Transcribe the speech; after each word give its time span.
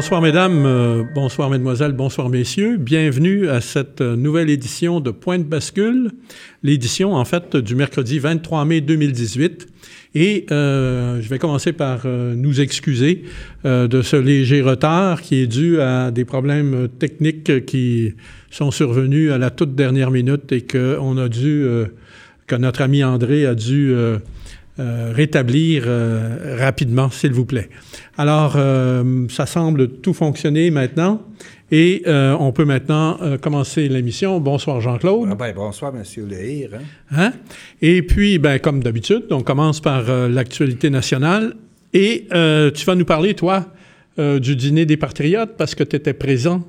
bonsoir 0.00 0.22
mesdames, 0.22 0.64
euh, 0.64 1.02
bonsoir 1.14 1.50
mesdemoiselles, 1.50 1.92
bonsoir 1.92 2.30
messieurs. 2.30 2.78
Bienvenue 2.78 3.50
à 3.50 3.60
cette 3.60 4.00
euh, 4.00 4.16
nouvelle 4.16 4.48
édition 4.48 4.98
de 4.98 5.10
Point 5.10 5.40
de 5.40 5.44
bascule, 5.44 6.12
l'édition 6.62 7.12
en 7.12 7.26
fait 7.26 7.54
du 7.54 7.74
mercredi 7.74 8.18
23 8.18 8.64
mai 8.64 8.80
2018. 8.80 9.68
Et 10.14 10.46
euh, 10.52 11.20
je 11.20 11.28
vais 11.28 11.38
commencer 11.38 11.74
par 11.74 12.06
nous 12.06 12.62
excuser 12.62 13.24
de 13.64 14.00
ce 14.00 14.16
léger 14.16 14.62
retard 14.62 15.20
qui 15.20 15.36
est 15.36 15.46
dû 15.46 15.82
à 15.82 16.10
des 16.10 16.24
problèmes 16.24 16.88
techniques 16.98 17.66
qui 17.66 18.14
sont 18.50 18.70
survenus 18.70 19.30
à 19.30 19.36
la 19.36 19.50
toute 19.50 19.74
dernière 19.74 20.10
minute 20.10 20.50
et 20.50 20.62
que 20.62 20.96
on 20.98 21.18
a 21.18 21.28
dû, 21.28 21.66
que 22.46 22.56
notre 22.56 22.80
ami 22.80 23.04
André 23.04 23.44
a 23.44 23.54
dû 23.54 23.94
rétablir 25.12 25.84
rapidement, 26.58 27.10
s'il 27.10 27.32
vous 27.32 27.44
plaît. 27.44 27.68
Alors, 28.20 28.52
euh, 28.56 29.26
ça 29.30 29.46
semble 29.46 29.88
tout 29.88 30.12
fonctionner 30.12 30.70
maintenant. 30.70 31.22
Et 31.72 32.02
euh, 32.06 32.36
on 32.38 32.52
peut 32.52 32.66
maintenant 32.66 33.16
euh, 33.22 33.38
commencer 33.38 33.88
l'émission. 33.88 34.40
Bonsoir 34.40 34.82
Jean-Claude. 34.82 35.28
Ah 35.32 35.34
ben, 35.36 35.54
bonsoir 35.54 35.90
M. 35.96 36.02
Lehir. 36.28 36.70
Hein? 36.74 36.82
hein? 37.16 37.32
Et 37.80 38.02
puis, 38.02 38.38
ben, 38.38 38.58
comme 38.58 38.82
d'habitude, 38.82 39.24
on 39.30 39.40
commence 39.40 39.80
par 39.80 40.02
l'actualité 40.28 40.90
nationale. 40.90 41.54
Et 41.94 42.26
tu 42.28 42.84
vas 42.84 42.94
nous 42.94 43.06
parler, 43.06 43.32
toi, 43.32 43.66
du 44.18 44.54
dîner 44.54 44.84
des 44.84 44.98
patriotes 44.98 45.56
parce 45.56 45.74
que 45.74 45.82
tu 45.82 45.96
étais 45.96 46.12
présent. 46.12 46.62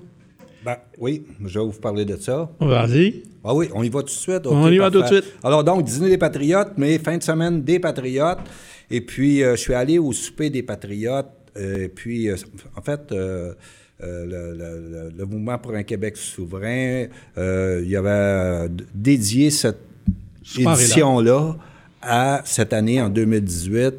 Ben, 0.64 0.78
oui, 1.00 1.26
je 1.46 1.60
vais 1.60 1.66
vous 1.66 1.80
parler 1.80 2.06
de 2.06 2.16
ça. 2.18 2.50
Vas-y. 2.60 3.24
Ah 3.44 3.56
oui, 3.56 3.70
on 3.74 3.84
y 3.84 3.90
va 3.90 4.02
tout 4.02 4.06
de 4.06 4.12
suite? 4.12 4.46
on 4.46 4.70
y 4.70 4.78
va 4.78 4.92
tout 4.92 5.02
de 5.02 5.08
suite. 5.08 5.26
Alors 5.44 5.64
donc, 5.64 5.84
dîner 5.84 6.10
des 6.10 6.18
patriotes, 6.18 6.74
mais 6.78 7.00
fin 7.00 7.18
de 7.18 7.24
semaine 7.24 7.64
des 7.64 7.80
patriotes. 7.80 8.40
Et 8.90 9.02
puis, 9.02 9.40
je 9.40 9.56
suis 9.56 9.74
allé 9.74 9.98
au 9.98 10.12
souper 10.12 10.50
des 10.50 10.64
patriotes 10.64 11.32
et 11.60 11.90
puis, 11.90 12.30
euh, 12.30 12.36
en 12.76 12.82
fait, 12.82 13.12
euh, 13.12 13.54
euh, 14.02 15.12
le, 15.16 15.26
mouvement 15.26 15.58
pour 15.58 15.74
un 15.74 15.84
Québec 15.84 16.18
souverain, 16.18 17.06
il 17.38 17.88
y 17.88 17.96
avait 17.96 18.70
dédié 18.94 19.52
cette 19.52 19.82
édition-là 20.58 21.56
à 22.02 22.42
cette 22.46 22.74
année, 22.74 23.02
en 23.02 23.10
2018, 23.10 23.94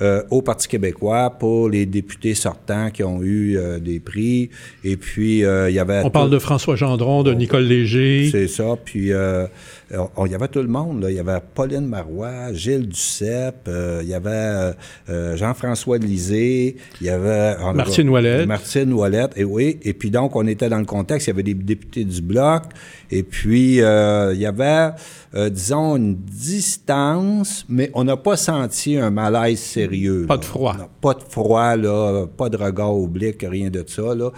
euh, 0.00 0.22
au 0.30 0.42
Parti 0.42 0.68
québécois 0.68 1.30
pour 1.38 1.68
les 1.68 1.86
députés 1.86 2.34
sortants 2.34 2.90
qui 2.90 3.02
ont 3.02 3.22
eu 3.22 3.56
euh, 3.56 3.78
des 3.78 4.00
prix. 4.00 4.50
Et 4.84 4.96
puis, 4.96 5.44
euh, 5.44 5.70
il 5.70 5.74
y 5.74 5.78
avait... 5.78 6.02
On 6.04 6.10
parle 6.10 6.30
de 6.30 6.38
François 6.38 6.76
Gendron, 6.76 7.22
de 7.22 7.32
Nicole 7.32 7.64
Léger. 7.64 8.28
C'est 8.30 8.48
ça. 8.48 8.76
Puis, 8.84 9.10
il 9.90 10.30
y 10.30 10.34
avait 10.34 10.48
tout 10.48 10.60
le 10.60 10.68
monde. 10.68 11.02
Là. 11.02 11.10
Il 11.10 11.16
y 11.16 11.20
avait 11.20 11.40
Pauline 11.54 11.86
Marois, 11.86 12.52
Gilles 12.52 12.88
Duceppe, 12.88 13.68
il 14.02 14.08
y 14.08 14.14
avait 14.14 14.72
Jean-François 15.08 15.98
Lisée, 15.98 16.76
il 17.00 17.06
y 17.06 17.10
avait... 17.10 17.56
Martine 17.74 18.08
Ouellette. 18.08 18.46
Martine 18.46 18.92
Ouellette, 18.92 19.32
et 19.36 19.44
oui. 19.44 19.78
Et 19.82 19.94
puis, 19.94 20.10
donc, 20.10 20.36
on 20.36 20.46
était 20.46 20.68
dans 20.68 20.78
le 20.78 20.84
contexte, 20.84 21.26
il 21.26 21.30
y 21.30 21.32
avait 21.32 21.42
des 21.42 21.54
députés 21.54 22.04
du 22.04 22.20
Bloc. 22.22 22.64
Et 23.10 23.22
puis, 23.22 23.76
il 23.76 24.38
y 24.38 24.46
avait... 24.46 24.90
Euh, 25.34 25.50
disons, 25.50 25.96
une 25.96 26.14
distance, 26.14 27.66
mais 27.68 27.90
on 27.92 28.04
n'a 28.04 28.16
pas 28.16 28.36
senti 28.36 28.96
un 28.96 29.10
malaise 29.10 29.58
sérieux. 29.58 30.24
Pas 30.26 30.38
de 30.38 30.44
froid. 30.44 30.74
pas 31.02 31.12
de 31.12 31.22
froid, 31.22 31.76
là, 31.76 32.26
pas 32.26 32.48
de 32.48 32.56
regard 32.56 32.96
oblique, 32.96 33.44
rien 33.46 33.68
de 33.68 33.84
ça. 33.86 34.14
Là. 34.14 34.30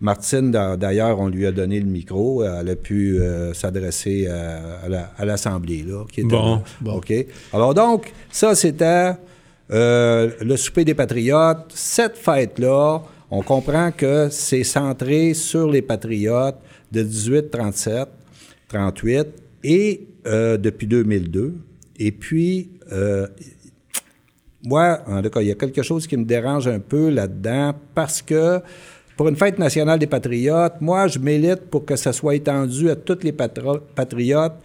Martine, 0.00 0.50
d'ailleurs, 0.50 1.18
on 1.20 1.28
lui 1.28 1.46
a 1.46 1.52
donné 1.52 1.80
le 1.80 1.86
micro. 1.86 2.44
Elle 2.44 2.68
a 2.68 2.76
pu 2.76 3.18
euh, 3.18 3.54
s'adresser 3.54 4.26
à, 4.26 5.24
l'Assemblée, 5.24 5.84
là, 5.86 6.04
qui 6.10 6.20
était 6.20 6.28
bon, 6.28 6.62
bon. 6.80 6.96
OK? 6.96 7.12
Alors 7.52 7.74
donc, 7.74 8.12
ça, 8.30 8.54
c'était 8.54 9.12
euh, 9.72 10.30
le 10.40 10.56
souper 10.56 10.84
des 10.84 10.94
patriotes. 10.94 11.72
Cette 11.74 12.16
fête-là, 12.16 13.02
on 13.30 13.42
comprend 13.42 13.90
que 13.90 14.28
c'est 14.30 14.64
centré 14.64 15.34
sur 15.34 15.68
les 15.68 15.82
patriotes 15.82 16.58
de 16.92 17.02
18, 17.02 17.50
37, 17.50 18.08
38 18.68 19.26
et 19.64 20.06
euh, 20.26 20.56
depuis 20.56 20.86
2002. 20.86 21.54
Et 21.98 22.12
puis, 22.12 22.70
euh, 22.92 23.26
moi, 24.64 25.00
en 25.06 25.20
tout 25.22 25.30
cas, 25.30 25.40
il 25.40 25.48
y 25.48 25.50
a 25.50 25.56
quelque 25.56 25.82
chose 25.82 26.06
qui 26.06 26.16
me 26.16 26.24
dérange 26.24 26.68
un 26.68 26.78
peu 26.78 27.08
là-dedans 27.10 27.74
parce 27.94 28.22
que 28.22 28.60
pour 29.16 29.28
une 29.28 29.36
fête 29.36 29.58
nationale 29.58 29.98
des 29.98 30.06
patriotes, 30.06 30.74
moi, 30.80 31.08
je 31.08 31.18
milite 31.18 31.62
pour 31.70 31.84
que 31.84 31.96
ça 31.96 32.12
soit 32.12 32.34
étendu 32.34 32.90
à 32.90 32.96
tous 32.96 33.18
les 33.22 33.32
patriotes 33.32 34.56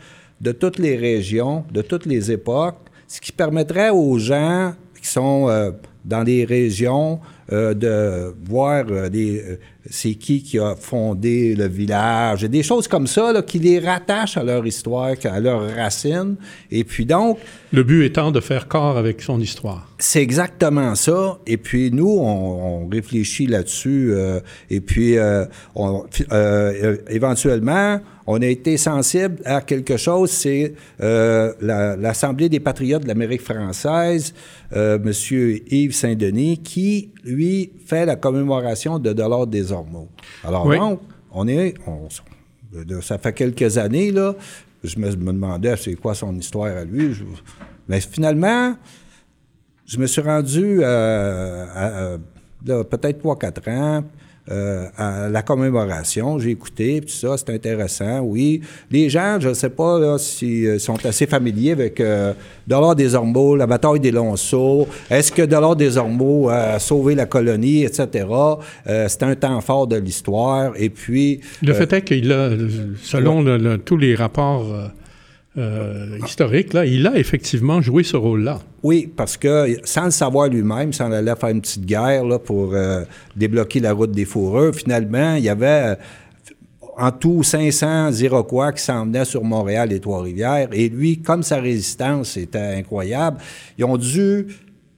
de 0.42 0.52
toutes 0.52 0.80
les 0.80 0.96
régions, 0.96 1.64
de 1.72 1.82
toutes 1.82 2.06
les 2.06 2.32
époques, 2.32 2.78
ce 3.08 3.22
qui 3.22 3.32
permettrait 3.32 3.92
aux 3.92 4.18
gens 4.18 4.74
qui 5.00 5.08
sont 5.08 5.48
euh, 5.48 5.72
dans 6.04 6.24
les 6.24 6.46
régions 6.46 7.20
de 7.50 8.34
voir 8.46 8.86
des, 9.10 9.60
c'est 9.90 10.14
qui 10.16 10.44
qui 10.44 10.60
a 10.60 10.76
fondé 10.76 11.56
le 11.56 11.68
village, 11.68 12.44
et 12.44 12.50
des 12.50 12.64
choses 12.64 12.88
comme 12.88 13.08
ça 13.08 13.34
là, 13.34 13.42
qui 13.42 13.60
les 13.60 13.80
rattachent 13.80 14.38
à 14.38 14.44
leur 14.44 14.66
histoire, 14.66 15.14
à 15.24 15.40
leurs 15.40 15.76
racines. 15.76 16.36
Et 16.70 16.84
puis 16.84 17.06
donc... 17.06 17.40
Le 17.72 17.84
but 17.84 18.06
étant 18.06 18.32
de 18.32 18.40
faire 18.40 18.68
corps 18.68 18.98
avec 18.98 19.22
son 19.22 19.40
histoire. 19.40 19.88
C'est 19.98 20.22
exactement 20.22 20.96
ça. 20.96 21.38
Et 21.46 21.58
puis 21.58 21.92
nous, 21.92 22.18
on, 22.20 22.88
réfléchit 22.88 23.46
là-dessus. 23.46 24.12
Euh, 24.14 24.40
et 24.70 24.82
puis 24.82 25.18
euh, 25.18 25.46
on, 25.76 26.04
euh, 26.32 26.98
éventuellement, 27.10 28.00
on 28.28 28.42
a 28.42 28.48
été 28.48 28.78
sensible 28.78 29.38
à 29.46 29.62
quelque 29.62 29.98
chose, 29.98 30.32
c'est 30.32 30.74
l'Assemblée 31.00 32.50
des 32.50 32.60
patriotes 32.60 33.04
de 33.04 33.08
l'Amérique 33.08 33.42
française, 33.42 34.34
M. 34.74 35.12
Yves 35.12 35.94
Saint-Denis, 35.94 36.60
qui, 36.60 37.10
lui, 37.26 37.72
fait 37.86 38.06
la 38.06 38.16
commémoration 38.16 39.00
de 39.00 39.12
Dollars 39.12 39.48
des 39.48 39.71
alors 40.44 40.70
donc, 40.70 41.02
on 41.32 41.48
est, 41.48 41.76
ça 43.02 43.18
fait 43.18 43.34
quelques 43.34 43.78
années, 43.78 44.12
là, 44.12 44.36
je 44.84 44.98
me, 45.00 45.12
demandais 45.14 45.76
c'est 45.78 45.96
quoi 45.96 46.16
son 46.16 46.36
histoire 46.36 46.76
à 46.76 46.84
lui? 46.84 47.16
mais 47.88 48.00
finalement, 48.02 48.76
je 49.86 49.98
me 49.98 50.08
suis 50.08 50.22
rendu 50.22 50.84
à, 50.84 52.18
peut-être 52.66 53.24
3-4 53.24 53.70
ans, 53.70 54.04
euh, 54.50 54.88
à 54.98 55.30
la 55.30 55.44
commémoration. 55.44 56.40
J'ai 56.40 56.50
écouté, 56.50 57.02
tout 57.02 57.10
ça, 57.10 57.38
c'est 57.38 57.52
intéressant, 57.52 58.22
oui. 58.22 58.62
Les 58.90 59.08
gens, 59.08 59.38
je 59.40 59.50
ne 59.50 59.54
sais 59.54 59.70
pas 59.70 60.18
s'ils 60.18 60.66
euh, 60.66 60.80
sont 60.80 61.06
assez 61.06 61.28
familiers 61.28 61.72
avec 61.74 62.00
euh, 62.00 62.34
Dollar 62.68 62.96
des 62.96 63.14
Ormeaux, 63.14 63.56
la 63.56 63.68
bataille 63.68 64.00
des 64.00 64.12
Lonceaux. 64.12 64.88
Est-ce 65.10 65.32
que 65.32 65.44
Dollar 65.44 65.76
des 65.76 65.96
Ormeaux 65.98 66.50
a 66.50 66.80
sauvé 66.80 67.14
la 67.14 67.28
colonie, 67.28 67.84
etc. 67.84 68.26
Euh, 68.88 69.06
c'est 69.08 69.24
un 69.24 69.36
temps 69.36 69.62
fort 69.62 69.86
de 69.86 69.98
l'histoire. 69.98 70.74
Et 70.76 70.90
puis... 70.90 71.42
Le 71.62 71.74
fait 71.74 71.94
est 71.94 72.02
qu'il 72.02 72.32
a, 72.32 72.50
selon 73.04 73.78
tous 73.78 73.98
les 73.98 74.16
rapports 74.16 74.66
euh, 75.58 76.18
historique, 76.26 76.72
là, 76.72 76.86
il 76.86 77.06
a 77.06 77.18
effectivement 77.18 77.82
joué 77.82 78.04
ce 78.04 78.16
rôle-là. 78.16 78.62
Oui, 78.84 79.12
parce 79.14 79.36
que 79.36 79.78
sans 79.84 80.06
le 80.06 80.12
savoir 80.12 80.48
lui-même, 80.48 80.94
sans 80.94 81.12
aller 81.12 81.34
faire 81.38 81.50
une 81.50 81.62
petite 81.62 81.86
guerre 81.86 82.24
pour 82.40 82.74
euh, 82.74 83.04
débloquer 83.36 83.82
la 83.82 83.92
route 83.92 84.12
des 84.12 84.24
fourreurs, 84.24 84.74
finalement, 84.74 85.36
il 85.36 85.44
y 85.44 85.50
avait 85.50 85.92
euh, 85.92 85.96
en 86.98 87.12
tout 87.12 87.44
500 87.44 88.12
Iroquois 88.14 88.72
qui 88.72 88.82
s'en 88.82 89.06
venaient 89.06 89.26
sur 89.26 89.44
Montréal 89.44 89.92
et 89.92 90.00
Trois-Rivières. 90.00 90.70
Et 90.72 90.88
lui, 90.88 91.22
comme 91.22 91.44
sa 91.44 91.60
résistance 91.60 92.38
était 92.38 92.76
incroyable, 92.78 93.38
ils 93.78 93.84
ont 93.84 93.98
dû 93.98 94.48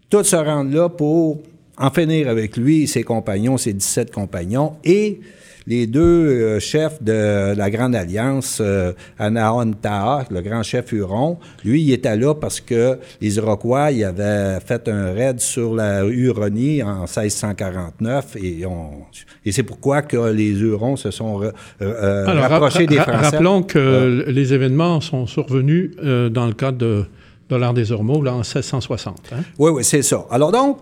tous 0.09 0.23
se 0.23 0.35
rendre 0.35 0.75
là 0.75 0.87
pour 0.87 1.41
en 1.77 1.89
finir 1.89 2.29
avec 2.29 2.57
lui 2.57 2.85
ses 2.87 3.03
compagnons, 3.03 3.57
ses 3.57 3.73
17 3.73 4.11
compagnons. 4.11 4.73
Et 4.83 5.19
les 5.67 5.87
deux 5.87 6.01
euh, 6.01 6.59
chefs 6.59 7.01
de 7.01 7.55
la 7.55 7.69
Grande 7.69 7.95
Alliance, 7.95 8.59
euh, 8.61 8.93
Anaon 9.19 9.73
Taha, 9.73 10.25
le 10.29 10.41
grand 10.41 10.63
chef 10.63 10.91
Huron, 10.91 11.37
lui, 11.63 11.81
il 11.81 11.93
était 11.93 12.15
là 12.15 12.33
parce 12.33 12.59
que 12.59 12.97
les 13.21 13.37
Iroquois 13.37 13.91
ils 13.91 14.03
avaient 14.03 14.59
fait 14.59 14.87
un 14.87 15.13
raid 15.13 15.39
sur 15.39 15.75
la 15.75 16.03
Huronie 16.05 16.83
en 16.83 17.01
1649 17.01 18.35
et, 18.37 18.63
et 19.45 19.51
c'est 19.51 19.63
pourquoi 19.63 20.01
que 20.01 20.31
les 20.31 20.51
Hurons 20.51 20.95
se 20.95 21.11
sont 21.11 21.41
euh, 21.81 22.25
rapprochés 22.25 22.87
des 22.87 22.97
Français. 22.97 23.17
Rappelons 23.17 23.63
que 23.63 24.25
les 24.27 24.53
événements 24.53 25.01
sont 25.01 25.27
survenus 25.27 25.91
dans 25.97 26.47
le 26.47 26.53
cadre 26.53 26.77
de 26.77 27.05
l'art 27.57 27.73
des 27.73 27.91
Ormeaux, 27.91 28.21
là, 28.21 28.33
en 28.33 28.37
1660. 28.37 29.31
Hein? 29.31 29.37
Oui, 29.59 29.71
oui, 29.71 29.83
c'est 29.83 30.01
ça. 30.01 30.25
Alors 30.29 30.51
donc, 30.51 30.81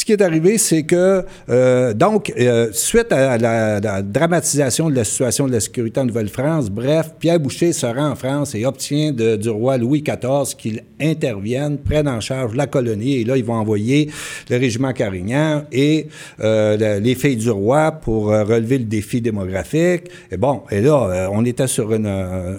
ce 0.00 0.04
qui 0.06 0.12
est 0.12 0.22
arrivé, 0.22 0.56
c'est 0.56 0.84
que, 0.84 1.26
euh, 1.50 1.92
donc, 1.92 2.32
euh, 2.40 2.68
suite 2.72 3.12
à 3.12 3.36
la, 3.36 4.00
dramatisation 4.00 4.88
de 4.88 4.94
la 4.94 5.04
situation 5.04 5.46
de 5.46 5.52
la 5.52 5.60
sécurité 5.60 6.00
en 6.00 6.06
Nouvelle-France, 6.06 6.70
bref, 6.70 7.10
Pierre 7.18 7.38
Boucher 7.38 7.74
se 7.74 7.84
rend 7.84 8.12
en 8.12 8.14
France 8.14 8.54
et 8.54 8.64
obtient 8.64 9.12
du 9.12 9.50
roi 9.50 9.76
Louis 9.76 10.00
XIV 10.00 10.56
qu'il 10.56 10.84
intervienne, 10.98 11.76
prenne 11.76 12.08
en 12.08 12.18
charge 12.18 12.54
la 12.54 12.66
colonie. 12.66 13.16
Et 13.16 13.24
là, 13.24 13.36
ils 13.36 13.44
vont 13.44 13.56
envoyer 13.56 14.08
le 14.48 14.56
régiment 14.56 14.94
Carignan 14.94 15.64
et 15.70 16.06
euh, 16.40 16.98
les 16.98 17.14
filles 17.14 17.36
du 17.36 17.50
roi 17.50 17.92
pour 17.92 18.28
relever 18.28 18.78
le 18.78 18.84
défi 18.84 19.20
démographique. 19.20 20.04
Et 20.32 20.38
bon, 20.38 20.62
et 20.70 20.80
là, 20.80 21.28
on 21.30 21.44
était 21.44 21.66
sur 21.66 21.92
une, 21.92 22.10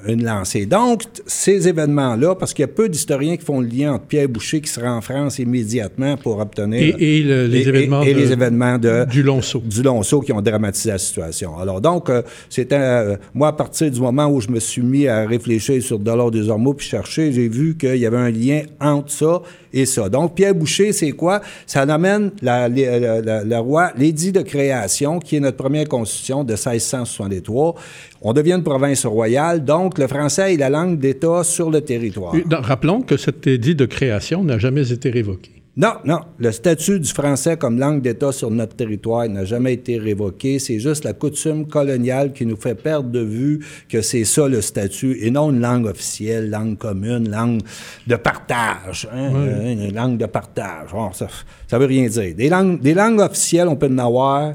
une 0.06 0.24
lancée. 0.24 0.68
Donc, 0.68 1.06
ces 1.26 1.68
événements-là, 1.68 2.36
parce 2.36 2.54
qu'il 2.54 2.62
y 2.62 2.66
a 2.66 2.68
peu 2.68 2.88
d'historiens 2.88 3.36
qui 3.36 3.46
font 3.46 3.62
le 3.62 3.68
lien 3.68 3.94
entre 3.94 4.06
Pierre 4.06 4.30
Boucher 4.30 4.62
qui 4.62 4.70
sera 4.70 4.94
en 4.94 5.02
France 5.02 5.40
immédiatement 5.40 6.18
pour 6.18 6.38
obtenir... 6.38 6.96
les 7.34 7.68
événements 7.68 8.02
et 8.02 8.14
les 8.14 8.32
événements 8.32 8.78
de 8.78 9.06
du 9.06 9.24
Lonceau. 9.24 9.62
Du 9.66 9.84
Lonceau 9.84 10.22
qui 10.22 10.32
ont 10.32 10.42
dramatisé 10.42 10.90
la 10.90 10.98
situation. 10.98 11.58
Alors 11.58 11.82
donc, 11.82 12.10
euh, 12.10 12.22
c'était 12.50 12.76
euh, 12.80 13.16
moi 13.34 13.50
à 13.50 13.54
partir 13.54 13.90
du 13.90 14.00
moment 14.00 14.28
où 14.28 14.42
je 14.42 14.50
me 14.50 14.60
suis 14.60 14.82
mis 14.82 15.08
à 15.08 15.26
réfléchir 15.26 15.82
sur 15.82 16.00
Dollar 16.00 16.32
des 16.32 16.50
Ormeaux 16.50 16.74
puis 16.74 16.88
chercher, 16.88 17.32
j'ai 17.32 17.48
vu 17.48 17.78
qu'il 17.78 17.98
y 17.98 18.06
avait 18.06 18.18
un 18.18 18.32
lien 18.32 18.62
entre 18.80 19.12
ça 19.12 19.42
et 19.74 19.86
ça. 19.86 20.10
Donc 20.10 20.36
Pierre 20.36 20.56
Boucher, 20.56 20.94
c'est 20.94 21.12
quoi? 21.12 21.42
Ça 21.66 21.82
amène 21.82 22.32
la, 22.42 22.68
le 22.70 23.58
roi 23.58 23.92
l'édit 23.98 24.32
de 24.32 24.42
création 24.42 25.20
qui 25.20 25.38
est 25.38 25.40
notre 25.40 25.58
première 25.58 25.88
constitution 25.88 26.44
de 26.44 26.54
1663. 26.54 27.76
On 28.22 28.34
devient 28.34 28.54
une 28.54 28.64
province 28.64 29.06
royale, 29.06 29.64
donc 29.66 29.98
le 29.98 30.08
français 30.08 30.54
est 30.54 30.58
la 30.58 30.70
langue 30.70 31.00
d'État 31.00 31.44
sur 31.44 31.70
le 31.70 31.82
territoire. 31.82 32.34
Rappelons 32.52 33.02
que 33.02 33.18
cet 33.18 33.48
édit 33.48 33.76
de 33.76 33.86
création 33.86 34.44
n'a 34.44 34.60
jamais 34.60 34.92
été 34.92 35.10
révoqué. 35.10 35.61
Non, 35.82 35.94
non. 36.06 36.20
Le 36.38 36.52
statut 36.52 37.00
du 37.00 37.10
français 37.12 37.58
comme 37.58 37.80
langue 37.80 38.04
d'État 38.04 38.32
sur 38.32 38.52
notre 38.52 38.76
territoire 38.76 39.28
n'a 39.28 39.46
jamais 39.46 39.74
été 39.74 39.98
révoqué. 39.98 40.60
C'est 40.60 40.78
juste 40.78 41.04
la 41.06 41.14
coutume 41.14 41.66
coloniale 41.66 42.34
qui 42.34 42.46
nous 42.46 42.56
fait 42.56 42.76
perdre 42.76 43.10
de 43.10 43.22
vue 43.22 43.66
que 43.90 44.04
c'est 44.04 44.24
ça 44.24 44.48
le 44.48 44.62
statut 44.62 45.18
et 45.26 45.32
non 45.32 45.50
une 45.50 45.60
langue 45.60 45.88
officielle, 45.88 46.52
langue 46.52 46.78
commune, 46.78 47.32
langue 47.32 47.62
de 48.06 48.16
partage. 48.16 49.10
Hein, 49.12 49.32
Une 49.64 49.96
langue 49.96 50.18
de 50.18 50.28
partage. 50.28 50.92
ça, 51.14 51.28
ça 51.68 51.80
veut 51.80 51.88
rien 51.88 52.08
dire. 52.08 52.36
Des 52.36 52.50
langues, 52.50 52.80
des 52.80 52.94
langues 52.94 53.20
officielles, 53.20 53.68
on 53.68 53.76
peut 53.76 53.90
en 53.92 53.98
avoir 53.98 54.54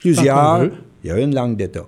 plusieurs. 0.00 0.68
Il 1.04 1.10
y 1.10 1.12
a 1.12 1.18
une 1.20 1.32
langue 1.32 1.56
d'État. 1.56 1.86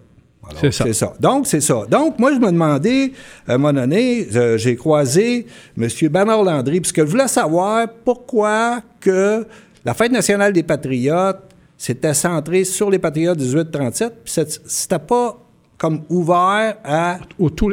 C'est 0.56 0.92
ça. 0.92 1.12
Donc, 1.20 1.46
c'est 1.46 1.60
ça. 1.60 1.82
Donc, 1.90 2.18
moi, 2.18 2.32
je 2.32 2.38
me 2.38 2.50
demandais, 2.50 3.12
à 3.46 3.54
un 3.54 3.58
moment 3.58 3.80
donné, 3.80 4.26
j'ai 4.56 4.76
croisé 4.76 5.46
M. 5.76 5.88
Bernard 6.10 6.42
Landry, 6.42 6.80
puisque 6.80 7.00
je 7.00 7.10
voulais 7.10 7.28
savoir 7.28 7.86
pourquoi 8.04 8.80
que 9.00 9.46
la 9.84 9.94
Fête 9.94 10.12
nationale 10.12 10.52
des 10.52 10.62
patriotes 10.62 11.40
s'était 11.76 12.14
centrée 12.14 12.64
sur 12.64 12.90
les 12.90 12.98
patriotes 12.98 13.38
1837, 13.38 14.24
puis 14.24 14.44
c'était 14.66 14.98
pas 14.98 15.38
comme 15.76 16.02
ouvert 16.08 16.76
à... 16.84 17.18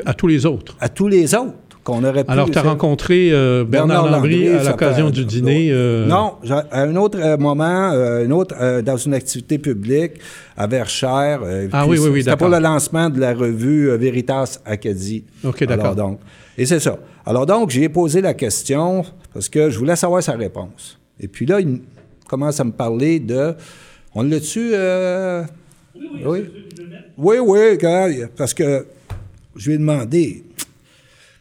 à 0.05 0.13
tous 0.13 0.27
les 0.27 0.45
autres. 0.45 0.77
À 0.79 0.89
tous 0.89 1.07
les 1.07 1.33
autres. 1.33 1.55
Alors, 2.27 2.49
tu 2.49 2.57
as 2.57 2.63
rencontré 2.63 3.29
euh, 3.31 3.63
Bernard, 3.63 4.09
Landry, 4.09 4.47
à 4.49 4.63
l'occasion 4.63 5.11
du 5.11 5.23
dîner? 5.23 5.69
Euh, 5.71 6.07
non, 6.07 6.33
à 6.49 6.81
un 6.81 6.95
autre 6.95 7.19
euh, 7.21 7.37
moment, 7.37 7.91
une 8.23 8.33
autre, 8.33 8.81
dans 8.81 8.97
une 8.97 9.13
activité 9.13 9.59
publique 9.59 10.13
à 10.57 10.65
Verchères. 10.65 11.41
ah 11.71 11.85
oui, 11.85 11.99
oui, 11.99 12.09
oui, 12.09 12.23
C'était 12.23 12.37
pour 12.37 12.49
le 12.49 12.59
lancement 12.59 13.09
de 13.09 13.19
la 13.19 13.33
revue 13.33 13.95
Veritas 13.97 14.59
Acadie. 14.65 15.25
OK, 15.43 15.63
d'accord. 15.65 15.95
donc, 15.95 16.19
et 16.57 16.65
c'est 16.65 16.79
ça. 16.79 16.97
Alors 17.25 17.45
donc, 17.45 17.69
j'ai 17.69 17.89
posé 17.89 18.21
la 18.21 18.33
question 18.33 19.03
parce 19.33 19.47
que 19.47 19.69
je 19.69 19.77
voulais 19.77 19.95
savoir 19.95 20.23
sa 20.23 20.33
réponse. 20.33 20.97
Et 21.19 21.27
puis 21.27 21.45
là, 21.45 21.59
il 21.59 21.81
commence 22.27 22.59
à 22.59 22.63
me 22.63 22.71
parler 22.71 23.19
de... 23.19 23.53
On 24.15 24.23
l'a-tu... 24.23 24.73
oui, 26.25 26.45
oui, 27.17 27.35
oui, 27.39 27.77
parce 28.35 28.53
que 28.53 28.87
je 29.55 29.67
lui 29.67 29.75
ai 29.75 29.77
demandé 29.77 30.43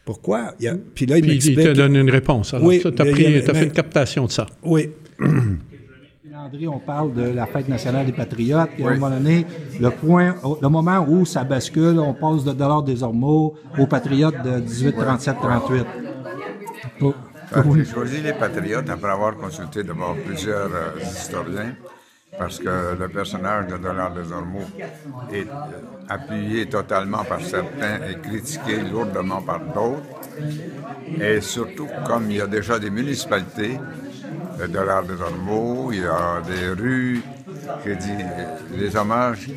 pourquoi? 0.05 0.53
puis 0.93 1.05
là, 1.07 1.17
il 1.17 1.25
m'explique... 1.25 1.57
il 1.57 1.65
te 1.65 1.73
donne 1.73 1.95
une 1.95 2.09
réponse. 2.09 2.53
Alors, 2.53 2.67
oui, 2.67 2.79
tu 2.79 2.87
as, 2.87 3.05
fait 3.05 3.63
une 3.65 3.71
captation 3.71 4.25
de 4.25 4.31
ça. 4.31 4.45
Oui. 4.63 4.91
André, 6.37 6.67
on 6.67 6.79
parle 6.79 7.13
de 7.13 7.23
la 7.23 7.47
fête 7.47 7.67
nationale 7.67 8.05
des 8.05 8.11
patriotes, 8.11 8.69
et 8.77 8.83
à 8.83 8.89
un 8.89 8.95
moment 8.95 9.09
donné, 9.09 9.45
le 9.79 9.89
point, 9.89 10.35
le 10.61 10.67
moment 10.67 11.03
où 11.07 11.25
ça 11.25 11.43
bascule, 11.43 11.97
on 11.97 12.13
passe 12.13 12.43
de 12.43 12.51
dollars 12.51 12.83
des 12.83 13.01
ormeaux 13.01 13.55
aux 13.79 13.87
patriotes 13.87 14.43
de 14.43 14.59
1837-38. 14.61 15.85
J'ai 17.75 17.85
choisi 17.85 18.21
les 18.21 18.33
patriotes 18.33 18.89
après 18.89 19.09
avoir 19.11 19.35
consulté 19.37 19.83
d'abord 19.83 20.15
plusieurs 20.25 20.69
euh, 20.73 20.99
historiens 21.01 21.73
parce 22.37 22.59
que 22.59 22.95
le 22.99 23.07
personnage 23.07 23.67
de 23.67 23.77
Dollar 23.77 24.11
des 24.13 24.31
Ormeaux 24.31 24.69
est 25.33 25.47
appuyé 26.09 26.65
totalement 26.67 27.23
par 27.23 27.41
certains 27.41 27.97
et 28.09 28.19
critiqué 28.21 28.77
lourdement 28.79 29.41
par 29.41 29.59
d'autres. 29.59 30.03
Et 31.19 31.41
surtout, 31.41 31.87
comme 32.05 32.29
il 32.29 32.37
y 32.37 32.41
a 32.41 32.47
déjà 32.47 32.79
des 32.79 32.89
municipalités, 32.89 33.79
de 34.59 34.67
Dollar 34.67 35.03
des 35.03 35.21
Ormeaux, 35.21 35.91
il 35.91 36.01
y 36.01 36.05
a 36.05 36.41
des 36.41 36.81
rues, 36.81 37.21
je 37.85 37.91
dis, 37.91 38.23
les 38.77 38.95
hommages 38.95 39.47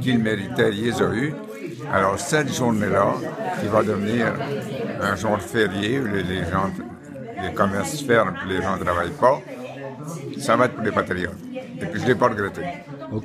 qu'il 0.00 0.18
méritait, 0.18 0.70
il 0.72 0.84
les 0.84 1.02
a. 1.02 1.10
Alors, 1.92 2.18
cette 2.18 2.52
journée-là, 2.54 3.14
qui 3.60 3.66
va 3.68 3.82
devenir 3.82 4.32
un 5.00 5.16
jour 5.16 5.38
férié 5.38 6.00
où 6.00 6.06
les, 6.06 6.44
gens, 6.50 6.70
les 7.42 7.52
commerces 7.52 8.02
ferment 8.02 8.32
les 8.48 8.62
gens 8.62 8.76
ne 8.76 8.84
travaillent 8.84 9.10
pas, 9.10 9.40
ça 10.38 10.56
va 10.56 10.66
être 10.66 10.74
pour 10.74 10.84
les 10.84 10.92
patriotes. 10.92 11.43
Et 11.80 11.86
puis 11.86 12.00
je 12.00 12.04
ne 12.04 12.08
l'ai 12.08 12.14
pas 12.14 12.28
regretté. 12.28 12.62
OK. 13.12 13.24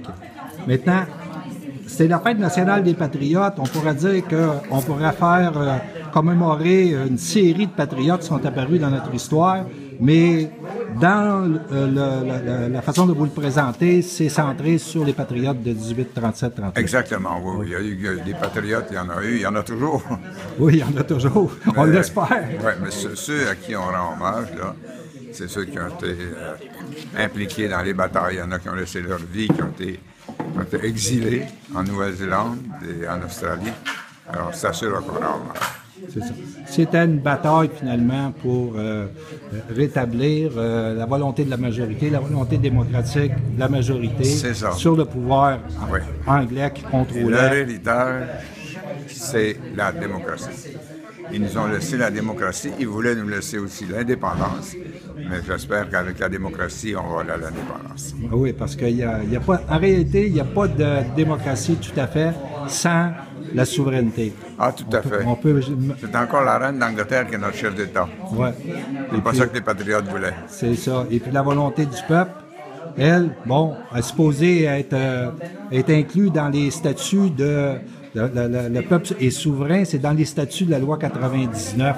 Maintenant, 0.67 1.05
c'est 1.87 2.07
la 2.07 2.19
fête 2.19 2.39
nationale 2.39 2.83
des 2.83 2.93
patriotes. 2.93 3.55
On 3.57 3.63
pourrait 3.63 3.95
dire 3.95 4.23
qu'on 4.27 4.81
pourrait 4.81 5.11
faire 5.11 5.51
euh, 5.55 5.77
commémorer 6.13 6.93
une 6.93 7.17
série 7.17 7.67
de 7.67 7.71
patriotes 7.71 8.21
qui 8.21 8.27
sont 8.27 8.45
apparus 8.45 8.79
dans 8.79 8.89
notre 8.89 9.13
histoire, 9.13 9.65
mais 9.99 10.49
dans 10.99 11.51
euh, 11.71 12.69
la 12.69 12.81
façon 12.81 13.05
de 13.05 13.13
vous 13.13 13.25
le 13.25 13.31
présenter, 13.31 14.01
c'est 14.01 14.29
centré 14.29 14.77
sur 14.77 15.03
les 15.03 15.13
patriotes 15.13 15.61
de 15.61 15.71
1837 15.71 16.55
38 16.55 16.79
Exactement, 16.79 17.41
oui. 17.43 17.67
Il, 17.67 17.71
y 17.71 17.75
a 17.75 17.81
eu, 18.13 18.21
des 18.25 18.33
patriotes, 18.33 18.85
il 18.91 18.95
y 18.95 18.99
en 18.99 19.09
a 19.09 19.23
eu, 19.23 19.35
il 19.35 19.41
y 19.41 19.47
en 19.47 19.55
a 19.55 19.63
toujours. 19.63 20.03
Oui, 20.59 20.73
il 20.75 20.79
y 20.79 20.83
en 20.83 20.99
a 20.99 21.03
toujours. 21.03 21.51
On 21.75 21.83
l'espère. 21.85 22.47
Oui, 22.63 22.71
mais 22.81 22.91
ceux, 22.91 23.49
à 23.49 23.55
qui 23.55 23.75
on 23.75 23.81
rend 23.81 24.13
hommage, 24.13 24.47
là, 24.57 24.75
c'est 25.31 25.49
ceux 25.49 25.65
qui 25.65 25.79
ont 25.79 25.87
été 25.87 26.15
euh, 26.19 26.55
impliqués 27.17 27.67
dans 27.67 27.81
les 27.81 27.93
batailles. 27.93 28.35
Il 28.35 28.39
y 28.39 28.41
en 28.41 28.51
a 28.51 28.59
qui 28.59 28.69
ont 28.69 28.75
laissé 28.75 29.01
leur 29.01 29.19
vie, 29.19 29.47
qui 29.47 29.61
ont 29.61 29.69
été, 29.69 29.99
exilés 30.83 31.43
en 31.73 31.83
Nouvelle-Zélande 31.83 32.59
et 32.83 33.07
en 33.07 33.21
Australie. 33.23 33.71
Alors, 34.31 34.53
c'est 34.53 34.67
qu'on 34.87 35.19
c'est 36.07 36.21
ça. 36.21 36.33
C'était 36.65 37.05
une 37.05 37.19
bataille 37.19 37.69
finalement 37.77 38.31
pour 38.31 38.73
euh, 38.77 39.07
rétablir 39.69 40.51
euh, 40.55 40.95
la 40.95 41.05
volonté 41.05 41.43
de 41.43 41.49
la 41.49 41.57
majorité, 41.57 42.09
la 42.09 42.19
volonté 42.19 42.57
démocratique 42.57 43.33
de 43.55 43.59
la 43.59 43.67
majorité 43.67 44.23
sur 44.77 44.95
le 44.95 45.05
pouvoir 45.05 45.59
anglais 46.25 46.71
qui 46.73 46.83
contrôlait. 46.83 47.29
Leur 47.29 47.53
héritage, 47.53 48.23
c'est 49.07 49.57
la 49.75 49.91
démocratie. 49.91 50.77
Ils 51.31 51.41
nous 51.41 51.57
ont 51.57 51.67
laissé 51.67 51.97
la 51.97 52.09
démocratie, 52.09 52.71
ils 52.79 52.87
voulaient 52.87 53.15
nous 53.15 53.27
laisser 53.27 53.57
aussi 53.57 53.85
l'indépendance, 53.85 54.75
mais 55.15 55.37
j'espère 55.45 55.89
qu'avec 55.89 56.19
la 56.19 56.29
démocratie, 56.29 56.95
on 56.95 57.13
va 57.13 57.21
aller 57.21 57.31
à 57.31 57.37
l'indépendance. 57.37 58.15
Ah 58.25 58.35
oui, 58.35 58.53
parce 58.53 58.75
qu'il 58.75 58.95
y 58.95 59.03
a, 59.03 59.39
pas, 59.39 59.61
en 59.69 59.77
réalité, 59.77 60.27
il 60.27 60.33
n'y 60.33 60.39
a 60.39 60.45
pas 60.45 60.67
de 60.67 61.15
démocratie 61.15 61.75
tout 61.75 61.97
à 61.99 62.07
fait 62.07 62.33
sans 62.67 63.11
la 63.53 63.65
souveraineté. 63.65 64.33
Ah, 64.57 64.71
tout 64.71 64.85
à 64.95 65.01
fait. 65.01 65.25
C'est 65.99 66.15
encore 66.15 66.43
la 66.43 66.57
reine 66.57 66.79
d'Angleterre 66.79 67.27
qui 67.27 67.35
est 67.35 67.37
notre 67.37 67.55
chef 67.55 67.75
d'État. 67.75 68.07
Oui. 68.33 68.49
C'est 69.11 69.23
pas 69.23 69.33
ça 69.33 69.47
que 69.47 69.55
les 69.55 69.61
patriotes 69.61 70.07
voulaient. 70.07 70.35
C'est 70.47 70.75
ça. 70.75 71.05
Et 71.09 71.19
puis 71.19 71.31
la 71.31 71.41
volonté 71.41 71.85
du 71.85 72.01
peuple, 72.07 72.31
elle, 72.97 73.29
bon, 73.45 73.75
est 73.95 74.01
supposée 74.01 74.63
être, 74.63 74.93
euh, 74.93 75.31
être 75.71 75.89
inclue 75.89 76.29
dans 76.29 76.49
les 76.49 76.69
statuts 76.71 77.29
de 77.29 77.75
le, 78.15 78.81
peuple 78.81 79.13
est 79.19 79.29
souverain, 79.29 79.85
c'est 79.85 79.99
dans 79.99 80.13
les 80.13 80.25
statuts 80.25 80.65
de 80.65 80.71
la 80.71 80.79
loi 80.79 80.97
99. 80.97 81.95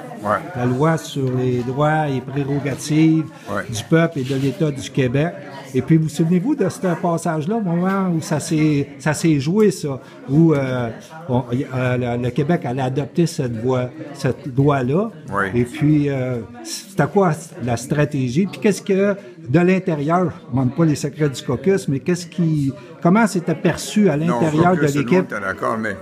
La 0.56 0.66
loi 0.66 0.98
sur 0.98 1.30
les 1.36 1.58
droits 1.60 2.08
et 2.08 2.20
prérogatives 2.20 3.24
du 3.70 3.84
peuple 3.88 4.20
et 4.20 4.24
de 4.24 4.34
l'État 4.36 4.70
du 4.70 4.90
Québec. 4.90 5.34
Et 5.74 5.82
puis, 5.82 5.96
vous 5.96 6.08
souvenez-vous 6.08 6.54
de 6.54 6.68
ce 6.68 6.80
passage-là, 7.00 7.56
au 7.56 7.60
moment 7.60 8.10
où 8.14 8.20
ça 8.20 8.40
s'est, 8.40 8.88
ça 8.98 9.14
s'est 9.14 9.40
joué, 9.40 9.70
ça, 9.70 10.00
où 10.28 10.52
euh, 10.52 10.90
euh, 11.30 12.16
le, 12.18 12.30
Québec 12.30 12.64
allait 12.64 12.82
adopter 12.82 13.26
cette 13.26 13.62
loi, 13.62 13.90
cette 14.12 14.46
loi-là. 14.56 15.10
Et 15.54 15.64
puis, 15.64 16.10
euh, 16.10 16.40
c'était 16.62 17.06
quoi 17.06 17.32
la 17.64 17.76
stratégie? 17.76 18.46
Puis 18.46 18.60
qu'est-ce 18.60 18.82
que, 18.82 19.16
de 19.48 19.60
l'intérieur, 19.60 20.30
je 20.30 20.46
ne 20.46 20.50
demande 20.50 20.76
pas 20.76 20.84
les 20.84 20.94
secrets 20.94 21.30
du 21.30 21.42
caucus, 21.42 21.88
mais 21.88 22.00
qu'est-ce 22.00 22.26
qui, 22.26 22.72
comment 23.02 23.26
c'était 23.26 23.54
perçu 23.54 24.10
à 24.10 24.16
l'intérieur 24.16 24.76
de 24.76 24.82
l'équipe? 24.82 25.28
d'accord, 25.30 25.78
mais 25.78 25.96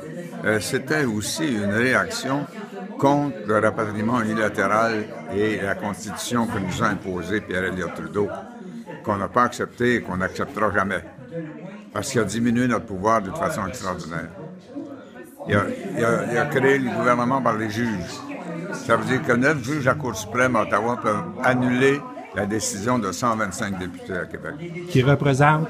c'était 0.61 1.05
aussi 1.05 1.47
une 1.47 1.73
réaction 1.73 2.41
contre 2.99 3.37
le 3.47 3.59
rapatriement 3.59 4.21
unilatéral 4.21 5.05
et 5.35 5.59
la 5.63 5.75
constitution 5.75 6.47
que 6.47 6.59
nous 6.59 6.83
a 6.83 6.89
imposée 6.89 7.41
Pierre 7.41 7.65
Elliott 7.65 7.95
Trudeau 7.95 8.29
qu'on 9.03 9.17
n'a 9.17 9.29
pas 9.29 9.45
accepté 9.45 9.97
et 9.97 10.01
qu'on 10.01 10.17
n'acceptera 10.17 10.73
jamais. 10.73 11.03
Parce 11.93 12.11
qu'il 12.11 12.21
a 12.21 12.25
diminué 12.25 12.67
notre 12.69 12.87
pouvoir 12.87 13.23
de 13.23 13.31
façon 13.31 13.67
extraordinaire. 13.67 14.29
Il 15.49 15.55
a, 15.55 16.47
créé 16.47 16.79
le 16.79 16.91
gouvernement 16.91 17.41
par 17.43 17.57
les 17.57 17.71
juges. 17.71 18.21
Ça 18.73 18.97
veut 18.97 19.05
dire 19.05 19.23
que 19.23 19.33
neuf 19.33 19.65
juges 19.65 19.89
à 19.89 19.95
Cour 19.95 20.15
suprême 20.15 20.55
à 20.57 20.63
Ottawa 20.63 20.99
peuvent 21.03 21.25
annuler 21.43 22.01
la 22.35 22.47
décision 22.47 22.99
de 22.99 23.11
125 23.11 23.79
députés 23.79 24.17
à 24.17 24.27
Québec. 24.27 24.55
Qui 24.89 25.03
représente 25.03 25.69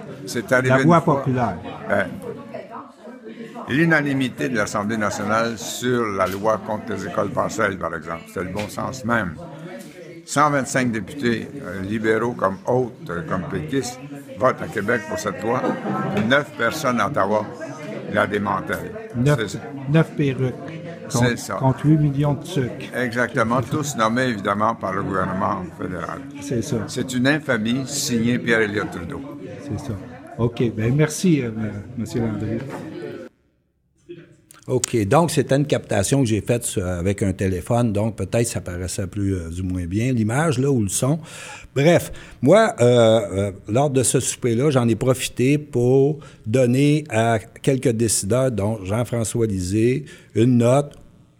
la 0.51 0.79
voix 0.79 1.01
populaire. 1.01 1.57
L'unanimité 3.69 4.49
de 4.49 4.57
l'Assemblée 4.57 4.97
nationale 4.97 5.57
sur 5.57 6.05
la 6.05 6.27
loi 6.27 6.61
contre 6.67 6.93
les 6.93 7.07
écoles 7.07 7.31
partielles, 7.31 7.79
par 7.79 7.95
exemple. 7.95 8.25
C'est 8.35 8.43
le 8.43 8.51
bon 8.51 8.69
sens 8.69 9.05
même 9.05 9.35
125 10.31 10.93
députés 10.93 11.49
euh, 11.61 11.83
libéraux 11.83 12.35
comme 12.35 12.59
autres, 12.67 12.93
euh, 13.11 13.23
comme 13.29 13.43
péquistes, 13.51 13.99
votent 14.39 14.63
à 14.63 14.69
Québec 14.69 15.01
pour 15.09 15.19
cette 15.19 15.43
loi. 15.43 15.61
Neuf 16.29 16.49
personnes 16.57 17.01
à 17.01 17.09
Ottawa 17.09 17.45
la 18.13 18.29
démantèlent. 18.29 18.93
Neuf, 19.17 19.57
neuf 19.89 20.15
perruques. 20.17 20.55
C'est 21.09 21.37
ça. 21.37 21.55
Contre 21.55 21.85
8 21.85 21.97
millions 21.99 22.35
de 22.35 22.45
sucres. 22.45 22.95
Exactement, 22.97 23.61
tous 23.61 23.97
nommés 23.97 24.27
évidemment 24.27 24.77
par 24.77 24.93
le 24.93 25.03
gouvernement 25.03 25.65
fédéral. 25.77 26.21
C'est 26.41 26.63
ça. 26.63 26.77
C'est 26.87 27.13
une 27.13 27.27
infamie 27.27 27.83
signée 27.89 28.39
Pierre-Éliott 28.39 28.89
Trudeau. 28.93 29.21
C'est 29.65 29.85
ça. 29.85 29.93
OK. 30.39 30.63
Bien, 30.77 30.91
merci, 30.95 31.43
euh, 31.43 31.51
M. 31.99 32.05
Landry. 32.15 32.59
OK. 34.71 34.97
Donc, 35.07 35.31
c'était 35.31 35.57
une 35.57 35.67
captation 35.67 36.23
que 36.23 36.29
j'ai 36.29 36.41
faite 36.41 36.65
sur- 36.65 36.87
avec 36.87 37.23
un 37.23 37.33
téléphone. 37.33 37.93
Donc, 37.93 38.17
peut-être 38.17 38.47
ça 38.47 38.61
paraissait 38.61 39.07
plus 39.07 39.35
euh, 39.35 39.51
ou 39.61 39.65
moins 39.65 39.85
bien, 39.87 40.13
l'image, 40.13 40.59
là, 40.59 40.71
ou 40.71 40.81
le 40.83 40.89
son. 40.89 41.19
Bref, 41.75 42.13
moi, 42.41 42.75
euh, 42.81 43.21
euh, 43.33 43.53
lors 43.69 43.91
de 43.91 44.03
ce 44.03 44.21
souper-là, 44.21 44.71
j'en 44.71 44.89
ai 44.89 44.95
profité 44.95 45.59
pour 45.59 46.21
donner 46.47 47.05
à 47.11 47.39
quelques 47.63 47.91
décideurs, 47.91 48.51
dont 48.51 48.79
Jean-François 48.85 49.47
Lisée, 49.47 50.05
une 50.35 50.59
note 50.59 50.93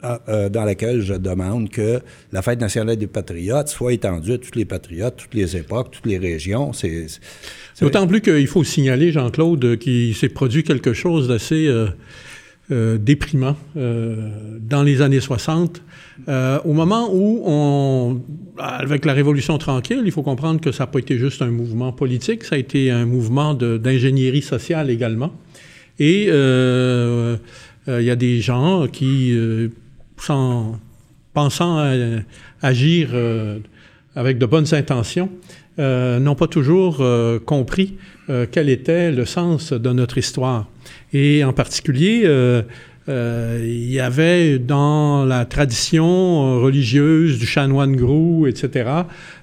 euh, 0.03 0.17
euh, 0.29 0.49
dans 0.49 0.65
laquelle 0.65 1.03
je 1.03 1.13
demande 1.15 1.69
que 1.69 2.01
la 2.33 2.41
Fête 2.43 2.61
nationale 2.61 2.97
des 2.97 3.07
patriotes 3.07 3.69
soit 3.69 3.93
étendue 3.93 4.33
à 4.33 4.39
tous 4.39 4.55
les 4.57 4.65
patriotes, 4.65 5.17
toutes 5.19 5.35
les 5.35 5.57
époques, 5.59 5.91
toutes 5.93 6.07
les 6.07 6.19
régions. 6.19 6.73
C'est, 6.73 7.07
D'autant 7.81 8.07
plus 8.07 8.21
qu'il 8.23 8.47
faut 8.47 8.65
signaler, 8.65 9.13
Jean-Claude, 9.13 9.65
euh, 9.65 9.77
qu'il 9.77 10.15
s'est 10.17 10.29
produit 10.31 10.65
quelque 10.65 10.93
chose 10.95 11.29
d'assez 11.29 11.67
euh, 11.67 11.89
euh, 12.73 12.99
déprimant 12.99 13.57
euh, 13.77 14.31
dans 14.61 14.85
les 14.85 15.03
années 15.03 15.19
60. 15.19 15.83
Euh, 16.29 16.61
au 16.65 16.73
moment 16.73 17.09
où 17.13 17.43
on, 17.45 18.21
avec 18.59 19.05
la 19.05 19.13
Révolution 19.13 19.59
tranquille, 19.59 20.03
il 20.05 20.13
faut 20.13 20.23
comprendre 20.23 20.61
que 20.61 20.71
ça 20.71 20.85
n'a 20.85 20.87
pas 20.87 21.01
été 21.01 21.19
juste 21.19 21.43
un 21.43 21.51
mouvement 21.51 21.91
politique, 21.91 22.45
ça 22.45 22.55
a 22.55 22.59
été 22.59 22.93
un 22.93 23.07
mouvement 23.07 23.55
d'ingénierie 23.55 24.43
sociale 24.43 24.89
également. 24.89 25.33
Et 25.99 26.27
il 26.27 27.41
y 27.89 28.11
a 28.11 28.17
des 28.17 28.41
gens 28.41 28.87
qui, 28.87 29.37
pensant 31.35 31.79
agir 32.63 33.11
avec 34.15 34.39
de 34.39 34.47
bonnes 34.47 34.73
intentions, 34.75 35.29
n'ont 35.77 36.37
pas 36.37 36.47
toujours 36.47 37.05
compris 37.45 37.95
quel 38.53 38.69
était 38.69 39.11
le 39.11 39.25
sens 39.25 39.73
de 39.73 39.91
notre 39.91 40.19
histoire. 40.19 40.69
Et 41.13 41.45
en 41.45 41.53
particulier, 41.53 42.23
euh, 42.25 42.63
euh, 43.09 43.59
il 43.63 43.91
y 43.91 43.99
avait 43.99 44.59
dans 44.59 45.25
la 45.25 45.45
tradition 45.45 46.05
euh, 46.07 46.59
religieuse 46.61 47.39
du 47.39 47.47
chanoine 47.47 47.97
grou, 47.97 48.47
etc., 48.47 48.89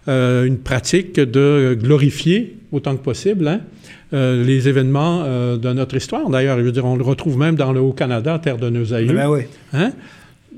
euh, 0.07 0.45
une 0.45 0.57
pratique 0.57 1.19
de 1.19 1.77
glorifier 1.79 2.55
autant 2.71 2.95
que 2.95 3.01
possible 3.01 3.47
hein, 3.47 3.61
euh, 4.13 4.43
les 4.43 4.69
événements 4.69 5.23
de 5.57 5.73
notre 5.73 5.95
histoire. 5.95 6.29
D'ailleurs, 6.29 6.57
je 6.59 6.63
veux 6.63 6.71
dire, 6.71 6.85
on 6.85 6.95
le 6.95 7.03
retrouve 7.03 7.37
même 7.37 7.55
dans 7.55 7.73
le 7.73 7.81
Haut-Canada, 7.81 8.39
terre 8.41 8.57
de 8.57 8.69
nos 8.69 8.93
aïeux. 8.93 9.13
Ben 9.13 9.29
oui. 9.29 9.41
Hein? 9.73 9.91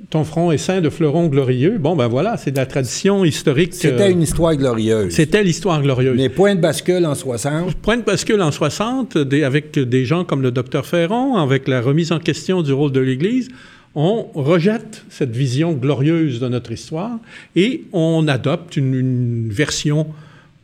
Ton 0.09 0.23
front 0.23 0.51
est 0.51 0.57
ceint 0.57 0.81
de 0.81 0.89
fleurons 0.89 1.27
glorieux. 1.27 1.77
Bon, 1.77 1.95
ben 1.95 2.07
voilà, 2.07 2.35
c'est 2.35 2.49
de 2.49 2.57
la 2.57 2.65
tradition 2.65 3.23
historique. 3.23 3.75
C'était 3.75 4.03
euh, 4.07 4.11
une 4.11 4.23
histoire 4.23 4.55
glorieuse. 4.55 5.13
C'était 5.13 5.43
l'histoire 5.43 5.81
glorieuse. 5.83 6.17
Les 6.17 6.29
points 6.29 6.55
de 6.55 6.61
bascule 6.61 7.05
en 7.05 7.13
60. 7.13 7.75
Point 7.75 7.97
de 7.97 8.01
bascule 8.01 8.41
en 8.41 8.51
60, 8.51 9.19
des- 9.19 9.43
avec 9.43 9.77
des 9.77 10.05
gens 10.05 10.23
comme 10.23 10.41
le 10.41 10.49
docteur 10.51 10.87
Ferron, 10.87 11.35
avec 11.35 11.67
la 11.67 11.79
remise 11.81 12.11
en 12.11 12.17
question 12.19 12.63
du 12.63 12.73
rôle 12.73 12.91
de 12.91 12.99
l'Église, 13.01 13.49
on 13.93 14.25
rejette 14.33 15.03
cette 15.09 15.35
vision 15.35 15.73
glorieuse 15.73 16.39
de 16.39 16.47
notre 16.47 16.71
histoire 16.71 17.19
et 17.55 17.83
on 17.93 18.27
adopte 18.27 18.77
une, 18.77 18.95
une 18.95 19.49
version 19.51 20.07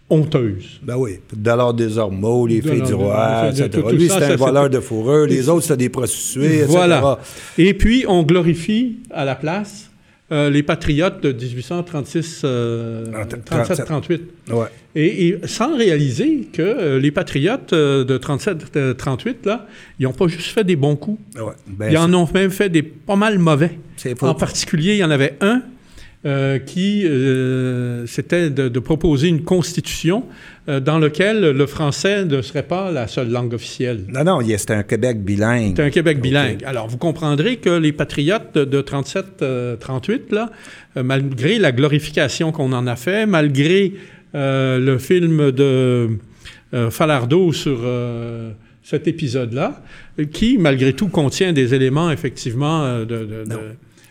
honteuse. 0.09 0.79
Ben 0.83 0.95
oui. 0.97 1.19
Dollars 1.35 1.73
des 1.73 1.97
Ormeaux, 1.97 2.45
les 2.47 2.61
filles 2.61 2.81
du 2.83 2.93
roi, 2.93 3.49
etc. 3.49 3.69
tout 3.71 3.89
Lui, 3.89 4.07
ça, 4.07 4.17
un 4.27 4.35
voleur 4.35 4.63
c'est- 4.65 4.69
de 4.69 4.79
fourrure. 4.79 5.25
Les 5.25 5.49
autres, 5.49 5.63
c'était 5.63 5.77
des 5.77 5.89
prostituées, 5.89 6.57
etc. 6.57 6.67
Voilà. 6.69 7.19
Et 7.57 7.73
puis, 7.73 8.05
on 8.07 8.23
glorifie 8.23 8.97
à 9.11 9.25
la 9.25 9.35
place 9.35 9.89
euh, 10.31 10.49
les 10.49 10.63
patriotes 10.63 11.21
de 11.21 11.31
1836, 11.31 12.41
euh, 12.45 13.05
Ah, 13.15 13.25
37-38. 13.25 14.21
Ouais. 14.51 14.65
Et, 14.95 15.27
et 15.27 15.37
sans 15.45 15.75
réaliser 15.77 16.47
que 16.51 16.61
euh, 16.63 16.99
les 16.99 17.11
patriotes 17.11 17.73
euh, 17.73 18.03
de 18.03 18.17
37-38, 18.17 19.35
là, 19.45 19.67
ils 19.99 20.03
n'ont 20.03 20.13
pas 20.13 20.27
juste 20.27 20.47
fait 20.47 20.63
des 20.63 20.75
bons 20.75 20.95
coups. 20.95 21.19
Ouais. 21.35 21.53
Ben, 21.67 21.91
Ils 21.91 21.97
en 21.97 22.11
ont 22.13 22.27
même 22.33 22.49
fait 22.49 22.69
des 22.69 22.81
pas 22.81 23.15
mal 23.15 23.37
mauvais. 23.37 23.77
C'est. 23.97 24.21
En 24.23 24.33
particulier, 24.35 24.93
il 24.93 24.97
y 24.97 25.03
en 25.03 25.11
avait 25.11 25.35
un 25.41 25.61
euh, 26.25 26.57
qui, 26.59 27.05
euh, 27.05 28.05
c'était 28.07 28.49
de, 28.49 28.67
de 28.67 28.79
proposer 28.79 29.27
une 29.27 29.43
constitution 29.43 30.23
euh, 30.67 30.79
dans 30.79 30.97
laquelle 30.97 31.51
le 31.51 31.65
français 31.67 32.25
ne 32.25 32.41
serait 32.41 32.63
pas 32.63 32.91
la 32.91 33.07
seule 33.07 33.29
langue 33.29 33.53
officielle. 33.53 34.01
Non, 34.07 34.23
non, 34.23 34.39
c'était 34.57 34.73
un 34.73 34.83
Québec 34.83 35.23
bilingue. 35.23 35.73
C'est 35.75 35.83
un 35.83 35.89
Québec 35.91 36.19
bilingue. 36.21 36.63
Alors, 36.65 36.87
vous 36.87 36.97
comprendrez 36.97 37.57
que 37.57 37.69
les 37.69 37.91
patriotes 37.91 38.55
de 38.57 38.81
37-38, 38.81 40.33
là, 40.33 40.49
euh, 40.97 41.03
malgré 41.03 41.59
la 41.59 41.71
glorification 41.71 42.51
qu'on 42.51 42.73
en 42.73 42.87
a 42.87 42.95
fait, 42.95 43.25
malgré 43.25 43.93
euh, 44.33 44.79
le 44.79 44.97
film 44.97 45.51
de 45.51 46.09
euh, 46.73 46.89
Falardeau 46.89 47.53
sur 47.53 47.77
euh, 47.83 48.51
cet 48.83 49.07
épisode-là, 49.07 49.81
euh, 50.19 50.25
qui, 50.25 50.57
malgré 50.57 50.93
tout, 50.93 51.07
contient 51.07 51.53
des 51.53 51.73
éléments, 51.73 52.11
effectivement, 52.11 52.83
euh, 52.83 53.05
de, 53.05 53.17
de- 53.25 53.43
de- 53.49 53.55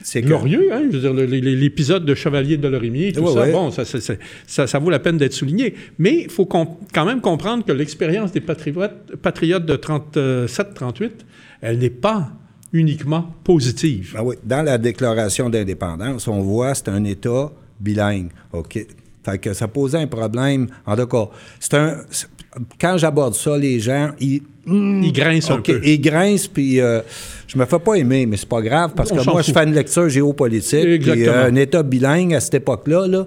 C'est 0.06 0.20
glorieux. 0.20 0.68
Hein? 0.70 0.82
Je 0.92 0.98
veux 0.98 1.26
dire, 1.26 1.40
l'épisode 1.40 2.04
de 2.04 2.14
Chevalier 2.14 2.58
de 2.58 2.68
Lorimier, 2.68 3.10
tout 3.12 3.22
Ouais, 3.22 3.32
ça, 3.32 3.40
ouais. 3.40 3.52
bon, 3.52 3.70
ça, 3.70 3.86
ça, 3.86 3.98
ça- 4.02 4.14
ça- 4.46 4.66
ça 4.66 4.78
vaut 4.78 4.90
la 4.90 4.98
peine 4.98 5.16
d'être 5.16 5.32
souligné. 5.32 5.74
Mais 5.98 6.24
il 6.24 6.30
faut 6.30 6.44
quand 6.44 6.76
même 7.06 7.22
comprendre 7.22 7.64
que 7.64 7.72
l'expérience 7.72 8.30
des 8.30 8.42
patriotes, 8.42 9.16
patriotes 9.22 9.64
de 9.64 9.76
37-38, 9.76 11.10
elle 11.62 11.78
n'est 11.78 11.88
pas 11.90 12.28
uniquement 12.74 13.34
positive. 13.44 14.12
Ben 14.14 14.22
oui. 14.24 14.36
Dans 14.44 14.62
la 14.62 14.76
déclaration 14.78 15.48
d'indépendance, 15.48 16.28
on 16.28 16.40
voit 16.42 16.72
que 16.72 16.76
c'est 16.78 16.88
un 16.90 17.04
État 17.04 17.50
bilingue. 17.80 18.28
OK? 18.52 18.86
Fait 19.24 19.38
que 19.38 19.54
ça 19.54 19.68
posait 19.68 19.98
un 19.98 20.06
problème. 20.06 20.66
En 20.84 20.96
tout 20.96 21.06
cas, 21.06 21.28
c'est 21.60 21.74
un. 21.74 22.02
Quand 22.78 22.98
j'aborde 22.98 23.34
ça, 23.34 23.56
les 23.56 23.80
gens, 23.80 24.10
ils. 24.20 24.42
Hmm, 24.66 25.02
Ils 25.02 25.12
grincent 25.12 25.50
un 25.52 25.60
peu. 25.60 25.80
Ils 25.84 26.00
grincent, 26.00 26.48
puis 26.52 26.80
euh, 26.80 27.00
je 27.46 27.58
me 27.58 27.64
fais 27.64 27.78
pas 27.78 27.94
aimer, 27.94 28.26
mais 28.26 28.36
c'est 28.36 28.48
pas 28.48 28.60
grave, 28.62 28.92
parce 28.96 29.10
On 29.12 29.16
que 29.16 29.24
moi, 29.24 29.40
je 29.42 29.46
fout. 29.46 29.54
fais 29.54 29.64
une 29.64 29.74
lecture 29.74 30.08
géopolitique. 30.08 30.80
puis, 30.82 30.94
Exactement. 30.94 31.32
euh, 31.36 31.48
un 31.48 31.54
État 31.56 31.82
bilingue 31.82 32.34
à 32.34 32.40
cette 32.40 32.54
époque-là, 32.54 33.06
là, 33.06 33.26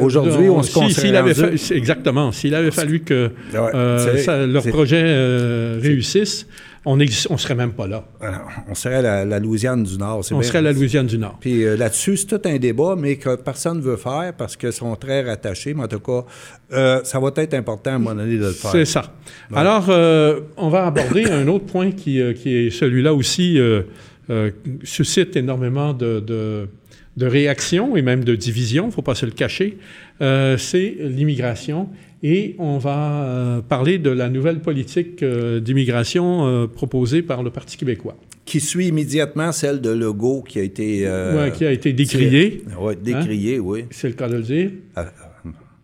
Aujourd'hui, 0.00 0.48
on 0.48 0.62
se 0.62 0.88
si- 0.90 1.06
avait 1.08 1.34
fa- 1.34 1.56
c'est- 1.56 1.74
exactement. 1.76 2.32
S'il 2.32 2.54
avait 2.54 2.70
fallu 2.70 3.00
que 3.00 3.30
Ouais, 3.52 3.58
euh, 3.74 4.16
ça- 4.18 4.46
leur 4.46 4.62
projet 4.64 5.02
euh, 5.04 5.78
réussisse, 5.82 6.46
on 6.84 6.96
ne 6.96 7.06
serait 7.06 7.54
même 7.54 7.72
pas 7.72 7.86
là. 7.86 8.04
alors, 8.20 8.48
on 8.68 8.74
serait 8.74 9.02
la, 9.02 9.24
la 9.24 9.38
Louisiane 9.38 9.82
du 9.82 9.98
Nord. 9.98 10.22
On 10.30 10.38
bien- 10.38 10.42
serait 10.48 10.62
la 10.62 10.72
Louisiane 10.72 11.06
du 11.06 11.18
Nord. 11.18 11.36
Puis 11.40 11.64
euh, 11.64 11.76
là-dessus, 11.76 12.16
c'est 12.16 12.26
tout 12.38 12.48
un 12.48 12.56
débat, 12.58 12.94
mais 12.98 13.16
que 13.16 13.36
personne 13.36 13.78
ne 13.78 13.82
veut 13.82 13.96
faire 13.96 14.32
parce 14.36 14.56
qu'ils 14.56 14.72
sont 14.72 14.94
très 14.96 15.22
rattachés. 15.22 15.74
Mais 15.74 15.84
en 15.84 15.88
tout 15.88 16.00
cas, 16.00 16.24
euh, 16.72 17.00
ça 17.04 17.18
va 17.20 17.30
être 17.36 17.54
important 17.54 17.90
à 17.90 17.94
un 17.94 17.98
moment 17.98 18.14
donné 18.14 18.36
de 18.38 18.44
le 18.46 18.52
faire. 18.52 18.70
C'est 18.70 18.84
ça. 18.84 19.12
Alors, 19.54 19.86
euh, 19.88 20.40
on 20.56 20.68
va 20.68 20.86
aborder 20.86 21.24
un 21.26 21.46
autre 21.48 21.66
point 21.66 21.90
qui, 21.90 22.20
euh, 22.20 22.32
qui 22.32 22.54
est 22.54 22.70
celui-là 22.70 23.12
aussi, 23.12 23.58
euh, 23.58 23.82
euh, 24.30 24.50
suscite 24.84 25.36
énormément 25.36 25.92
de, 25.92 26.20
de, 26.20 26.68
de 27.16 27.26
réactions 27.26 27.96
et 27.96 28.02
même 28.02 28.24
de 28.24 28.34
divisions, 28.36 28.84
il 28.84 28.88
ne 28.88 28.92
faut 28.92 29.02
pas 29.02 29.14
se 29.14 29.26
le 29.26 29.32
cacher. 29.32 29.78
Euh, 30.20 30.56
c'est 30.58 30.96
l'immigration. 31.00 31.88
Et 32.22 32.56
on 32.58 32.78
va 32.78 33.22
euh, 33.22 33.60
parler 33.62 33.98
de 33.98 34.10
la 34.10 34.28
nouvelle 34.28 34.60
politique 34.60 35.22
euh, 35.22 35.60
d'immigration 35.60 36.46
euh, 36.46 36.66
proposée 36.66 37.22
par 37.22 37.42
le 37.44 37.50
Parti 37.50 37.76
québécois, 37.76 38.16
Qui 38.44 38.58
suit 38.60 38.88
immédiatement 38.88 39.52
celle 39.52 39.80
de 39.80 39.90
Legault 39.90 40.42
qui 40.42 40.58
a 40.58 40.62
été. 40.62 41.08
Ouais, 41.08 41.52
qui 41.54 41.64
a 41.64 41.70
été 41.70 41.92
décriée, 41.92 42.64
Oui, 42.80 42.94
décriée, 43.00 43.60
oui. 43.60 43.84
c'est 43.90 44.08
le 44.08 44.14
cas 44.14 44.28
de 44.28 44.36
le 44.36 44.42
dire. 44.42 44.70
Ah, 44.96 45.12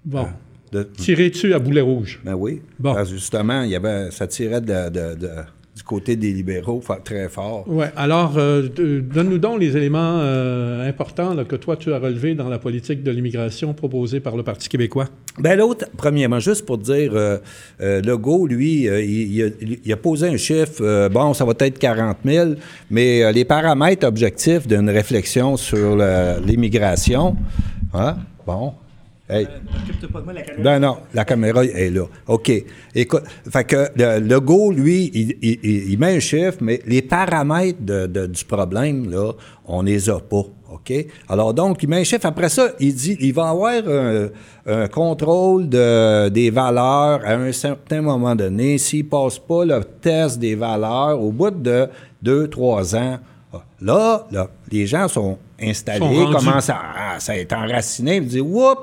Bon, 0.05 0.27
de- 0.73 0.83
tiré 0.83 1.31
dessus 1.31 1.55
à 1.55 1.59
boulet 1.59 1.81
rouge. 1.81 2.21
ben 2.25 2.35
oui. 2.35 2.61
Bon. 2.79 2.95
Justement, 3.05 3.63
il 3.63 3.71
y 3.71 3.77
avait, 3.77 4.11
ça 4.11 4.27
tirait 4.27 4.61
de- 4.61 4.91
de- 4.91 5.15
de- 5.15 5.29
du 5.75 5.83
côté 5.83 6.15
des 6.15 6.33
libéraux 6.33 6.83
très 7.05 7.29
fort. 7.29 7.65
Oui. 7.67 7.87
Alors, 7.97 8.35
euh, 8.37 8.69
donne-nous 8.69 9.39
donc 9.39 9.59
les 9.61 9.77
éléments 9.77 10.19
euh, 10.21 10.89
importants 10.89 11.35
là, 11.35 11.45
que 11.45 11.57
toi, 11.57 11.77
tu 11.77 11.93
as 11.93 11.99
relevés 11.99 12.35
dans 12.35 12.49
la 12.49 12.59
politique 12.59 13.03
de 13.03 13.11
l'immigration 13.11 13.75
proposée 13.75 14.21
par 14.21 14.37
le 14.37 14.45
Parti 14.45 14.69
québécois. 14.69 15.07
Ben 15.39 15.59
l'autre, 15.59 15.87
premièrement, 15.97 16.39
juste 16.39 16.65
pour 16.65 16.79
dire, 16.79 17.13
euh, 17.15 17.39
euh, 17.81 18.01
Legault, 18.03 18.47
lui, 18.47 18.85
il, 18.85 19.35
il 19.35 19.43
a, 19.43 19.49
il 19.85 19.93
a 19.93 19.97
posé 19.97 20.29
un 20.29 20.37
chiffre, 20.37 21.09
bon, 21.09 21.35
ça 21.35 21.45
va 21.45 21.55
être 21.59 21.79
40 21.79 22.19
000, 22.25 22.51
mais 22.91 23.33
les 23.33 23.45
paramètres 23.45 24.07
objectifs 24.07 24.69
d'une 24.69 24.89
réflexion 24.89 25.57
sur 25.57 25.97
l'immigration, 26.47 27.37
hein, 27.93 28.17
bon, 28.47 28.75
hey, 29.29 29.47
ben 30.63 30.79
non, 30.81 30.99
la 31.15 31.25
caméra 31.25 31.65
est 31.65 31.91
là. 31.91 32.05
OK. 32.27 32.53
Écoute, 32.95 33.23
fait 33.51 33.65
que 33.65 33.89
le, 33.97 34.19
Legault, 34.21 34.71
lui, 34.73 35.11
il, 35.15 35.37
il- 35.43 35.99
met 35.99 36.17
un 36.17 36.21
chiffre, 36.21 36.59
mais 36.61 36.81
les 36.87 37.03
paramètres 37.03 37.79
de- 37.81 38.07
de- 38.07 38.27
du 38.27 38.45
problème, 38.45 39.11
là, 39.11 39.33
on 39.67 39.83
les 39.83 40.11
a 40.11 40.19
pas. 40.21 40.45
OK? 40.73 40.93
Alors, 41.29 41.55
donc, 41.55 41.83
il 41.83 41.89
met 41.89 42.01
un 42.01 42.05
chiffre. 42.05 42.27
Après 42.27 42.49
ça, 42.49 42.71
il 42.81 42.95
dit 42.95 43.17
il 43.21 43.33
va 43.33 43.49
avoir 43.51 43.73
un, 43.87 44.29
un 44.67 44.89
contrôle 44.89 45.69
de, 45.69 46.29
des 46.31 46.51
valeurs 46.51 47.21
à 47.25 47.35
un 47.35 47.53
certain 47.53 48.03
moment 48.03 48.35
donné. 48.35 48.77
S'il 48.79 49.05
ne 49.05 49.09
passe 49.09 49.39
pas 49.39 49.65
le 49.65 49.83
test 49.85 50.39
des 50.39 50.55
valeurs, 50.57 51.21
au 51.23 51.31
bout 51.31 51.51
de 51.51 51.89
deux, 52.21 52.49
trois 52.49 52.95
ans, 52.97 53.19
là, 53.81 54.27
là 54.33 54.49
les 54.71 54.87
gens 54.87 55.07
sont 55.09 55.39
installés, 55.61 56.01
Sont 56.25 56.33
commencent 56.33 56.71
à, 56.71 56.81
à- 57.15 57.21
ça 57.21 57.37
est 57.37 57.53
enraciné, 57.53 58.17
ils 58.17 58.27
disent 58.27 58.41
Whoop, 58.41 58.79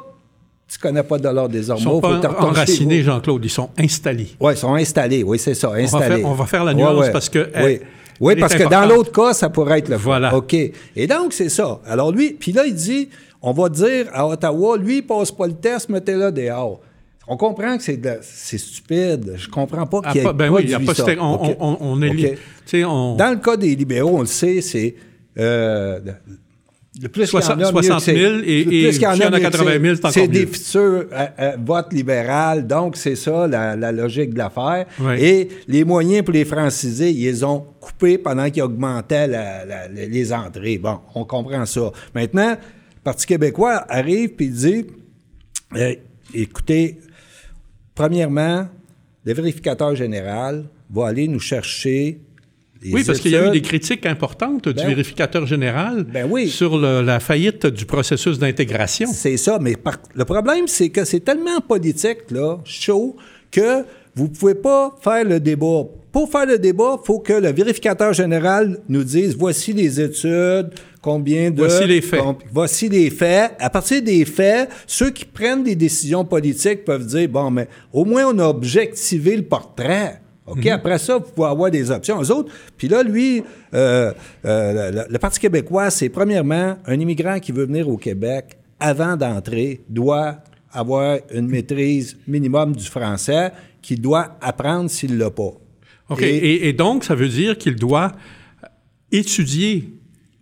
tu 0.71 0.77
connais 0.79 1.03
pas 1.03 1.17
de 1.17 1.27
l'ordre 1.27 1.49
des 1.49 1.65
Ils 1.67 1.71
hormones, 1.71 1.83
sont 1.83 2.01
faut 2.01 2.19
pas 2.21 2.29
enracinés. 2.39 3.03
Jean-Claude, 3.03 3.43
ils 3.43 3.49
sont 3.49 3.69
installés. 3.77 4.29
Oui, 4.39 4.53
ils 4.53 4.57
sont 4.57 4.73
installés, 4.75 5.23
oui, 5.23 5.37
c'est 5.37 5.53
ça, 5.53 5.69
va 5.69 5.75
installés. 5.75 6.17
faire- 6.21 6.25
on 6.29 6.33
va 6.33 6.45
faire 6.45 6.63
la 6.63 6.73
nuance 6.73 7.09
parce 7.11 7.29
que 7.29 7.49
elle- 7.53 7.65
oui, 7.65 7.79
oui 8.21 8.33
elle 8.33 8.39
parce 8.39 8.55
que 8.55 8.69
dans 8.69 8.85
l'autre 8.85 9.11
cas, 9.11 9.33
ça 9.33 9.49
pourrait 9.49 9.79
être 9.79 9.89
le. 9.89 9.97
Voilà. 9.97 10.33
OK. 10.35 10.53
Et 10.53 11.07
donc, 11.07 11.33
c'est 11.33 11.49
ça. 11.49 11.81
Alors, 11.85 12.11
lui, 12.11 12.31
puis 12.39 12.51
là, 12.53 12.65
il 12.65 12.73
dit 12.73 13.09
on 13.41 13.51
va 13.53 13.69
dire 13.69 14.05
à 14.13 14.27
Ottawa, 14.27 14.77
lui, 14.77 14.97
il 14.97 15.01
passe 15.01 15.31
pas 15.31 15.47
le 15.47 15.53
test, 15.53 15.89
mettez-le 15.89 16.31
dehors. 16.31 16.79
On 17.27 17.37
comprend 17.37 17.77
que 17.77 17.83
c'est 17.83 17.97
de 17.97 18.05
la- 18.05 18.17
c'est 18.21 18.57
stupide. 18.57 19.33
Je 19.37 19.47
comprends 19.49 19.85
pas 19.85 20.01
Ah, 20.03 20.11
qu'il 20.11 20.19
y 20.21 20.23
ait 20.23 20.27
pas- 20.27 20.33
ben 20.33 20.49
oui, 20.51 20.61
il 20.63 20.69
y 20.69 20.73
a 20.73 20.79
pas 20.79 20.93
ça. 20.93 21.05
on, 21.19 21.55
on- 21.59 21.77
on 21.79 22.01
est 22.01 22.37
on- 22.85 23.15
Dans 23.15 23.29
le 23.31 23.37
cas 23.37 23.57
des 23.57 23.75
libéraux, 23.75 24.17
on 24.17 24.21
le 24.21 24.25
sait, 24.27 24.61
c'est. 24.61 24.95
euh, 25.37 25.99
le 27.01 27.07
plus 27.07 27.29
qu'il 27.29 27.39
y 27.39 27.43
en 27.43 27.45
a, 27.45 27.55
60 27.55 27.57
mieux 27.57 27.79
que 27.79 27.85
60 27.85 27.99
c'est. 28.01 28.15
000 28.15 28.33
et- 28.43 28.63
Le 28.65 28.73
et 28.73 28.83
plus 28.83 28.91
qu'il 28.93 29.01
y 29.03 29.05
en 29.07 29.13
y 29.15 29.23
en 29.23 29.27
a 29.27 29.29
mieux 29.31 29.37
que 29.37 29.43
80 29.43 29.79
000, 29.81 29.95
c'est 29.95 30.11
C'est 30.11 30.27
des 30.27 30.45
futurs 30.47 31.05
euh, 31.13 31.25
euh, 31.39 31.51
votes 31.63 31.93
libérales, 31.93 32.67
donc 32.67 32.97
c'est 32.97 33.15
ça 33.15 33.47
la, 33.47 33.75
la 33.77 33.91
logique 33.93 34.33
de 34.33 34.39
l'affaire. 34.39 34.85
Oui. 34.99 35.13
Et 35.19 35.47
les 35.67 35.85
moyens 35.85 36.25
pour 36.25 36.33
les 36.33 36.43
franciser, 36.43 37.11
ils 37.11 37.23
les 37.23 37.43
ont 37.45 37.65
coupés 37.79 38.17
pendant 38.17 38.49
qu'ils 38.49 38.63
augmentaient 38.63 39.27
la- 39.27 39.63
la- 39.65 39.87
les 39.87 40.33
entrées. 40.33 40.77
Bon, 40.79 40.99
on 41.15 41.23
comprend 41.23 41.65
ça. 41.65 41.91
Maintenant, 42.13 42.51
le 42.51 43.01
Parti 43.03 43.25
québécois 43.25 43.85
arrive 43.87 44.31
puis 44.35 44.49
dit 44.49 44.85
euh, 45.77 45.95
écoutez, 46.33 46.99
premièrement, 47.95 48.67
le 49.23 49.33
vérificateur 49.33 49.95
général 49.95 50.65
va 50.89 51.07
aller 51.07 51.27
nous 51.27 51.39
chercher. 51.39 52.19
Oui, 52.91 53.03
parce 53.05 53.19
qu'il 53.19 53.31
y 53.31 53.35
a 53.35 53.47
eu 53.47 53.51
des 53.51 53.61
critiques 53.61 54.05
importantes 54.05 54.67
du 54.67 54.73
Ben- 54.73 54.87
vérificateur 54.87 55.45
général 55.45 56.03
Ben 56.11 56.27
oui. 56.29 56.47
sur 56.47 56.77
le- 56.77 57.01
la 57.01 57.19
faillite 57.19 57.67
du 57.67 57.85
processus 57.85 58.39
d'intégration. 58.39 59.07
C'est 59.13 59.37
ça, 59.37 59.59
mais 59.61 59.75
par- 59.75 59.97
le 60.15 60.25
problème, 60.25 60.67
c'est 60.67 60.89
que 60.89 61.05
c'est 61.05 61.19
tellement 61.19 61.61
politique, 61.61 62.31
là, 62.31 62.57
chaud, 62.65 63.15
que 63.51 63.83
vous 64.15 64.29
pouvez 64.29 64.55
pas 64.55 64.95
faire 65.01 65.23
le 65.23 65.39
débat. 65.39 65.83
Pour 66.11 66.29
faire 66.29 66.45
le 66.45 66.57
débat, 66.57 66.97
il 67.01 67.05
faut 67.05 67.19
que 67.19 67.31
le 67.33 67.51
vérificateur 67.53 68.11
général 68.13 68.79
nous 68.89 69.03
dise 69.03 69.35
voici 69.37 69.71
les 69.71 70.01
études, 70.01 70.71
combien 71.01 71.51
de. 71.51 71.59
Voici 71.59 71.85
les 71.87 72.01
faits. 72.01 72.19
com- 72.19 72.35
voici 72.51 72.89
les 72.89 73.09
faits. 73.09 73.51
À 73.59 73.69
partir 73.69 74.01
des 74.01 74.25
faits, 74.25 74.69
ceux 74.87 75.11
qui 75.11 75.23
prennent 75.23 75.63
des 75.63 75.75
décisions 75.75 76.25
politiques 76.25 76.83
peuvent 76.83 77.05
dire 77.05 77.29
bon, 77.29 77.49
mais 77.51 77.67
au 77.93 78.03
moins 78.03 78.25
on 78.25 78.39
a 78.39 78.45
objectivé 78.47 79.37
le 79.37 79.43
portrait. 79.43 80.19
OK? 80.47 80.65
Mhm. 80.65 80.71
Après 80.71 80.97
ça, 80.97 81.17
vous 81.17 81.31
pouvez 81.33 81.47
avoir 81.47 81.69
des 81.71 81.91
options. 81.91 82.21
Eux 82.21 82.31
autres, 82.31 82.51
puis 82.77 82.87
là, 82.87 83.03
lui, 83.03 83.43
euh, 83.73 84.11
euh, 84.45 84.91
le, 84.91 85.13
le 85.13 85.19
Parti 85.19 85.39
québécois, 85.39 85.89
c'est 85.89 86.09
premièrement, 86.09 86.77
un 86.85 86.99
immigrant 86.99 87.39
qui 87.39 87.51
veut 87.51 87.65
venir 87.65 87.87
au 87.87 87.97
Québec, 87.97 88.57
avant 88.79 89.15
d'entrer, 89.15 89.81
doit 89.87 90.37
avoir 90.73 91.19
une 91.33 91.47
maîtrise 91.47 92.17
minimum 92.27 92.75
du 92.75 92.85
français 92.85 93.51
qu'il 93.81 94.01
doit 94.01 94.37
apprendre 94.41 94.89
s'il 94.89 95.13
ne 95.13 95.19
l'a 95.19 95.29
pas. 95.29 95.51
OK. 96.09 96.21
Et- 96.21 96.25
Et, 96.35 96.67
et 96.69 96.73
donc, 96.73 97.03
ça 97.03 97.13
veut 97.15 97.27
dire 97.29 97.57
qu'il 97.57 97.75
doit 97.75 98.11
étudier 99.11 99.89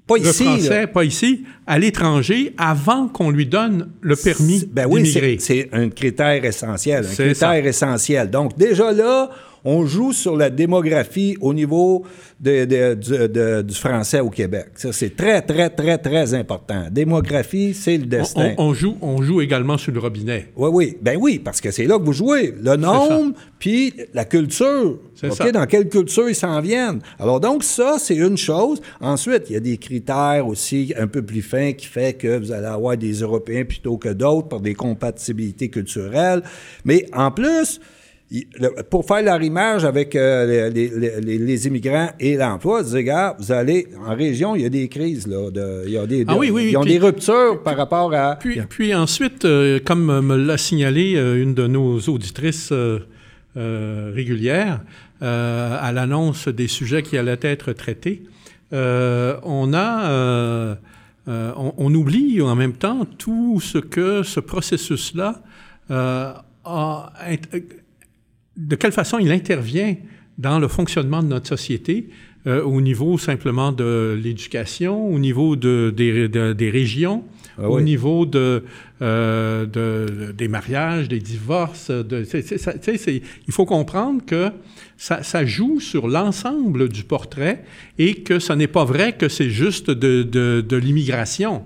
Pas 0.07 0.17
le 0.17 0.27
ici, 0.29 0.43
là. 0.43 0.49
français, 0.51 0.87
pas 0.87 1.03
ici, 1.03 1.43
à 1.67 1.77
l'étranger, 1.79 2.53
avant 2.57 3.07
qu'on 3.07 3.29
lui 3.31 3.45
donne 3.45 3.89
le 4.01 4.15
permis 4.15 4.65
Ben 4.71 4.87
oui, 4.89 5.05
c'est 5.05 5.37
c'est 5.39 5.69
un 5.71 5.89
critère 5.89 6.43
essentiel. 6.45 7.05
Un 7.05 7.13
critère 7.13 7.35
ça. 7.35 7.59
essentiel. 7.59 8.29
Donc, 8.29 8.57
déjà 8.57 8.91
là, 8.91 9.29
on 9.65 9.85
joue 9.85 10.13
sur 10.13 10.35
la 10.37 10.49
démographie 10.49 11.37
au 11.41 11.53
niveau 11.53 12.03
de- 12.39 12.65
de- 12.65 12.93
du, 12.95 13.09
de- 13.27 13.61
du 13.61 13.75
français 13.75 14.19
au 14.19 14.29
Québec. 14.29 14.67
Ça, 14.75 14.91
c'est 14.93 15.15
très, 15.15 15.41
très, 15.41 15.69
très, 15.69 15.97
très 15.97 16.33
important. 16.33 16.85
Démographie, 16.91 17.73
c'est 17.73 17.97
le 17.97 18.05
destin. 18.05 18.53
on- 18.57 18.69
on 18.69 18.73
joue, 18.73 18.97
on 19.01 19.21
joue 19.21 19.41
également 19.41 19.77
sur 19.77 19.91
le 19.91 19.99
robinet. 19.99 20.47
Oui, 20.55 20.69
oui. 20.71 20.97
Ben 21.01 21.17
oui, 21.19 21.39
parce 21.39 21.59
que 21.61 21.71
c'est 21.71 21.85
là 21.85 21.97
que 21.97 22.03
vous 22.03 22.13
jouez. 22.13 22.53
Le 22.61 22.75
nombre, 22.75 23.33
puis 23.57 23.93
la 24.13 24.25
culture. 24.25 24.97
C'est 25.15 25.27
OK? 25.27 25.35
ça. 25.35 25.51
Dans 25.51 25.65
quelle 25.65 25.89
culture 25.89 26.29
ils 26.29 26.35
s'en 26.35 26.61
viennent? 26.61 26.99
Alors, 27.19 27.39
donc, 27.39 27.63
ça, 27.63 27.97
c'est 27.99 28.15
une 28.15 28.37
chose. 28.37 28.81
Ensuite, 29.01 29.43
il 29.49 29.53
y 29.53 29.57
a 29.57 29.59
des 29.59 29.77
critères 29.77 30.47
aussi 30.47 30.93
un 30.97 31.07
peu 31.07 31.21
plus 31.21 31.41
fins 31.41 31.73
qui 31.73 31.85
fait 31.87 32.13
que 32.13 32.37
vous 32.39 32.51
allez 32.51 32.67
avoir 32.67 32.95
des 32.95 33.11
Européens 33.13 33.65
plutôt 33.65 33.97
que 33.97 34.09
d'autres 34.09 34.47
par 34.47 34.61
des 34.61 34.73
compatibilités 34.75 35.69
culturelles. 35.69 36.41
Mais 36.85 37.05
en 37.13 37.31
plus, 37.31 37.79
pour 38.91 39.05
faire 39.07 39.23
l'arrimage 39.23 39.85
avec 39.85 40.15
euh, 40.15 40.69
les, 40.69 40.89
les- 40.89 41.19
les- 41.21 41.37
les 41.39 41.67
immigrants 41.67 42.09
et 42.19 42.37
l'emploi, 42.37 42.83
vous 42.83 43.51
allez 43.51 43.87
en 44.07 44.13
région, 44.15 44.55
il 44.55 44.61
y 44.61 44.65
a 44.65 44.69
des 44.69 44.87
crises, 44.87 45.25
là. 45.25 45.49
de- 45.49 45.83
il 45.87 45.91
y 45.93 45.97
a 45.97 46.05
des, 46.05 46.25
Ah 46.27 46.37
oui, 46.37 46.51
oui, 46.51 46.69
ils 46.71 46.77
ont 46.77 46.81
puis- 46.81 46.91
des 46.93 46.99
ruptures 46.99 47.61
par 47.63 47.75
rapport 47.75 48.13
à. 48.13 48.35
Puis, 48.37 48.61
puis 48.69 48.93
ensuite, 48.93 49.45
euh, 49.45 49.79
comme 49.83 50.21
me 50.21 50.35
l'a 50.37 50.57
signalé 50.59 51.15
euh, 51.15 51.41
une 51.41 51.55
de 51.55 51.65
nos 51.65 51.99
auditrices 52.01 52.71
régulières, 53.55 54.81
à 55.21 55.91
l'annonce 55.91 56.47
des 56.47 56.67
sujets 56.67 57.01
qui 57.03 57.17
allaient 57.17 57.39
être 57.41 57.73
traités, 57.73 58.21
on 58.71 59.71
a, 59.73 60.77
on, 61.27 61.73
on 61.77 61.93
oublie 61.95 62.41
en 62.41 62.55
même 62.55 62.73
temps 62.73 63.05
tout 63.17 63.59
ce 63.59 63.79
que 63.79 64.23
ce 64.23 64.39
processus-là 64.39 65.41
a, 65.89 66.43
de 68.59 68.75
quelle 68.75 68.91
façon 68.91 69.17
il 69.19 69.31
intervient 69.31 69.95
dans 70.37 70.59
le 70.59 70.67
fonctionnement 70.67 71.23
de 71.23 71.27
notre 71.29 71.47
société 71.47 72.09
euh, 72.47 72.61
au 72.63 72.79
niveau 72.81 73.17
simplement 73.17 73.71
de 73.73 74.17
l'éducation, 74.21 75.07
au 75.13 75.19
niveau 75.19 75.55
de, 75.55 75.93
des, 75.95 76.29
de- 76.29 76.53
des 76.53 76.69
régions, 76.69 77.23
Ah 77.57 77.69
au 77.69 77.81
niveau 77.81 78.25
euh, 78.35 79.65
de- 79.65 80.31
des 80.31 80.47
mariages, 80.47 81.09
des 81.09 81.19
divorces. 81.19 81.91
Il 83.47 83.53
faut 83.53 83.65
comprendre 83.65 84.21
que 84.25 84.51
ça, 84.97 85.23
ça 85.23 85.45
joue 85.45 85.79
sur 85.79 86.07
l'ensemble 86.07 86.89
du 86.89 87.03
portrait 87.03 87.63
et 87.97 88.15
que 88.15 88.39
ce 88.39 88.53
n'est 88.53 88.67
pas 88.67 88.85
vrai 88.85 89.13
que 89.13 89.27
c'est 89.29 89.49
juste 89.49 89.89
de, 89.91 90.75
l'immigration. 90.77 91.63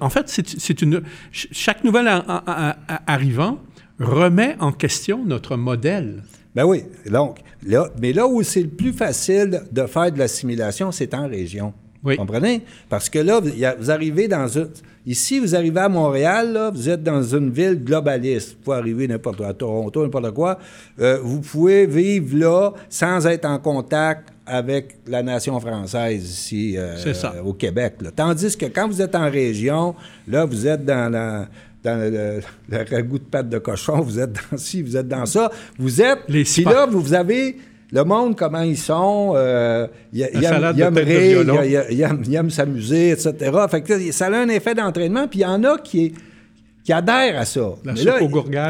En 0.00 0.10
fait, 0.10 0.24
c'est, 0.28 0.82
une, 0.82 1.02
ch- 1.32 1.48
chaque 1.52 1.84
nouvel 1.84 2.08
a- 2.08 2.16
a- 2.26 2.76
a- 2.88 3.12
arrivant 3.12 3.62
remet 4.04 4.56
en 4.60 4.72
question 4.72 5.24
notre 5.24 5.56
modèle. 5.56 6.22
Ben 6.54 6.64
oui. 6.64 6.84
Donc, 7.10 7.38
là, 7.66 7.88
mais 8.00 8.12
là 8.12 8.26
où 8.26 8.42
c'est 8.42 8.62
le 8.62 8.68
plus 8.68 8.92
facile 8.92 9.62
de 9.72 9.86
faire 9.86 10.12
de 10.12 10.18
l'assimilation, 10.18 10.92
c'est 10.92 11.14
en 11.14 11.28
région. 11.28 11.72
Oui. 12.04 12.16
Comprenez? 12.16 12.62
Parce 12.88 13.08
que 13.08 13.20
là, 13.20 13.40
vous, 13.40 13.90
arrivez 13.90 14.26
dans 14.26 14.48
une. 14.48 14.68
Ici, 15.06 15.38
vous 15.38 15.54
arrivez 15.54 15.80
à 15.80 15.88
Montréal, 15.88 16.52
là, 16.52 16.70
vous 16.70 16.88
êtes 16.88 17.02
dans 17.02 17.22
une 17.22 17.50
ville 17.50 17.82
globaliste. 17.82 18.50
Vous 18.50 18.64
pouvez 18.64 18.76
arriver 18.76 19.08
n'importe 19.08 19.40
où, 19.40 19.44
à 19.44 19.52
Toronto, 19.52 20.02
n'importe 20.02 20.32
quoi. 20.32 20.58
Euh, 21.00 21.18
vous 21.22 21.40
pouvez 21.40 21.86
vivre 21.86 22.36
là 22.36 22.72
sans 22.88 23.26
être 23.26 23.44
en 23.44 23.58
contact 23.58 24.32
avec 24.46 24.96
la 25.06 25.22
nation 25.22 25.58
française 25.60 26.24
ici 26.24 26.76
euh, 26.76 26.96
ça. 27.14 27.34
au 27.44 27.52
Québec. 27.52 27.94
là. 28.00 28.10
Tandis 28.14 28.56
que 28.56 28.66
quand 28.66 28.88
vous 28.88 29.00
êtes 29.00 29.14
en 29.14 29.30
région, 29.30 29.94
là, 30.26 30.44
vous 30.44 30.66
êtes 30.66 30.84
dans 30.84 31.10
la 31.10 31.48
dans 31.84 31.98
le, 32.00 32.40
le 32.68 32.78
ragoût 32.90 33.18
de 33.18 33.24
pâte 33.24 33.48
de 33.48 33.58
cochon, 33.58 34.00
vous 34.00 34.18
êtes 34.20 34.32
dans 34.50 34.56
ci, 34.58 34.82
vous 34.82 34.96
êtes 34.96 35.08
dans 35.08 35.26
ça. 35.26 35.50
Vous 35.78 36.00
êtes... 36.00 36.20
Les 36.28 36.44
Puis 36.44 36.64
là, 36.64 36.86
vous, 36.86 37.00
vous 37.00 37.14
avez 37.14 37.56
le 37.92 38.04
monde, 38.04 38.36
comment 38.36 38.62
ils 38.62 38.78
sont, 38.78 39.32
euh, 39.36 39.86
ils 40.12 40.22
aiment, 40.22 40.72
ils 40.74 40.80
aiment 40.80 40.94
rire, 40.96 41.44
ils- 41.64 41.94
ils 41.96 42.00
aiment- 42.02 42.22
ils 42.26 42.34
aiment 42.34 42.50
s'amuser, 42.50 43.10
etc. 43.10 43.34
Fait 43.70 43.82
que 43.82 44.12
ça 44.12 44.26
a 44.26 44.30
un 44.38 44.48
effet 44.48 44.74
d'entraînement, 44.74 45.28
puis 45.28 45.40
il 45.40 45.42
y 45.42 45.46
en 45.46 45.62
a 45.64 45.76
qui, 45.76 46.14
qui 46.84 46.92
adhèrent 46.92 47.38
à 47.38 47.44
ça. 47.44 47.60
La 47.84 47.92
Mais 47.92 48.00
là. 48.06 48.18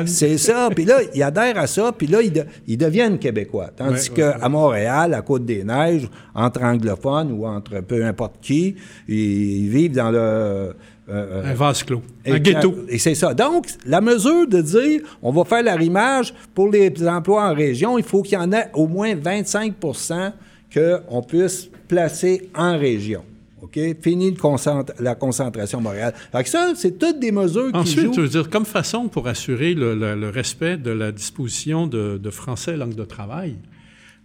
C'est 0.09 0.39
ça, 0.39 0.69
puis 0.75 0.85
là, 0.85 0.99
ils 1.15 1.23
adhèrent 1.23 1.57
à 1.59 1.67
ça, 1.69 1.93
puis 1.97 2.09
là, 2.09 2.21
ils, 2.21 2.33
de- 2.33 2.45
ils 2.67 2.77
deviennent 2.77 3.19
québécois. 3.19 3.71
Tandis 3.77 4.09
Ouais, 4.11 4.17
qu'à 4.17 4.39
ouais, 4.39 4.49
Montréal, 4.49 5.15
à 5.15 5.23
Côte-des-Neiges, 5.23 6.09
entre 6.35 6.63
anglophones 6.65 7.31
ou 7.31 7.47
entre 7.47 7.81
peu 7.81 8.05
importe 8.05 8.35
qui, 8.43 8.75
ils 9.07 9.69
vivent 9.69 9.93
dans 9.95 10.11
le... 10.11 10.75
euh, 11.09 11.51
Un 11.51 11.55
vase 11.55 11.83
clos, 11.83 12.03
un 12.27 12.35
et- 12.37 12.41
ghetto. 12.41 12.75
Et 12.89 12.99
c'est 12.99 13.15
ça. 13.15 13.35
Donc, 13.35 13.67
la 13.87 14.01
mesure 14.01 14.47
de 14.47 14.61
dire 14.63 15.01
on 15.23 15.33
va 15.33 15.45
faire 15.45 15.63
l'arrimage 15.63 16.33
pour 16.55 16.71
les 16.71 16.93
emplois 17.09 17.51
en 17.51 17.55
région, 17.55 17.99
il 17.99 18.05
faut 18.05 18.23
qu'il 18.23 18.35
y 18.35 18.37
en 18.37 18.53
ait 18.53 18.71
au 18.75 18.87
moins 18.87 19.15
25% 19.15 20.33
qu'on 20.75 21.23
puisse 21.23 21.69
placer 21.89 22.49
en 22.55 22.79
région. 22.79 23.23
OK? 23.61 23.79
Fini 24.01 24.35
concent- 24.35 24.85
la 24.99 25.15
concentration 25.15 25.81
Montréal. 25.81 26.13
Fait 26.33 26.43
que 26.43 26.49
ça, 26.49 26.73
c'est 26.75 26.99
toutes 26.99 27.21
des 27.21 27.31
mesures 27.33 27.71
qui 27.71 27.77
Ensuite, 27.79 28.05
jouent. 28.07 28.15
je 28.15 28.21
veux 28.23 28.29
dire, 28.29 28.51
comme 28.51 28.65
façon 28.65 29.09
pour 29.09 29.29
assurer 29.29 29.75
le, 29.75 29.95
le- 29.95 30.15
le 30.17 30.29
respect 30.31 30.77
de 30.77 30.91
la 30.91 31.13
disposition 31.13 31.87
de, 31.87 32.19
de 32.19 32.31
français 32.31 32.77
langue 32.77 32.95
de 32.95 33.05
travail, 33.05 33.55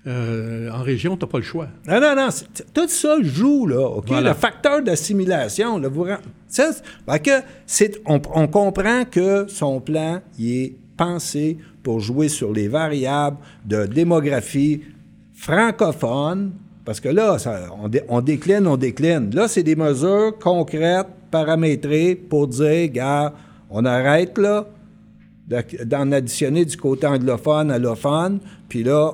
euh, 0.07 0.69
en 0.71 0.81
région, 0.83 1.17
tu 1.17 1.25
n'as 1.25 1.29
pas 1.29 1.37
le 1.39 1.43
choix. 1.43 1.67
Non, 1.87 1.99
non, 1.99 2.15
non. 2.15 2.27
Tout 2.73 2.87
ça 2.87 3.17
joue, 3.21 3.67
là. 3.67 3.87
OK? 3.89 4.05
Voilà. 4.07 4.29
Le 4.29 4.35
facteur 4.35 4.81
d'assimilation, 4.81 5.77
là, 5.77 5.87
vous 5.89 6.03
ça, 6.47 6.71
que 7.19 7.31
c'est- 7.65 8.01
on, 8.05 8.21
on 8.33 8.47
comprend 8.47 9.03
que 9.05 9.45
son 9.49 9.81
plan, 9.81 10.21
il 10.39 10.51
est 10.51 10.75
pensé 10.95 11.57
pour 11.83 11.99
jouer 11.99 12.29
sur 12.29 12.53
les 12.53 12.67
variables 12.69 13.37
de 13.65 13.85
démographie 13.85 14.81
francophone, 15.35 16.51
parce 16.85 16.99
que 16.99 17.09
là, 17.09 17.37
ça- 17.37 17.67
on, 17.81 17.87
dé- 17.89 18.03
on 18.07 18.21
décline, 18.21 18.65
on 18.67 18.77
décline. 18.77 19.29
Là, 19.33 19.47
c'est 19.47 19.63
des 19.63 19.75
mesures 19.75 20.37
concrètes, 20.39 21.07
paramétrées, 21.31 22.15
pour 22.15 22.47
dire, 22.47 22.89
gars, 22.91 23.33
on 23.69 23.83
arrête, 23.85 24.37
là, 24.37 24.65
d'en 25.85 26.11
additionner 26.11 26.65
du 26.65 26.75
côté 26.77 27.07
anglophone, 27.07 27.71
allophone, 27.71 28.39
puis 28.67 28.83
là, 28.83 29.13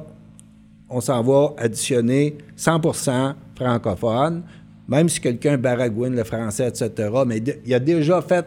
on 0.93 1.01
s'en 1.01 1.21
va 1.23 1.53
additionner 1.57 2.37
100% 2.57 3.33
francophone, 3.55 4.43
même 4.87 5.09
si 5.09 5.19
quelqu'un 5.19 5.57
baragouine 5.57 6.15
le 6.15 6.23
français, 6.23 6.67
etc. 6.67 7.09
Mais 7.25 7.39
de- 7.39 7.55
il 7.65 7.73
a 7.73 7.79
déjà 7.79 8.21
fait 8.21 8.45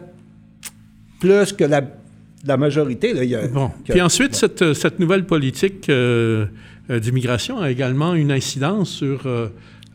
plus 1.21 1.53
que 1.53 1.65
la, 1.65 1.83
la 2.47 2.57
majorité. 2.57 3.13
Là. 3.15 3.25
Il 3.25 3.31
y 3.31 3.35
a- 3.35 3.47
Bon. 3.49 3.71
que- 3.85 3.93
Puis 3.93 4.01
ensuite, 4.03 4.35
cette, 4.35 4.75
cette 4.75 4.99
nouvelle 4.99 5.25
politique 5.25 5.89
euh, 5.89 6.47
euh, 6.91 7.01
d'immigration 7.01 7.59
a 7.59 7.71
également 7.71 8.15
une 8.15 8.31
incidence 8.31 8.91
sur 8.91 9.27
euh, 9.27 9.49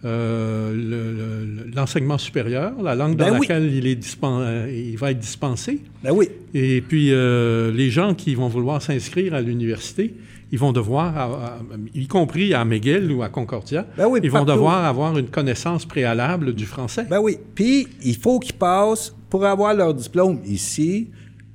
euh, 0.04 0.74
le- 0.74 1.66
le- 1.66 1.72
l'enseignement 1.76 2.18
supérieur, 2.18 2.74
la 2.82 2.96
langue 2.96 3.16
dans 3.16 3.26
Ben 3.30 3.34
oui. 3.40 3.48
laquelle 3.48 3.72
il, 3.72 3.86
est 3.86 3.96
dispen- 4.04 4.68
il 4.68 4.98
va 4.98 5.12
être 5.12 5.20
dispensé. 5.20 5.80
Ben 6.04 6.12
oui. 6.12 6.28
Et 6.56 6.82
puis, 6.82 7.12
les 7.12 7.90
gens 7.92 8.14
qui 8.16 8.34
vont 8.36 8.48
vouloir 8.48 8.82
s'inscrire 8.82 9.36
à 9.36 9.42
l'université, 9.42 10.14
ils 10.52 10.60
vont 10.60 10.72
devoir, 10.74 11.18
à- 11.18 11.24
à- 11.24 11.60
y 11.94 12.08
compris 12.08 12.54
à 12.54 12.66
McGill 12.66 13.12
ou 13.12 13.24
à 13.24 13.30
Concordia, 13.30 13.86
Ben 13.98 14.08
oui, 14.08 14.20
ils 14.24 14.30
vont 14.30 14.40
partout. 14.40 14.52
devoir 14.54 14.86
avoir 14.86 15.18
une 15.18 15.28
connaissance 15.28 15.86
préalable 15.86 16.54
du 16.54 16.66
français. 16.66 17.06
Ben 17.10 17.20
oui. 17.20 17.38
Puis, 17.56 17.88
il 18.04 18.16
faut 18.18 18.40
qu'ils 18.40 18.56
passent, 18.56 19.16
pour 19.30 19.46
avoir 19.46 19.74
leur 19.74 19.94
diplôme 19.94 20.40
ici, 20.46 21.10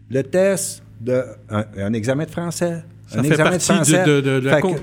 le 0.09 0.23
test 0.23 0.83
de 1.01 1.23
un, 1.51 1.93
examen 1.93 2.25
de 2.25 2.31
français. 2.31 2.83
Ça 3.07 3.19
un 3.19 3.23
fait 3.23 3.29
examen 3.29 3.51
partie 3.51 3.69
de- 3.69 3.75
français. 3.75 4.05
de- 4.07 4.21
de 4.23 4.31
la 4.41 4.55
Fait 4.57 4.61
con- 4.63 4.75
que 4.75 4.81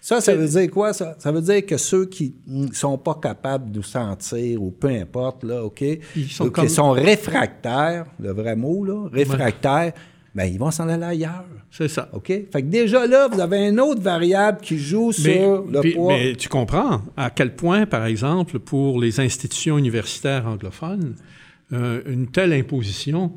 ça, 0.00 0.20
ça 0.20 0.34
veut 0.34 0.48
dire 0.48 0.70
quoi, 0.70 0.92
ça? 0.92 1.14
Ça 1.18 1.30
veut 1.30 1.42
dire 1.42 1.64
que 1.66 1.76
ceux 1.76 2.06
qui 2.06 2.34
ne 2.46 2.72
sont 2.72 2.96
pas 2.98 3.18
capables 3.22 3.70
de 3.70 3.76
nous 3.76 3.82
sentir, 3.84 4.62
ou 4.62 4.70
peu 4.70 4.88
importe, 4.88 5.44
là, 5.44 5.62
OK? 5.62 5.82
Ils 6.16 6.28
comme- 6.52 6.68
sont 6.68 6.90
réfractaires, 6.92 8.06
le 8.18 8.32
vrai 8.32 8.56
mot, 8.56 8.84
là, 8.84 9.08
réfractaires, 9.12 9.92
ben, 10.34 10.44
ils 10.44 10.58
vont 10.58 10.70
s'en 10.70 10.88
aller 10.88 11.04
ailleurs. 11.04 11.44
C'est 11.70 11.88
ça. 11.88 12.08
OK? 12.12 12.26
Fait 12.28 12.46
que 12.52 12.60
déjà 12.66 13.06
là, 13.06 13.28
vous 13.28 13.40
avez 13.40 13.68
une 13.68 13.80
autre 13.80 14.00
variable 14.00 14.58
qui 14.62 14.78
joue 14.78 15.08
Mais, 15.24 15.38
sur 15.38 15.64
le 15.70 15.80
puis- 15.80 15.92
poids. 15.94 16.14
mais 16.14 16.34
tu 16.36 16.48
comprends 16.48 17.02
à 17.16 17.30
quel 17.30 17.54
point, 17.54 17.84
par 17.86 18.06
exemple, 18.06 18.58
pour 18.58 19.00
les 19.00 19.20
institutions 19.20 19.76
universitaires 19.78 20.46
anglophones, 20.46 21.14
euh, 21.72 22.00
une 22.06 22.26
telle 22.28 22.52
imposition 22.52 23.32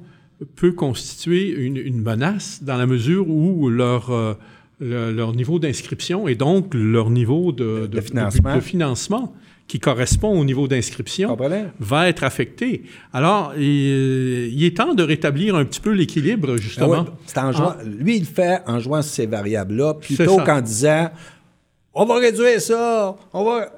peut 0.56 0.74
constituer 0.74 1.50
une, 1.50 1.78
une 1.78 2.02
menace 2.02 2.62
dans 2.64 2.76
la 2.78 2.86
mesure 2.86 3.30
où 3.30 3.70
leur, 3.70 4.12
euh, 4.12 4.34
le- 4.80 5.12
leur 5.12 5.34
niveau 5.34 5.60
d'inscription 5.60 6.28
et 6.28 6.36
donc 6.36 6.74
leur 6.74 7.10
niveau 7.10 7.52
de, 7.52 7.88
De 7.88 8.02
financement. 8.02 8.56
de 8.56 8.60
financement 8.60 9.34
qui 9.68 9.80
correspond 9.80 10.40
au 10.40 10.46
niveau 10.46 10.68
d'inscription 10.68 11.36
va 11.80 12.08
être 12.08 12.24
affecté. 12.24 12.84
Alors, 13.14 13.54
il, 13.58 13.64
il 14.54 14.64
est 14.64 14.78
temps 14.78 14.94
de 14.94 15.02
rétablir 15.02 15.56
un 15.56 15.66
petit 15.66 15.80
peu 15.80 15.92
l'équilibre, 15.92 16.52
Ah 16.54 16.58
justement. 16.62 17.06
c'est 17.26 17.38
en 17.40 17.52
jouant- 17.52 17.76
Lui, 17.84 18.18
il 18.18 18.20
le 18.22 18.26
fait 18.28 18.62
en 18.68 18.80
jouant 18.80 19.02
sur 19.02 19.12
ces 19.12 19.26
variables-là, 19.26 19.96
plutôt 19.96 20.38
qu'en 20.38 20.62
disant 20.62 21.10
on 21.96 22.06
va 22.06 22.16
réduire 22.20 22.60
ça, 22.62 23.16
on 23.34 23.44
va. 23.44 23.70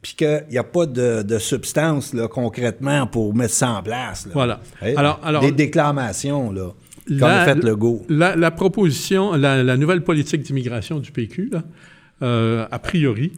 Puis 0.00 0.14
qu'il 0.14 0.46
n'y 0.50 0.56
a 0.56 0.64
pas 0.64 0.86
de, 0.86 1.20
de 1.22 1.38
substance 1.38 2.14
là, 2.14 2.26
concrètement 2.26 3.06
pour 3.06 3.34
mettre 3.34 3.52
ça 3.52 3.72
en 3.72 3.82
place. 3.82 4.24
là. 4.24 4.32
Voilà. 4.32 4.60
Hey, 4.80 4.96
Alors- 4.96 5.20
alors- 5.22 5.42
Des 5.42 5.52
déclamations, 5.52 6.50
là, 6.52 6.68
La- 7.08 7.44
fait 7.44 7.54
le 7.62 7.76
go. 7.76 8.02
La, 8.08 8.36
la 8.36 8.50
proposition, 8.50 9.32
la, 9.34 9.62
la 9.62 9.76
nouvelle 9.76 10.02
politique 10.04 10.42
d'immigration 10.42 10.98
du 11.00 11.10
PQ, 11.12 11.50
là, 11.52 11.62
euh, 12.22 12.66
a 12.70 12.78
priori, 12.78 13.32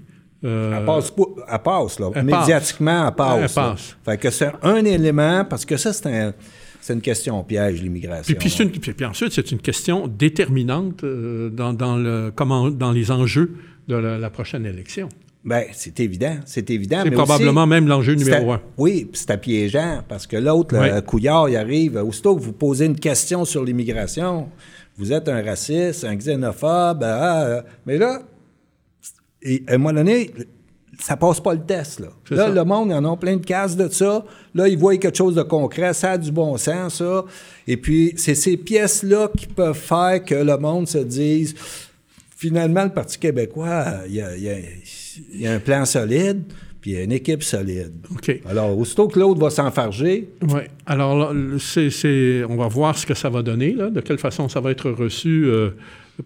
euh, 0.45 0.79
Elle 0.81 0.85
passe, 0.85 1.11
pas- 1.13 1.23
elle 1.53 1.59
passe, 1.61 2.01
là. 2.01 2.11
elle 2.15 2.25
Médiatiquement, 2.25 3.09
elle 3.09 3.15
passe. 3.15 3.41
Elle 3.57 3.63
passe. 3.65 3.97
Fait 4.05 4.19
que 4.19 4.31
c'est 4.31 4.51
un 4.63 4.85
élément, 4.85 5.45
parce 5.45 5.65
que 5.65 5.77
ça, 5.77 5.93
c'est 5.93 6.07
un- 6.09 6.35
c'est 6.81 6.95
une 6.95 7.01
question 7.01 7.43
piège, 7.45 7.81
l'immigration. 7.81 8.35
puis, 8.81 8.93
puis, 8.93 9.05
ensuite, 9.05 9.33
c'est 9.33 9.53
une 9.53 9.61
question 9.61 10.09
déterminante 10.09 11.05
euh, 11.05 11.49
dans, 11.49 11.73
dans 11.73 11.97
le, 11.97 12.33
comment, 12.35 12.71
dans 12.71 12.91
les 12.91 13.11
enjeux 13.13 13.53
de 13.87 13.95
la, 13.95 14.19
la 14.19 14.31
prochaine 14.31 14.67
élection. 14.67 15.09
Ben, 15.45 15.65
c'est 15.73 15.99
évident, 15.99 16.37
c'est 16.47 16.71
évident. 16.71 17.01
C'est 17.03 17.11
probablement 17.11 17.63
aussi, 17.63 17.71
même 17.71 17.89
l'enjeu 17.89 18.15
numéro 18.15 18.53
un. 18.53 18.61
Oui, 18.79 19.11
c'est 19.13 19.31
à 19.31 19.37
piégeant, 19.37 20.03
parce 20.09 20.27
que 20.27 20.37
l'autre, 20.37 20.77
Oui. 20.79 20.89
le 20.89 21.01
couillard, 21.01 21.49
il 21.49 21.57
arrive, 21.57 21.97
aussitôt 21.97 22.37
que 22.37 22.43
vous 22.43 22.53
posez 22.53 22.87
une 22.87 22.99
question 22.99 23.45
sur 23.45 23.65
l'immigration, 23.65 24.49
vous 24.97 25.13
êtes 25.13 25.29
un 25.29 25.43
raciste, 25.43 26.05
un 26.05 26.15
xénophobe, 26.15 27.03
ah, 27.03 27.59
ah, 27.59 27.65
mais 27.87 27.99
là, 27.99 28.23
et 29.43 29.65
à 29.67 29.75
un 29.75 29.79
moment 29.79 29.95
donné, 29.95 30.31
ça 31.01 31.17
passe 31.17 31.41
pas 31.41 31.55
le 31.55 31.63
test, 31.65 31.99
là. 31.99 32.09
Là, 32.31 32.37
ça. 32.37 32.49
le 32.49 32.65
monde, 32.65 32.91
ils 32.91 32.95
en 32.95 33.05
ont 33.05 33.17
plein 33.17 33.37
de 33.37 33.45
cases 33.45 33.77
de 33.77 33.89
ça. 33.89 34.25
Là, 34.55 34.69
ils 34.69 34.79
voient 34.79 34.97
quelque 34.99 35.17
chose 35.17 35.35
de 35.35 35.43
concret, 35.43 35.93
ça 35.95 36.13
a 36.13 36.19
du 36.19 36.31
bon 36.31 36.57
sens, 36.57 36.97
ça. 36.99 37.25
Et 37.67 37.77
puis, 37.77 38.13
c'est 38.17 38.37
ces 38.37 38.57
pièces-là 38.57 39.29
qui 39.37 39.49
peuvent 39.49 39.75
faire 39.77 40.25
que 40.25 40.37
le 40.37 40.57
monde 40.59 40.87
se 40.87 40.99
dise, 40.99 41.57
finalement, 42.37 42.85
le 42.85 42.91
Parti 42.91 43.19
québécois, 43.19 43.87
il 44.07 44.15
y 44.15 44.21
a, 44.21 44.37
il 44.37 44.43
y 44.45 44.49
a- 44.51 44.55
il 45.35 45.41
y 45.41 45.47
a 45.47 45.53
un 45.55 45.59
plan 45.61 45.85
solide, 45.85 46.43
puis 46.81 46.93
il 46.93 46.95
y 46.95 46.97
a 46.99 47.03
une 47.05 47.13
équipe 47.13 47.43
solide. 47.43 47.93
OK. 48.15 48.41
Alors, 48.49 48.77
aussitôt 48.77 49.09
que 49.09 49.19
l'autre 49.21 49.41
va 49.41 49.51
s'enfarger, 49.51 50.31
Oui. 50.43 50.61
Alors, 50.87 51.33
là, 51.33 51.59
c'est- 51.59 52.45
on 52.49 52.57
va 52.57 52.69
voir 52.69 52.97
ce 52.99 53.07
que 53.07 53.15
ça 53.15 53.29
va 53.31 53.43
donner, 53.43 53.73
là, 53.73 53.91
de 53.91 54.01
quelle 54.01 54.19
façon 54.19 54.49
ça 54.49 54.61
va 54.61 54.71
être 54.73 54.91
reçu, 54.91 55.45
euh, 55.47 55.71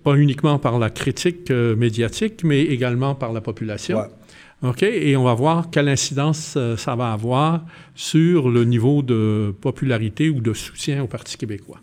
pas 0.03 0.15
uniquement 0.17 0.59
par 0.59 0.79
la 0.79 0.91
critique 0.91 1.51
euh, 1.51 1.77
médiatique, 1.77 2.43
mais 2.45 2.63
également 2.63 3.15
par 3.15 3.33
la 3.33 3.41
population. 3.41 3.99
Ouais. 3.99 4.07
OK? 4.71 4.83
Et 4.83 5.15
on 5.17 5.25
va 5.25 5.35
voir 5.35 5.69
quelle 5.71 5.89
incidence 5.89 6.55
euh, 6.57 6.77
ça 6.79 6.97
va 6.97 7.13
avoir 7.13 7.65
sur 7.95 8.49
le 8.49 8.65
niveau 8.65 9.03
de 9.03 9.55
popularité 9.61 10.31
ou 10.31 10.41
de 10.41 10.55
soutien 10.55 11.03
au 11.03 11.07
Parti 11.07 11.37
québécois 11.37 11.81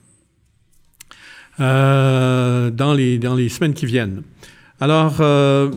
euh, 1.60 2.72
dans, 2.72 2.94
les, 2.94 3.20
dans 3.20 3.36
les 3.36 3.50
semaines 3.50 3.74
qui 3.74 3.86
viennent. 3.86 4.24
Alors, 4.80 5.18
euh, 5.20 5.70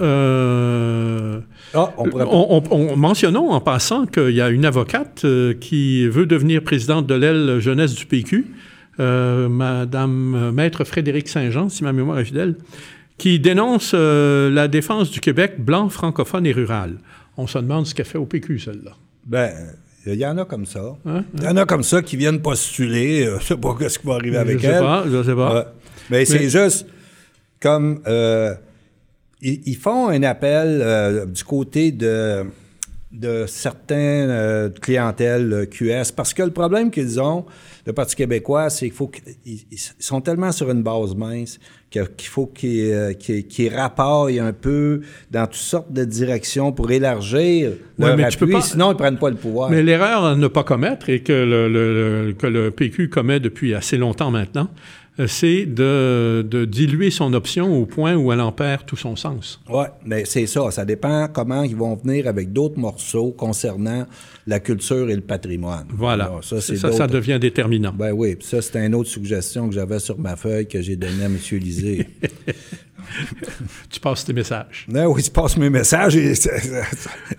euh, 0.00 1.40
ah, 1.74 1.92
on 1.96 2.04
pourrait 2.04 2.24
on, 2.28 2.56
on- 2.58 2.62
on- 2.92 2.96
mentionnons 2.96 3.50
en 3.50 3.60
passant 3.60 4.06
qu'il 4.06 4.30
y 4.30 4.40
a 4.40 4.48
une 4.50 4.64
avocate 4.64 5.22
euh, 5.24 5.54
qui 5.54 6.06
veut 6.08 6.26
devenir 6.26 6.62
présidente 6.62 7.06
de 7.06 7.14
l'aile 7.14 7.58
jeunesse 7.60 7.94
du 7.94 8.06
PQ, 8.06 8.46
euh, 9.00 9.48
Madame 9.48 10.50
Maître 10.52 10.84
Frédéric 10.84 11.28
Saint-Jean, 11.28 11.68
si 11.68 11.84
ma 11.84 11.92
mémoire 11.92 12.18
est 12.18 12.24
fidèle, 12.24 12.56
qui 13.18 13.38
dénonce 13.40 13.94
la 13.94 14.68
défense 14.68 15.10
du 15.10 15.20
Québec 15.20 15.54
blanc, 15.58 15.88
francophone 15.88 16.46
et 16.46 16.52
rural. 16.52 16.96
On 17.38 17.46
se 17.46 17.58
demande 17.58 17.86
ce 17.86 17.94
qu'elle 17.94 18.06
fait 18.06 18.18
au 18.18 18.26
PQ, 18.26 18.58
celle-là. 18.58 18.92
Ben, 19.26 19.50
il 20.06 20.14
y 20.14 20.26
en 20.26 20.38
a 20.38 20.44
comme 20.44 20.66
ça. 20.66 20.96
Hein? 21.06 21.24
Il 21.36 21.42
y 21.42 21.48
en 21.48 21.56
a 21.56 21.64
comme 21.66 21.82
ça 21.82 22.00
qui 22.02 22.16
viennent 22.16 22.40
postuler. 22.40 23.28
Je 23.40 23.44
sais 23.44 23.56
pas 23.56 23.74
ce 23.88 23.98
qui 23.98 24.06
va 24.06 24.14
arriver 24.14 24.36
avec 24.36 24.58
je 24.58 24.62
sais 24.62 24.68
elle. 24.68 24.80
pas, 24.80 25.04
je 25.10 25.22
sais 25.22 25.34
pas. 25.34 25.72
Mais, 26.10 26.24
c'est 26.24 26.48
juste 26.48 26.86
comme 27.60 28.00
euh, 28.06 28.54
ils, 29.42 29.60
ils 29.66 29.76
font 29.76 30.08
un 30.08 30.22
appel 30.22 30.80
euh, 30.82 31.26
du 31.26 31.44
côté 31.44 31.92
de 31.92 32.44
de 33.12 33.44
certaines 33.46 34.28
euh, 34.30 34.68
clientèles 34.68 35.50
euh, 35.52 35.64
QS 35.64 36.12
parce 36.14 36.34
que 36.34 36.42
le 36.42 36.50
problème 36.50 36.90
qu'ils 36.90 37.18
ont 37.20 37.46
le 37.86 37.92
Parti 37.94 38.14
québécois 38.16 38.68
c'est 38.68 38.86
qu'il 38.86 38.94
faut 38.96 39.06
qu'ils 39.06 39.22
ils 39.70 39.78
sont 40.00 40.20
tellement 40.20 40.52
sur 40.52 40.70
une 40.70 40.82
base 40.82 41.14
mince 41.14 41.58
qu'il 41.88 42.28
faut 42.28 42.46
qu'ils 42.46 43.72
rapportent 43.74 44.32
un 44.38 44.52
peu 44.52 45.00
dans 45.30 45.46
toutes 45.46 45.54
sortes 45.54 45.92
de 45.92 46.04
directions 46.04 46.72
pour 46.72 46.90
élargir 46.90 47.70
Ouais, 47.98 48.16
leur 48.16 48.28
tu 48.28 48.38
peux 48.38 48.50
pas- 48.50 48.60
sinon 48.60 48.92
ils 48.92 48.96
prennent 48.96 49.18
pas 49.18 49.30
le 49.30 49.36
pouvoir. 49.36 49.70
Mais 49.70 49.82
l'erreur 49.82 50.24
à 50.24 50.34
ne 50.36 50.48
pas 50.48 50.64
commettre, 50.64 51.08
et 51.08 51.20
que 51.22 51.32
le, 51.32 51.68
le- 51.68 52.26
le- 52.26 52.32
que 52.34 52.46
le 52.48 52.70
PQ 52.70 53.08
commet 53.08 53.40
depuis 53.40 53.74
assez 53.74 53.96
longtemps 53.96 54.30
maintenant, 54.30 54.68
c'est 55.26 55.64
de, 55.64 56.46
de 56.48 56.64
diluer 56.66 57.10
son 57.10 57.32
option 57.32 57.80
au 57.80 57.86
point 57.86 58.14
où 58.16 58.32
elle 58.32 58.40
en 58.40 58.52
perd 58.52 58.84
tout 58.84 58.96
son 58.96 59.16
sens. 59.16 59.60
Oui, 59.68 59.86
mais 60.04 60.24
c'est 60.26 60.46
ça. 60.46 60.70
Ça 60.70 60.84
dépend 60.84 61.28
comment 61.28 61.62
ils 61.62 61.76
vont 61.76 61.94
venir 61.96 62.28
avec 62.28 62.52
d'autres 62.52 62.78
morceaux 62.78 63.32
concernant 63.32 64.06
la 64.46 64.60
culture 64.60 65.08
et 65.08 65.14
le 65.14 65.22
patrimoine. 65.22 65.86
Voilà. 65.90 66.24
Alors, 66.24 66.44
ça, 66.44 66.60
c'est 66.60 66.76
ça, 66.76 67.06
devient 67.06 67.38
déterminant. 67.40 67.92
Ben 67.96 68.12
oui, 68.12 68.36
puis 68.36 68.46
ça, 68.46 68.60
c'était 68.60 68.84
une 68.84 68.94
autre 68.94 69.08
suggestion 69.08 69.68
que 69.68 69.74
j'avais 69.74 69.98
sur 69.98 70.18
ma 70.18 70.36
feuille 70.36 70.68
que 70.68 70.82
j'ai 70.82 70.96
donnée 70.96 71.24
à 71.24 71.26
M. 71.26 71.38
Lisée. 71.52 72.06
Tu 73.88 74.00
passes 74.00 74.24
tes 74.24 74.32
messages. 74.32 74.84
non, 74.88 75.06
oui, 75.12 75.22
je 75.22 75.30
passe 75.30 75.56
mes 75.56 75.70
messages 75.70 76.16
et... 76.16 76.32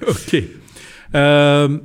OK. 0.07 0.43
Euh, 1.13 1.77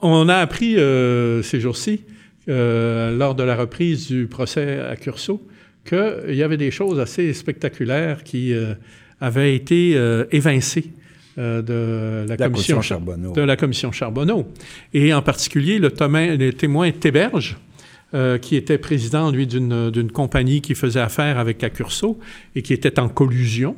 on 0.00 0.28
a 0.28 0.36
appris 0.36 0.76
euh, 0.76 1.42
ces 1.42 1.60
jours-ci, 1.60 2.04
euh, 2.48 3.16
lors 3.16 3.34
de 3.34 3.42
la 3.42 3.56
reprise 3.56 4.08
du 4.08 4.26
procès 4.26 4.80
à 4.80 4.96
Curso, 4.96 5.46
qu'il 5.84 6.34
y 6.34 6.42
avait 6.42 6.56
des 6.56 6.70
choses 6.70 7.00
assez 7.00 7.32
spectaculaires 7.32 8.22
qui 8.24 8.52
euh, 8.52 8.74
avait 9.22 9.54
été 9.54 9.92
euh, 9.94 10.24
évincé 10.32 10.90
euh, 11.38 11.62
de 11.62 12.28
la, 12.28 12.36
La 12.36 12.48
commission, 12.48 12.76
commission 12.76 12.82
Charbonneau. 12.82 13.32
de 13.32 13.40
la 13.40 13.56
commission 13.56 13.92
Charbonneau. 13.92 14.46
Et 14.92 15.14
en 15.14 15.22
particulier, 15.22 15.78
le, 15.78 15.90
témoin 16.52 16.90
Théberge, 16.90 17.56
euh, 18.14 18.36
qui 18.36 18.56
était 18.56 18.78
président, 18.78 19.30
lui, 19.30 19.46
d'une 19.46 20.10
compagnie 20.12 20.60
qui 20.60 20.74
faisait 20.74 21.00
affaire 21.00 21.38
avec 21.38 21.62
Accurso 21.64 22.18
et 22.54 22.62
qui 22.62 22.74
était 22.74 22.98
en 22.98 23.08
collusion. 23.08 23.76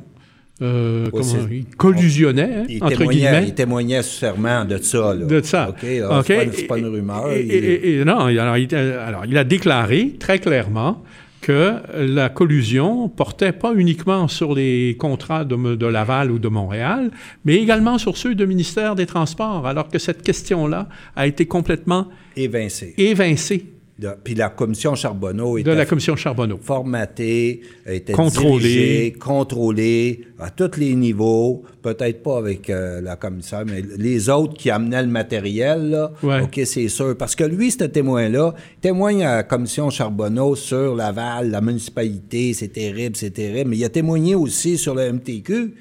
Euh, 0.61 1.05
Oui, 1.11 1.21
comment- 1.21 1.47
il 1.51 1.65
collusionnait, 1.75 2.49
hein, 2.59 2.63
Il 2.69 2.81
entre 2.83 2.95
témoignait, 2.97 3.19
guillemets. 3.19 3.43
il 3.47 3.53
témoignait 3.55 4.03
serment 4.03 4.63
de 4.65 4.77
ça. 4.77 5.13
Là. 5.13 5.25
De 5.25 5.41
ça. 5.41 5.69
OK, 5.69 5.83
là, 5.83 6.19
OK. 6.19 6.25
C'est 6.27 6.35
pas, 6.45 6.51
c'est 6.53 6.63
pas 6.67 6.77
une 6.77 6.85
rumeur. 6.87 7.31
Et, 7.33 7.41
il- 7.43 7.51
et- 7.51 7.99
et- 7.99 8.05
non, 8.05 8.19
alors 8.19 8.57
il, 8.57 8.73
alors, 8.73 9.25
il 9.27 9.37
a 9.37 9.43
déclaré 9.43 10.15
très 10.17 10.39
clairement 10.39 11.03
que 11.41 11.73
la 11.97 12.29
collusion 12.29 13.07
portait 13.09 13.51
pas 13.51 13.73
uniquement 13.75 14.27
sur 14.29 14.55
les 14.55 14.95
contrats 14.97 15.43
de, 15.43 15.75
de 15.75 15.85
Laval 15.85 16.31
ou 16.31 16.39
de 16.39 16.47
Montréal, 16.47 17.11
mais 17.43 17.55
également 17.57 17.97
sur 17.99 18.17
ceux 18.17 18.33
du 18.33 18.47
ministère 18.47 18.95
des 18.95 19.05
Transports, 19.05 19.67
alors 19.67 19.89
que 19.89 19.99
cette 19.99 20.23
question-là 20.23 20.87
a 21.15 21.27
été 21.27 21.45
complètement 21.45 22.07
évincé. 22.37 22.95
évincée 22.97 23.65
De- 23.97 24.09
Puis 24.23 24.35
la 24.35 24.49
commission 24.49 24.93
Charbonneau 24.93 25.55
de 25.55 25.59
était 25.61 25.73
la 25.75 25.85
commission 25.85 26.17
Charbonneau. 26.17 26.59
formatée, 26.61 27.61
était 27.87 28.11
Contrôlée. 28.11 28.59
dirigée, 28.59 29.13
contrôlée 29.13 30.21
à 30.37 30.49
tous 30.49 30.77
les 30.77 30.95
niveaux, 30.95 31.63
peut-être 31.81 32.21
pas 32.21 32.37
avec 32.39 32.69
euh, 32.69 32.99
la 32.99 33.15
commissaire, 33.15 33.63
mais 33.65 33.81
les 33.97 34.29
autres 34.29 34.53
qui 34.55 34.69
amenaient 34.69 35.01
le 35.03 35.07
matériel, 35.07 35.89
là, 35.91 36.11
Ouais. 36.23 36.41
OK, 36.41 36.59
c'est 36.65 36.89
sûr. 36.89 37.15
Parce 37.17 37.35
que 37.35 37.45
lui, 37.45 37.71
ce 37.71 37.85
témoin-là, 37.85 38.53
il 38.77 38.79
témoigne 38.81 39.23
à 39.23 39.35
la 39.37 39.43
commission 39.43 39.89
Charbonneau 39.89 40.55
sur 40.55 40.93
Laval, 40.93 41.51
la 41.51 41.61
municipalité, 41.61 42.53
c'est 42.53 42.67
terrible, 42.73 43.15
c'est 43.15 43.29
terrible, 43.31 43.69
mais 43.69 43.77
il 43.77 43.85
a 43.85 43.89
témoigné 43.89 44.35
aussi 44.35 44.77
sur 44.77 44.93
le 44.93 45.09
MTQ, 45.13 45.73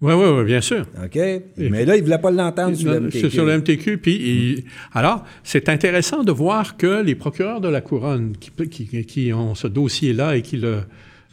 Oui, 0.00 0.12
oui, 0.14 0.24
oui, 0.38 0.44
bien 0.44 0.60
sûr. 0.60 0.86
OK? 1.04 1.16
Mais 1.56 1.84
là, 1.84 1.96
il 1.96 2.00
ne 2.00 2.04
voulait 2.04 2.18
pas 2.18 2.30
l'entendre 2.30 2.76
sur 2.76 2.88
le 2.92 3.00
MTQ. 3.00 3.20
C'est 3.20 3.30
sur 3.30 3.44
le 3.44 3.58
MTQ. 3.58 3.98
Puis, 3.98 4.14
il- 4.14 4.64
alors, 4.92 5.24
c'est 5.42 5.68
intéressant 5.68 6.22
de 6.22 6.30
voir 6.30 6.76
que 6.76 7.02
les 7.02 7.16
procureurs 7.16 7.60
de 7.60 7.68
la 7.68 7.80
Couronne 7.80 8.36
qui, 8.38 8.50
qui- 8.68 9.04
qui 9.04 9.32
ont 9.32 9.56
ce 9.56 9.66
dossier-là 9.66 10.36
et 10.36 10.42
qui 10.42 10.56
le 10.56 10.82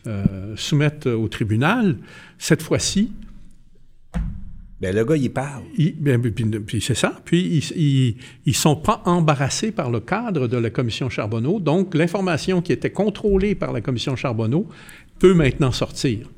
euh, 0.08 0.24
soumettent 0.56 1.08
au 1.08 1.28
tribunal, 1.28 1.98
cette 2.38 2.62
fois-ci, 2.62 3.12
Ben, 4.82 4.94
le 4.94 5.06
gars, 5.06 5.16
il 5.16 5.32
parle. 5.32 5.64
ben, 6.00 6.22
puis, 6.22 6.32
puis 6.60 6.82
c'est 6.82 6.96
ça. 6.96 7.20
Puis, 7.24 7.60
ils 7.76 8.16
ne 8.46 8.52
sont 8.54 8.76
pas 8.76 9.02
embarrassés 9.06 9.72
par 9.72 9.90
le 9.90 10.00
cadre 10.02 10.48
de 10.48 10.58
la 10.58 10.70
commission 10.70 11.10
Charbonneau. 11.10 11.60
Donc, 11.60 11.96
l'information 11.96 12.62
qui 12.62 12.74
était 12.74 12.90
contrôlée 12.92 13.56
par 13.56 13.72
la 13.72 13.80
commission 13.82 14.16
Charbonneau 14.18 14.68
peut 15.18 15.34
maintenant 15.34 15.72
sortir. 15.72 16.30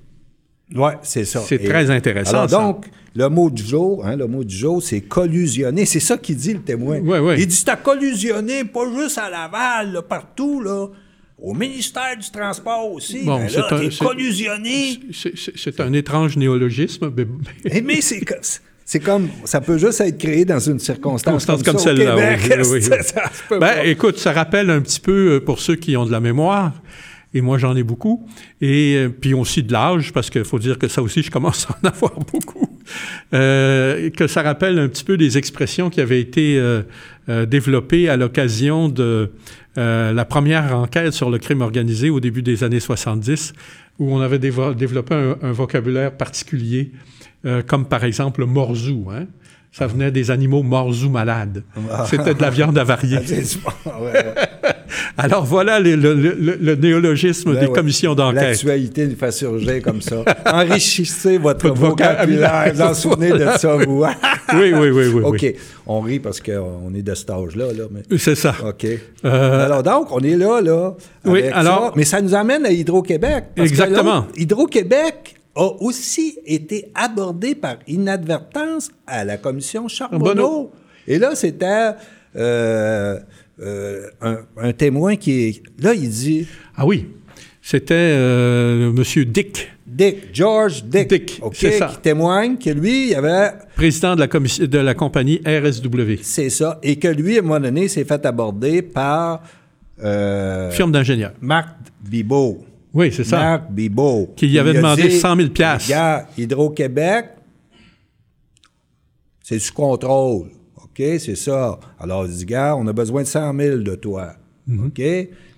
Oui, 0.76 0.92
c'est 1.02 1.26
ça. 1.26 1.42
C'est 1.48 1.60
très 1.64 1.90
intéressant, 1.90 2.32
Alors 2.40 2.50
ça. 2.50 2.58
donc, 2.58 2.86
le 3.16 3.30
mot 3.30 3.50
du 3.50 3.64
jour, 3.64 4.06
hein, 4.06 4.16
le 4.16 4.28
mot 4.28 4.44
du 4.44 4.56
jour, 4.56 4.84
c'est 4.84 5.02
collusionner. 5.02 5.86
C'est 5.86 6.00
ça 6.02 6.18
qu'il 6.18 6.36
dit, 6.36 6.54
le 6.54 6.60
témoin. 6.62 7.00
Ouais, 7.00 7.20
ouais. 7.20 7.40
Il 7.40 7.48
dit, 7.48 7.64
t'as 7.64 7.78
collusionné, 7.78 8.64
pas 8.66 8.84
juste 8.96 9.18
à 9.18 9.30
Laval, 9.30 9.94
là, 9.94 10.02
partout, 10.02 10.62
là. 10.62 10.88
Au 11.40 11.54
ministère 11.54 12.18
du 12.20 12.30
Transport 12.32 12.92
aussi. 12.92 13.24
Bon, 13.24 13.38
Ben 13.38 13.48
c'est 13.48 13.58
là, 13.60 13.68
un- 13.72 14.06
collusionné. 14.06 15.00
C'est- 15.14 15.80
un 15.80 15.94
étrange 15.94 16.36
néologisme. 16.36 17.12
mais- 17.16 17.28
Eh, 17.72 17.82
mais 17.82 18.02
c'est 18.02 18.22
c'est 18.84 19.00
comme, 19.00 19.28
ça 19.44 19.60
peut 19.62 19.78
juste 19.78 20.00
être 20.02 20.18
créé 20.18 20.46
dans 20.46 20.60
une 20.60 20.80
circonstance 20.80 21.46
Constance 21.46 21.62
comme, 21.64 21.74
comme 21.76 21.84
celle-là. 21.84 22.16
Oui, 22.16 22.24
oui, 22.50 22.80
oui, 22.82 22.90
oui. 23.52 23.58
Ben, 23.60 23.82
écoute, 23.86 24.18
ça 24.18 24.32
rappelle 24.32 24.70
un 24.70 24.80
petit 24.82 25.00
peu 25.02 25.34
euh, 25.36 25.40
pour 25.40 25.60
ceux 25.60 25.76
qui 25.76 25.96
ont 25.98 26.06
de 26.06 26.12
la 26.12 26.22
mémoire, 26.22 26.72
et 27.38 27.42
moi 27.42 27.60
j'en 27.60 27.76
ai 27.76 27.84
beaucoup, 27.84 28.28
et 28.62 28.96
euh, 28.96 29.10
puis 29.10 29.36
aussi 29.36 29.62
de 29.62 29.72
l'âge, 29.72 30.12
parce 30.12 30.32
qu'il 30.32 30.44
faut 30.44 30.58
dire 30.58 30.80
que 30.80 30.88
ça 30.88 31.04
aussi, 31.04 31.22
je 31.22 31.30
commence 31.30 31.68
à 31.70 31.78
en 31.84 31.88
avoir 31.94 32.16
beaucoup, 32.16 32.68
euh, 33.34 34.10
que 34.10 34.26
ça 34.26 34.42
rappelle 34.42 34.80
un 34.80 34.88
petit 34.88 35.04
peu 35.04 35.18
des 35.18 35.38
expressions 35.38 35.92
qui 35.92 36.02
avaient 36.02 36.20
été 36.20 36.58
euh, 36.58 36.82
développées 37.46 38.10
à 38.10 38.18
l'occasion 38.18 38.90
de 38.90 39.32
la 39.76 40.26
première 40.26 40.76
enquête 40.76 41.14
sur 41.14 41.30
le 41.30 41.38
crime 41.38 41.62
organisé 41.62 42.10
au 42.10 42.20
début 42.20 42.42
des 42.42 42.64
années 42.64 42.80
70, 42.80 43.54
où 44.00 44.12
on 44.12 44.22
avait 44.22 44.40
développé 44.40 45.14
un, 45.14 45.52
vocabulaire 45.52 46.18
particulier, 46.18 46.94
comme 47.68 47.86
par 47.86 48.04
exemple 48.04 48.40
le 48.40 48.48
morzou. 48.48 49.10
Hein? 49.12 49.28
Ça 49.72 49.86
venait 49.86 50.10
des 50.12 50.32
animaux 50.32 50.64
morzou 50.64 51.10
malades. 51.10 51.62
C'était 52.10 52.34
de 52.34 52.42
la 52.42 52.50
viande 52.50 52.78
avariée. 52.78 53.20
Alors 55.18 55.46
voilà 55.46 55.80
le, 55.80 55.96
le- 55.96 56.14
le- 56.14 56.58
le 56.60 56.76
néologisme 56.76 57.54
Ben 57.54 57.60
des 57.62 57.68
ouais. 57.68 57.74
commissions 57.74 58.16
d'enquête. 58.16 58.42
L'actualité 58.44 59.08
nous 59.08 59.16
fait 59.16 59.32
surgir 59.32 59.82
comme 59.82 60.02
ça. 60.02 60.24
Enrichissez 60.46 61.38
votre 61.38 61.68
Votre 61.70 61.80
vocabulaire. 61.82 62.72
Vous 62.74 62.82
en 62.82 62.94
souvenez 62.94 63.32
de 63.32 63.46
ça, 63.58 63.76
vous? 63.78 64.04
hein? 64.04 64.14
Oui, 64.54 64.74
oui, 64.74 64.90
oui, 64.90 65.08
oui. 65.14 65.22
OK. 65.24 65.40
oui. 65.42 65.56
On 65.86 66.00
rit 66.02 66.20
parce 66.20 66.40
qu'on 66.40 66.94
est 66.96 67.02
de 67.02 67.14
cet 67.16 67.30
âge-là. 67.30 67.66
Là, 67.74 67.84
mais... 67.92 68.18
C'est 68.18 68.36
ça. 68.36 68.54
OK. 68.68 68.86
Euh, 69.26 69.66
alors, 69.66 69.84
donc, 69.84 70.08
on 70.12 70.20
est 70.20 70.36
là, 70.36 70.62
là. 70.62 70.96
Oui, 71.26 71.44
alors- 71.54 71.88
ça. 71.88 71.94
Mais 71.96 72.04
ça 72.06 72.22
nous 72.22 72.34
amène 72.36 72.66
à 72.66 72.72
Hydro-Québec. 72.72 73.46
Exactement. 73.58 74.26
Hydro-Québec 74.36 75.37
a 75.58 75.82
aussi 75.82 76.38
été 76.46 76.92
abordé 76.94 77.56
par 77.56 77.78
inadvertance 77.88 78.90
à 79.08 79.26
la 79.26 79.38
commission 79.38 79.88
Charbonneau. 79.88 80.72
Et 81.08 81.18
là, 81.18 81.36
c'était 81.36 81.92
euh, 82.36 83.20
euh, 83.60 84.02
un, 84.22 84.38
un 84.58 84.72
témoin 84.74 85.16
qui 85.16 85.32
est. 85.48 85.64
Là, 85.82 85.94
il 85.94 86.10
dit 86.10 86.48
Ah 86.76 86.86
oui, 86.86 87.08
c'était 87.62 87.94
euh, 87.96 88.92
M. 88.96 89.26
Dick, 89.26 89.68
Dick, 89.86 90.18
George 90.34 90.84
Dick. 90.84 91.08
Dick, 91.10 91.40
OK, 91.42 91.56
c'est 91.58 91.72
ça. 91.80 91.88
Qui 91.88 91.98
témoigne 92.02 92.58
que 92.58 92.70
lui, 92.70 93.10
il 93.10 93.16
avait. 93.16 93.52
président 93.76 94.16
de 94.16 94.20
la, 94.22 94.28
de 94.28 94.78
la 94.78 94.94
compagnie 94.94 95.42
RSW, 95.46 96.18
C'est 96.22 96.50
ça. 96.50 96.78
Et 96.84 96.98
que 96.98 97.08
lui, 97.08 97.38
à 97.38 97.40
un 97.40 97.44
moment 97.44 97.60
donné, 97.60 97.88
s'est 97.88 98.06
fait 98.06 98.24
aborder 98.26 98.82
par. 98.84 99.42
euh, 100.04 100.70
firme 100.72 100.92
d'ingénieurs. 100.92 101.34
Marc 101.42 101.70
Bibot. 102.08 102.64
Oui, 102.98 103.12
c'est 103.14 103.24
ça. 103.24 103.38
Marc 103.38 103.72
Bibot. 103.72 104.34
Qui 104.36 104.48
lui 104.48 104.58
avait 104.60 104.74
demandé 104.74 105.08
dit, 105.08 105.20
100 105.20 105.36
000 105.36 105.50
piastres. 105.50 105.90
Gars, 105.90 106.28
Hydro-Québec, 106.38 107.26
c'est 109.44 109.60
sous 109.60 109.74
contrôle. 109.74 110.48
OK, 110.76 110.98
c'est 111.20 111.36
ça. 111.36 111.80
Alors, 112.00 112.26
il 112.26 112.32
dit, 112.34 112.46
gars, 112.46 112.76
on 112.76 112.88
a 112.88 112.94
besoin 112.94 113.22
de 113.22 113.28
100 113.28 113.54
000 113.58 113.78
de 113.78 113.96
toi. 113.96 114.34
OK? 114.70 115.02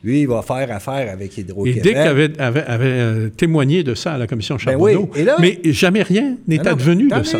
Lui, 0.03 0.21
il 0.21 0.27
va 0.27 0.41
faire 0.41 0.71
affaire 0.71 1.11
avec 1.11 1.31
Mhm. 1.31 1.37
Et 1.37 1.41
Hydro-Québec. 1.41 1.83
Dick 1.83 1.95
avait, 1.95 2.39
avait- 2.41 2.63
avait, 2.63 2.85
euh, 2.85 3.29
témoigné 3.29 3.83
de 3.83 3.95
ça 3.95 4.13
à 4.13 4.17
la 4.17 4.27
commission 4.27 4.57
Ben 4.65 4.75
oui. 4.77 4.91
Charbonneau. 4.93 5.11
Et 5.15 5.23
là- 5.23 5.37
mais 5.39 5.59
jamais 5.65 6.03
rien 6.03 6.37
n'est 6.47 6.65
advenu 6.67 7.07
de 7.09 7.23
ça. 7.23 7.39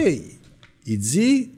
Il 0.86 0.98
dit, 0.98 1.52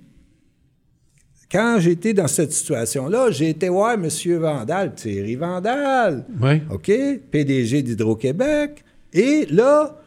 quand 1.51 1.77
j'étais 1.79 2.13
dans 2.13 2.27
cette 2.27 2.51
situation-là, 2.53 3.31
j'ai 3.31 3.49
été 3.49 3.67
voir 3.69 3.93
M. 3.93 4.07
Vandal, 4.39 4.95
Thierry 4.95 5.35
Vandal. 5.35 6.25
Oui. 6.41 6.61
OK? 6.71 6.91
PDG 7.29 7.81
d'Hydro-Québec. 7.83 8.83
Et 9.13 9.45
là, 9.47 9.97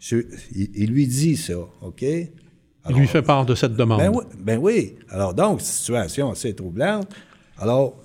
je- 0.00 0.16
il, 0.54 0.70
il 0.74 0.90
lui 0.90 1.06
dit 1.06 1.36
ça, 1.36 1.58
OK? 1.82 2.02
Il 2.02 2.96
lui 2.96 3.06
fait 3.06 3.22
part 3.22 3.44
de 3.44 3.54
cette 3.54 3.74
demande. 3.74 4.00
ben 4.00 4.10
oui, 4.14 4.24
ben 4.38 4.58
oui. 4.58 4.96
Alors 5.10 5.34
donc, 5.34 5.60
situation 5.60 6.30
assez 6.30 6.54
troublante. 6.54 7.08
Alors, 7.58 7.98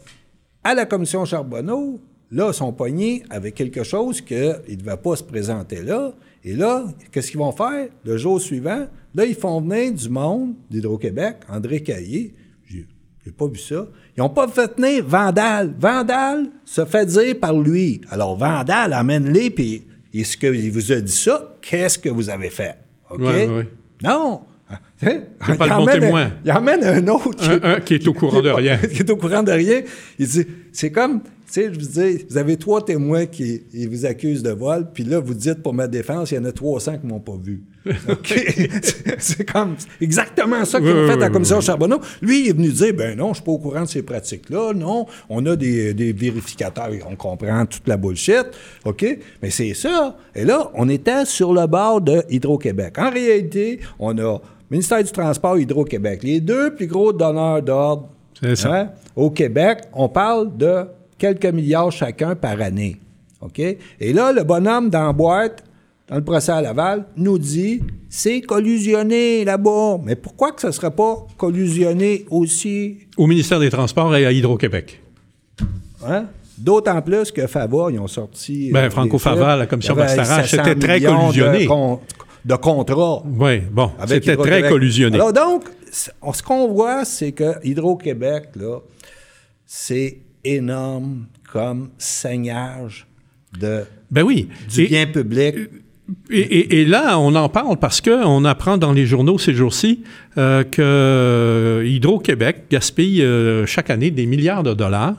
à 0.63 0.73
la 0.73 0.85
commission 0.85 1.23
Charbonneau, 1.25 1.99
là, 2.31 2.49
ils 2.51 2.53
sont 2.53 2.73
pognés 2.73 3.23
avec 3.29 3.55
quelque 3.55 3.83
chose 3.83 4.19
qu'ils 4.21 4.55
ne 4.69 4.75
devaient 4.75 4.97
pas 4.97 5.15
se 5.15 5.23
présenter 5.23 5.81
là. 5.83 6.13
Et 6.43 6.53
là, 6.53 6.85
qu'est-ce 7.11 7.31
qu'ils 7.31 7.39
vont 7.39 7.53
faire? 7.53 7.87
Le 8.03 8.17
jour 8.17 8.41
suivant, 8.41 8.85
là, 9.15 9.25
ils 9.25 9.35
font 9.35 9.61
venir 9.61 9.93
du 9.93 10.09
monde 10.09 10.53
d'Hydro-Québec, 10.69 11.37
André 11.49 11.81
Caillé. 11.81 12.33
J'ai 13.25 13.31
pas 13.31 13.47
vu 13.47 13.57
ça. 13.57 13.87
Ils 14.17 14.19
n'ont 14.19 14.29
pas 14.29 14.47
fait 14.47 14.75
venir 14.75 15.03
Vandal. 15.07 15.73
Vandal 15.79 16.47
se 16.65 16.83
fait 16.85 17.05
dire 17.05 17.39
par 17.39 17.53
lui. 17.53 18.01
Alors, 18.09 18.35
Vandal, 18.37 18.91
amène-les, 18.93 19.49
puis 19.49 19.83
est-ce 20.13 20.35
qu'il 20.37 20.71
vous 20.71 20.91
a 20.91 20.99
dit 20.99 21.11
ça? 21.11 21.55
Qu'est-ce 21.61 21.97
que 21.97 22.09
vous 22.09 22.29
avez 22.29 22.49
fait? 22.49 22.75
OK? 23.09 23.19
Ouais, 23.21 23.47
ouais. 23.47 23.67
Non! 24.03 24.41
Hein? 25.05 25.19
Pas 25.39 25.45
Il 25.47 25.51
le 25.51 25.57
bon 25.57 25.73
emmène 25.75 26.03
un- 26.15 26.31
il 26.45 26.51
emmène 26.51 26.83
un 26.83 27.07
autre. 27.09 27.49
Un- 27.49 27.73
un 27.75 27.79
qui 27.81 27.95
est 27.95 28.07
au 28.07 28.13
courant 28.21 28.41
de 28.41 28.49
rien. 28.49 28.77
qui 28.93 28.99
est 28.99 29.09
au 29.09 29.17
courant 29.17 29.43
de 29.43 29.51
rien. 29.51 29.81
Il 30.19 30.27
dit, 30.27 30.45
c'est 30.71 30.91
comme, 30.91 31.21
sais, 31.45 31.73
je 31.73 31.79
vous 31.79 31.85
dis, 31.85 32.25
vous 32.29 32.37
avez 32.37 32.57
trois 32.57 32.83
témoins 32.83 33.25
qui 33.25 33.63
ils 33.73 33.89
vous 33.89 34.05
accusent 34.05 34.43
de 34.43 34.51
vol, 34.51 34.87
puis 34.93 35.03
là, 35.03 35.19
vous 35.19 35.33
dites 35.33 35.61
pour 35.61 35.73
ma 35.73 35.87
défense, 35.87 36.31
il 36.31 36.35
y 36.35 36.37
en 36.39 36.45
a 36.45 36.51
300 36.51 36.97
qui 36.99 37.07
m'ont 37.07 37.19
pas 37.19 37.37
vu. 37.41 37.63
OK? 38.09 38.33
C'est- 39.19 39.43
comme 39.51 39.75
exactement 39.99 40.63
ça 40.65 40.79
qu'ils 40.79 40.89
ont 40.89 41.05
fait 41.07 41.13
à 41.13 41.17
la 41.17 41.29
commission. 41.29 41.59
Charbonneau. 41.61 41.99
Lui, 42.21 42.45
il 42.45 42.49
est 42.49 42.53
venu 42.53 42.69
dire, 42.69 42.93
ben 42.93 43.17
non, 43.17 43.29
je 43.29 43.35
suis 43.35 43.43
pas 43.43 43.51
au 43.51 43.57
courant 43.57 43.81
de 43.81 43.87
ces 43.89 44.03
pratiques-là. 44.03 44.73
Non, 44.73 45.05
on 45.29 45.45
a 45.45 45.55
des, 45.55 45.93
des 45.93 46.13
vérificateurs, 46.13 46.89
on 47.09 47.15
comprend 47.15 47.65
toute 47.65 47.87
la 47.87 47.97
bullshit. 47.97 48.45
OK? 48.85 49.05
Mais 49.41 49.49
c'est 49.49 49.73
ça. 49.73 50.17
Et 50.33 50.45
là, 50.45 50.71
on 50.75 50.87
était 50.89 51.25
sur 51.25 51.53
le 51.53 51.67
bord 51.67 51.99
de 52.01 52.23
Hydro-Québec. 52.29 52.97
En 52.97 53.09
réalité, 53.11 53.79
on 53.99 54.17
a 54.17 54.39
ministère 54.71 55.03
du 55.03 55.11
Transport, 55.11 55.57
Hydro-Québec. 55.59 56.23
Les 56.23 56.39
deux 56.39 56.73
plus 56.73 56.87
gros 56.87 57.11
donneurs 57.13 57.61
d'ordre. 57.61 58.09
Hein? 58.65 58.89
Au 59.15 59.29
Québec, 59.29 59.79
on 59.93 60.09
parle 60.09 60.55
de 60.57 60.85
quelques 61.17 61.45
milliards 61.45 61.91
chacun 61.91 62.35
par 62.35 62.61
année. 62.61 62.97
OK? 63.41 63.59
Et 63.59 64.13
là, 64.13 64.31
le 64.31 64.43
bonhomme 64.43 64.89
dans 64.89 65.07
la 65.07 65.13
boîte, 65.13 65.63
dans 66.07 66.15
le 66.15 66.23
procès 66.23 66.51
à 66.51 66.61
Laval, 66.61 67.05
nous 67.15 67.37
dit 67.37 67.81
c'est 68.09 68.41
collusionné 68.41 69.43
là-bas. 69.43 69.99
Mais 70.03 70.15
pourquoi 70.15 70.51
que 70.51 70.61
ça 70.61 70.67
ne 70.67 70.73
serait 70.73 70.91
pas 70.91 71.25
collusionné 71.37 72.25
aussi? 72.29 72.99
Au 73.17 73.27
ministère 73.27 73.59
des 73.59 73.69
Transports 73.69 74.15
et 74.15 74.25
à 74.25 74.31
Hydro-Québec. 74.31 75.01
Hein? 76.05 76.25
D'autant 76.57 77.01
plus 77.01 77.31
que 77.31 77.47
Fava, 77.47 77.87
ils 77.91 77.99
ont 77.99 78.07
sorti. 78.07 78.69
Ben, 78.71 78.89
Franco 78.89 79.17
Fava, 79.17 79.55
la 79.55 79.65
commission 79.65 79.95
Bastarache, 79.95 80.51
c'était 80.51 80.75
très 80.75 81.01
collusionné. 81.01 81.65
De, 81.65 81.97
de 82.45 82.55
contrats. 82.55 83.23
Oui, 83.25 83.61
bon, 83.71 83.91
c'était 84.07 84.37
très 84.37 84.69
collusionné. 84.69 85.15
Alors 85.15 85.33
donc, 85.33 85.63
ce 85.91 86.43
qu'on 86.43 86.67
voit, 86.67 87.05
c'est 87.05 87.31
que 87.31 87.55
Hydro-Québec, 87.63 88.49
là, 88.55 88.79
c'est 89.65 90.19
énorme 90.43 91.25
comme 91.51 91.89
saignage 91.97 93.05
de, 93.59 93.83
ben 94.09 94.23
oui. 94.23 94.49
du 94.69 94.87
bien 94.87 95.05
public. 95.07 95.55
Et, 96.29 96.83
là, 96.85 97.17
on 97.17 97.33
en 97.33 97.47
parle 97.47 97.77
parce 97.77 98.01
qu'on 98.01 98.43
apprend 98.43 98.77
dans 98.77 98.91
les 98.91 99.05
journaux 99.05 99.39
ces 99.39 99.53
jours-ci 99.53 100.03
euh, 100.37 100.63
que 100.63 101.81
Hydro-Québec 101.85 102.65
gaspille 102.69 103.21
euh, 103.21 103.65
chaque 103.65 103.89
année 103.89 104.11
des 104.11 104.25
milliards 104.25 104.63
de 104.63 104.73
dollars 104.73 105.15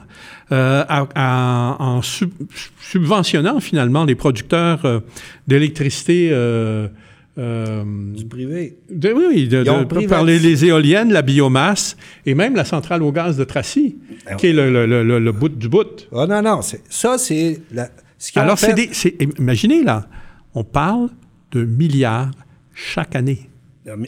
euh, 0.51 0.83
en 1.15 2.01
subventionnant 2.03 3.59
finalement 3.59 4.05
les 4.05 4.15
producteurs 4.15 5.01
d'électricité. 5.47 6.31
Du 7.37 8.25
privé. 8.25 8.77
oui, 8.89 9.47
de, 9.47 10.07
par 10.07 10.23
les, 10.23 10.65
éoliennes, 10.65 11.11
la 11.11 11.21
biomasse 11.21 11.97
et 12.25 12.33
même 12.33 12.55
la 12.55 12.65
centrale 12.65 13.03
au 13.03 13.11
gaz 13.11 13.37
de 13.37 13.43
Tracy, 13.43 13.97
ben 14.25 14.35
qui 14.37 14.47
est 14.47 14.53
le, 14.53 15.31
bout 15.31 15.49
du 15.49 15.67
bout. 15.67 16.07
Oh 16.11 16.25
non, 16.25 16.41
non, 16.41 16.61
ça, 16.61 17.17
c'est... 17.17 17.61
Alors, 18.35 18.57
c'est 18.57 19.17
imaginez 19.37 19.83
là, 19.83 20.07
on 20.53 20.63
parle 20.63 21.09
de 21.51 21.65
milliards 21.65 22.31
chaque 22.73 23.15
année. 23.15 23.49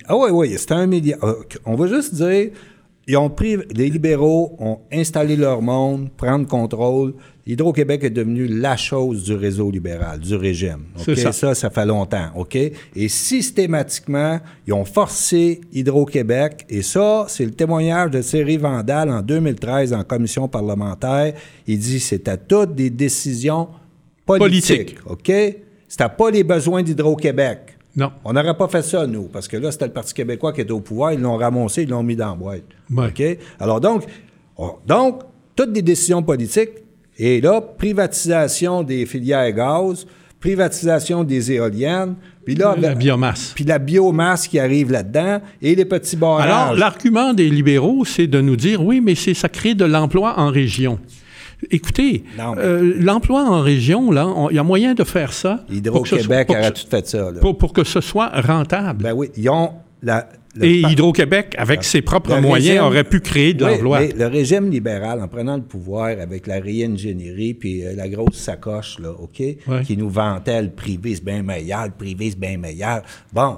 Ah 0.08 0.18
oui, 0.18 0.30
oui, 0.32 0.56
c'est 0.58 0.72
un 0.72 0.88
milliard. 0.88 1.24
Euh, 1.24 1.36
on 1.66 1.76
va 1.76 1.88
juste 1.88 2.16
dire, 2.16 2.50
ils 3.08 3.16
ont 3.16 3.30
pris, 3.30 3.58
les 3.74 3.90
libéraux 3.90 4.56
ont 4.60 4.80
installé 4.92 5.38
leur 5.38 5.62
monde, 5.62 6.10
prendre 6.18 6.46
contrôle. 6.46 7.14
Hydro-Québec 7.46 8.04
est 8.04 8.10
devenu 8.10 8.46
la 8.48 8.76
chose 8.76 9.24
du 9.24 9.34
réseau 9.34 9.72
libéral, 9.72 10.20
du 10.20 10.36
régime. 10.36 10.84
Ça. 10.98 11.32
ça. 11.32 11.56
ça, 11.56 11.70
fait 11.70 11.86
longtemps. 11.86 12.28
OK? 12.36 12.56
Et 12.58 13.08
systématiquement, 13.08 14.42
ils 14.68 14.74
ont 14.74 14.84
forcé 14.84 15.62
Hydro-Québec, 15.72 16.66
et 16.70 16.82
ça, 16.82 17.26
c'est 17.30 17.46
le 17.46 17.52
témoignage 17.52 18.12
de 18.12 18.22
Thierry 18.22 18.58
Vandal 18.58 19.10
en 19.10 19.22
2013 19.22 19.94
en 19.94 20.04
commission 20.04 20.50
parlementaire. 20.50 21.34
Il 21.66 21.80
dit 21.80 22.02
c'était 22.02 22.38
toutes 22.38 22.76
des 22.76 22.90
décisions 22.90 23.70
politiques. 24.26 24.98
OK? 25.06 25.32
C'était 25.88 26.10
pas 26.10 26.30
les 26.30 26.44
besoins 26.44 26.84
d'Hydro-Québec. 26.84 27.77
Non. 27.98 28.12
On 28.24 28.32
n'aurait 28.32 28.56
pas 28.56 28.68
fait 28.68 28.84
ça, 28.84 29.08
nous, 29.08 29.24
parce 29.24 29.48
que 29.48 29.58
là, 29.58 29.72
c'était 29.72 29.88
le 29.88 29.92
Parti 29.92 30.14
québécois 30.14 30.54
qui 30.54 30.62
était 30.62 30.72
au 30.72 30.80
pouvoir. 30.80 31.14
Ils 31.14 31.20
l'ont 31.20 31.36
ramassé, 31.36 31.82
ils 31.82 31.90
l'ont 31.90 32.04
mis 32.04 32.16
dans 32.16 32.30
la 32.30 32.36
boîte. 32.36 32.64
OK? 32.96 33.24
Alors, 33.60 33.82
donc, 33.82 34.04
donc, 34.86 35.24
toutes 35.56 35.74
des 35.74 35.82
décisions 35.82 36.22
politiques. 36.22 36.70
Et 37.18 37.42
là, 37.42 37.60
privatisation 37.60 38.84
des 38.84 39.08
filières 39.08 39.52
gaz, 39.52 40.06
privatisation 40.40 41.24
des 41.24 41.52
éoliennes, 41.52 42.16
puis 42.46 42.54
là... 42.54 42.76
La, 42.80 42.94
biomasse. 42.94 43.54
Puis 43.56 43.64
la 43.64 43.80
biomasse 43.80 44.48
qui 44.48 44.60
arrive 44.60 44.92
là-dedans, 44.92 45.42
et 45.60 45.74
les 45.74 45.86
petits 45.86 46.16
barrages. 46.16 46.46
Alors, 46.46 46.76
l'argument 46.76 47.34
des 47.34 47.50
libéraux, 47.50 48.06
c'est 48.06 48.28
de 48.28 48.40
nous 48.40 48.56
dire, 48.56 48.86
oui, 48.86 49.02
mais 49.02 49.16
c'est 49.16 49.34
ça 49.34 49.50
crée 49.50 49.74
de 49.74 49.86
l'emploi 49.86 50.40
en 50.40 50.52
région. 50.52 51.00
Écoutez, 51.72 52.24
euh, 52.40 52.94
l'emploi 53.00 53.44
en 53.44 53.62
région, 53.62 54.12
là, 54.12 54.32
il 54.52 54.56
y 54.56 54.60
a 54.60 54.64
moyen 54.64 54.94
de 54.94 55.04
faire 55.04 55.34
ça. 55.34 55.66
Hydro-Québec 55.70 56.52
a 56.52 56.72
tout 56.72 56.88
fait 56.90 57.08
ça. 57.08 57.32
Pour, 57.42 57.74
que 57.74 57.84
ce 57.84 58.02
soit 58.02 58.30
rentable. 58.42 59.04
Ben 59.04 59.14
oui, 59.14 59.30
ils 59.36 59.50
ont 59.50 59.72
la, 60.04 60.28
et 60.62 60.82
Hydro-Quéquébec, 60.82 61.56
avec 61.58 61.84
ses 61.84 62.02
propres 62.02 62.40
moyens, 62.40 62.82
aurait 62.82 63.04
pu 63.04 63.20
créer 63.20 63.54
de 63.54 63.66
l'emploi. 63.66 64.02
le 64.06 64.28
régime 64.28 64.70
libéral, 64.70 65.22
en 65.22 65.28
prenant 65.28 65.56
le 65.56 65.64
pouvoir 65.64 66.08
avec 66.08 66.48
la 66.48 66.60
réingénierie 66.60 67.54
puis 67.54 67.86
euh, 67.86 67.94
la 67.96 68.08
grosse 68.08 68.36
sacoche, 68.36 69.00
là, 69.00 69.12
OK, 69.12 69.42
qui 69.84 69.98
nous 69.98 70.10
vantait 70.10 70.62
le 70.62 70.70
privé, 70.70 71.16
c'est 71.16 71.24
bien 71.24 71.44
meilleur, 71.44 71.86
le 71.86 71.92
privé, 71.92 72.30
c'est 72.30 72.40
bien 72.40 72.58
meilleur. 72.58 73.02
Bon. 73.34 73.58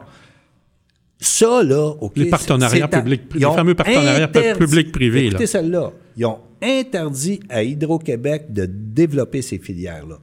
Ça, 1.20 1.64
là, 1.64 1.94
OK. 2.00 2.14
Les 2.16 2.30
partenariats 2.30 2.88
publics, 2.88 3.24
les 3.34 3.42
fameux 3.42 3.76
partenariats 3.76 4.28
publics-privés, 4.28 5.24
là. 5.24 5.28
Écoutez 5.28 5.48
celle-là. 5.48 5.92
Ils 6.16 6.26
ont 6.26 6.40
interdit 6.62 7.40
à 7.50 7.64
Hydro-Québec 7.64 8.54
de 8.54 8.66
développer 8.66 9.42
ces 9.42 9.58
filières-là. 9.58 10.18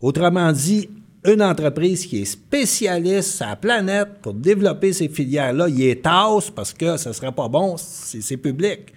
Autrement 0.00 0.50
dit, 0.52 0.88
une 1.24 1.42
entreprise 1.42 2.06
qui 2.06 2.22
est 2.22 2.24
spécialiste 2.24 3.36
sur 3.36 3.46
la 3.46 3.56
planète 3.56 4.08
pour 4.22 4.34
développer 4.34 4.92
ces 4.92 5.08
filières-là, 5.08 5.68
il 5.68 5.82
est 5.82 6.02
tasse 6.02 6.50
parce 6.50 6.72
que 6.72 6.96
ce 6.96 7.10
ne 7.10 7.14
serait 7.14 7.32
pas 7.32 7.48
bon, 7.48 7.76
c'est 7.76 8.36
public. 8.36 8.92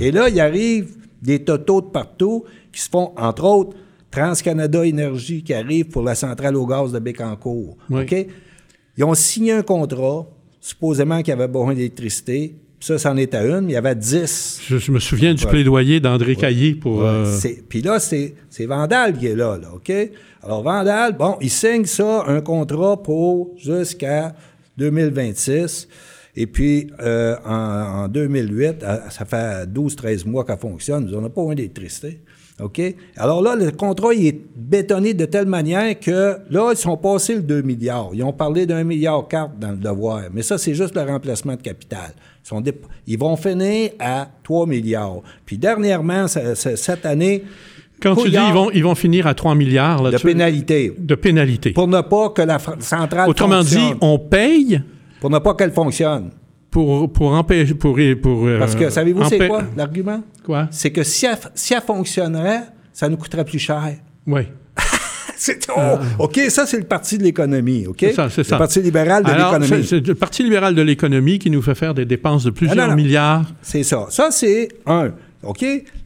Et 0.00 0.10
là, 0.10 0.28
il 0.28 0.40
arrive 0.40 0.96
des 1.22 1.42
totaux 1.42 1.80
de 1.80 1.86
partout 1.86 2.44
qui 2.72 2.80
se 2.80 2.88
font, 2.88 3.12
entre 3.16 3.44
autres, 3.44 3.76
TransCanada 4.10 4.84
Énergie 4.84 5.42
qui 5.42 5.54
arrive 5.54 5.86
pour 5.86 6.02
la 6.02 6.14
centrale 6.14 6.56
au 6.56 6.66
gaz 6.66 6.92
de 6.92 6.98
Bécancour. 6.98 7.76
OK? 7.90 8.26
Ils 8.98 9.04
ont 9.04 9.14
signé 9.14 9.52
un 9.52 9.62
contrat, 9.62 10.26
supposément 10.62 11.18
qu'il 11.18 11.28
y 11.28 11.32
avait 11.32 11.48
besoin 11.48 11.74
d'électricité. 11.74 12.54
Ça, 12.80 12.98
c'en 12.98 13.16
est 13.16 13.34
à 13.34 13.44
une, 13.44 13.68
il 13.68 13.72
y 13.72 13.76
avait 13.76 13.94
dix. 13.94 14.60
Je, 14.66 14.90
me 14.90 14.98
souviens 14.98 15.34
du 15.34 15.46
plaidoyer 15.46 16.00
d'André 16.00 16.34
Caillé 16.34 16.74
pour. 16.74 17.04
Euh, 17.04 17.38
puis 17.68 17.82
là, 17.82 18.00
c'est 18.00 18.34
Vandal 18.60 19.18
qui 19.18 19.26
est 19.26 19.36
là, 19.36 19.58
là, 19.58 19.68
OK? 19.74 19.92
Alors, 20.42 20.62
Vandal, 20.62 21.16
bon, 21.16 21.36
il 21.40 21.50
signe 21.50 21.84
ça, 21.84 22.24
un 22.26 22.40
contrat 22.40 23.00
pour 23.00 23.54
jusqu'à 23.56 24.34
2026. 24.78 25.88
Et 26.34 26.46
puis, 26.46 26.88
euh, 27.00 27.36
en, 27.44 28.08
2008, 28.08 28.84
ça 29.10 29.24
fait 29.24 29.66
12-13 29.66 30.26
mois 30.26 30.44
qu'elle 30.44 30.58
fonctionne. 30.58 31.12
On 31.14 31.20
n'a 31.20 31.28
pas 31.28 31.42
moins 31.42 31.54
d'électricité. 31.54 32.20
OK? 32.60 32.80
Alors 33.16 33.42
là, 33.42 33.56
le 33.56 33.70
contrat 33.70 34.14
il 34.14 34.26
est 34.26 34.40
bétonné 34.56 35.14
de 35.14 35.24
telle 35.24 35.46
manière 35.46 35.98
que 35.98 36.36
là, 36.50 36.72
ils 36.72 36.76
sont 36.76 36.96
passés 36.96 37.34
le 37.34 37.42
2 37.42 37.62
milliards. 37.62 38.10
Ils 38.12 38.22
ont 38.22 38.32
parlé 38.32 38.66
d'un 38.66 38.84
milliard 38.84 39.26
quatre 39.26 39.56
dans 39.58 39.70
le 39.70 39.76
devoir. 39.76 40.22
Mais 40.32 40.42
ça, 40.42 40.58
c'est 40.58 40.74
juste 40.74 40.94
le 40.94 41.02
remplacement 41.02 41.54
de 41.56 41.62
capital. 41.62 42.12
Ils, 43.06 43.18
vont 43.18 43.36
finir 43.36 43.90
à 43.98 44.28
3 44.42 44.66
milliards. 44.66 45.20
Puis 45.46 45.58
dernièrement, 45.58 46.26
cette 46.28 47.06
année, 47.06 47.44
quand 48.00 48.16
tu 48.16 48.30
dis 48.30 48.36
ils 48.36 48.52
vont, 48.52 48.70
ils 48.72 48.82
vont 48.82 48.96
finir 48.96 49.26
à 49.26 49.34
3 49.34 49.54
milliards... 49.54 50.02
Là, 50.02 50.10
de 50.10 50.18
pénalité. 50.18 50.92
De 50.98 51.14
pénalité. 51.14 51.70
Pour 51.70 51.86
ne 51.86 52.00
pas 52.00 52.30
que 52.30 52.42
la 52.42 52.58
centrale 52.80 53.28
Autrement 53.28 53.62
dit, 53.62 53.94
on 54.00 54.18
paye... 54.18 54.82
Pour 55.20 55.30
ne 55.30 55.38
pas 55.38 55.54
qu'elle 55.54 55.70
fonctionne. 55.70 56.30
Pour, 56.72 57.12
pour 57.12 57.32
empêcher... 57.32 57.74
Pour, 57.74 57.98
pour, 58.22 58.46
euh, 58.46 58.58
Parce 58.58 58.74
que 58.74 58.88
savez-vous 58.88 59.28
c'est 59.28 59.46
quoi 59.46 59.62
l'argument? 59.76 60.22
Quoi? 60.42 60.68
C'est 60.70 60.90
que 60.90 61.04
si 61.04 61.26
elle, 61.26 61.36
si 61.54 61.74
elle 61.74 61.82
fonctionnerait, 61.82 62.62
ça 62.94 63.10
nous 63.10 63.18
coûterait 63.18 63.44
plus 63.44 63.58
cher. 63.58 63.92
Oui. 64.26 64.40
c'est, 65.36 65.68
oh, 65.68 65.98
OK, 66.18 66.40
ça, 66.48 66.64
c'est 66.64 66.78
le 66.78 66.84
Parti 66.84 67.18
de 67.18 67.24
l'économie, 67.24 67.86
OK? 67.86 67.98
C'est 68.00 68.14
ça, 68.14 68.30
c'est 68.30 68.42
ça. 68.42 68.54
Le 68.54 68.60
Parti 68.60 68.80
libéral 68.80 69.22
de 69.22 69.30
l'économie. 69.30 69.86
C'est, 69.86 70.06
le 70.06 70.14
Parti 70.14 70.42
libéral 70.44 70.74
de 70.74 70.80
l'économie 70.80 71.38
qui 71.38 71.50
nous 71.50 71.60
fait 71.60 71.74
faire 71.74 71.92
des 71.92 72.06
dépenses 72.06 72.44
de 72.44 72.50
plusieurs 72.50 72.96
milliards. 72.96 73.44
C'est 73.60 73.82
ça. 73.82 74.06
Ça, 74.08 74.30
c'est 74.30 74.68
un. 74.86 75.12
OK? 75.42 75.64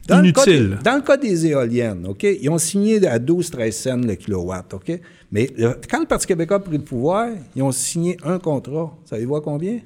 Dans 0.09 0.19
Inutile. 0.19 0.63
Le 0.63 0.75
cas 0.75 0.81
dans 0.83 0.95
le 0.97 1.01
cas 1.01 1.15
des 1.15 1.47
éoliennes, 1.47 2.07
OK? 2.09 2.23
Ils 2.23 2.49
ont 2.49 2.57
signé 2.57 3.07
à 3.07 3.19
12-13 3.19 3.71
cents 3.71 3.97
le 3.97 4.15
kilowatt, 4.15 4.73
OK? 4.73 4.99
Mais 5.31 5.47
quand 5.89 6.01
le 6.01 6.07
Parti 6.07 6.27
québécois 6.27 6.57
a 6.57 6.59
pris 6.59 6.77
le 6.77 6.83
pouvoir, 6.83 7.29
ils 7.55 7.63
ont 7.63 7.71
signé 7.71 8.17
un 8.25 8.39
contrat. 8.39 8.93
Savez-vous 9.05 9.37
à 9.37 9.41
combien? 9.41 9.79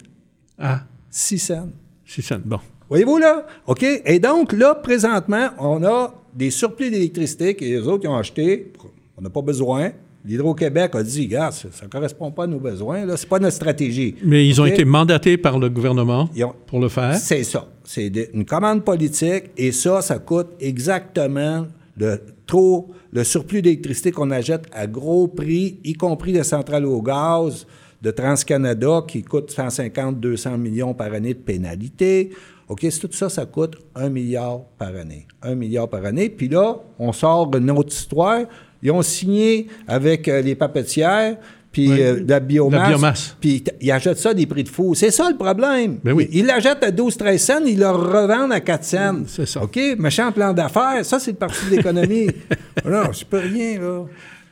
Ah. 0.61 0.81
6 1.09 1.39
cents. 1.39 1.69
6 2.05 2.21
cents, 2.21 2.39
bon. 2.43 2.59
Voyez-vous 2.87 3.17
là? 3.17 3.45
OK? 3.67 3.83
Et 3.83 4.19
donc, 4.19 4.53
là, 4.53 4.75
présentement, 4.75 5.49
on 5.57 5.83
a 5.83 6.13
des 6.33 6.51
surplus 6.51 6.91
d'électricité 6.91 7.55
que 7.55 7.65
les 7.65 7.79
autres 7.87 8.07
ont 8.07 8.15
achetés. 8.15 8.71
On 9.17 9.21
n'a 9.21 9.29
pas 9.29 9.41
besoin. 9.41 9.91
L'Hydro-Québec 10.23 10.93
a 10.93 11.03
dit, 11.03 11.27
gars, 11.27 11.51
ça 11.51 11.67
ne 11.83 11.89
correspond 11.89 12.31
pas 12.31 12.43
à 12.43 12.47
nos 12.47 12.59
besoins, 12.59 13.05
là, 13.05 13.17
c'est 13.17 13.27
pas 13.27 13.39
notre 13.39 13.55
stratégie. 13.55 14.15
Mais 14.23 14.47
ils 14.47 14.61
ont 14.61 14.65
été 14.65 14.85
mandatés 14.85 15.35
par 15.37 15.57
le 15.57 15.67
gouvernement 15.69 16.29
pour 16.67 16.79
le 16.79 16.89
faire? 16.89 17.15
C'est 17.15 17.43
ça. 17.43 17.67
C'est 17.83 18.11
une 18.33 18.45
commande 18.45 18.83
politique 18.83 19.45
et 19.57 19.71
ça, 19.71 20.01
ça 20.01 20.19
coûte 20.19 20.49
exactement 20.59 21.65
le 21.97 22.21
trop, 22.45 22.89
le 23.11 23.23
surplus 23.23 23.61
d'électricité 23.61 24.11
qu'on 24.11 24.29
achète 24.29 24.65
à 24.73 24.85
gros 24.85 25.27
prix, 25.27 25.79
y 25.83 25.93
compris 25.93 26.33
les 26.33 26.43
centrales 26.43 26.85
au 26.85 27.01
gaz 27.01 27.65
de 28.01 28.11
TransCanada 28.11 29.03
qui 29.07 29.23
coûte 29.23 29.51
150-200 29.51 30.57
millions 30.57 30.93
par 30.93 31.13
année 31.13 31.33
de 31.33 31.39
pénalité. 31.39 32.31
OK, 32.67 32.87
tout 32.99 33.09
ça, 33.11 33.29
ça 33.29 33.45
coûte 33.45 33.77
un 33.95 34.09
milliard 34.09 34.61
par 34.77 34.95
année. 34.95 35.27
Un 35.41 35.55
milliard 35.55 35.89
par 35.89 36.05
année. 36.05 36.29
Puis 36.29 36.47
là, 36.47 36.77
on 36.99 37.11
sort 37.11 37.53
une 37.55 37.69
autre 37.71 37.91
histoire. 37.93 38.41
Ils 38.81 38.91
ont 38.91 39.01
signé 39.01 39.67
avec 39.87 40.27
euh, 40.27 40.41
les 40.41 40.55
papetières, 40.55 41.37
puis 41.71 42.01
euh, 42.01 42.23
la 42.27 42.39
biomasse. 42.39 43.35
Puis 43.39 43.63
ils 43.79 43.91
achètent 43.91 44.17
ça 44.17 44.29
à 44.29 44.33
des 44.33 44.45
prix 44.45 44.63
de 44.63 44.69
fou. 44.69 44.95
C'est 44.95 45.11
ça 45.11 45.29
le 45.29 45.37
problème. 45.37 45.99
Ben 46.03 46.13
oui. 46.13 46.27
Ils 46.31 46.45
l'achètent 46.45 46.83
à 46.83 46.91
12-13 46.91 47.37
cents, 47.37 47.65
ils 47.65 47.79
le 47.79 47.89
revendent 47.89 48.51
à 48.51 48.59
4 48.59 48.83
cents. 48.83 49.15
C'est 49.27 49.47
ça. 49.47 49.63
OK? 49.63 49.79
Méchant 49.97 50.31
plan 50.31 50.53
d'affaires. 50.53 51.05
Ça, 51.05 51.19
c'est 51.19 51.31
le 51.31 51.37
parti 51.37 51.65
de 51.69 51.75
l'économie. 51.75 52.27
non, 52.85 53.11
je 53.11 53.25
peux 53.25 53.39
rien, 53.39 53.79
là. 53.79 54.05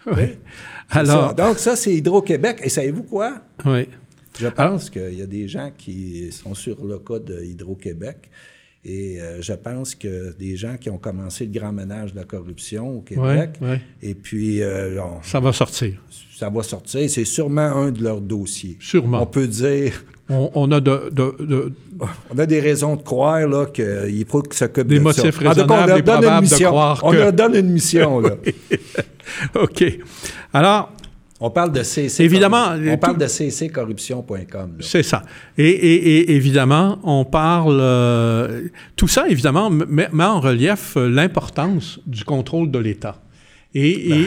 Oui. 0.07 0.37
Alors... 0.89 1.33
Donc, 1.35 1.59
ça, 1.59 1.75
c'est 1.75 1.93
Hydro-Québec. 1.93 2.59
Et 2.63 2.69
savez-vous 2.69 3.03
quoi? 3.03 3.41
Oui. 3.65 3.87
Je 4.39 4.47
pense 4.47 4.89
qu'il 4.89 5.13
y 5.15 5.21
a 5.21 5.25
des 5.27 5.47
gens 5.47 5.71
qui 5.77 6.31
sont 6.31 6.53
sur 6.55 6.83
le 6.85 6.99
cas 6.99 7.19
de 7.19 7.43
Hydro-Québec. 7.43 8.29
Et 8.85 9.19
euh, 9.19 9.41
je 9.41 9.51
pense 9.51 9.93
que 9.93 10.33
des 10.37 10.55
gens 10.55 10.77
qui 10.77 10.89
ont 10.89 10.97
commencé 10.97 11.45
le 11.45 11.51
grand 11.51 11.73
ménage 11.73 12.13
de 12.13 12.17
la 12.19 12.23
corruption 12.23 12.99
au 12.99 13.01
Québec, 13.01 13.51
Ouais, 13.61 13.67
ouais. 13.67 13.81
et 14.01 14.15
puis 14.15 14.61
euh, 14.61 15.01
on- 15.03 15.21
Ça 15.21 15.41
va 15.41 15.51
sortir. 15.51 16.01
ça 16.33 16.49
va 16.49 16.63
sortir, 16.63 17.09
c'est 17.09 17.25
sûrement 17.25 17.59
un 17.75 17.91
de 17.91 18.01
leurs 18.01 18.21
dossiers. 18.21 18.77
Sûrement. 18.79 19.21
On 19.21 19.25
peut 19.25 19.47
dire, 19.47 20.01
On, 20.29 20.51
on 20.53 20.71
a 20.71 20.79
de, 20.79 21.09
de- 21.11 21.35
de- 21.39 21.73
on 22.33 22.37
a 22.37 22.45
des 22.45 22.59
raisons 22.59 22.95
de 22.95 23.01
croire 23.01 23.47
là, 23.47 23.65
qu'il 23.65 24.25
faut 24.27 24.41
qu'ils 24.43 24.53
s'occupent 24.53 24.87
Des 24.87 24.99
de 24.99 25.03
motifs 25.03 25.23
ça. 25.23 25.31
Tout 25.31 25.43
on 25.45 25.49
raisonnables 25.49 25.87
leur 25.89 25.97
et 25.97 26.01
donne 26.01 26.15
une 26.15 26.21
probables 26.21 26.45
de 26.45 26.51
mission. 26.51 26.69
croire 26.69 26.99
On 27.03 27.11
que- 27.11 27.15
leur 27.17 27.33
donne 27.33 27.55
une 27.55 27.69
mission. 27.71 28.19
Là. 28.19 28.29
OK. 29.55 29.83
Alors, 30.53 30.91
On 31.41 31.49
parle 31.51 31.71
de 31.71 31.83
CC. 31.83 32.23
Évidemment, 32.23 32.65
On 32.73 32.91
tout- 32.93 32.97
parle 32.99 33.17
de 33.17 33.25
cccorruption.com. 33.27 34.71
C'est 34.81 35.03
ça. 35.03 35.23
Et, 35.57 35.69
et- 35.69 36.19
et 36.19 36.31
évidemment, 36.35 36.99
on 37.03 37.23
parle... 37.25 37.79
euh, 37.81 38.63
tout 38.95 39.07
ça, 39.07 39.27
évidemment, 39.29 39.69
met, 39.69 40.09
met 40.11 40.23
en 40.25 40.39
relief 40.41 40.95
euh, 40.97 41.09
l'importance 41.09 41.99
du 42.05 42.23
contrôle 42.23 42.69
de 42.71 42.79
l'État. 42.79 43.21
Et, 43.75 44.25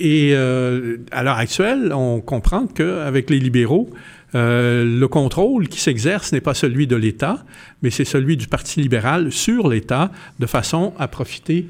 et, 0.00 0.32
euh, 0.34 0.96
à 1.12 1.22
l'heure 1.22 1.38
actuelle, 1.38 1.92
on 1.94 2.20
comprend 2.20 2.66
qu'avec 2.66 3.30
les 3.30 3.38
libéraux, 3.38 3.88
euh, 4.34 4.84
le 4.84 5.08
contrôle 5.08 5.68
qui 5.68 5.80
s'exerce 5.80 6.32
n'est 6.32 6.40
pas 6.40 6.54
celui 6.54 6.86
de 6.86 6.96
l'État, 6.96 7.44
mais 7.82 7.90
c'est 7.90 8.04
celui 8.04 8.36
du 8.36 8.46
Parti 8.46 8.80
libéral 8.80 9.32
sur 9.32 9.68
l'État, 9.68 10.10
de 10.38 10.46
façon 10.46 10.92
à 10.98 11.08
profiter 11.08 11.66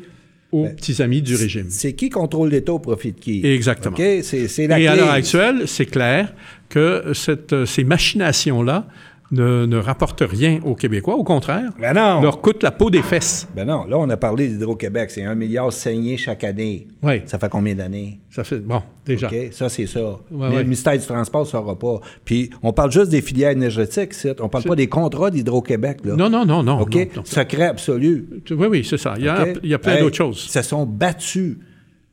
aux 0.52 0.66
petits 0.66 1.00
amis 1.00 1.22
du 1.22 1.36
régime. 1.36 1.66
C'est 1.68 1.92
qui 1.92 2.10
contrôle 2.10 2.50
l'État 2.50 2.72
au 2.72 2.78
profit 2.80 3.12
de 3.12 3.20
qui? 3.20 3.46
Exactement. 3.46 3.96
OK? 3.96 4.02
C'est 4.22 4.48
c'est 4.48 4.66
la 4.66 4.80
Et 4.80 4.88
à 4.88 4.96
l'heure 4.96 5.10
actuelle, 5.10 5.62
c'est 5.66 5.86
clair 5.86 6.34
que 6.68 7.12
cette, 7.14 7.64
ces 7.64 7.84
machinations-là 7.84 8.86
ne, 9.32 9.64
ne 9.66 9.76
rapportent 9.76 10.22
rien 10.26 10.60
aux 10.64 10.74
Québécois. 10.74 11.14
Au 11.14 11.24
contraire, 11.24 11.70
Ben 11.80 11.94
non. 11.94 12.20
leur 12.20 12.40
coûtent 12.40 12.62
la 12.62 12.70
peau 12.72 12.90
des 12.90 13.02
fesses. 13.02 13.46
Ben 13.54 13.64
non, 13.64 13.84
là, 13.84 13.96
on 13.98 14.08
a 14.10 14.16
parlé 14.16 14.48
d'Hydro-Québec. 14.48 15.10
C'est 15.10 15.22
un 15.24 15.34
milliard 15.34 15.72
saigné 15.72 16.16
chaque 16.16 16.42
année. 16.44 16.88
Oui. 17.02 17.22
Ça 17.26 17.38
fait 17.38 17.48
combien 17.48 17.74
d'années? 17.74 18.18
Ça 18.30 18.42
fait... 18.44 18.58
Bon, 18.58 18.82
déjà. 19.06 19.28
OK? 19.28 19.34
Ça, 19.52 19.68
c'est 19.68 19.86
ça. 19.86 20.00
Ouais, 20.00 20.16
Mais 20.30 20.48
ouais. 20.48 20.56
Le 20.58 20.62
ministère 20.64 20.98
du 20.98 21.04
Transport 21.06 21.42
ne 21.42 21.46
saura 21.46 21.78
pas. 21.78 22.00
Puis, 22.24 22.50
on 22.62 22.72
parle 22.72 22.90
juste 22.90 23.10
des 23.10 23.22
filières 23.22 23.50
énergétiques, 23.52 24.14
ici. 24.14 24.28
On 24.40 24.48
parle 24.48 24.64
pas 24.64 24.76
des 24.76 24.88
contrats 24.88 25.30
d'Hydro-Québec, 25.30 25.98
là. 26.04 26.16
Non, 26.16 26.28
non, 26.28 26.44
non, 26.44 26.62
non. 26.62 26.80
OK? 26.80 26.94
non, 26.94 27.04
non. 27.16 27.22
Secret 27.24 27.66
absolu. 27.66 28.28
Oui, 28.50 28.66
oui, 28.68 28.84
c'est 28.88 28.98
ça. 28.98 29.14
Il 29.16 29.24
y 29.24 29.28
a, 29.28 29.46
il 29.62 29.68
y 29.70 29.74
a 29.74 29.78
plein 29.78 29.94
Hey, 29.94 30.00
d'autres 30.00 30.16
choses. 30.16 30.44
Ils 30.48 30.52
se 30.52 30.62
sont 30.62 30.86
battus. 30.86 31.56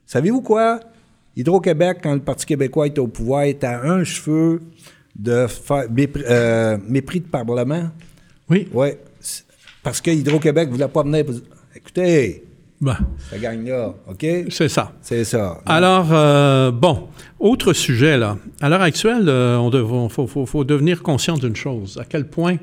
Savez-vous 0.05 0.41
quoi? 0.41 0.79
Hydro-Québec, 1.35 1.99
quand 2.01 2.13
le 2.13 2.19
Parti 2.19 2.45
québécois 2.45 2.87
était 2.87 2.99
au 2.99 3.07
pouvoir, 3.07 3.43
était 3.43 3.67
à 3.67 3.83
un 3.83 4.03
cheveu 4.03 4.61
de 5.17 5.47
faire 5.47 5.89
mépris, 5.91 6.23
euh, 6.29 6.77
mépris 6.87 7.19
de 7.21 7.27
Parlement? 7.27 7.89
Oui. 8.49 8.67
Oui. 8.73 8.89
Parce 9.83 9.99
que 10.01 10.11
Hydro-Québec 10.11 10.67
ne 10.69 10.73
voulait 10.73 10.87
pas 10.87 11.03
venir. 11.03 11.25
Écoutez, 11.75 12.43
Ben, 12.79 12.95
ça 13.31 13.37
gagne 13.39 13.67
là. 13.67 13.93
OK? 14.07 14.25
c'est 14.49 14.69
ça. 14.69 14.91
C'est 15.01 15.23
ça. 15.23 15.59
Alors, 15.65 16.07
euh, 16.11 16.69
bon, 16.71 17.07
autre 17.39 17.73
sujet, 17.73 18.17
là. 18.17 18.37
À 18.61 18.69
l'heure 18.69 18.81
actuelle, 18.81 19.23
il 19.27 20.07
faut, 20.09 20.27
faut- 20.27 20.45
faut 20.45 20.63
devenir 20.63 21.01
conscient 21.01 21.37
d'une 21.37 21.55
chose, 21.55 21.97
à 21.99 22.05
quel 22.05 22.27
point 22.29 22.57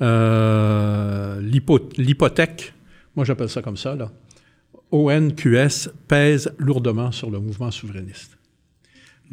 euh, 0.00 1.40
l'hypo- 1.40 1.90
l'hypothèque, 1.96 2.72
moi 3.16 3.24
j'appelle 3.24 3.48
ça 3.48 3.62
comme 3.62 3.76
ça, 3.76 3.94
là, 3.96 4.10
ONQS 4.92 5.90
pèse 6.06 6.50
lourdement 6.58 7.10
sur 7.12 7.30
le 7.30 7.40
mouvement 7.40 7.70
souverainiste. 7.70 8.37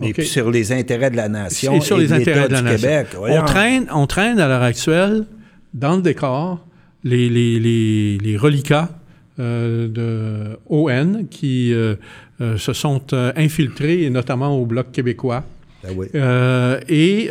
Et 0.01 0.07
OK. 0.09 0.13
puis 0.13 0.25
sur 0.25 0.51
les 0.51 0.71
intérêts 0.73 1.09
de 1.09 1.15
la 1.15 1.29
nation 1.29 1.73
Et 1.75 1.81
sur 1.81 1.97
et 1.97 2.01
les 2.01 2.13
intérêts 2.13 2.47
de 2.49 2.53
la 2.53 2.61
nation. 2.61 2.87
Québec. 2.89 3.07
On 3.17 3.43
traîne, 3.45 3.87
on 3.93 4.07
traîne 4.07 4.39
à 4.39 4.47
l'heure 4.47 4.61
actuelle, 4.63 5.25
dans 5.73 5.95
le 5.95 6.01
décor, 6.01 6.65
les, 7.03 7.29
les, 7.29 7.59
les, 7.59 8.17
les 8.17 8.37
reliquats 8.37 8.89
euh, 9.39 9.87
de 9.87 10.57
ON 10.69 11.25
qui 11.29 11.73
euh, 11.73 11.95
euh, 12.41 12.57
se 12.57 12.73
sont 12.73 13.01
infiltrés, 13.35 14.03
et 14.03 14.09
notamment 14.09 14.57
au 14.59 14.65
Bloc 14.65 14.91
québécois, 14.91 15.43
oui. 15.95 16.07
euh, 16.15 16.79
et 16.89 17.29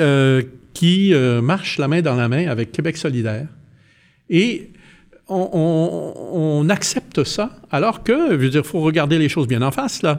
qui 0.74 1.12
marchent 1.42 1.78
la 1.78 1.88
main 1.88 2.00
dans 2.02 2.16
la 2.16 2.28
main 2.28 2.46
avec 2.48 2.72
Québec 2.72 2.96
solidaire. 2.96 3.46
Et 4.30 4.70
on, 5.28 5.48
on- 5.52 6.62
on 6.64 6.68
accepte 6.70 7.24
ça, 7.24 7.50
alors 7.70 8.02
que, 8.02 8.30
je 8.30 8.36
veux 8.36 8.48
dire, 8.48 8.62
il 8.64 8.68
faut 8.68 8.80
regarder 8.80 9.18
les 9.18 9.28
choses 9.28 9.46
bien 9.48 9.62
en 9.62 9.70
face, 9.70 10.02
là. 10.02 10.18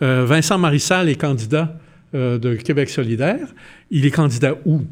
Vincent 0.00 0.58
Marissal 0.58 1.08
est 1.08 1.14
candidat 1.14 1.76
euh, 2.14 2.38
de 2.38 2.54
Québec 2.54 2.90
solidaire. 2.90 3.54
Il 3.90 4.06
est 4.06 4.10
candidat 4.10 4.56
où? 4.64 4.82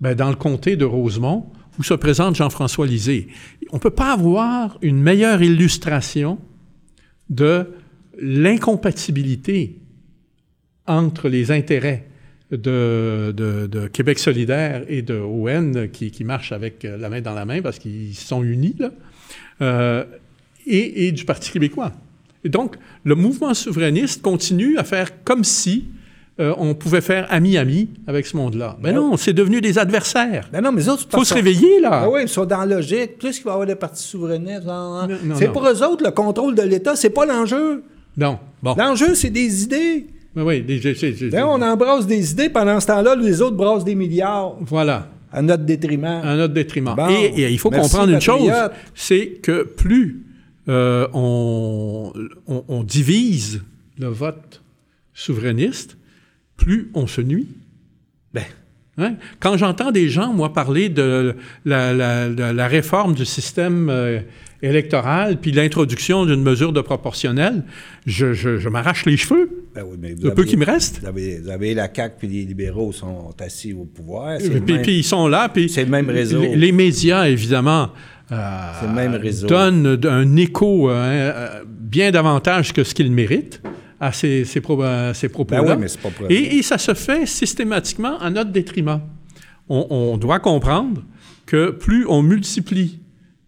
Ben, 0.00 0.14
dans 0.14 0.28
le 0.28 0.36
comté 0.36 0.76
de 0.76 0.84
Rosemont, 0.84 1.46
où 1.78 1.82
se 1.82 1.94
présente 1.94 2.36
Jean-François 2.36 2.86
Lisée. 2.86 3.28
On 3.70 3.76
ne 3.76 3.80
peut 3.80 3.90
pas 3.90 4.12
avoir 4.12 4.78
une 4.82 5.00
meilleure 5.00 5.42
illustration 5.42 6.38
de 7.30 7.66
l'incompatibilité 8.20 9.78
entre 10.86 11.28
les 11.28 11.50
intérêts 11.50 12.06
de, 12.52 13.88
Québec 13.92 14.18
solidaire 14.18 14.84
et 14.88 15.02
de 15.02 15.18
ON 15.18 15.88
qui, 15.92 16.24
marchent 16.24 16.52
avec 16.52 16.84
la 16.84 17.08
main 17.08 17.20
dans 17.20 17.34
la 17.34 17.44
main 17.44 17.62
parce 17.62 17.78
qu'ils 17.78 18.14
sont 18.14 18.44
unis, 18.44 18.76
là, 18.78 18.92
euh, 19.60 20.04
et, 20.66 21.06
et 21.06 21.12
du 21.12 21.24
Parti 21.24 21.50
québécois. 21.50 21.92
Et 22.44 22.48
donc, 22.48 22.76
le 23.04 23.14
mouvement 23.14 23.54
souverainiste 23.54 24.22
continue 24.22 24.76
à 24.76 24.84
faire 24.84 25.24
comme 25.24 25.42
si 25.42 25.86
euh, 26.40 26.52
on 26.58 26.74
pouvait 26.74 27.00
faire 27.00 27.26
ami-ami 27.30 27.88
avec 28.06 28.26
ce 28.26 28.36
monde-là. 28.36 28.76
Mais 28.82 28.92
non, 28.92 29.16
c'est 29.16 29.32
devenu 29.32 29.60
des 29.60 29.78
adversaires. 29.78 30.48
Ben 30.52 30.60
non, 30.60 30.72
mais 30.72 30.80
les 30.80 30.88
autres, 30.88 31.06
Il 31.12 31.16
faut 31.16 31.24
se 31.24 31.34
réveiller, 31.34 31.80
là. 31.80 31.90
Ah 32.04 32.10
oui, 32.10 32.22
ils 32.22 32.28
sont 32.28 32.44
dans 32.44 32.58
la 32.64 32.76
logique. 32.76 33.18
Plus 33.18 33.36
qu'il 33.36 33.44
va 33.44 33.50
y 33.50 33.54
avoir 33.54 33.66
des 33.66 33.76
partis 33.76 34.02
souverainistes. 34.02 34.64
non, 34.66 35.06
C'est 35.36 35.52
pour 35.52 35.66
eux 35.66 35.82
autres, 35.82 36.04
le 36.04 36.10
contrôle 36.10 36.54
de 36.56 36.62
l'État, 36.62 36.96
c'est 36.96 37.10
pas 37.10 37.24
l'enjeu. 37.26 37.84
Non, 38.16 38.38
bon. 38.62 38.74
L'enjeu, 38.76 39.14
c'est 39.14 39.30
des 39.30 39.62
idées. 39.64 40.06
Oui, 40.36 40.42
oui, 40.42 40.62
des- 40.62 40.78
j'ai- 40.80 41.30
Là, 41.30 41.48
on 41.48 41.62
embrasse 41.62 42.06
des 42.06 42.32
idées. 42.32 42.48
Pendant 42.48 42.80
ce 42.80 42.88
temps-là, 42.88 43.14
les 43.14 43.40
autres 43.40 43.56
brassent 43.56 43.84
des 43.84 43.94
milliards 43.94 44.56
Voilà. 44.62 45.08
à 45.32 45.40
notre 45.42 45.62
détriment. 45.64 46.20
à 46.24 46.34
notre 46.36 46.54
détriment. 46.54 46.94
Bon. 46.96 47.08
et, 47.08 47.42
et 47.42 47.50
il 47.50 47.58
faut 47.60 47.70
Merci, 47.70 47.90
comprendre 47.90 48.12
une 48.12 48.20
chose, 48.20 48.50
c'est 48.96 49.26
que 49.42 49.62
plus 49.62 50.24
euh, 50.68 51.06
on, 51.12 52.12
on- 52.48 52.64
on 52.68 52.82
divise 52.82 53.60
le 53.98 54.08
vote 54.08 54.62
souverainiste, 55.12 55.96
plus 56.56 56.90
on 56.94 57.06
se 57.06 57.20
nuit. 57.20 57.48
Ben, 58.32 58.44
Hein? 58.96 59.14
Quand 59.40 59.56
j'entends 59.56 59.90
des 59.90 60.08
gens, 60.08 60.32
moi, 60.32 60.52
parler 60.52 60.88
de 60.88 61.34
la, 61.64 61.92
la- 61.92 62.28
de 62.28 62.44
la 62.44 62.68
réforme 62.68 63.12
du 63.14 63.24
système 63.24 63.88
euh, 63.90 64.20
électoral, 64.62 65.38
puis 65.40 65.50
l'introduction 65.50 66.24
d'une 66.26 66.42
mesure 66.44 66.72
de 66.72 66.80
proportionnelle, 66.80 67.64
je, 68.06 68.32
je- 68.34 68.58
je 68.58 68.68
m'arrache 68.68 69.04
les 69.04 69.16
cheveux, 69.16 69.50
ben 69.74 69.82
oui, 69.84 69.96
mais 70.00 70.14
vous 70.14 70.24
le 70.28 70.34
peu 70.34 70.44
qui 70.44 70.56
me 70.56 70.64
reste. 70.64 71.00
Vous 71.00 71.08
avez, 71.08 71.40
vous 71.40 71.48
avez 71.50 71.74
la 71.74 71.88
CAQ 71.92 72.14
puis 72.20 72.28
les 72.28 72.44
libéraux 72.44 72.92
sont 72.92 73.34
assis 73.40 73.72
au 73.72 73.84
pouvoir. 73.84 74.36
C'est 74.40 74.48
Puis, 74.48 74.60
le 74.60 74.74
même- 74.74 74.82
puis 74.82 74.98
ils 74.98 75.04
sont 75.04 75.26
là. 75.26 75.48
Puis 75.48 75.68
C'est 75.68 75.84
le 75.84 75.90
même 75.90 76.08
réseau. 76.08 76.40
Les, 76.40 76.54
les 76.54 76.70
médias, 76.70 77.26
évidemment, 77.26 77.90
euh, 78.30 78.70
C'est 78.80 78.86
le 78.86 78.92
même 78.92 79.14
réseau. 79.16 79.48
donnent 79.48 79.98
un 80.04 80.36
écho 80.36 80.88
euh, 80.88 80.92
euh, 80.94 81.64
bien 81.68 82.12
davantage 82.12 82.72
que 82.72 82.84
ce 82.84 82.94
qu'ils 82.94 83.10
méritent 83.10 83.60
à 84.04 84.12
ces, 84.12 84.44
ces, 84.44 84.60
pro- 84.60 84.82
à 84.82 85.14
ces 85.14 85.28
propos-là. 85.28 85.76
Ben 85.76 85.86
oui, 85.86 85.86
rien. 86.28 86.28
et, 86.30 86.56
et 86.58 86.62
ça 86.62 86.78
se 86.78 86.94
fait 86.94 87.26
systématiquement 87.26 88.18
à 88.18 88.30
notre 88.30 88.50
détriment. 88.52 89.00
On, 89.68 89.86
on 89.90 90.16
doit 90.18 90.40
comprendre 90.40 91.02
que 91.46 91.70
plus 91.70 92.06
on 92.08 92.22
multiplie, 92.22 93.00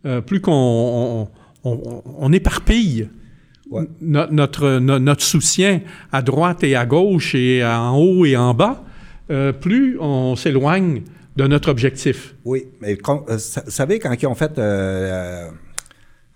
euh, 0.07 0.21
plus 0.21 0.41
qu'on 0.41 0.53
on, 0.53 1.29
on- 1.71 2.03
on 2.19 2.33
éparpille 2.33 3.09
Ouais. 3.69 3.83
no- 4.01 4.31
notre, 4.31 4.79
no- 4.79 5.01
notre 5.01 5.23
soutien 5.25 5.81
à 6.13 6.23
droite 6.23 6.63
et 6.63 6.77
à 6.77 6.87
gauche 6.87 7.35
et 7.35 7.65
en 7.65 7.97
haut 7.99 8.25
et 8.25 8.37
en 8.37 8.55
bas, 8.55 8.85
euh, 9.31 9.53
plus 9.53 9.99
on 10.01 10.37
s'éloigne 10.37 11.03
de 11.37 11.47
notre 11.49 11.69
objectif. 11.71 12.37
Oui, 12.45 12.63
mais 12.81 12.97
con- 12.97 13.25
euh, 13.29 13.39
sa- 13.39 13.63
vous 13.65 13.71
savez, 13.73 13.99
quand 13.99 14.15
ils 14.23 14.27
ont 14.29 14.37
fait, 14.37 14.53
euh, 14.59 15.49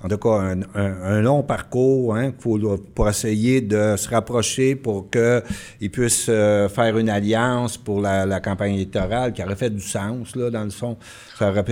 en 0.02 0.08
tout 0.08 0.16
cas, 0.18 0.30
un, 0.30 0.60
un- 0.74 1.02
un 1.02 1.20
long 1.20 1.42
parcours 1.42 2.14
hein, 2.16 2.32
pour, 2.38 2.58
pour 2.94 3.08
essayer 3.08 3.60
de 3.60 3.96
se 3.96 4.08
rapprocher 4.08 4.74
pour 4.74 5.08
qu'ils 5.10 5.90
puissent 5.90 6.26
euh, 6.28 6.68
faire 6.68 6.96
une 6.96 7.10
alliance 7.10 7.76
pour 7.76 8.00
la, 8.00 8.24
la 8.24 8.40
campagne 8.40 8.74
électorale 8.74 9.32
qui 9.32 9.42
aurait 9.42 9.56
fait 9.56 9.70
du 9.70 9.82
sens, 9.82 10.34
là, 10.36 10.50
dans 10.50 10.64
le 10.64 10.70
fond. 10.70 10.96
Ça 11.38 11.50
aurait 11.50 11.64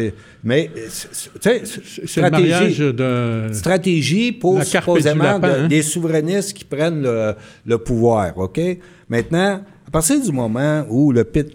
Mais, 0.45 0.71
euh, 0.77 0.89
tu 1.41 1.67
stratégie- 2.09 2.93
de... 2.93 3.49
stratégie 3.53 4.33
pour 4.33 4.59
supposément 4.63 5.25
lapin, 5.25 5.49
de- 5.49 5.55
hein? 5.65 5.69
des 5.69 5.83
souverainistes 5.83 6.53
qui 6.57 6.65
prennent 6.65 7.03
le, 7.03 7.35
le 7.67 7.79
pouvoir, 7.79 8.37
OK? 8.37 8.61
Maintenant, 9.09 9.63
à 9.89 9.91
partir 9.91 10.21
du 10.21 10.31
moment 10.33 10.85
où 10.91 11.13
le 11.13 11.25
pit, 11.25 11.49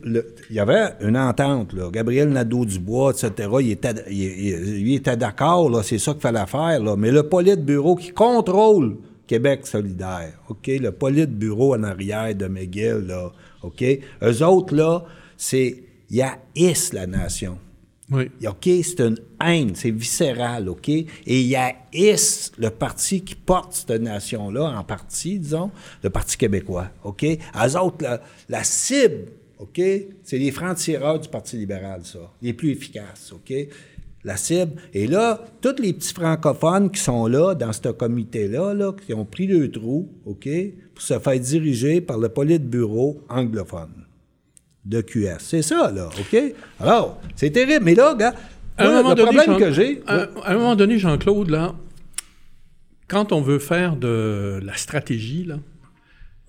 il 0.49 0.55
y 0.55 0.59
avait 0.59 0.93
une 1.01 1.15
entente, 1.15 1.71
là, 1.73 1.89
Gabriel 1.91 2.29
Nadeau-Dubois, 2.29 3.11
etc., 3.11 3.47
il 3.61 3.71
était, 3.71 3.93
il, 4.09 4.21
il- 4.23 4.87
il 4.87 4.95
était 4.95 5.15
d'accord, 5.15 5.69
là, 5.69 5.83
c'est 5.83 5.99
ça 5.99 6.13
qu'il 6.13 6.21
fallait 6.21 6.47
faire, 6.47 6.81
là, 6.83 6.95
mais 6.97 7.11
le 7.11 7.21
bureau 7.55 7.95
qui 7.95 8.09
contrôle 8.09 8.97
Québec 9.27 9.67
solidaire, 9.67 10.33
OK? 10.49 10.65
Le 10.67 10.91
bureau 11.27 11.75
en 11.75 11.83
arrière 11.83 12.33
de 12.33 12.47
McGill, 12.47 13.05
là, 13.07 13.31
OK? 13.61 13.83
Eux 14.23 14.43
autres, 14.43 14.73
là, 14.75 15.03
c'est... 15.37 15.83
ils 16.09 16.23
haïssent 16.23 16.91
la 16.93 17.05
nation. 17.05 17.59
Oui. 18.13 18.29
OK, 18.47 18.69
c'est 18.83 18.99
une 19.01 19.17
haine, 19.43 19.73
c'est 19.75 19.89
viscéral, 19.89 20.69
OK? 20.69 20.87
Et 20.89 21.07
ils 21.25 21.55
haïssent 21.55 22.51
le 22.57 22.69
parti 22.69 23.21
qui 23.21 23.33
porte 23.33 23.73
cette 23.73 24.01
nation-là, 24.01 24.77
en 24.77 24.83
partie, 24.83 25.39
disons, 25.39 25.71
le 26.03 26.09
Parti 26.09 26.37
québécois, 26.37 26.89
OK? 27.03 27.23
Eux 27.23 27.77
autres, 27.79 28.05
la, 28.49 28.63
cible, 28.63 29.29
OK? 29.57 29.81
C'est 30.23 30.37
les 30.37 30.51
francs-tireurs 30.51 31.19
du 31.19 31.27
Parti 31.27 31.57
libéral, 31.57 32.01
ça, 32.03 32.31
les 32.41 32.53
plus 32.53 32.71
efficaces, 32.71 33.33
OK? 33.33 33.53
La 34.23 34.37
cible. 34.37 34.73
Et 34.93 35.07
là, 35.07 35.43
tous 35.59 35.81
les 35.81 35.91
petits 35.91 36.13
francophones 36.13 36.91
qui 36.91 37.01
sont 37.01 37.27
là, 37.27 37.55
dans 37.55 37.73
ce 37.73 37.89
comité-là, 37.89 38.73
là, 38.73 38.93
qui 38.93 39.13
ont 39.13 39.25
pris 39.25 39.47
le 39.47 39.69
trou, 39.69 40.07
OK, 40.25 40.47
pour 40.93 41.03
se 41.03 41.17
faire 41.19 41.39
diriger 41.39 41.99
par 41.99 42.17
le 42.19 42.29
bureau 42.59 43.21
anglophone 43.27 44.02
de 44.85 45.01
QS. 45.01 45.37
C'est 45.39 45.61
ça, 45.61 45.91
là, 45.91 46.09
OK? 46.19 46.41
Alors, 46.79 47.21
c'est 47.35 47.51
terrible. 47.51 47.85
Mais 47.85 47.95
là, 47.95 48.15
gars, 48.15 48.33
À 48.77 48.87
un 48.87 48.93
moment 48.97 49.09
le 49.09 49.15
donné, 49.15 49.37
problème 49.37 49.59
que 49.59 49.71
j'ai... 49.71 50.01
à, 50.07 50.27
à 50.43 50.51
un 50.53 50.57
moment 50.57 50.75
donné, 50.75 50.99
Jean-Claude, 50.99 51.49
là, 51.49 51.75
quand 53.07 53.31
on 53.31 53.41
veut 53.41 53.59
faire 53.59 53.95
de 53.95 54.59
la 54.63 54.75
stratégie, 54.75 55.45
là, 55.45 55.59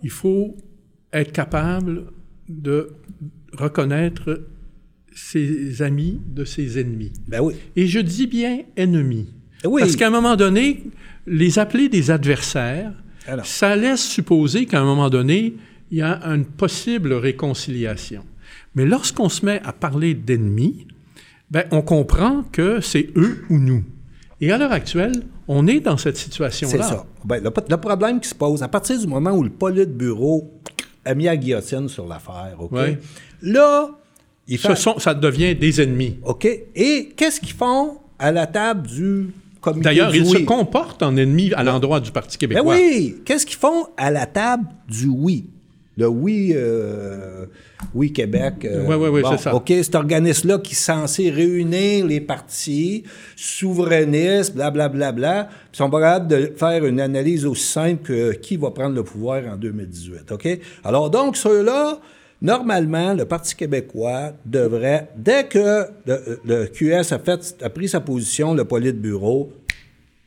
il 0.03 0.11
faut 0.11 0.57
être 1.13 1.33
capable 1.33 2.07
de 2.49 2.91
reconnaître 3.53 4.45
ses 5.15 5.81
amis 5.83 6.21
de 6.27 6.45
ses 6.45 6.79
ennemis. 6.81 7.13
Ben 7.29 7.41
oui. 7.41 7.55
Et 7.77 7.87
je 7.87 8.01
dis 8.01 8.27
bien 8.27 8.63
ennemis. 8.77 9.29
Oui. 9.65 9.81
Parce 9.83 9.97
qu'à 9.97 10.09
un 10.09 10.11
moment 10.11 10.37
donné, 10.37 10.83
les 11.27 11.59
appeler 11.59 11.89
des 11.89 12.11
adversaires, 12.11 12.93
Alors. 13.27 13.47
ça 13.47 13.77
laisse 13.77 14.03
supposer 14.05 14.67
qu'à 14.67 14.81
un 14.81 14.85
moment 14.85 15.09
donné, 15.11 15.55
il 15.91 15.99
y 15.99 16.03
a 16.03 16.21
une 16.25 16.45
possible 16.45 17.13
réconciliation. 17.15 18.25
Mais 18.75 18.85
lorsqu'on 18.85 19.29
se 19.29 19.45
met 19.45 19.61
à 19.65 19.73
parler 19.73 20.15
d'ennemis, 20.15 20.87
ben, 21.51 21.65
on 21.71 21.83
comprend 21.83 22.43
que 22.53 22.81
c'est 22.81 23.11
eux 23.17 23.45
ou 23.51 23.59
nous. 23.59 23.85
Et 24.41 24.51
à 24.51 24.59
l'heure 24.59 24.73
actuelle, 24.73 25.23
on 25.47 25.67
est 25.67 25.81
dans 25.81 25.97
cette 25.97 26.17
situation-là. 26.17 26.83
C'est 26.83 26.95
ça. 26.95 27.07
Ben, 27.25 27.43
le, 27.43 27.51
le 27.69 27.77
problème 27.77 28.21
qui 28.21 28.29
se 28.29 28.35
pose, 28.35 28.63
à 28.63 28.69
partir 28.69 28.99
du 28.99 29.07
moment 29.07 29.31
où 29.33 29.43
le 29.43 29.85
bureau 29.85 30.51
a 31.05 31.15
mis 31.15 31.25
la 31.25 31.37
guillotine 31.37 31.89
sur 31.89 32.07
l'affaire, 32.07 32.57
OK? 32.59 32.73
Ouais. 32.73 32.99
Là, 33.43 33.91
fait... 34.49 34.77
sont, 34.77 34.99
ça 34.99 35.15
devient 35.15 35.55
des 35.55 35.81
ennemis. 35.81 36.19
OK? 36.25 36.47
Et 36.75 37.13
qu'est-ce 37.17 37.41
qu'ils 37.41 37.55
font 37.55 37.99
à 38.19 38.33
la 38.33 38.47
table 38.47 38.87
du 38.87 39.29
comité 39.61 39.85
D'ailleurs, 39.85 40.15
ils 40.15 40.27
se 40.27 40.39
comportent 40.39 41.03
en 41.03 41.17
ennemis 41.17 41.53
à 41.55 41.63
l'endroit 41.63 42.01
du 42.01 42.11
Parti 42.11 42.37
Ben 42.39 42.49
québécois. 42.49 42.75
oui! 42.75 43.17
Qu'est-ce 43.25 43.47
qu'ils 43.47 43.59
font 43.59 43.89
à 43.97 44.11
la 44.11 44.27
table 44.27 44.67
du 44.89 45.07
oui? 45.09 45.47
Le 45.97 46.09
oui, 46.09 46.53
euh, 46.55 47.47
oui 47.95 48.13
Québec. 48.13 48.65
euh, 48.65 48.85
Ouais, 48.87 48.97
ouais, 48.97 49.09
ouais, 49.09 49.23
bon, 49.23 49.31
c'est 49.31 49.45
ça. 49.45 49.55
OK, 49.55 49.69
cet 49.69 49.95
organisme-là 49.95 50.59
qui 50.59 50.73
est 50.73 50.77
censé 50.77 51.31
réunir 51.31 52.05
les 52.07 52.21
partis 52.21 53.05
souverainistes, 53.37 54.55
blablabla, 54.55 55.13
bla, 55.13 55.43
bla, 55.45 55.49
puis 55.71 55.79
sont 55.79 55.91
pas 55.91 56.01
capables 56.01 56.29
de 56.29 56.53
faire 56.57 56.85
une 56.85 57.01
analyse 57.01 57.47
aussi 57.47 57.67
simple 57.67 58.03
que 58.03 58.33
qui 58.33 58.57
va 58.57 58.71
prendre 58.71 58.95
le 58.97 59.05
pouvoir 59.05 59.43
en 59.47 59.57
2018. 59.57 60.33
OK? 60.33 60.59
Alors 60.83 61.11
donc, 61.11 61.37
ceux-là, 61.37 62.01
normalement, 62.43 63.15
le 63.15 63.25
Parti 63.25 63.55
québécois 63.55 64.33
devrait, 64.45 65.09
dès 65.17 65.45
que 65.45 65.85
le, 66.07 66.41
le 66.45 66.67
QS 66.67 67.13
a, 67.13 67.19
fait, 67.19 67.57
a 67.63 67.71
pris 67.71 67.89
sa 67.89 68.01
position, 68.01 68.55
le 68.55 68.65
bureau, 68.93 69.53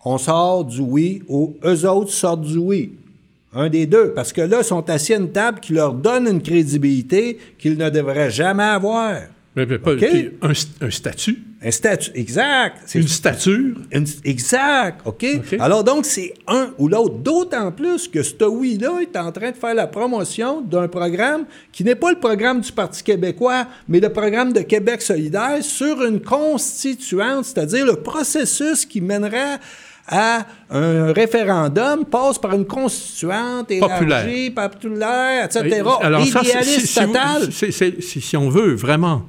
on 0.05 0.17
sort 0.17 0.63
du 0.63 0.79
oui 0.79 1.23
ou 1.27 1.57
eux 1.65 1.85
autres 1.85 2.11
sortent 2.11 2.41
du 2.41 2.57
oui. 2.57 2.93
Un 3.59 3.69
des 3.69 3.85
deux. 3.87 4.13
Parce 4.13 4.31
que 4.31 4.41
là, 4.41 4.59
ils 4.61 4.63
sont 4.65 4.87
assis 4.89 5.13
à 5.13 5.17
une 5.17 5.31
table 5.31 5.59
qui 5.59 5.73
leur 5.73 5.93
donne 5.93 6.27
une 6.27 6.41
crédibilité 6.41 7.37
qu'ils 7.57 7.77
ne 7.77 7.89
devraient 7.89 8.29
jamais 8.31 8.63
avoir. 8.63 9.15
Mais- 9.55 9.65
mais 9.65 9.79
pas- 9.79 9.93
un, 10.43 10.51
un 10.85 10.91
statut, 10.91 11.39
Un 11.63 11.71
statut. 11.71 12.11
Exact. 12.13 12.77
Une 12.93 13.07
stature. 13.07 13.73
une- 13.91 14.05
exact. 14.23 15.01
OK? 15.05 15.25
OK. 15.37 15.55
Alors 15.59 15.83
donc, 15.83 16.05
c'est 16.05 16.35
un 16.45 16.69
ou 16.77 16.87
l'autre. 16.87 17.15
D'autant 17.15 17.71
plus 17.71 18.07
que 18.07 18.21
ce 18.21 18.43
oui-là 18.43 18.99
est 19.01 19.17
en 19.17 19.31
train 19.31 19.49
de 19.49 19.55
faire 19.55 19.73
la 19.73 19.87
promotion 19.87 20.61
d'un 20.61 20.87
programme 20.87 21.45
qui 21.71 21.83
n'est 21.83 21.95
pas 21.95 22.11
le 22.11 22.19
programme 22.19 22.61
du 22.61 22.71
Parti 22.71 23.01
québécois, 23.01 23.65
mais 23.89 23.99
le 23.99 24.09
programme 24.09 24.53
de 24.53 24.61
Québec 24.61 25.01
solidaire 25.01 25.57
sur 25.63 26.03
une 26.05 26.21
constituante, 26.21 27.45
c'est-à-dire 27.45 27.87
le 27.87 27.95
processus 27.95 28.85
qui 28.85 29.01
mènerait 29.01 29.57
à 30.07 30.45
un 30.69 31.11
référendum 31.13 32.05
passe 32.05 32.39
par 32.39 32.53
une 32.53 32.65
constituante 32.65 33.69
élargie, 33.71 34.51
populaire, 34.51 35.45
etc. 35.45 35.83
Alors 36.01 36.25
ça, 36.25 36.41
Idéaliste 36.41 36.79
si, 36.81 36.87
si 36.87 36.99
total. 37.05 37.51
si- 38.01 38.21
si 38.21 38.37
on 38.37 38.49
veut 38.49 38.73
vraiment 38.75 39.23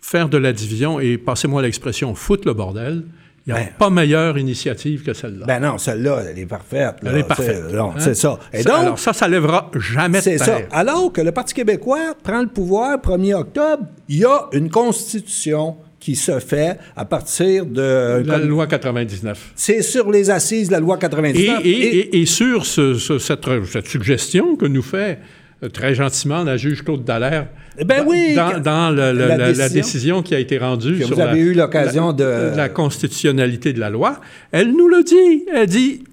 faire 0.00 0.28
de 0.28 0.38
la 0.38 0.52
division 0.52 1.00
et, 1.00 1.18
passez-moi 1.18 1.62
l'expression, 1.62 2.14
foutre 2.14 2.46
le 2.46 2.54
bordel, 2.54 3.04
il 3.46 3.52
n'y 3.52 3.58
a 3.60 3.62
Ben. 3.62 3.68
pas 3.78 3.90
meilleure 3.90 4.38
initiative 4.38 5.02
que 5.04 5.14
celle-là. 5.14 5.46
Ben 5.46 5.60
non, 5.60 5.78
celle-là, 5.78 6.22
elle 6.28 6.38
est 6.38 6.46
parfaite. 6.46 6.96
là. 7.02 7.10
Elle 7.12 7.18
est 7.18 7.22
parfaite. 7.24 7.62
C'est- 7.70 7.76
Hein? 7.78 7.94
c'est 7.98 8.14
ça. 8.14 8.38
Et 8.52 8.62
Ça- 8.62 8.70
donc, 8.70 8.78
alors 8.80 8.98
ça, 8.98 9.12
ça 9.12 9.28
lèvera 9.28 9.70
jamais 9.76 10.18
de 10.18 10.24
C'est 10.24 10.38
ça. 10.38 10.58
Alors 10.72 11.12
que 11.12 11.20
le 11.20 11.30
Parti 11.32 11.54
québécois 11.54 12.14
prend 12.22 12.40
le 12.40 12.48
pouvoir 12.48 12.98
1er 13.00 13.34
octobre, 13.34 13.84
il 14.08 14.18
y 14.18 14.24
a 14.24 14.46
une 14.52 14.68
constitution 14.68 15.76
qui 16.06 16.14
se 16.14 16.38
fait 16.38 16.78
à 16.94 17.04
partir 17.04 17.66
de... 17.66 18.22
La 18.24 18.38
comme- 18.38 18.48
loi 18.48 18.68
99. 18.68 19.50
C'est 19.56 19.82
sur 19.82 20.08
les 20.12 20.30
assises 20.30 20.68
de 20.68 20.72
la 20.74 20.78
loi 20.78 20.94
Et, 20.94 21.00
99. 21.00 21.60
et- 21.64 21.68
et- 21.68 22.20
et 22.20 22.26
sur 22.26 22.64
ce- 22.64 22.94
ce- 22.94 23.18
cette, 23.18 23.44
cette 23.72 23.88
suggestion 23.88 24.54
que 24.54 24.66
nous 24.66 24.82
fait 24.82 25.18
euh, 25.64 25.68
très 25.68 25.96
gentiment 25.96 26.44
la 26.44 26.56
juge 26.56 26.84
Claude 26.84 27.02
Dallaire 27.02 27.48
ben 27.84 28.04
oui, 28.06 28.34
dans, 28.36 28.52
quand- 28.52 28.60
dans 28.60 28.90
le- 28.90 29.12
le- 29.12 29.26
la 29.26 29.36
la, 29.36 29.52
la 29.52 29.68
décision 29.68 30.22
qui 30.22 30.36
a 30.36 30.38
été 30.38 30.58
rendue 30.58 30.98
sur 31.02 31.08
vous 31.16 31.20
avez 31.20 31.40
la, 31.40 31.44
eu 31.44 31.54
l'occasion 31.54 32.06
la- 32.06 32.12
de- 32.12 32.56
la 32.56 32.68
constitutionnalité 32.68 33.72
de 33.72 33.80
la 33.80 33.90
loi, 33.90 34.20
elle 34.52 34.70
nous 34.76 34.86
le 34.86 35.02
dit. 35.02 35.44
Elle 35.52 35.66
dit 35.66 36.04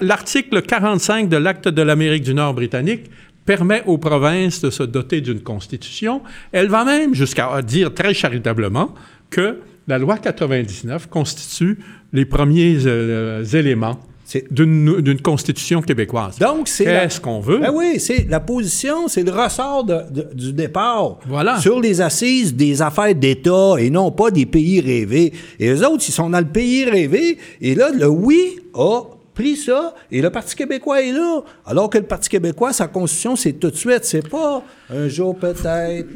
l'article 0.00 0.62
45 0.62 1.28
de 1.28 1.36
l'Acte 1.36 1.68
de 1.68 1.82
l'Amérique 1.82 2.24
du 2.24 2.34
Nord 2.34 2.54
britannique 2.54 3.04
permet 3.46 3.82
aux 3.86 3.96
provinces 3.98 4.60
de 4.60 4.70
se 4.70 4.82
doter 4.82 5.20
d'une 5.20 5.40
constitution. 5.40 6.20
Elle 6.52 6.68
va 6.68 6.84
même 6.84 7.14
jusqu'à 7.14 7.62
dire 7.62 7.94
très 7.94 8.12
charitablement 8.12 8.94
que 9.30 9.58
la 9.88 9.98
loi 9.98 10.18
99 10.18 11.06
constitue 11.08 11.78
les 12.12 12.24
premiers 12.24 12.78
euh, 12.86 13.44
éléments 13.44 13.98
C'est- 14.24 14.52
d'une 14.52 15.20
constitution 15.22 15.80
québécoise. 15.82 16.36
Donc, 16.40 16.66
c'est 16.66 16.84
Qu'est-ce 16.84 17.20
qu'on 17.20 17.38
veut? 17.38 17.58
Ben 17.60 17.70
oui, 17.72 18.00
c'est 18.00 18.26
la 18.28 18.40
position, 18.40 19.06
c'est 19.06 19.22
le 19.22 19.30
ressort 19.30 19.84
de- 19.84 20.00
de- 20.10 20.28
du 20.34 20.52
départ. 20.52 21.20
Voilà. 21.28 21.60
Sur 21.60 21.78
les 21.80 22.00
assises 22.00 22.52
des 22.52 22.82
affaires 22.82 23.14
d'État 23.14 23.74
et 23.78 23.88
non 23.88 24.10
pas 24.10 24.32
des 24.32 24.44
pays 24.46 24.80
rêvés. 24.80 25.32
Et 25.60 25.68
eux 25.68 25.86
autres, 25.86 26.04
ils 26.08 26.12
sont 26.12 26.28
dans 26.30 26.40
le 26.40 26.46
pays 26.48 26.84
rêvé. 26.84 27.38
Et 27.60 27.76
là, 27.76 27.90
le 27.96 28.08
oui 28.08 28.58
a 28.74 29.02
pris 29.36 29.56
ça 29.56 29.94
et 30.10 30.20
le 30.20 30.30
Parti 30.30 30.56
québécois 30.56 31.02
est 31.02 31.12
là. 31.12 31.42
Alors 31.64 31.88
que 31.90 31.98
le 31.98 32.04
Parti 32.04 32.28
québécois, 32.28 32.72
sa 32.72 32.88
constitution, 32.88 33.36
c'est 33.36 33.52
tout 33.52 33.70
de 33.70 33.76
suite. 33.76 34.02
C'est 34.04 34.28
pas 34.28 34.64
un 34.90 35.06
jour 35.08 35.38
peut-être. 35.38 36.08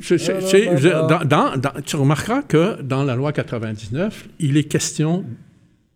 Ah, 1.30 1.74
tu 1.84 1.96
remarqueras 1.96 2.42
que 2.42 2.82
dans 2.82 3.04
la 3.04 3.14
loi 3.14 3.32
99, 3.32 4.28
il 4.40 4.56
est 4.56 4.64
question 4.64 5.24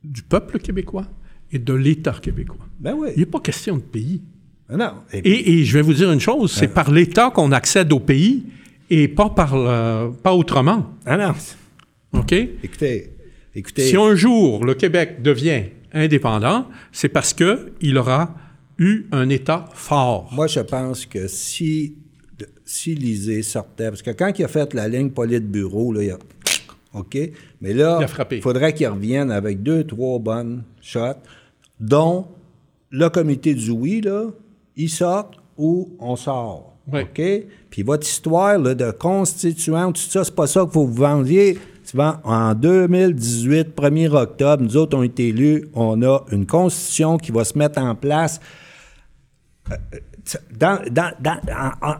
du 0.02 0.22
peuple 0.22 0.58
québécois 0.58 1.06
et 1.52 1.58
de 1.58 1.72
l'État 1.72 2.16
québécois. 2.20 2.66
Ben 2.78 2.94
oui. 2.96 3.08
Il 3.16 3.20
n'est 3.20 3.26
pas 3.26 3.40
question 3.40 3.76
de 3.76 3.82
pays. 3.82 4.22
Ben 4.68 4.76
non. 4.78 4.92
Et 5.12 5.22
puis, 5.22 5.30
Et, 5.32 5.52
et 5.60 5.64
je 5.64 5.74
vais 5.74 5.82
vous 5.82 5.94
dire 5.94 6.10
une 6.12 6.20
chose, 6.20 6.52
c'est 6.52 6.68
par 6.68 6.90
l'État 6.90 7.30
qu'on 7.30 7.52
accède 7.52 7.92
au 7.92 8.00
pays 8.00 8.44
et 8.90 9.08
pas 9.08 9.30
par 9.30 9.56
le- 9.56 10.10
pas 10.12 10.34
autrement. 10.34 10.90
ah 11.06 11.16
non. 11.16 11.34
OK? 12.20 12.32
Écoutez, 12.62 13.10
écoutez. 13.54 13.82
Si 13.82 13.96
un 13.96 14.14
jour 14.14 14.64
le 14.64 14.74
Québec 14.74 15.22
devient 15.22 15.64
indépendant, 15.94 16.66
c'est 16.92 17.08
parce 17.08 17.32
que 17.32 17.72
il 17.80 17.96
aura 17.96 18.34
eu 18.78 19.06
un 19.12 19.28
État 19.28 19.66
fort. 19.72 20.28
Moi, 20.32 20.46
je 20.48 20.60
pense 20.60 21.06
que 21.06 21.28
si, 21.28 21.94
si 22.64 22.94
Lisée 22.94 23.42
sortait, 23.42 23.88
parce 23.90 24.02
que 24.02 24.10
quand 24.10 24.32
il 24.38 24.44
a 24.44 24.48
fait 24.48 24.74
la 24.74 24.88
ligne 24.88 25.10
bureau, 25.40 25.92
là, 25.92 26.02
il 26.02 26.10
a. 26.10 26.18
OK? 26.94 27.18
Mais 27.60 27.72
là, 27.72 27.98
Il 28.00 28.04
a 28.04 28.08
frappé. 28.08 28.40
faudrait 28.40 28.72
qu'il 28.72 28.86
revienne 28.88 29.30
avec 29.32 29.62
deux, 29.62 29.84
trois 29.84 30.18
bonnes 30.18 30.62
shots, 30.80 31.20
dont 31.80 32.26
le 32.90 33.08
comité 33.08 33.54
du 33.54 33.70
oui, 33.70 34.00
là, 34.00 34.26
il 34.76 34.88
sort 34.88 35.30
ou 35.56 35.96
on 35.98 36.14
sort. 36.16 36.76
Oui. 36.92 37.00
OK? 37.02 37.22
Puis 37.70 37.82
votre 37.82 38.06
histoire 38.06 38.58
là, 38.58 38.74
de 38.74 38.90
constituant, 38.92 39.90
tout 39.92 40.00
ça, 40.02 40.22
c'est 40.22 40.34
pas 40.34 40.46
ça 40.46 40.62
qu'il 40.62 40.70
faut 40.72 40.86
vous 40.86 40.94
vendiez. 40.94 41.58
En 41.96 42.54
2018, 42.54 43.68
1er 43.76 44.08
octobre, 44.14 44.62
nous 44.62 44.76
autres, 44.76 44.96
on 44.96 45.02
été 45.02 45.28
élus, 45.28 45.68
on 45.74 46.02
a 46.02 46.24
une 46.32 46.46
constitution 46.46 47.18
qui 47.18 47.30
va 47.32 47.44
se 47.44 47.56
mettre 47.56 47.80
en 47.80 47.94
place 47.94 48.40
dans, 50.58 50.78
dans- 50.90 51.12
dans- 51.20 51.38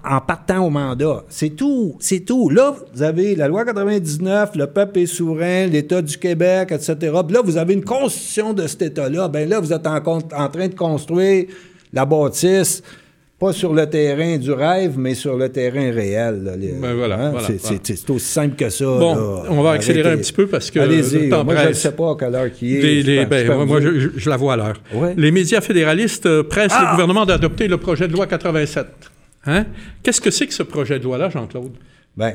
en, 0.05 0.21
partant 0.21 0.65
au 0.67 0.71
mandat. 0.71 1.25
C'est 1.29 1.51
tout. 1.51 1.97
C'est 2.01 2.21
tout. 2.21 2.49
Là, 2.49 2.75
vous 2.95 3.03
avez 3.03 3.37
la 3.37 3.49
loi 3.49 3.65
99, 3.65 4.51
le 4.57 4.67
peuple 4.67 5.01
est 5.01 5.07
souverain, 5.07 5.67
l'État 5.67 6.01
du 6.01 6.17
Québec, 6.17 6.73
etc. 6.73 6.97
Puis 7.01 7.35
là, 7.35 7.43
vous 7.45 7.57
avez 7.59 7.75
une 7.75 7.85
constitution 7.85 8.53
de 8.55 8.67
cet 8.67 8.83
État-là. 8.83 9.29
Ben 9.29 9.49
là, 9.49 9.61
vous 9.61 9.73
êtes 9.73 9.87
en 9.87 10.01
train 10.01 10.69
de 10.69 10.75
construire 10.75 11.47
la 11.93 12.05
bâtisse 12.07 12.83
pas 13.39 13.53
sur 13.53 13.74
le 13.74 13.85
terrain 13.91 14.39
du 14.39 14.53
rêve, 14.53 14.95
mais 14.97 15.14
sur 15.14 15.37
le 15.37 15.49
terrain 15.51 15.91
réel. 15.91 16.41
Ben 16.80 16.95
voilà, 16.95 17.16
hein, 17.26 17.30
voilà, 17.32 17.47
c'est, 17.49 17.61
voilà. 17.61 17.78
c'est- 17.82 17.97
c'est 17.97 18.11
aussi 18.11 18.26
simple 18.26 18.55
que 18.57 18.68
ça. 18.70 18.85
Bon, 18.85 19.14
là. 19.14 19.43
on 19.51 19.62
va 19.62 19.72
accélérer 19.72 20.09
Arrêtez. 20.09 20.20
un 20.20 20.22
petit 20.24 20.32
peu 20.32 20.47
parce 20.47 20.70
que 20.70 20.78
Allez-y. 20.78 21.28
Moi, 21.28 21.55
je 21.62 21.68
ne 21.68 21.72
sais 21.72 21.93
pas 21.93 22.12
à 22.12 22.16
quelle 22.18 22.35
heure 22.35 22.53
qui 22.53 22.76
est. 22.76 22.80
Les- 22.80 23.03
Je 23.03 23.07
les- 23.11 23.26
ben, 23.26 23.64
moi, 23.66 23.80
je, 23.80 24.30
la 24.30 24.37
vois 24.37 24.55
à 24.55 24.57
l'heure. 24.57 24.80
Ouais. 24.95 25.14
Les 25.16 25.30
médias 25.30 25.61
fédéralistes 25.61 26.26
euh, 26.26 26.43
pressent 26.43 26.72
Ah! 26.74 26.85
le 26.87 26.91
gouvernement 26.93 27.26
d'adopter 27.26 27.66
le 27.68 27.76
projet 27.76 28.07
de 28.09 28.12
loi 28.12 28.26
87. 28.26 28.87
Hein? 29.47 29.66
Qu'est-ce 30.03 30.20
que 30.20 30.30
c'est 30.30 30.47
que 30.47 30.55
ce 30.55 30.62
projet 30.62 30.99
de 30.99 31.05
loi-là, 31.05 31.28
Jean-Claude? 31.28 31.72
Ben, 32.16 32.35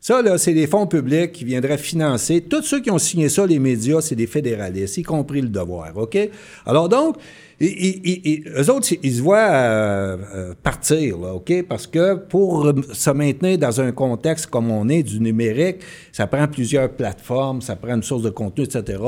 ça, 0.00 0.20
là, 0.20 0.36
c'est 0.36 0.52
des 0.52 0.66
fonds 0.66 0.86
publics 0.86 1.32
qui 1.32 1.44
viendraient 1.46 1.78
financer. 1.78 2.42
Tous 2.42 2.60
ceux 2.62 2.80
qui 2.82 2.90
ont 2.90 2.98
signé 2.98 3.30
ça, 3.30 3.46
les 3.46 3.58
médias, 3.58 4.02
c'est 4.02 4.14
des 4.16 4.26
fédéralistes, 4.26 4.98
y 4.98 5.02
compris 5.02 5.40
le 5.40 5.48
devoir, 5.48 5.96
OK? 5.96 6.18
Alors 6.66 6.90
donc, 6.90 7.16
ils, 7.60 7.66
ils- 7.68 8.00
ils- 8.04 8.20
ils- 8.24 8.48
eux 8.60 8.70
autres, 8.70 8.88
ils 9.02 9.14
se 9.14 9.22
voient 9.22 9.38
euh, 9.52 10.16
euh, 10.34 10.54
partir, 10.62 11.18
là, 11.18 11.34
OK? 11.34 11.52
Parce 11.68 11.86
que 11.86 12.14
pour 12.14 12.72
se 12.92 13.10
maintenir 13.10 13.58
dans 13.58 13.80
un 13.80 13.92
contexte 13.92 14.46
comme 14.46 14.70
on 14.70 14.88
est 14.88 15.02
du 15.02 15.20
numérique, 15.20 15.76
ça 16.12 16.26
prend 16.26 16.46
plusieurs 16.48 16.90
plateformes, 16.90 17.60
ça 17.60 17.76
prend 17.76 17.94
une 17.94 18.02
source 18.02 18.22
de 18.22 18.30
contenu, 18.30 18.64
etc. 18.64 18.98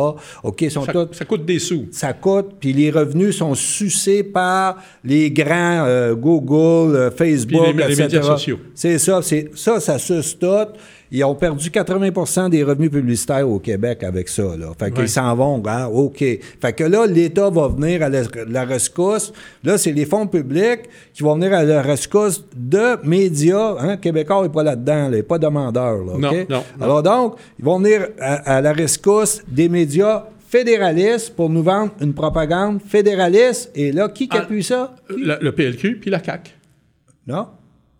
OK, 0.42 0.64
sont 0.70 0.84
Ça, 1.12 1.24
coûte 1.24 1.44
des 1.44 1.59
sous. 1.59 1.86
ça 1.90 2.12
coûte, 2.12 2.57
puis 2.61 2.72
les 2.72 2.90
revenus 2.90 3.36
sont 3.36 3.55
sucés 3.55 4.22
par 4.22 4.76
les 5.05 5.30
grands 5.30 5.84
euh, 5.86 6.14
Google, 6.14 7.12
Facebook, 7.16 7.66
les- 7.76 7.84
les 7.86 7.92
etc. 7.92 8.03
médias 8.05 8.22
sociaux. 8.22 8.59
C'est 8.74 8.99
ça, 8.99 9.20
c'est 9.22 9.51
ça, 9.55 9.80
ça 9.80 9.99
suce 9.99 10.38
tout. 10.38 10.47
Ils 11.11 11.22
ont 11.24 11.34
perdu 11.34 11.70
80% 11.70 12.50
des 12.50 12.62
revenus 12.64 12.90
publicitaires 12.90 13.48
au 13.48 13.59
Québec 13.59 14.02
avec 14.02 14.28
ça. 14.28 14.42
Là. 14.59 14.72
Fait 14.78 14.92
qu'ils 14.92 15.09
s'en 15.09 15.34
vont, 15.36 15.62
ah, 15.66 15.88
OK. 15.90 16.18
Fait 16.18 16.72
que 16.74 16.84
là, 16.84 17.07
l'État 17.07 17.48
va 17.50 17.68
venir 17.68 18.02
à 18.02 18.09
la, 18.09 18.22
la 18.48 18.64
rescousse. 18.64 19.32
Là, 19.62 19.78
c'est 19.78 19.92
les 19.92 20.04
fonds 20.04 20.26
publics 20.26 20.82
qui 21.14 21.22
vont 21.22 21.34
venir 21.36 21.52
à 21.54 21.62
la 21.64 21.82
rescousse 21.82 22.44
de 22.57 22.96
médias. 23.07 23.76
Hein? 23.78 23.96
Québécois 23.98 24.42
n'est 24.42 24.48
pas 24.48 24.62
là-dedans, 24.62 24.94
là, 24.94 25.09
il 25.09 25.16
n'est 25.16 25.22
pas 25.22 25.38
demandeur. 25.38 25.98
Là? 26.04 26.12
Non, 26.18 26.32
non, 26.32 26.46
non. 26.50 26.62
Alors 26.80 27.02
donc, 27.02 27.36
ils 27.59 27.64
vont 27.64 27.78
venir 27.78 28.09
à, 28.20 28.57
à 28.57 28.61
la 28.61 28.72
rescousse 28.72 29.42
des 29.48 29.68
médias 29.68 30.24
fédéralistes 30.48 31.34
pour 31.34 31.50
nous 31.50 31.62
vendre 31.62 31.92
une 32.00 32.14
propagande 32.14 32.80
fédéraliste. 32.82 33.70
Et 33.74 33.92
là, 33.92 34.09
qui 34.09 34.28
Ah. 34.32 34.38
appuie 34.38 34.62
ça? 34.64 34.94
Le, 35.09 35.36
le 35.40 35.52
PLQ 35.52 35.98
puis 36.00 36.11
la 36.11 36.22
CAQ. 36.22 36.50
Non? 37.26 37.46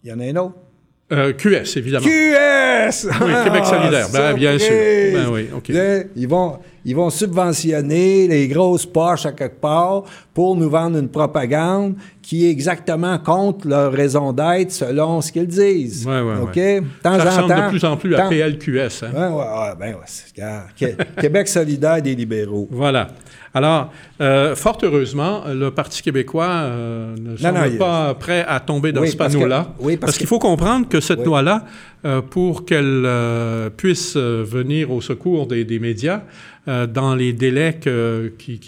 Il 0.03 0.11
y 0.11 0.13
en 0.13 0.21
a 0.21 0.25
un 0.25 0.37
autre. 0.37 0.55
Euh, 1.13 1.33
QS, 1.33 1.77
évidemment. 1.77 2.05
QS! 2.05 3.07
Oui, 3.21 3.33
Québec 3.45 3.65
solidaire. 3.65 4.09
Ben, 4.13 4.35
bien 4.35 4.59
sûr. 4.59 4.73
Ben 4.73 5.29
oui. 5.31 5.49
Là, 5.69 6.03
ils, 6.17 6.27
vont, 6.29 6.59
ils 6.85 6.97
vont 6.97 7.11
subventionner 7.11 8.27
les 8.27 8.49
grosses 8.49 8.87
poches 8.87 9.25
à 9.27 9.33
quelque 9.33 9.61
part 9.61 10.03
pour 10.35 10.57
nous 10.57 10.69
vendre 10.69 10.99
une 10.99 11.09
propagande 11.09 11.95
qui 12.23 12.47
est 12.47 12.51
exactement 12.51 13.19
contre 13.19 13.69
leur 13.69 13.93
raison 13.93 14.33
d'être 14.33 14.73
selon 14.73 15.21
ce 15.21 15.31
qu'ils 15.31 15.47
disent. 15.47 16.05
Ouais, 16.07 16.21
ouais, 16.21 16.35
OK? 16.43 16.57
ouais. 16.57 16.81
De 16.81 16.87
temps 17.03 17.19
Ça 17.19 17.23
en 17.23 17.27
ressemble 17.29 17.55
temps- 17.55 17.65
de 17.67 17.71
plus 17.71 17.85
en 17.85 17.97
plus 17.97 18.15
à 18.17 18.29
PLQS. 18.29 19.05
hein. 19.05 19.13
Ouais, 19.13 19.37
ouais, 19.39 19.75
ben 19.79 19.95
Québec 21.21 21.47
solidaire 21.49 22.03
des 22.03 22.15
libéraux. 22.17 22.67
Voilà. 22.71 23.09
Alors, 23.57 23.91
euh, 24.21 24.55
fort 24.55 24.77
heureusement, 24.83 25.45
le 25.51 25.71
Parti 25.71 26.03
québécois 26.03 26.45
euh, 26.51 27.15
ne 27.19 27.37
semble 27.39 27.59
non, 27.59 27.65
il- 27.65 27.79
pas 27.79 28.13
prêt 28.13 28.45
à 28.47 28.61
tomber 28.61 28.93
dans 28.93 29.01
Oui, 29.01 29.09
ce 29.13 29.17
panneau-là. 29.17 29.75
oui, 29.81 29.97
parce 29.97 30.11
parce 30.13 30.19
qu'il 30.19 30.27
faut 30.27 30.39
comprendre 30.39 30.87
que 30.91 31.01
cette 31.01 31.21
Oui. 31.21 31.25
loi-là, 31.25 31.65
euh, 32.05 32.21
pour 32.21 32.67
qu'elle 32.67 33.05
euh, 33.07 33.71
puisse 33.71 34.15
venir 34.19 34.91
au 34.91 35.01
secours 35.01 35.47
des, 35.47 35.65
des 35.65 35.79
médias 35.79 36.21
dans 36.67 37.15
les 37.15 37.33
délais 37.33 37.79
que- 37.81 38.33
qui, 38.37 38.59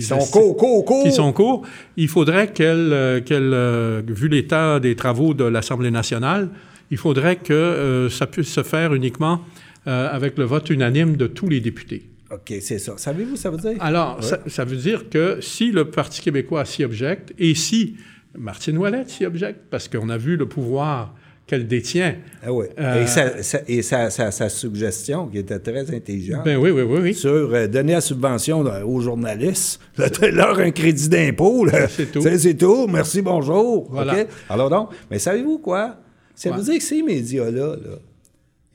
sont 0.00 0.18
courts, 0.18 0.56
courts, 0.56 0.84
courts. 0.84 1.02
qui 1.04 1.10
sont 1.10 1.32
courts, 1.32 1.62
il 1.96 2.06
faudrait 2.06 2.52
qu'elle, 2.52 3.22
qu'elle, 3.26 4.04
vu 4.06 4.28
l'état 4.28 4.78
des 4.78 4.94
travaux 4.94 5.34
de 5.34 5.42
l'Assemblée 5.44 5.90
nationale, 5.90 6.50
il 6.92 6.98
faudrait 6.98 7.36
que 7.36 8.06
ça 8.10 8.26
puisse 8.28 8.52
se 8.52 8.62
faire 8.62 8.94
uniquement 8.94 9.40
avec 9.86 10.38
le 10.38 10.44
vote 10.44 10.70
unanime 10.70 11.16
de 11.16 11.26
tous 11.26 11.48
les 11.48 11.60
députés. 11.60 12.02
OK, 12.30 12.54
c'est 12.60 12.78
ça. 12.78 12.94
Savez-vous, 12.96 13.36
ça 13.36 13.50
veut 13.50 13.56
dire? 13.58 13.76
Alors, 13.80 14.22
ça, 14.22 14.38
ça 14.46 14.64
veut 14.64 14.76
dire 14.76 15.08
que 15.08 15.38
si 15.40 15.70
le 15.72 15.90
Parti 15.90 16.20
québécois 16.20 16.64
s'y 16.64 16.84
objecte 16.84 17.32
et 17.38 17.54
si 17.54 17.96
Martine 18.36 18.76
Ouellette 18.78 19.08
s'y 19.08 19.24
objecte, 19.24 19.60
parce 19.70 19.88
qu'on 19.88 20.08
a 20.10 20.18
vu 20.18 20.36
le 20.36 20.46
pouvoir 20.46 21.14
qu'elle 21.46 21.66
détient. 21.66 22.16
Ah 22.44 22.52
oui. 22.52 22.66
Euh, 22.78 23.02
et 23.02 23.06
sa, 23.06 23.42
sa- 23.42 23.62
et 23.66 23.80
sa, 23.80 24.10
sa- 24.10 24.30
sa 24.30 24.50
suggestion, 24.50 25.28
qui 25.28 25.38
était 25.38 25.58
très 25.58 25.90
intelligente, 25.94 26.44
Ben 26.44 26.58
oui, 26.58 26.70
oui, 26.70 26.82
oui, 26.82 26.98
oui. 27.02 27.14
sur 27.14 27.30
euh, 27.30 27.66
donner 27.66 27.94
la 27.94 28.02
subvention 28.02 28.62
là, 28.62 28.86
aux 28.86 29.00
journalistes, 29.00 29.80
leur 30.30 30.58
un 30.58 30.70
crédit 30.70 31.08
d'impôt. 31.08 31.64
là. 31.64 31.88
C'est 31.88 32.12
tout. 32.12 32.20
C'est 32.36 32.54
tout. 32.54 32.86
Merci, 32.86 33.22
bonjour. 33.22 33.88
Voilà. 33.90 34.24
Alors 34.50 34.68
donc, 34.68 34.90
mais 35.10 35.18
savez-vous 35.18 35.58
quoi? 35.60 35.96
Ça 36.34 36.50
veut 36.50 36.62
dire 36.62 36.76
que 36.76 36.84
ces 36.84 37.02
médias-là, 37.02 37.76
là, 37.76 37.98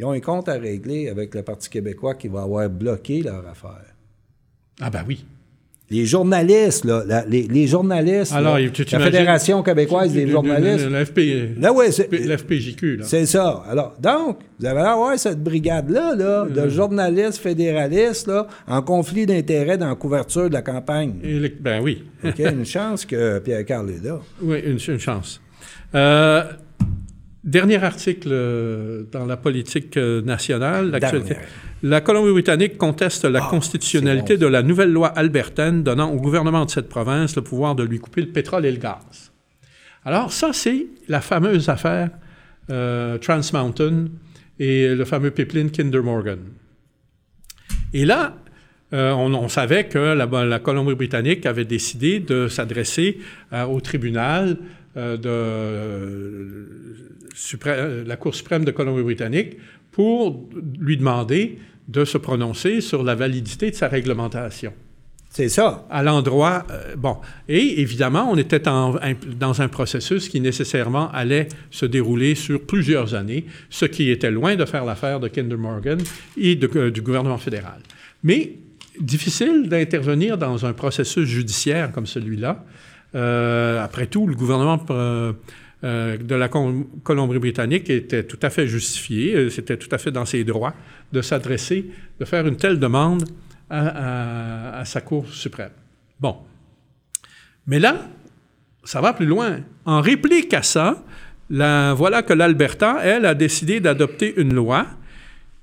ils 0.04 0.06
ont 0.06 0.12
un 0.12 0.20
compte 0.20 0.49
à 0.49 0.54
régler 0.56 1.08
avec 1.08 1.34
le 1.34 1.43
Parti 1.43 1.70
québécois 1.70 2.16
qui 2.16 2.28
va 2.28 2.41
avoir 2.41 2.70
bloqué 2.70 3.22
leur 3.24 3.47
affaire. 3.47 3.86
Ah 4.82 4.89
ben 4.89 5.04
oui. 5.08 5.24
Les 5.89 6.06
journalistes, 6.06 6.84
là, 6.86 7.04
la- 7.06 7.26
les, 7.26 7.43
les 7.43 7.68
journalistes, 7.68 8.34
Alors, 8.34 8.58
là, 8.58 8.68
tu- 8.70 8.84
tu 8.84 8.95
la 8.97 9.01
Fédération 9.06 9.62
québécoise 9.64 10.12
des 10.12 10.28
journalistes, 10.28 10.88
Le 10.89 11.06
FP, 11.06 11.56
Là, 11.60 11.72
ouais, 11.72 11.91
c'est- 11.91 12.12
l'FPJQ, 12.12 12.97
là. 12.97 13.06
C'est 13.06 13.26
ça. 13.28 13.64
Alors, 13.70 13.93
donc, 13.99 14.39
vous 14.60 14.66
avez 14.66 14.80
avoir 14.82 15.18
cette 15.20 15.41
brigade-là, 15.43 16.16
là, 16.16 16.45
de 16.49 16.68
journalistes 16.70 17.38
fédéralistes, 17.38 18.28
là, 18.28 18.47
en 18.68 18.82
conflit 18.82 19.26
d'intérêts 19.26 19.78
dans 19.78 19.89
la 19.89 19.95
couverture 19.95 20.49
de 20.49 20.54
la 20.54 20.62
campagne. 20.64 21.14
Le- 21.24 21.49
Ben 21.62 21.82
oui. 21.82 22.04
OK? 22.26 22.39
Une 22.39 22.66
chance 22.66 23.06
que 23.06 23.39
Pierre-Carl 23.39 23.89
est 23.89 24.04
là. 24.04 24.20
Oui, 24.41 24.60
une, 24.66 24.80
une 24.86 24.99
chance. 24.99 25.39
Euh, 25.95 26.43
dernier 27.43 27.83
article 27.83 28.29
euh, 28.31 29.03
dans 29.11 29.25
la 29.25 29.37
politique 29.37 29.97
euh, 29.97 30.21
nationale, 30.21 30.91
l'actualité. 30.91 31.35
La 31.81 31.99
Colombie-Britannique 31.99 32.77
conteste 32.77 33.25
la 33.25 33.43
Ah, 33.43 33.49
constitutionnalité 33.49 34.35
bon, 34.37 34.43
de 34.43 34.47
la 34.47 34.63
nouvelle 34.63 34.91
loi 34.91 35.09
albertaine 35.09 35.83
donnant 35.83 36.11
au 36.11 36.17
gouvernement 36.17 36.63
de 36.65 36.69
cette 36.69 36.87
province 36.87 37.35
le 37.35 37.41
pouvoir 37.41 37.75
de 37.75 37.83
lui 37.83 37.99
couper 37.99 38.21
le 38.21 38.29
pétrole 38.29 38.65
et 38.65 38.71
le 38.71 38.77
gaz. 38.77 39.31
Alors, 40.05 40.31
ça, 40.31 40.53
c'est 40.53 40.87
la 41.07 41.19
fameuse 41.21 41.67
affaire 41.69 42.09
euh, 42.69 43.17
Trans 43.17 43.41
Mountain 43.51 44.05
et 44.59 44.95
le 44.95 45.05
fameux 45.05 45.31
pipeline 45.31 45.71
Kinder 45.71 46.01
Morgan. 46.01 46.39
Et 47.93 48.05
là, 48.05 48.37
euh, 48.93 49.11
on, 49.11 49.33
on 49.33 49.49
savait 49.49 49.85
que 49.85 49.97
la, 49.97 50.25
la 50.25 50.59
Colombie-Britannique 50.59 51.45
avait 51.45 51.65
décidé 51.65 52.19
de 52.19 52.47
s'adresser 52.47 53.19
euh, 53.51 53.65
au 53.65 53.81
tribunal 53.81 54.57
de 54.95 55.27
euh, 57.67 58.03
la 58.05 58.15
Cour 58.15 58.36
suprême 58.36 58.65
de 58.65 58.71
Colombie-Britannique 58.71 59.57
pour 59.91 60.49
lui 60.79 60.97
demander 60.97 61.57
de 61.88 62.05
se 62.05 62.17
prononcer 62.17 62.81
sur 62.81 63.03
la 63.03 63.15
validité 63.15 63.69
de 63.71 63.75
sa 63.75 63.88
réglementation 63.88 64.71
C'est 65.29 65.49
ça. 65.49 65.86
à 65.89 66.01
l'endroit. 66.03 66.65
euh, 66.71 66.95
bon. 66.95 67.17
Et 67.49 67.81
évidemment, 67.81 68.29
on 68.31 68.38
était 68.38 68.67
en- 68.67 68.95
un- 68.95 69.15
dans 69.38 69.61
un 69.61 69.67
processus 69.67 70.29
qui 70.29 70.39
nécessairement 70.39 71.11
allait 71.11 71.49
se 71.71 71.86
dérouler 71.86 72.36
sur 72.36 72.61
plusieurs 72.65 73.15
années, 73.15 73.45
ce 73.69 73.86
qui 73.86 74.09
était 74.09 74.31
loin 74.31 74.55
de 74.55 74.65
faire 74.65 74.86
l'affaire 74.86 75.19
de 75.19 75.27
Kinder 75.27 75.57
Morgan 75.57 75.99
et 76.38 76.55
de- 76.55 76.69
euh, 76.75 76.89
du 76.91 77.01
gouvernement 77.01 77.38
fédéral. 77.38 77.79
Mais 78.23 78.53
difficile 78.99 79.67
d'intervenir 79.67 80.38
dans 80.38 80.65
un 80.65 80.73
processus 80.73 81.27
judiciaire 81.27 81.91
comme 81.91 82.05
celui-là. 82.05 82.63
Euh, 83.15 83.84
après 83.84 84.07
tout, 84.07 84.25
le 84.27 84.36
gouvernement 84.36 84.77
euh, 85.84 86.13
euh, 86.13 86.17
de 86.17 86.36
la 86.36 86.49
Colombie-Britannique 86.49 87.89
était 87.89 88.23
tout 88.23 88.39
à 88.41 88.49
fait 88.49 88.67
justifié, 88.67 89.36
euh, 89.36 89.49
c'était 89.49 89.77
tout 89.77 89.89
à 89.91 89.97
fait 89.97 90.11
dans 90.11 90.25
ses 90.25 90.43
droits 90.43 90.73
de 91.11 91.21
s'adresser, 91.21 91.89
de 92.19 92.25
faire 92.25 92.47
une 92.47 92.57
telle 92.57 92.79
demande 92.79 93.25
à, 93.69 94.84
sa 94.86 95.01
Cour 95.01 95.27
suprême. 95.27 95.71
Bon. 96.19 96.38
Mais 97.65 97.79
là, 97.79 98.07
ça 98.84 99.01
va 99.01 99.13
plus 99.13 99.25
loin. 99.25 99.61
En 99.86 99.99
réplique 99.99 100.53
à 100.53 100.61
ça, 100.61 101.03
voilà 101.49 102.21
que 102.21 102.34
l'Alberta, 102.34 102.99
elle, 103.01 103.25
a 103.25 103.34
décidé 103.34 103.79
d'adopter 103.79 104.34
une 104.38 104.53
loi 104.53 104.86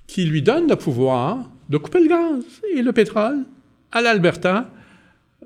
qui 0.08 0.24
lui 0.24 0.42
donne 0.42 0.68
le 0.68 0.74
pouvoir 0.74 1.38
de 1.68 1.78
couper 1.78 2.00
le 2.00 2.08
gaz 2.08 2.44
et 2.74 2.82
le 2.82 2.92
pétrole 2.92 3.44
à 3.92 4.00
l'Alberta 4.00 4.68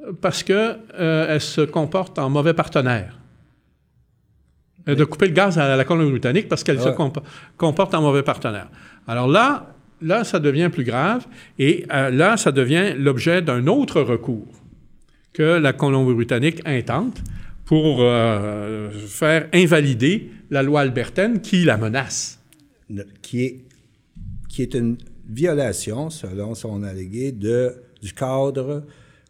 euh, 0.01 0.13
parce 0.21 0.43
qu'elle 0.43 1.41
se 1.41 1.61
comporte 1.61 2.19
en 2.19 2.31
mauvais 2.31 2.55
partenaire. 2.55 3.19
Euh, 4.89 4.95
De 4.95 5.05
couper 5.05 5.27
le 5.29 5.33
gaz 5.33 5.59
à 5.59 5.77
la 5.77 5.85
Colombie-Britannique 5.85 6.49
parce 6.49 6.63
qu'elle 6.65 6.81
se 6.81 6.89
Ouais. 6.89 6.95
comp- 6.95 7.21
comporte 7.57 7.95
en 7.95 8.03
mauvais 8.03 8.23
partenaire. 8.23 8.69
Alors 9.07 9.29
là, 9.29 9.75
là, 10.03 10.25
ça 10.25 10.39
devient 10.41 10.69
plus 10.71 10.85
grave 10.85 11.27
et 11.59 11.87
euh, 11.93 12.11
là, 12.11 12.37
ça 12.37 12.53
devient 12.53 12.95
l'objet 12.99 13.41
d'un 13.43 13.67
autre 13.67 14.01
recours 14.03 14.47
que 15.33 15.43
la 15.59 15.73
Colombie-Britannique 15.73 16.61
intente 16.67 17.23
pour 17.65 17.99
euh, 18.01 18.91
faire 18.91 19.49
invalider 19.55 20.31
la 20.51 20.63
loi 20.63 20.83
albertaine 20.83 21.41
qui 21.41 21.65
la 21.65 21.77
menace. 21.79 22.39
Qui 23.23 23.45
est, 23.45 23.65
qui 24.51 24.61
est 24.63 24.75
une 24.75 24.99
violation, 25.29 26.11
selon 26.11 26.55
son 26.55 26.83
allégué, 26.83 27.33
de, 27.33 27.75
du 28.03 28.13
cadre 28.13 28.85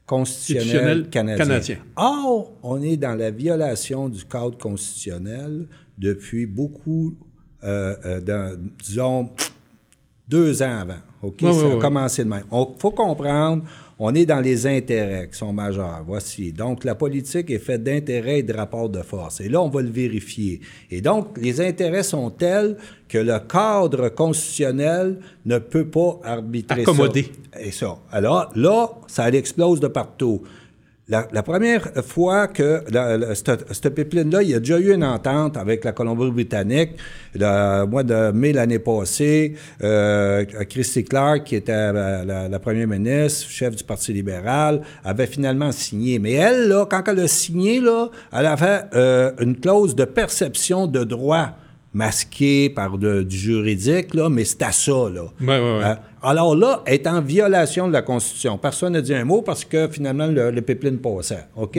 constitutionnel, 0.06 1.08
canadien. 1.08 1.44
canadien. 1.44 1.78
Or, 1.96 2.52
on 2.62 2.82
est 2.82 2.96
dans 2.96 3.14
la 3.14 3.30
violation 3.30 4.08
du 4.08 4.24
cadre 4.24 4.58
constitutionnel 4.58 5.66
depuis 5.98 6.46
beaucoup, 6.46 7.16
euh, 7.62 7.96
euh, 8.04 8.20
dans, 8.20 8.58
disons, 8.82 9.30
deux 10.28 10.62
ans 10.62 10.80
avant. 10.80 11.00
OK? 11.22 11.40
Ça 11.40 11.76
a 11.76 11.80
commencé 11.80 12.24
de 12.24 12.28
même. 12.28 12.44
Il 12.52 12.66
faut 12.78 12.90
comprendre, 12.90 13.64
on 13.98 14.14
est 14.14 14.26
dans 14.26 14.40
les 14.40 14.66
intérêts 14.66 15.28
qui 15.30 15.38
sont 15.38 15.52
majeurs. 15.52 16.02
Voici. 16.06 16.52
Donc, 16.52 16.84
la 16.84 16.94
politique 16.94 17.50
est 17.50 17.58
faite 17.58 17.82
d'intérêts 17.82 18.40
et 18.40 18.42
de 18.42 18.52
rapports 18.52 18.88
de 18.88 19.02
force. 19.02 19.40
Et 19.40 19.48
là, 19.48 19.62
on 19.62 19.68
va 19.68 19.82
le 19.82 19.90
vérifier. 19.90 20.60
Et 20.90 21.00
donc, 21.00 21.38
les 21.38 21.60
intérêts 21.60 22.02
sont 22.02 22.30
tels 22.30 22.76
que 23.08 23.18
le 23.18 23.38
cadre 23.38 24.08
constitutionnel 24.08 25.20
ne 25.44 25.58
peut 25.58 25.86
pas 25.86 26.20
arbitrer 26.24 26.82
Accommoder. 26.82 27.30
ça. 27.52 27.60
Et 27.60 27.70
ça. 27.70 27.98
Alors, 28.10 28.50
là, 28.56 28.90
ça 29.06 29.28
explose 29.28 29.80
de 29.80 29.88
partout. 29.88 30.42
La, 31.06 31.42
première 31.42 31.92
fois 32.02 32.48
que 32.48 32.82
cette, 33.34 33.90
pipeline-là, 33.94 34.42
il 34.42 34.48
y 34.48 34.54
a 34.54 34.58
déjà 34.58 34.78
eu 34.78 34.94
une 34.94 35.04
entente 35.04 35.58
avec 35.58 35.84
la 35.84 35.92
Colombie-Britannique 35.92 36.92
le 37.34 37.84
mois 37.84 38.02
de 38.02 38.30
mai 38.32 38.54
l'année 38.54 38.78
passée. 38.78 39.54
Euh, 39.82 40.46
Christy 40.66 41.04
Clark, 41.04 41.44
qui 41.44 41.56
était 41.56 41.92
la, 41.92 42.24
la- 42.24 42.48
la 42.48 42.58
première 42.58 42.88
ministre, 42.88 43.50
chef 43.50 43.76
du 43.76 43.84
Parti 43.84 44.14
libéral, 44.14 44.80
avait 45.04 45.26
finalement 45.26 45.72
signé. 45.72 46.18
Mais 46.18 46.32
elle, 46.32 46.68
là, 46.68 46.86
quand 46.90 47.02
elle 47.06 47.20
a 47.20 47.28
signé, 47.28 47.80
là, 47.80 48.08
elle 48.32 48.46
avait 48.46 48.80
euh, 48.94 49.30
une 49.40 49.60
clause 49.60 49.94
de 49.94 50.06
perception 50.06 50.86
de 50.86 51.04
droit 51.04 51.50
masquée 51.94 52.68
par 52.70 52.98
de- 52.98 53.22
du 53.22 53.36
juridique, 53.36 54.14
là, 54.14 54.28
mais 54.28 54.44
c'est 54.44 54.62
à 54.62 54.72
ça, 54.72 54.92
là. 55.12 55.22
Ouais, 55.40 55.46
ouais, 55.46 55.58
ouais. 55.58 55.84
Euh, 55.84 55.94
alors 56.22 56.56
là, 56.56 56.82
est 56.86 57.06
en 57.06 57.20
violation 57.20 57.86
de 57.88 57.92
la 57.92 58.02
Constitution. 58.02 58.58
Personne 58.58 58.92
n'a 58.94 59.00
dit 59.00 59.14
un 59.14 59.24
mot 59.24 59.42
parce 59.42 59.64
que 59.64 59.88
finalement, 59.88 60.26
le, 60.26 60.50
le 60.50 60.60
pipeline 60.62 60.98
passait. 60.98 61.44
OK? 61.56 61.76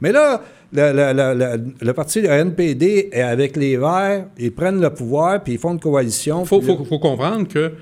Mais 0.00 0.12
là, 0.12 0.42
le, 0.72 0.92
le- 0.92 1.72
le- 1.80 1.92
parti 1.92 2.22
de 2.22 2.28
NPD 2.28 3.08
est 3.12 3.20
avec 3.22 3.56
les 3.56 3.76
Verts, 3.76 4.26
ils 4.38 4.52
prennent 4.52 4.80
le 4.80 4.90
pouvoir, 4.90 5.42
puis 5.42 5.54
ils 5.54 5.58
font 5.58 5.72
une 5.72 5.80
coalition. 5.80 6.42
Il 6.42 6.46
faut, 6.46 6.60
faut- 6.60 6.84
faut 6.84 6.98
comprendre 6.98 7.48
que 7.48 7.72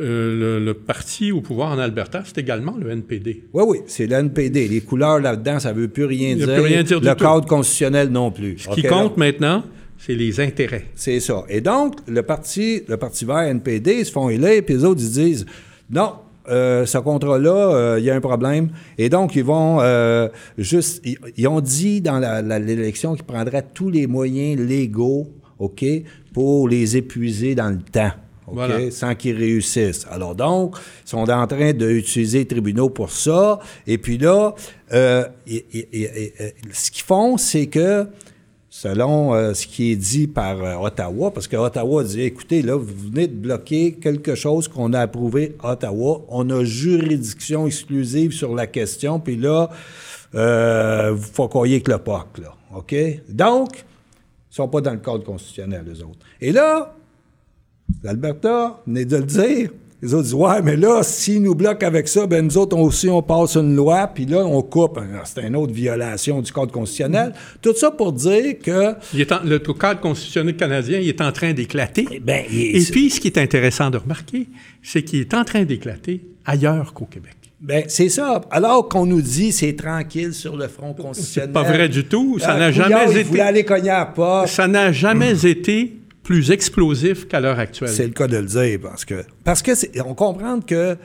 euh, 0.00 0.58
le, 0.58 0.64
le 0.64 0.74
parti 0.74 1.30
au 1.30 1.40
pouvoir 1.42 1.72
en 1.72 1.78
Alberta, 1.78 2.22
c'est 2.24 2.38
également 2.38 2.76
le 2.80 2.90
NPD. 2.90 3.44
Oui, 3.52 3.64
oui, 3.66 3.78
c'est 3.86 4.06
le 4.06 4.14
NPD. 4.16 4.66
Les 4.68 4.80
couleurs 4.80 5.18
là-dedans, 5.20 5.58
ça 5.60 5.72
ne 5.74 5.78
veut 5.80 5.88
plus 5.88 6.06
rien 6.06 6.34
dire. 6.36 6.46
plus 6.46 6.60
rien 6.62 6.82
dire 6.82 7.00
du 7.00 7.06
le 7.06 7.14
tout. 7.14 7.24
cadre 7.24 7.46
constitutionnel 7.46 8.08
non 8.08 8.30
plus. 8.30 8.58
Ce 8.58 8.68
qui 8.70 8.82
compte 8.84 9.16
maintenant, 9.18 9.62
c'est 10.04 10.14
les 10.14 10.40
intérêts. 10.40 10.86
C'est 10.94 11.20
ça. 11.20 11.44
Et 11.48 11.60
donc, 11.60 11.96
le 12.08 12.22
parti, 12.22 12.82
le 12.88 12.96
parti 12.96 13.24
vert 13.24 13.40
NPD, 13.42 13.98
ils 14.00 14.06
se 14.06 14.12
font 14.12 14.28
élire, 14.30 14.62
puis 14.64 14.74
les 14.74 14.84
autres, 14.84 15.00
ils 15.02 15.10
disent 15.10 15.46
non. 15.90 16.14
euh, 16.48 16.86
ce 16.86 16.96
contrat-là, 16.98 17.50
euh, 17.74 17.96
il 17.98 18.04
y 18.06 18.10
a 18.10 18.14
un 18.14 18.20
problème. 18.20 18.70
Et 18.96 19.08
donc, 19.10 19.36
ils 19.36 19.44
vont 19.44 19.78
euh, 19.80 20.28
juste. 20.56 21.02
Ils, 21.04 21.18
ils 21.36 21.46
ont 21.46 21.60
dit 21.60 22.00
dans 22.00 22.18
l'élection 22.64 23.14
qu'ils 23.14 23.24
prendraient 23.24 23.66
tous 23.74 23.90
les 23.90 24.06
moyens 24.06 24.58
légaux, 24.60 25.28
OK, 25.58 25.84
pour 26.32 26.68
les 26.68 26.96
épuiser 26.96 27.54
dans 27.54 27.68
le 27.70 27.82
temps. 27.82 28.12
OK, 28.46 28.54
Voilà. 28.54 28.90
sans 28.90 29.14
qu'ils 29.14 29.36
réussissent. 29.36 30.06
Alors 30.10 30.34
donc, 30.34 30.76
ils 31.06 31.10
sont 31.10 31.28
en 31.30 31.46
train 31.46 31.72
d'utiliser 31.72 32.38
les 32.38 32.46
tribunaux 32.46 32.88
pour 32.90 33.10
ça. 33.12 33.60
Et 33.86 33.98
puis 33.98 34.18
là, 34.18 34.54
ce 34.90 36.90
qu'ils 36.90 37.04
font, 37.04 37.36
c'est 37.36 37.66
que 37.66 38.06
selon 38.80 39.34
euh, 39.34 39.52
ce 39.52 39.66
qui 39.66 39.92
est 39.92 39.96
dit 39.96 40.26
par 40.26 40.64
euh, 40.64 40.76
Ottawa, 40.76 41.30
parce 41.30 41.46
que 41.46 41.54
Ottawa 41.54 42.02
dit, 42.02 42.22
écoutez, 42.22 42.62
là, 42.62 42.76
vous 42.76 43.10
venez 43.10 43.26
de 43.26 43.34
bloquer 43.34 43.92
quelque 43.92 44.34
chose 44.34 44.68
qu'on 44.68 44.94
a 44.94 45.00
approuvé 45.00 45.54
à 45.62 45.72
Ottawa, 45.72 46.22
on 46.28 46.48
a 46.48 46.64
juridiction 46.64 47.66
exclusive 47.66 48.32
sur 48.32 48.54
la 48.54 48.66
question, 48.66 49.20
puis 49.20 49.36
là, 49.36 49.68
euh, 50.34 51.12
vous 51.12 51.48
croire 51.48 51.66
que 51.66 51.90
le 51.90 51.98
POC, 51.98 52.38
là, 52.38 52.54
OK? 52.74 52.94
Donc, 53.28 53.84
ils 54.50 54.54
sont 54.54 54.68
pas 54.68 54.80
dans 54.80 54.92
le 54.92 55.00
cadre 55.00 55.24
constitutionnel, 55.24 55.84
les 55.86 56.00
autres. 56.00 56.24
Et 56.40 56.50
là, 56.50 56.96
l'Alberta 58.02 58.80
venez 58.86 59.04
de 59.04 59.18
le 59.18 59.24
dire. 59.24 59.70
Les 60.02 60.14
autres 60.14 60.22
disent, 60.24 60.34
ouais, 60.34 60.62
mais 60.62 60.76
là, 60.76 61.02
s'ils 61.02 61.42
nous 61.42 61.54
bloquent 61.54 61.86
avec 61.86 62.08
ça, 62.08 62.26
ben 62.26 62.42
nous 62.46 62.56
autres 62.56 62.74
on 62.76 62.82
aussi, 62.84 63.08
on 63.10 63.20
passe 63.20 63.56
une 63.56 63.76
loi, 63.76 64.06
puis 64.06 64.24
là, 64.24 64.38
on 64.46 64.62
coupe. 64.62 64.98
C'est 65.24 65.42
une 65.42 65.56
autre 65.56 65.74
violation 65.74 66.40
du 66.40 66.50
Code 66.52 66.72
constitutionnel. 66.72 67.34
Tout 67.60 67.74
ça 67.76 67.90
pour 67.90 68.12
dire 68.14 68.58
que, 68.62 68.94
Il 69.12 69.20
est 69.20 69.30
en- 69.30 69.42
le 69.44 69.58
cadre 69.58 70.00
constitutionnel 70.00 70.56
canadien 70.56 70.98
il 71.00 71.08
est 71.08 71.20
en 71.20 71.32
train 71.32 71.52
d'éclater. 71.52 72.06
ben, 72.24 72.44
il- 72.50 72.76
Et 72.76 72.84
puis, 72.90 73.10
ce 73.10 73.20
qui 73.20 73.28
est 73.28 73.36
intéressant 73.38 73.90
de 73.90 73.98
remarquer, 73.98 74.46
c'est 74.82 75.02
qu'il 75.02 75.20
est 75.20 75.34
en 75.34 75.44
train 75.44 75.64
d'éclater 75.64 76.22
ailleurs 76.46 76.94
qu'au 76.94 77.04
Québec. 77.04 77.32
ben, 77.60 77.84
c'est 77.88 78.08
ça. 78.08 78.40
Alors 78.50 78.88
qu'on 78.88 79.04
nous 79.04 79.20
dit, 79.20 79.52
c'est 79.52 79.74
tranquille 79.76 80.32
sur 80.32 80.56
le 80.56 80.66
front 80.66 80.94
constitutionnel. 80.94 81.52
pas 81.52 81.62
vrai 81.62 81.90
du 81.90 82.04
tout. 82.04 82.38
Ça 82.38 82.52
Ah, 82.54 82.58
n'a 82.58 82.72
jamais 82.72 83.20
été- 83.20 83.38
aller 83.42 83.64
cogner 83.66 83.90
à 83.90 83.98
la 83.98 84.06
porte. 84.06 84.48
Ça 84.48 84.66
n'a 84.66 84.92
jamais 84.92 85.44
été 85.46 85.92
plus 86.30 86.52
explosif 86.52 87.26
qu'à 87.26 87.40
l'heure 87.40 87.58
actuelle. 87.58 87.88
C'est 87.90 88.06
le 88.06 88.12
cas 88.12 88.28
de 88.28 88.36
le 88.36 88.44
dire, 88.46 88.78
parce 88.80 89.04
que, 89.04 89.24
parce 89.42 89.62
que 89.62 89.72
on 90.06 90.14
comprend 90.14 90.60
que 90.60 90.96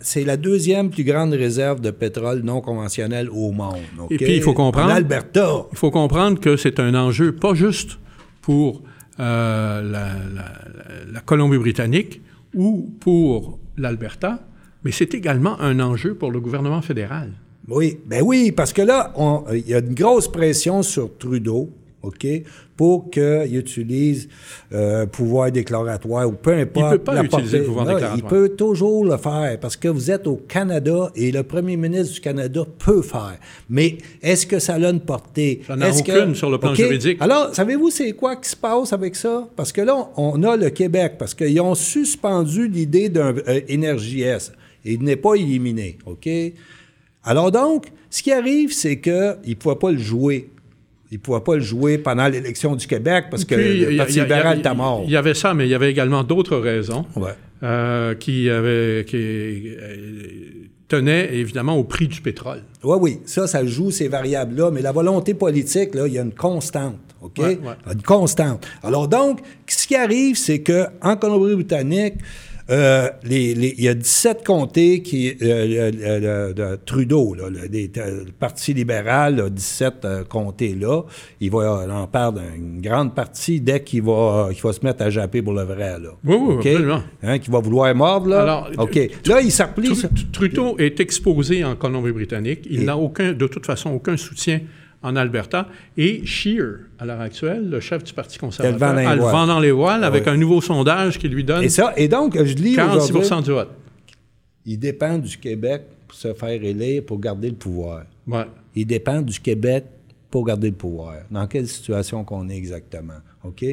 c'est 0.00 0.24
la 0.24 0.38
deuxième 0.38 0.88
plus 0.88 1.04
grande 1.04 1.34
réserve 1.34 1.82
de 1.82 1.90
pétrole 1.90 2.40
non 2.42 2.62
conventionnel 2.62 3.28
au 3.28 3.52
monde. 3.52 3.76
Et 4.08 4.16
puis, 4.16 4.36
il 4.36 4.40
faut 4.42 4.54
comprendre- 4.54 4.90
En 4.90 4.94
Alberta. 4.94 5.66
Il 5.72 5.76
faut 5.76 5.90
comprendre 5.90 6.40
que 6.40 6.56
c'est 6.56 6.80
un 6.80 6.94
enjeu 6.94 7.32
pas 7.36 7.52
juste 7.54 7.98
pour 8.40 8.82
euh, 9.20 9.82
la, 9.82 10.14
la- 10.34 10.52
la 11.12 11.20
Colombie-Britannique 11.20 12.22
ou 12.54 12.90
pour 13.00 13.58
l'Alberta, 13.76 14.40
mais 14.82 14.92
c'est 14.92 15.12
également 15.12 15.60
un 15.60 15.78
enjeu 15.80 16.14
pour 16.14 16.30
le 16.32 16.40
gouvernement 16.40 16.80
fédéral. 16.80 17.32
Oui, 17.68 17.98
ben 18.06 18.22
oui, 18.24 18.50
parce 18.50 18.72
que 18.72 18.80
là, 18.80 19.12
il 19.52 19.68
y 19.68 19.74
a 19.74 19.80
une 19.80 19.94
grosse 19.94 20.32
pression 20.32 20.82
sur 20.82 21.18
Trudeau, 21.18 21.70
OK, 22.04 22.26
pour 22.76 23.10
qu'il 23.10 23.56
utilise 23.56 24.28
euh, 24.72 25.06
pouvoir 25.06 25.50
déclaratoire 25.50 26.28
ou 26.28 26.32
peu 26.32 26.52
importe. 26.52 26.92
peut 26.92 26.98
pas 26.98 27.14
la 27.14 27.24
utiliser 27.24 27.58
portée. 27.58 27.58
le 27.58 27.64
pouvoir 27.64 27.86
déclaratoire. 27.86 28.18
Il 28.18 28.28
peut 28.28 28.48
toujours 28.50 29.04
le 29.04 29.16
faire 29.16 29.58
parce 29.60 29.76
que 29.76 29.88
vous 29.88 30.10
êtes 30.10 30.26
au 30.26 30.36
Canada 30.36 31.10
et 31.14 31.32
le 31.32 31.42
premier 31.42 31.76
ministre 31.76 32.14
du 32.14 32.20
Canada 32.20 32.62
peut 32.78 33.02
faire. 33.02 33.38
Mais 33.68 33.98
est-ce 34.22 34.46
que 34.46 34.58
ça 34.58 34.74
a 34.74 34.90
une 34.90 35.00
portée? 35.00 35.62
Ça 35.66 35.76
n'a 35.76 35.90
aucune 35.90 36.34
sur 36.34 36.50
le 36.50 36.58
plan 36.58 36.74
juridique. 36.74 37.18
Alors, 37.20 37.54
savez-vous 37.54 37.90
c'est 37.90 38.12
quoi 38.12 38.36
qui 38.36 38.48
se 38.50 38.56
passe 38.56 38.92
avec 38.92 39.16
ça? 39.16 39.48
Parce 39.56 39.72
que 39.72 39.80
là, 39.80 40.10
on 40.16 40.42
a 40.42 40.56
le 40.56 40.70
Québec, 40.70 41.14
parce 41.18 41.34
qu'ils 41.34 41.60
ont 41.60 41.74
suspendu 41.74 42.68
l'idée 42.68 43.08
d'un 43.08 43.34
euh, 43.36 43.60
Énergie 43.68 44.22
S. 44.22 44.52
Il 44.84 45.02
n'est 45.02 45.16
pas 45.16 45.34
éliminé, 45.34 45.98
OK? 46.04 46.28
Alors 47.24 47.50
donc, 47.50 47.86
ce 48.10 48.22
qui 48.22 48.32
arrive, 48.32 48.72
c'est 48.72 49.00
qu'ils 49.00 49.36
ne 49.46 49.54
pouvaient 49.54 49.76
pas 49.76 49.90
le 49.90 49.98
jouer. 49.98 50.50
Ils 51.10 51.18
ne 51.18 51.22
pouvaient 51.22 51.40
pas 51.40 51.54
le 51.54 51.60
jouer 51.60 51.98
pendant 51.98 52.26
l'élection 52.28 52.74
du 52.74 52.86
Québec 52.86 53.26
parce 53.30 53.44
que 53.44 53.54
Puis, 53.54 53.64
il 53.82 53.84
le 53.90 53.96
Parti 53.98 54.14
il 54.14 54.16
y 54.16 54.20
a- 54.20 54.22
libéral 54.24 54.56
il 54.56 54.60
était 54.60 54.74
mort. 54.74 55.02
Il 55.06 55.12
y 55.12 55.16
avait 55.16 55.34
ça, 55.34 55.54
mais 55.54 55.66
il 55.66 55.70
y 55.70 55.74
avait 55.74 55.90
également 55.90 56.24
d'autres 56.24 56.56
raisons 56.56 57.04
Ouais. 57.16 57.30
euh, 57.62 58.14
qui, 58.14 58.48
avaient, 58.50 59.04
qui 59.04 59.16
euh, 59.16 60.66
tenaient 60.88 61.34
évidemment 61.34 61.76
au 61.76 61.84
prix 61.84 62.08
du 62.08 62.20
pétrole. 62.20 62.62
Oui, 62.82 62.96
oui, 63.00 63.20
ça, 63.26 63.46
ça 63.46 63.64
joue 63.64 63.90
ces 63.90 64.08
variables-là, 64.08 64.70
mais 64.70 64.82
la 64.82 64.92
volonté 64.92 65.34
politique, 65.34 65.94
là, 65.94 66.06
il 66.06 66.14
y 66.14 66.18
a 66.18 66.22
une 66.22 66.34
constante, 66.34 66.98
OK? 67.22 67.38
Ouais, 67.38 67.58
ouais. 67.62 67.92
Une 67.92 68.02
constante. 68.02 68.66
Alors 68.82 69.06
donc, 69.08 69.40
ce 69.66 69.86
qui 69.86 69.94
arrive, 69.96 70.36
c'est 70.36 70.62
qu'en 70.62 71.16
Colombie-Britannique, 71.16 72.14
euh, 72.70 73.08
les- 73.24 73.54
les- 73.54 73.74
il 73.76 73.84
y 73.84 73.88
a 73.88 73.94
17 73.94 74.44
comtés 74.44 75.02
qui, 75.02 75.28
euh, 75.42 75.90
le- 75.90 75.96
le- 75.96 76.48
le- 76.48 76.54
de 76.54 76.76
Trudeau, 76.86 77.34
là, 77.34 77.44
le, 77.50 78.24
Parti 78.38 78.72
libéral, 78.72 79.36
là, 79.36 79.50
17 79.50 80.04
euh, 80.04 80.24
comtés-là, 80.24 81.02
il 81.40 81.50
va 81.50 81.86
en 81.90 82.06
perdre 82.06 82.40
une 82.56 82.80
grande 82.80 83.14
partie 83.14 83.60
dès 83.60 83.82
qu'il 83.82 84.02
va, 84.02 84.48
va 84.62 84.72
se 84.72 84.80
mettre 84.82 85.02
à 85.02 85.10
japper 85.10 85.42
pour 85.42 85.52
le 85.52 85.62
vrai, 85.62 85.98
là. 86.00 86.10
Oui, 86.24 86.36
oui, 86.40 86.54
OK? 86.54 86.66
absolument. 86.66 87.02
Hein, 87.22 87.38
qu'il 87.38 87.52
va 87.52 87.60
vouloir 87.60 87.94
mordre, 87.94 88.28
là? 88.28 88.42
Alors. 88.42 88.70
Là, 89.26 89.40
il 89.42 89.52
s'applie... 89.52 89.90
Tru- 89.90 90.30
Trudeau 90.32 90.76
est 90.78 91.00
exposé 91.00 91.64
en 91.64 91.76
Colombie-Britannique. 91.76 92.66
Il 92.70 92.84
n'a 92.84 92.96
aucun, 92.96 93.32
de 93.32 93.46
toute 93.46 93.66
façon 93.66 93.90
aucun 93.90 94.16
soutien 94.16 94.60
en 95.04 95.16
Alberta. 95.16 95.68
Et 95.96 96.24
Scheer, 96.26 96.78
à 96.98 97.04
l'heure 97.04 97.20
actuelle, 97.20 97.68
le 97.68 97.78
chef 97.78 98.02
du 98.02 98.12
Parti 98.12 98.38
conservateur, 98.38 98.78
vent 98.78 98.94
dans 98.94 99.00
les 99.00 99.06
a 99.06 99.14
le 99.14 99.22
vent 99.22 99.46
dans 99.46 99.60
les 99.60 99.70
voiles 99.70 100.02
avec 100.02 100.26
un 100.26 100.36
nouveau 100.36 100.60
sondage 100.60 101.18
qui 101.18 101.28
lui 101.28 101.44
donne 101.44 101.62
Et, 101.62 101.68
ça, 101.68 101.92
et 101.96 102.08
donc, 102.08 102.36
je 102.42 102.54
lis 102.54 102.74
46 102.74 103.12
aujourd'hui... 103.12 103.44
du 103.44 103.50
vote. 103.52 103.70
Il 104.64 104.78
dépend 104.78 105.18
du 105.18 105.36
Québec 105.36 105.82
pour 106.08 106.16
se 106.16 106.32
faire 106.32 106.64
élire 106.64 107.04
pour 107.04 107.20
garder 107.20 107.50
le 107.50 107.54
pouvoir. 107.54 108.04
Ouais. 108.26 108.46
Il 108.74 108.86
dépend 108.86 109.20
du 109.20 109.38
Québec 109.38 109.84
pour 110.30 110.44
garder 110.44 110.70
le 110.70 110.74
pouvoir. 110.74 111.16
Dans 111.30 111.46
quelle 111.46 111.68
situation 111.68 112.24
qu'on 112.24 112.48
est 112.48 112.56
exactement? 112.56 113.20
OK? 113.44 113.64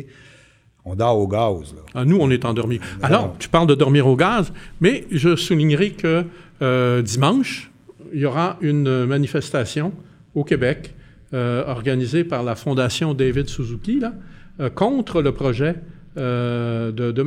On 0.84 0.96
dort 0.96 1.18
au 1.18 1.28
gaz, 1.28 1.74
là. 1.74 1.82
Ah, 1.94 2.04
nous, 2.04 2.18
on 2.20 2.30
est 2.30 2.44
endormis. 2.44 2.80
Alors, 3.02 3.36
tu 3.40 3.48
parles 3.48 3.68
de 3.68 3.76
dormir 3.76 4.06
au 4.06 4.16
gaz, 4.16 4.52
mais 4.82 5.06
je 5.12 5.36
soulignerai 5.36 5.92
que 5.92 6.26
euh, 6.62 7.02
dimanche, 7.02 7.72
il 8.14 8.20
y 8.20 8.26
aura 8.26 8.58
une 8.62 9.06
manifestation 9.06 9.94
au 10.36 10.44
Québec 10.44 10.94
euh, 11.34 11.64
organisée 11.66 12.24
par 12.24 12.44
la 12.44 12.56
Fondation 12.56 13.14
David 13.14 13.48
Suzuki 13.48 14.00
là, 14.00 14.14
euh, 14.60 14.70
contre 14.70 15.22
le 15.22 15.32
projet 15.32 15.76
euh, 16.18 16.92
de, 16.92 17.22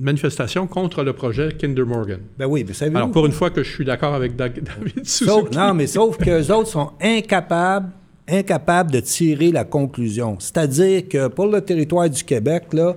manifestation 0.00 0.66
contre 0.68 1.02
le 1.02 1.12
projet 1.12 1.56
Kinder 1.58 1.84
Morgan. 1.84 2.20
Ben 2.38 2.46
oui, 2.46 2.64
mais 2.66 2.74
savez-vous... 2.74 2.96
Alors, 2.96 3.10
pour 3.10 3.26
une 3.26 3.32
fois 3.32 3.50
que 3.50 3.62
je 3.64 3.70
suis 3.72 3.84
d'accord 3.84 4.14
avec 4.14 4.36
Da- 4.36 4.48
David 4.50 5.04
Suzuki. 5.04 5.24
Sauf- 5.30 5.50
non, 5.52 5.74
mais 5.74 5.88
sauf 5.88 6.16
qu'eux 6.16 6.52
autres 6.52 6.68
sont 6.68 6.92
incapables, 7.00 7.90
incapables 8.28 8.92
de 8.92 9.00
tirer 9.00 9.50
la 9.50 9.64
conclusion. 9.64 10.36
C'est-à-dire 10.38 11.08
que 11.08 11.26
pour 11.26 11.46
le 11.46 11.60
territoire 11.60 12.08
du 12.08 12.22
Québec, 12.22 12.66
là, 12.72 12.94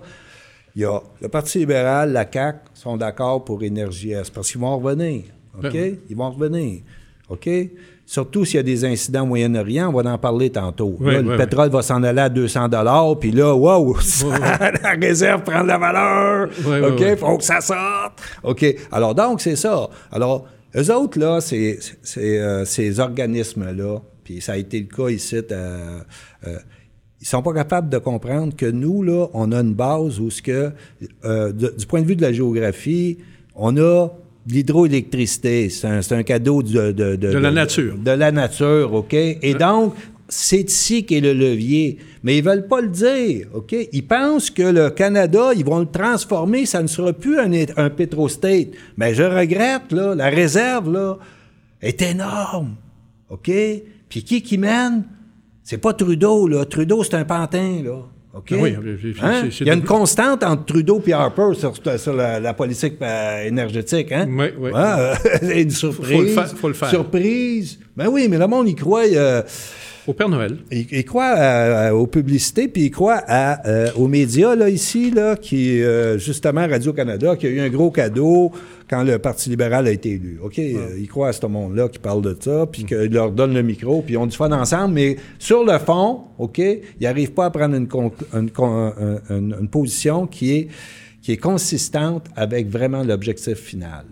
il 0.75 0.83
y 0.83 0.85
a 0.85 0.99
le 1.21 1.29
Parti 1.29 1.59
libéral, 1.59 2.11
la 2.11 2.29
CAQ 2.31 2.59
sont 2.73 2.97
d'accord 2.97 3.43
pour 3.43 3.63
Énergie 3.63 4.11
S 4.11 4.29
parce 4.29 4.51
qu'ils 4.51 4.61
vont 4.61 4.77
revenir. 4.77 5.23
OK? 5.57 5.63
Ben 5.63 5.71
oui. 5.73 5.99
Ils 6.09 6.15
vont 6.15 6.29
revenir. 6.29 6.81
OK? 7.29 7.49
Surtout 8.07 8.45
s'il 8.45 8.57
y 8.57 8.59
a 8.59 8.63
des 8.63 8.85
incidents 8.85 9.23
au 9.23 9.25
Moyen-Orient, 9.25 9.89
on 9.89 9.99
va 10.01 10.11
en 10.13 10.17
parler 10.19 10.51
tantôt. 10.51 10.95
Oui, 10.99 11.13
Là, 11.13 11.19
oui, 11.19 11.25
le 11.25 11.31
oui. 11.31 11.37
pétrole 11.37 11.69
va 11.69 11.81
s'en 11.81 12.03
aller 12.03 12.21
à 12.21 12.29
200 12.29 12.69
puis 13.19 13.31
là, 13.31 13.55
wow, 13.55 13.95
la 14.83 14.91
réserve 15.01 15.41
prend 15.43 15.63
de 15.63 15.67
la 15.69 15.77
valeur. 15.79 16.49
OK? 16.49 16.99
oui. 16.99 17.17
faut 17.17 17.37
que 17.37 17.43
ça 17.43 17.61
sorte. 17.61 18.21
OK. 18.43 18.63
Alors, 18.91 19.15
donc, 19.15 19.41
c'est 19.41 19.55
ça. 19.55 19.89
Alors, 20.11 20.45
eux 20.75 20.91
autres, 20.93 21.17
là, 21.19 21.41
c'est, 21.41 21.79
euh, 22.17 22.63
ces 22.65 22.99
organismes-là, 22.99 23.99
puis 24.23 24.39
ça 24.39 24.53
a 24.53 24.57
été 24.57 24.79
le 24.81 24.95
cas 24.95 25.09
ici, 25.09 25.37
euh, 25.51 25.99
euh, 26.47 26.57
ils 27.21 27.27
sont 27.27 27.41
pas 27.41 27.53
capables 27.53 27.89
de 27.89 27.97
comprendre 27.97 28.55
que 28.55 28.67
nous, 28.67 29.01
là, 29.01 29.27
on 29.33 29.51
a 29.51 29.61
une 29.61 29.73
base 29.73 30.19
où 30.19 30.29
ce 30.29 30.43
que, 30.43 30.71
euh, 31.23 31.51
de- 31.51 31.73
du 31.75 31.85
point 31.87 32.01
de 32.01 32.05
vue 32.07 32.15
de 32.15 32.21
la 32.21 32.33
géographie, 32.33 33.17
on 33.55 33.77
a 33.77 34.09
l'hydroélectricité. 34.47 35.69
C'est 35.69 36.11
un, 36.11 36.23
cadeau 36.23 36.61
de, 36.63 36.91
de, 36.91 37.15
De 37.15 37.37
la 37.37 37.51
nature. 37.51 37.97
De 37.97 38.11
la 38.11 38.31
nature, 38.31 38.93
OK? 38.93 39.13
Et 39.13 39.53
donc, 39.53 39.95
c'est 40.27 40.69
ici 40.69 41.05
qu'est 41.05 41.19
le 41.19 41.33
levier. 41.33 41.97
Mais 42.23 42.37
ils 42.37 42.43
veulent 42.43 42.67
pas 42.67 42.81
le 42.81 42.89
dire, 42.89 43.47
OK? 43.53 43.75
Ils 43.91 44.05
pensent 44.05 44.49
que 44.49 44.63
le 44.63 44.89
Canada, 44.89 45.51
ils 45.55 45.65
vont 45.65 45.79
le 45.79 45.85
transformer, 45.85 46.65
ça 46.65 46.81
ne 46.81 46.87
sera 46.87 47.13
plus 47.13 47.39
un, 47.39 47.51
un 47.77 47.89
pétrostate. 47.89 48.69
Mais 48.97 49.13
je 49.13 49.23
regrette, 49.23 49.91
là, 49.91 50.15
la 50.15 50.29
réserve, 50.29 50.91
là, 50.91 51.17
est 51.81 52.01
énorme, 52.01 52.75
OK? 53.29 53.51
Puis 54.09 54.23
qui 54.23 54.41
qui 54.41 54.57
mène? 54.57 55.03
C'est 55.63 55.77
pas 55.79 55.93
Trudeau, 55.93 56.47
là. 56.47 56.65
Trudeau, 56.65 57.03
c'est 57.03 57.15
un 57.15 57.25
pantin, 57.25 57.81
là. 57.83 58.03
OK? 58.35 58.47
Ah 58.51 58.55
oui, 58.59 58.75
Hein? 59.21 59.43
Il 59.61 59.67
y 59.67 59.69
a 59.69 59.73
une 59.73 59.83
constante 59.83 60.43
entre 60.43 60.65
Trudeau 60.65 61.01
et 61.07 61.13
Harper 61.13 61.51
sur, 61.53 61.73
sur 61.97 62.13
la, 62.13 62.39
la 62.39 62.53
politique 62.53 62.95
euh, 63.01 63.45
énergétique, 63.47 64.11
hein? 64.11 64.27
Oui, 64.29 64.47
oui. 64.59 64.71
Euh, 64.75 65.15
une 65.55 65.69
surprise. 65.69 66.11
Faut 66.17 66.21
le 66.21 66.27
faire- 66.27 66.47
faut 66.49 66.67
le 66.67 66.73
faire. 66.73 66.89
Surprise. 66.89 67.79
Ben 67.95 68.07
oui, 68.07 68.27
mais 68.29 68.37
le 68.37 68.47
monde, 68.47 68.67
il 68.67 68.75
croit, 68.75 69.05
euh, 69.05 69.41
Au 70.07 70.13
Père 70.13 70.29
Noël. 70.29 70.57
il, 70.71 70.85
à- 71.17 71.95
aux 71.95 72.05
publicités, 72.07 72.67
puis 72.67 72.83
il 72.83 72.91
croit 72.91 73.21
à, 73.27 73.67
euh, 73.67 73.87
aux 73.95 74.07
médias, 74.07 74.55
là, 74.55 74.69
ici, 74.69 75.09
là, 75.11 75.35
qui, 75.35 75.81
euh, 75.81 76.17
justement, 76.19 76.67
Radio-Canada, 76.67 77.35
qui 77.35 77.47
a 77.47 77.49
eu 77.49 77.59
un 77.59 77.69
gros 77.69 77.89
cadeau 77.89 78.51
quand 78.87 79.03
le 79.03 79.17
Parti 79.17 79.49
libéral 79.49 79.87
a 79.87 79.91
été 79.91 80.11
élu. 80.11 80.39
OK? 80.43 80.59
Euh, 80.59 80.95
il 80.99 81.07
croit 81.07 81.29
à 81.29 81.33
ce 81.33 81.45
monde-là 81.47 81.89
qui 81.89 81.97
parle 81.97 82.21
de 82.21 82.37
ça, 82.39 82.67
puis 82.71 82.85
qu'il 82.85 83.11
leur 83.11 83.31
donne 83.31 83.53
le 83.55 83.63
micro, 83.63 84.01
puis 84.03 84.13
ils 84.13 84.17
ont 84.17 84.27
du 84.27 84.37
fun 84.37 84.51
ensemble, 84.51 84.93
mais 84.93 85.15
sur 85.39 85.63
le 85.65 85.77
fond, 85.79 86.21
OK, 86.37 86.59
ils 86.59 86.81
n'arrivent 87.01 87.31
pas 87.33 87.45
à 87.45 87.49
prendre 87.49 87.75
une, 87.75 87.87
position 89.69 90.27
qui 90.27 90.51
est, 90.55 90.67
qui 91.21 91.31
est 91.31 91.37
consistante 91.37 92.27
avec 92.35 92.69
vraiment 92.69 93.03
l'objectif 93.03 93.55
final. 93.55 94.05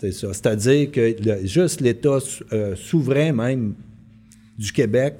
C'est 0.00 0.12
ça. 0.12 0.28
C'est-à-dire 0.32 0.90
que 0.90 1.14
le- 1.24 1.46
juste 1.46 1.80
l'État 1.80 2.18
euh, 2.52 2.74
souverain, 2.76 3.32
même, 3.32 3.74
du 4.58 4.72
Québec, 4.72 5.14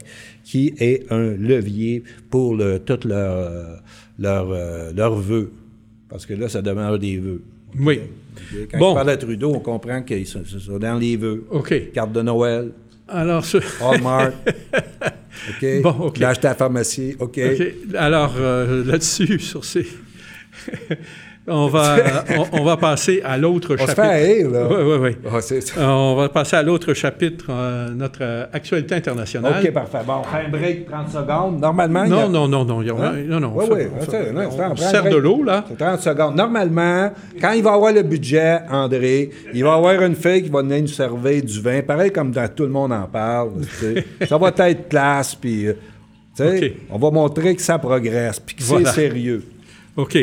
qui 0.44 0.74
est 0.78 1.10
un 1.10 1.30
levier 1.32 2.02
pour 2.30 2.54
le, 2.56 2.78
tous 2.78 3.06
leurs 3.06 3.82
leur, 4.18 4.46
leurs 4.94 5.14
vœux. 5.16 5.50
Parce 6.08 6.26
que 6.26 6.34
là, 6.34 6.48
ça 6.48 6.60
demeure 6.62 6.98
des 6.98 7.16
vœux. 7.18 7.42
Oui. 7.78 8.00
Quand 8.70 8.78
Bon. 8.78 8.90
on 8.92 8.94
parle 8.94 9.10
à 9.10 9.16
Trudeau, 9.16 9.52
on 9.54 9.60
comprend 9.60 10.02
qu'ils 10.02 10.26
sont, 10.26 10.44
sont 10.44 10.78
dans 10.78 10.98
les 10.98 11.16
vœux. 11.16 11.46
OK. 11.50 11.92
Carte 11.92 12.12
de 12.12 12.20
Noël, 12.22 12.70
Alors, 13.08 13.44
ce- 13.44 13.58
Hallmark. 13.82 14.34
OK? 15.50 15.82
Bon, 15.82 15.90
OK. 16.06 16.18
L'acheter 16.18 16.48
à 16.48 16.50
la 16.50 16.56
pharmacie. 16.56 17.16
OK? 17.18 17.40
OK. 17.42 17.66
Alors, 17.96 18.34
euh, 18.38 18.84
là-dessus, 18.84 19.38
sur 19.38 19.64
ces... 19.64 19.86
on, 21.48 21.66
va, 21.68 21.96
on, 22.52 22.60
on 22.60 22.64
va 22.64 22.76
passer 22.76 23.20
à 23.24 23.36
l'autre 23.36 23.70
On 23.74 23.78
se 23.78 23.86
chapitre. 23.86 24.02
fait 24.02 24.08
haïr, 24.08 24.50
là. 24.50 24.66
Oui, 24.70 24.76
oui, 25.00 25.16
oui. 25.24 25.38
C'est 25.40 25.60
on 25.78 26.14
va 26.16 26.28
passer 26.28 26.56
à 26.56 26.62
l'autre 26.62 26.94
chapitre, 26.94 27.46
euh, 27.50 27.88
notre 27.90 28.20
euh, 28.22 28.46
actualité 28.52 28.94
internationale. 28.94 29.54
OK, 29.62 29.70
parfait. 29.72 29.98
Bon, 30.06 30.14
on 30.20 30.22
fait 30.24 30.46
un 30.46 30.48
break 30.48 30.88
30 30.90 31.08
secondes. 31.10 31.60
Normalement, 31.60 32.04
y 32.04 32.06
a- 32.06 32.08
Non, 32.08 32.28
non, 32.28 32.48
non, 32.48 32.64
non. 32.64 32.80
a- 32.80 33.06
Hein? 33.06 33.14
Non, 33.26 33.40
non. 33.40 33.52
Oui, 33.56 33.64
on 33.70 33.74
oui. 33.74 33.82
on 34.00 34.04
fait- 34.04 34.32
non, 34.32 34.76
sert 34.76 35.04
de 35.04 35.16
l'eau, 35.16 35.42
là. 35.42 35.64
C'est 35.68 35.78
30 35.78 36.00
secondes. 36.00 36.36
Normalement, 36.36 37.10
quand 37.40 37.52
il 37.52 37.62
va 37.62 37.72
avoir 37.72 37.92
le 37.92 38.02
budget, 38.02 38.58
André, 38.70 39.30
il 39.52 39.64
va 39.64 39.74
avoir 39.74 40.00
une 40.02 40.14
fille 40.14 40.42
qui 40.44 40.48
va 40.48 40.62
venir 40.62 40.80
nous 40.82 40.88
servir 40.88 41.42
du 41.42 41.60
vin, 41.60 41.82
pareil 41.82 42.12
comme 42.12 42.30
dans 42.30 42.48
tout 42.48 42.64
le 42.64 42.68
monde 42.70 42.92
en 42.92 43.06
parle. 43.06 43.50
ça 44.28 44.38
va 44.38 44.52
être 44.68 44.88
classe, 44.88 45.34
puis 45.34 45.66
euh, 45.66 46.68
on 46.90 46.98
va 46.98 47.10
montrer 47.10 47.54
que 47.54 47.62
ça 47.62 47.78
progresse, 47.78 48.40
puis 48.40 48.56
que 48.56 48.62
Voilà. 48.62 48.90
c'est 48.90 49.08
sérieux. 49.08 49.42
OK. 49.96 50.18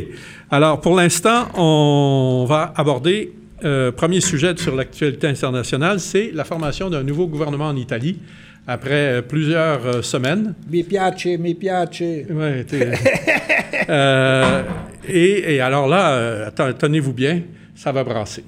Alors, 0.49 0.81
pour 0.81 0.95
l'instant, 0.95 1.47
on 1.53 2.45
va 2.47 2.73
aborder, 2.75 3.33
euh, 3.63 3.91
premier 3.91 4.19
sujet 4.19 4.57
sur 4.57 4.75
l'actualité 4.75 5.27
internationale, 5.27 5.99
c'est 5.99 6.31
la 6.33 6.43
formation 6.43 6.89
d'un 6.89 7.03
nouveau 7.03 7.27
gouvernement 7.27 7.67
en 7.67 7.75
Italie 7.75 8.19
après 8.65 9.17
euh, 9.17 9.21
plusieurs 9.21 9.85
euh, 9.85 10.01
semaines. 10.01 10.55
Mi 10.69 10.83
piace, 10.83 11.25
mi 11.37 11.53
piace. 11.53 12.01
Ouais, 12.01 12.65
et, 15.07 15.55
et 15.55 15.61
alors 15.61 15.87
là, 15.87 16.49
tenez-vous 16.51 17.13
bien, 17.13 17.41
ça 17.75 17.91
va 17.91 18.03
brasser. 18.03 18.43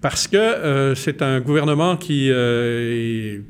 Parce 0.00 0.28
que 0.28 0.92
c'est 0.94 1.22
un 1.22 1.40
gouvernement 1.40 1.96
qui 1.96 2.28
est 2.28 3.40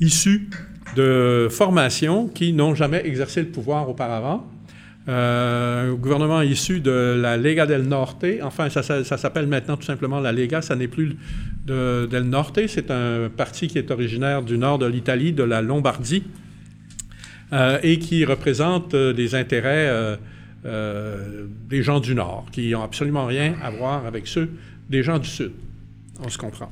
issu 0.00 0.48
de 0.96 1.48
formations 1.50 2.28
qui 2.28 2.54
n'ont 2.54 2.74
jamais 2.74 3.02
exercé 3.04 3.42
le 3.42 3.48
pouvoir 3.48 3.88
auparavant. 3.88 4.46
Euh, 5.08 5.94
gouvernement 5.94 6.42
issu 6.42 6.80
de 6.80 7.16
la 7.20 7.36
Lega 7.36 7.66
del 7.66 7.82
Norte. 7.82 8.24
Enfin, 8.42 8.68
ça, 8.68 8.82
s'appelle 8.82 9.46
maintenant 9.46 9.76
tout 9.76 9.84
simplement 9.84 10.20
la 10.20 10.32
Lega. 10.32 10.62
Ça 10.62 10.74
n'est 10.74 10.88
plus 10.88 11.16
de, 11.64 12.06
del 12.10 12.24
Norte. 12.24 12.58
C'est 12.66 12.90
un 12.90 13.28
parti 13.28 13.68
qui 13.68 13.78
est 13.78 13.90
originaire 13.90 14.42
du 14.42 14.58
nord 14.58 14.78
de 14.78 14.86
l'Italie, 14.86 15.32
de 15.32 15.44
la 15.44 15.62
Lombardie, 15.62 16.24
euh, 17.52 17.78
et 17.82 17.98
qui 17.98 18.24
représente 18.24 18.94
euh, 18.94 19.12
des 19.12 19.36
intérêts 19.36 20.16
euh, 20.64 21.46
des 21.68 21.82
gens 21.82 22.00
du 22.00 22.14
nord, 22.14 22.46
qui 22.50 22.70
n'ont 22.70 22.82
absolument 22.82 23.26
rien 23.26 23.54
à 23.62 23.70
voir 23.70 24.04
avec 24.06 24.26
ceux 24.26 24.50
des 24.90 25.04
gens 25.04 25.18
du 25.18 25.28
sud. 25.28 25.52
On 26.24 26.28
se 26.28 26.38
comprend. 26.38 26.70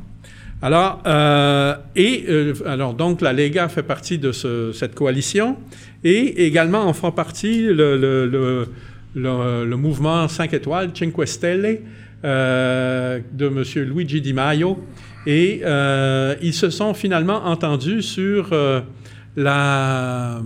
Alors, 0.65 1.03
euh, 1.07 1.75
et 1.95 2.25
euh, 2.27 2.55
alors 2.65 2.95
donc 2.95 3.21
la 3.21 3.35
Lega 3.35 3.69
fait 3.69 3.83
partie 3.83 4.17
de 4.17 4.33
ce- 4.33 4.73
cette 4.73 4.95
coalition 4.95 5.59
et 6.03 6.47
également 6.47 6.85
en 6.89 6.95
font 6.95 7.11
partie 7.13 7.65
le, 7.67 7.99
le, 7.99 8.27
le, 8.27 8.67
le- 9.15 9.67
le 9.67 9.77
mouvement 9.77 10.27
5 10.27 10.55
étoiles, 10.55 10.89
Cinque 10.95 11.29
Stelle, 11.29 11.83
euh, 12.25 13.21
de 13.31 13.47
M. 13.49 13.63
Luigi 13.93 14.23
Di 14.23 14.33
Maio. 14.33 14.83
Et 15.27 15.61
ils 16.41 16.55
se 16.55 16.71
sont 16.71 16.95
finalement 16.95 17.45
entendus 17.45 18.01
sur 18.01 18.49
la, 19.37 20.41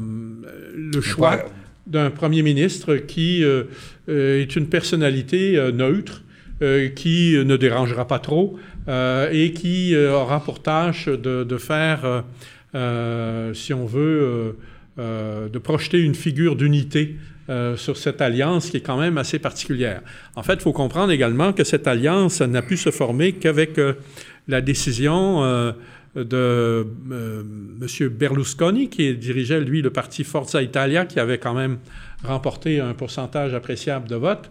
le 0.74 1.00
choix 1.00 1.44
d'un 1.86 2.10
premier 2.10 2.42
ministre 2.42 2.96
qui 2.96 3.44
est 4.08 4.56
une 4.56 4.66
personnalité 4.68 5.58
neutre, 5.72 6.22
qui 6.94 7.34
ne 7.44 7.56
dérangera 7.56 8.06
pas 8.06 8.18
trop 8.20 8.56
et 8.88 9.52
qui 9.52 9.94
euh, 9.94 10.14
aura 10.14 10.42
pour 10.42 10.62
tâche 10.62 11.08
de, 11.08 11.58
faire, 11.58 12.04
euh, 12.04 12.20
euh, 12.74 13.54
si 13.54 13.74
on 13.74 13.86
veut, 13.86 14.00
euh, 14.00 14.52
euh, 14.98 15.48
de 15.48 15.58
projeter 15.58 16.00
une 16.00 16.14
figure 16.14 16.56
d'unité 16.56 17.16
euh, 17.50 17.76
sur 17.76 17.96
cette 17.96 18.20
alliance 18.20 18.68
qui 18.68 18.78
est 18.78 18.82
quand 18.82 18.98
même 18.98 19.16
assez 19.16 19.38
particulière. 19.38 20.02
En 20.36 20.42
fait, 20.42 20.54
il 20.54 20.60
faut 20.60 20.72
comprendre 20.72 21.12
également 21.12 21.52
que 21.52 21.64
cette 21.64 21.86
alliance 21.86 22.40
n'a 22.40 22.62
pu 22.62 22.76
se 22.76 22.90
former 22.90 23.32
qu'avec 23.32 23.78
euh, 23.78 23.94
la 24.48 24.60
décision 24.60 25.44
euh, 25.44 25.72
de 26.24 26.86
euh, 27.12 27.42
M. 27.80 28.08
Berlusconi, 28.08 28.88
qui 28.88 29.14
dirigeait, 29.14 29.60
lui, 29.60 29.82
le 29.82 29.90
parti 29.90 30.24
Forza 30.24 30.62
Italia, 30.62 31.06
qui 31.06 31.20
avait 31.20 31.38
quand 31.38 31.54
même 31.54 31.78
remporté 32.24 32.80
un 32.80 32.94
pourcentage 32.94 33.54
appréciable 33.54 34.08
de 34.08 34.16
votes, 34.16 34.50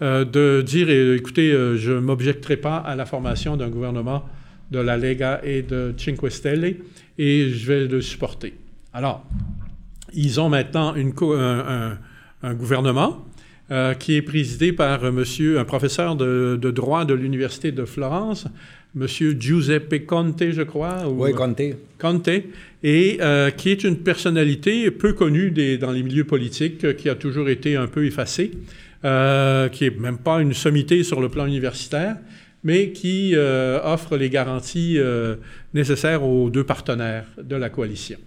euh, 0.00 0.24
de 0.24 0.62
dire, 0.62 0.88
écoutez, 0.90 1.50
euh, 1.50 1.76
je 1.76 1.92
ne 1.92 1.98
m'objecterai 1.98 2.56
pas 2.56 2.76
à 2.76 2.94
la 2.94 3.04
formation 3.04 3.56
d'un 3.56 3.68
gouvernement 3.68 4.24
de 4.70 4.78
la 4.78 4.96
Lega 4.96 5.40
et 5.42 5.62
de 5.62 5.92
Cinque 5.96 6.30
Stelle, 6.30 6.76
et 7.18 7.50
je 7.50 7.66
vais 7.66 7.86
le 7.86 8.00
supporter. 8.00 8.54
Alors, 8.92 9.26
ils 10.14 10.40
ont 10.40 10.48
maintenant 10.48 10.94
une 10.94 11.12
un, 12.42 12.54
gouvernement 12.54 13.26
euh, 13.72 13.94
qui 13.94 14.14
est 14.14 14.22
présidé 14.22 14.72
par 14.72 15.10
monsieur, 15.10 15.58
un 15.58 15.64
professeur 15.64 16.14
de 16.14 16.70
droit 16.70 17.04
de 17.04 17.14
l'Université 17.14 17.72
de 17.72 17.84
Florence, 17.84 18.46
monsieur 18.98 19.36
Giuseppe 19.38 20.04
Conte, 20.06 20.42
je 20.50 20.62
crois. 20.62 21.06
ou- 21.08 21.24
Oui, 21.24 21.32
comptez. 21.32 21.76
Conte, 21.98 22.28
et 22.82 23.18
euh, 23.20 23.50
qui 23.50 23.70
est 23.70 23.84
une 23.84 23.96
personnalité 23.98 24.90
peu 24.90 25.12
connue 25.12 25.50
des- 25.50 25.78
dans 25.78 25.92
les 25.92 26.02
milieux 26.02 26.24
politiques, 26.24 26.84
euh, 26.84 26.92
qui 26.92 27.08
a 27.08 27.14
toujours 27.14 27.48
été 27.48 27.76
un 27.76 27.86
peu 27.86 28.04
effacée, 28.04 28.50
euh, 29.04 29.68
qui 29.68 29.84
est 29.84 29.98
même 29.98 30.18
pas 30.18 30.40
une 30.40 30.52
sommité 30.52 31.02
sur 31.04 31.20
le 31.20 31.28
plan 31.28 31.46
universitaire, 31.46 32.16
mais 32.64 32.90
qui 32.90 33.32
euh, 33.36 33.78
offre 33.84 34.16
les 34.16 34.30
garanties 34.30 34.96
euh, 34.98 35.36
nécessaires 35.74 36.24
aux 36.24 36.50
deux 36.50 36.64
partenaires 36.64 37.24
de 37.40 37.54
la 37.56 37.68
coalition. 37.70 38.18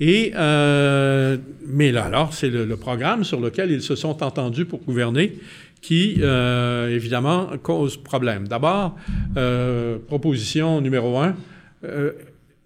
Et, 0.00 0.32
euh, 0.34 1.36
mais 1.68 1.92
là, 1.92 2.04
alors, 2.06 2.34
c'est 2.34 2.50
le, 2.50 2.64
le, 2.64 2.76
programme 2.76 3.22
sur 3.22 3.40
lequel 3.40 3.70
ils 3.70 3.82
se 3.82 3.94
sont 3.94 4.20
entendus 4.24 4.64
pour 4.64 4.80
gouverner 4.82 5.34
qui, 5.82 6.18
euh, 6.20 6.88
évidemment, 6.88 7.48
cause 7.62 7.96
problème. 7.96 8.46
D'abord, 8.46 8.96
euh, 9.36 9.98
proposition 10.06 10.80
numéro 10.80 11.18
un, 11.18 11.34
euh, 11.84 12.12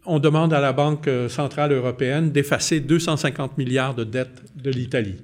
on 0.04 0.20
demande 0.20 0.52
à 0.52 0.60
la 0.60 0.72
Banque 0.72 1.08
centrale 1.28 1.72
européenne 1.72 2.30
d'effacer 2.30 2.78
250 2.78 3.58
milliards 3.58 3.94
de 3.94 4.04
dettes 4.04 4.42
de 4.54 4.70
l'Italie. 4.70 5.16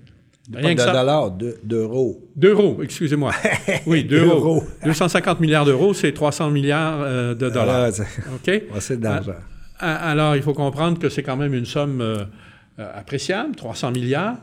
Rien 0.52 0.74
de 0.74 0.82
dollars, 0.82 1.30
d'euros. 1.62 2.20
D'euros, 2.34 2.80
excusez-moi. 2.82 3.32
Oui, 3.86 4.02
d'euros. 4.02 4.64
250 4.84 5.38
milliards 5.38 5.64
d'euros, 5.64 5.94
c'est 5.94 6.12
300 6.12 6.50
milliards 6.50 7.34
de 7.36 7.48
dollars. 7.48 7.92
Ah, 8.00 8.34
OK? 8.34 8.62
c'est 8.80 8.98
d'argent. 8.98 9.34
Alors, 9.78 10.34
il 10.34 10.42
faut 10.42 10.54
comprendre 10.54 10.98
que 10.98 11.08
c'est 11.08 11.22
quand 11.22 11.36
même 11.36 11.54
une 11.54 11.66
somme 11.66 12.02
appréciable, 12.76 13.54
300 13.54 13.92
milliards, 13.92 14.38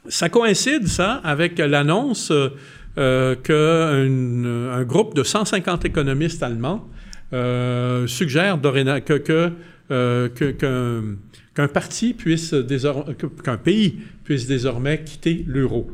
ça 0.08 0.30
coïncide, 0.30 0.88
ça, 0.88 1.20
avec 1.22 1.58
l'annonce 1.58 2.32
qu'un 2.96 4.84
groupe 4.84 5.14
de 5.14 5.22
150 5.22 5.84
économistes 5.84 6.42
allemands 6.42 6.88
euh, 7.32 8.08
suggère 8.08 8.58
que, 8.60 9.52
euh, 9.92 10.28
qu'un, 11.54 11.68
parti 11.68 12.12
puisse 12.12 12.54
qu'un 13.44 13.56
pays 13.56 13.98
puisse 14.24 14.48
désormais 14.48 15.02
quitter 15.04 15.44
l'euro. 15.46 15.90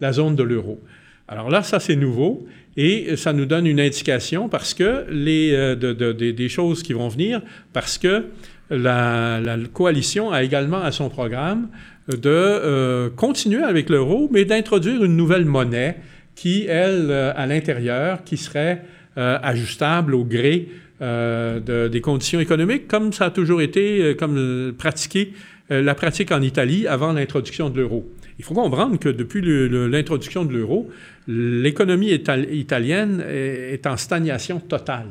La 0.00 0.12
zone 0.12 0.36
de 0.36 0.44
l'euro. 0.44 0.80
Alors 1.26 1.50
là, 1.50 1.62
ça 1.62 1.80
c'est 1.80 1.96
nouveau 1.96 2.46
et 2.76 3.16
ça 3.16 3.32
nous 3.32 3.46
donne 3.46 3.66
une 3.66 3.80
indication 3.80 4.48
parce 4.48 4.74
que 4.74 5.06
les, 5.10 5.52
euh, 5.52 5.74
de, 5.74 5.92
de, 5.92 6.12
de, 6.12 6.30
des 6.30 6.48
choses 6.48 6.82
qui 6.82 6.92
vont 6.92 7.08
venir, 7.08 7.42
parce 7.72 7.98
que 7.98 8.26
la, 8.70 9.40
coalition 9.72 10.30
a 10.30 10.44
également 10.44 10.82
à 10.82 10.92
son 10.92 11.08
programme 11.08 11.68
de 12.08 13.08
continuer 13.16 13.62
avec 13.62 13.88
l'euro, 13.88 14.28
mais 14.32 14.44
d'introduire 14.44 15.02
une 15.02 15.16
nouvelle 15.16 15.46
monnaie 15.46 15.96
qui, 16.36 16.64
elle, 16.68 17.10
à 17.10 17.46
l'intérieur, 17.46 18.24
qui 18.24 18.36
serait 18.36 18.82
euh, 19.16 19.38
ajustable 19.44 20.12
au 20.16 20.24
gré 20.24 20.68
euh, 21.00 21.60
de, 21.60 21.86
des 21.86 22.00
conditions 22.00 22.40
économiques, 22.40 22.88
comme 22.88 23.12
ça 23.12 23.26
a 23.26 23.30
toujours 23.30 23.62
été, 23.62 24.02
euh, 24.02 24.14
comme 24.14 24.74
pratiqué, 24.76 25.32
la 25.70 25.94
pratique 25.94 26.32
en 26.32 26.42
Italie 26.42 26.88
avant 26.88 27.12
l'introduction 27.12 27.70
de 27.70 27.80
l'euro. 27.80 28.04
Il 28.40 28.44
faut 28.44 28.54
comprendre 28.54 28.98
que 28.98 29.08
depuis 29.08 29.40
l'introduction 29.40 30.44
de 30.44 30.52
l'euro, 30.52 30.90
l'économie 31.26 32.10
italienne 32.10 33.24
est, 33.26 33.86
en 33.86 33.96
stagnation 33.96 34.60
totale. 34.60 35.06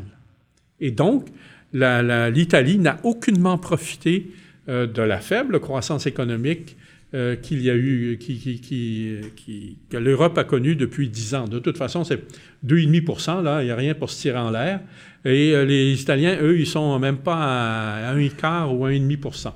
Et 0.79 0.91
donc, 0.91 1.25
l'Italie 1.73 2.77
n'a 2.77 2.99
aucunement 3.03 3.57
profité 3.57 4.27
de 4.67 5.01
la 5.01 5.17
faible 5.17 5.59
croissance 5.59 6.05
économique 6.05 6.77
euh, 7.15 7.35
qu'il 7.35 7.61
y 7.61 7.69
a 7.69 7.75
eu, 7.75 8.17
que 9.87 9.97
l'Europe 9.97 10.35
a 10.35 10.43
connu 10.43 10.75
depuis 10.75 11.09
dix 11.09 11.35
ans. 11.35 11.47
De 11.47 11.59
toute 11.59 11.77
façon, 11.77 12.03
c'est 12.03 12.23
2,5% 12.65 13.43
là, 13.43 13.61
il 13.61 13.65
n'y 13.65 13.71
a 13.71 13.75
rien 13.75 13.93
pour 13.93 14.09
se 14.09 14.19
tirer 14.19 14.39
en 14.39 14.49
l'air. 14.49 14.79
Et 15.23 15.53
euh, 15.53 15.63
les 15.63 16.01
Italiens, 16.01 16.39
eux, 16.41 16.59
ils 16.59 16.65
sont 16.65 16.97
même 16.97 17.17
pas 17.17 17.35
à, 17.37 18.13
un 18.13 18.27
quart 18.29 18.73
ou 18.73 18.87
1,5% 18.87 19.51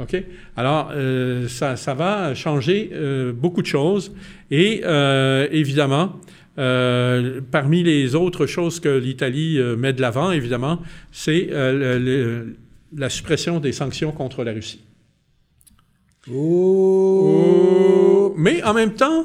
OK? 0.00 0.22
Alors, 0.54 0.90
euh, 0.92 1.48
ça, 1.48 1.76
ça, 1.76 1.94
va 1.94 2.34
changer 2.34 2.90
beaucoup 3.34 3.62
de 3.62 3.66
choses. 3.66 4.12
Et 4.50 4.82
évidemment, 5.50 6.20
parmi 6.56 7.82
les 7.82 8.14
autres 8.14 8.44
choses 8.44 8.80
que 8.80 8.98
l'Italie 8.98 9.58
met 9.78 9.94
de 9.94 10.02
l'avant, 10.02 10.30
évidemment, 10.30 10.82
c'est 11.10 11.48
la 12.94 13.08
suppression 13.08 13.60
des 13.60 13.72
sanctions 13.72 14.12
contre 14.12 14.44
la 14.44 14.52
Russie. 14.52 14.82
Oh. 16.30 17.92
Mais 18.36 18.62
en 18.62 18.74
même 18.74 18.94
temps, 18.94 19.24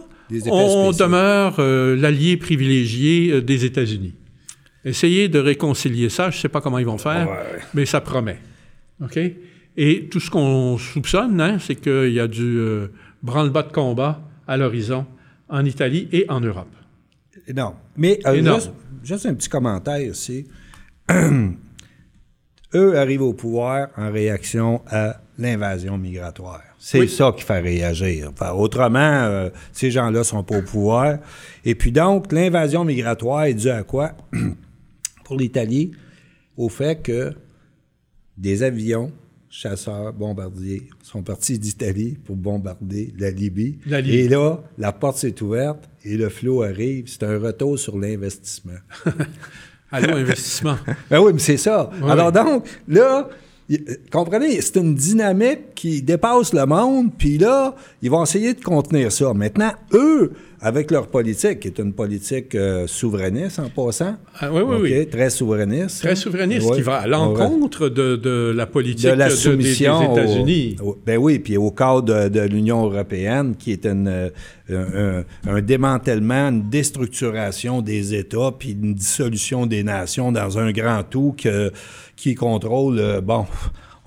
on 0.49 0.91
demeure 0.91 1.55
euh, 1.59 1.95
l'allié 1.95 2.37
privilégié 2.37 3.31
euh, 3.31 3.41
des 3.41 3.65
États-Unis. 3.65 4.15
Essayez 4.83 5.27
de 5.27 5.39
réconcilier 5.39 6.09
ça. 6.09 6.29
Je 6.29 6.37
ne 6.37 6.41
sais 6.41 6.49
pas 6.49 6.61
comment 6.61 6.79
ils 6.79 6.85
vont 6.85 6.97
faire, 6.97 7.29
ouais. 7.29 7.59
mais 7.73 7.85
ça 7.85 8.01
promet. 8.01 8.39
OK? 9.03 9.19
Et 9.77 10.07
tout 10.09 10.19
ce 10.19 10.31
qu'on 10.31 10.77
soupçonne, 10.77 11.39
hein, 11.39 11.57
c'est 11.59 11.75
qu'il 11.75 12.11
y 12.11 12.19
a 12.19 12.27
du 12.27 12.57
euh, 12.57 12.87
branle-bas 13.21 13.63
de 13.63 13.71
combat 13.71 14.21
à 14.47 14.57
l'horizon 14.57 15.05
en 15.49 15.63
Italie 15.65 16.09
et 16.11 16.25
en 16.29 16.41
Europe. 16.41 16.73
Non. 17.55 17.75
Mais 17.95 18.19
euh, 18.25 18.43
juste, 18.43 18.71
juste, 19.03 19.25
un 19.27 19.35
petit 19.35 19.49
commentaire 19.49 19.99
ici. 19.99 20.47
Eux 22.73 22.97
arrivent 22.97 23.21
au 23.21 23.33
pouvoir 23.33 23.89
en 23.95 24.11
réaction 24.11 24.81
à 24.87 25.21
l'invasion 25.37 25.97
migratoire. 25.97 26.63
C'est 26.79 26.99
oui. 26.99 27.09
ça 27.09 27.33
qui 27.35 27.43
fait 27.43 27.59
réagir. 27.59 28.29
Enfin, 28.31 28.51
autrement, 28.51 28.99
euh, 28.99 29.49
ces 29.71 29.91
gens-là 29.91 30.23
sont 30.23 30.43
pas 30.43 30.59
au 30.59 30.61
pouvoir. 30.61 31.17
Et 31.65 31.75
puis 31.75 31.91
donc, 31.91 32.31
l'invasion 32.31 32.85
migratoire 32.85 33.45
est 33.45 33.55
due 33.55 33.69
à 33.69 33.83
quoi? 33.83 34.11
Pour 35.23 35.37
l'Italie, 35.37 35.91
au 36.55 36.69
fait 36.69 37.01
que 37.01 37.33
des 38.37 38.63
avions, 38.63 39.11
chasseurs, 39.49 40.13
bombardiers 40.13 40.83
sont 41.01 41.23
partis 41.23 41.57
d'Italie 41.57 42.17
pour 42.23 42.35
bombarder 42.35 43.13
la 43.17 43.31
Libye. 43.31 43.79
la 43.85 44.01
Libye. 44.01 44.19
Et 44.19 44.27
là, 44.29 44.63
la 44.77 44.91
porte 44.91 45.17
s'est 45.17 45.41
ouverte 45.41 45.89
et 46.03 46.15
le 46.15 46.29
flot 46.29 46.63
arrive. 46.63 47.05
C'est 47.07 47.23
un 47.23 47.39
retour 47.39 47.79
sur 47.79 47.97
l'investissement. 47.97 48.79
Allô, 49.91 50.15
investissement. 50.15 50.77
ben 51.09 51.19
oui, 51.19 51.31
mais 51.33 51.39
c'est 51.39 51.57
ça. 51.57 51.89
Oui. 52.01 52.09
Alors 52.09 52.31
donc, 52.31 52.67
là, 52.87 53.29
comprenez, 54.11 54.61
c'est 54.61 54.77
une 54.77 54.95
dynamique 54.95 55.73
qui 55.75 56.01
dépasse 56.01 56.53
le 56.53 56.65
monde, 56.65 57.11
puis 57.17 57.37
là, 57.37 57.75
ils 58.01 58.09
vont 58.09 58.23
essayer 58.23 58.53
de 58.53 58.63
contenir 58.63 59.11
ça. 59.11 59.33
Maintenant, 59.33 59.71
eux, 59.93 60.33
avec 60.61 60.91
leur 60.91 61.07
politique, 61.07 61.59
qui 61.59 61.67
est 61.67 61.79
une 61.79 61.93
politique 61.93 62.55
euh, 62.55 62.87
souverainiste 62.87 63.59
en 63.59 63.69
passant. 63.69 64.15
Ah, 64.39 64.51
oui, 64.51 64.61
oui, 64.65 64.75
okay, 64.75 64.99
oui. 64.99 65.07
Très 65.07 65.29
souverainiste. 65.29 66.01
Très 66.01 66.15
souverainiste, 66.15 66.67
oui. 66.69 66.77
qui 66.77 66.81
va 66.81 66.97
à 66.97 67.07
l'encontre 67.07 67.89
de, 67.89 68.15
de, 68.15 68.53
la 68.55 68.65
politique 68.65 69.09
de 69.09 69.15
la 69.15 69.29
soumission 69.29 70.13
de, 70.13 70.15
des, 70.15 70.25
des 70.25 70.31
États-Unis. 70.31 70.75
Ben 71.05 71.17
oui, 71.17 71.39
puis 71.39 71.57
au 71.57 71.71
cadre 71.71 72.01
de, 72.01 72.29
de 72.29 72.41
l'Union 72.41 72.83
européenne, 72.85 73.55
qui 73.55 73.71
est 73.71 73.85
une, 73.85 74.07
euh, 74.69 75.23
un, 75.45 75.51
un, 75.51 75.61
démantèlement, 75.61 76.49
une 76.49 76.69
déstructuration 76.69 77.81
des 77.81 78.15
États, 78.15 78.51
puis 78.57 78.71
une 78.71 78.95
dissolution 78.95 79.67
des 79.67 79.83
nations 79.83 80.31
dans 80.31 80.57
un 80.57 80.71
grand 80.71 81.03
tout 81.03 81.35
que, 81.37 81.71
qui 82.15 82.33
contrôle, 82.33 82.99
euh, 82.99 83.21
bon 83.21 83.45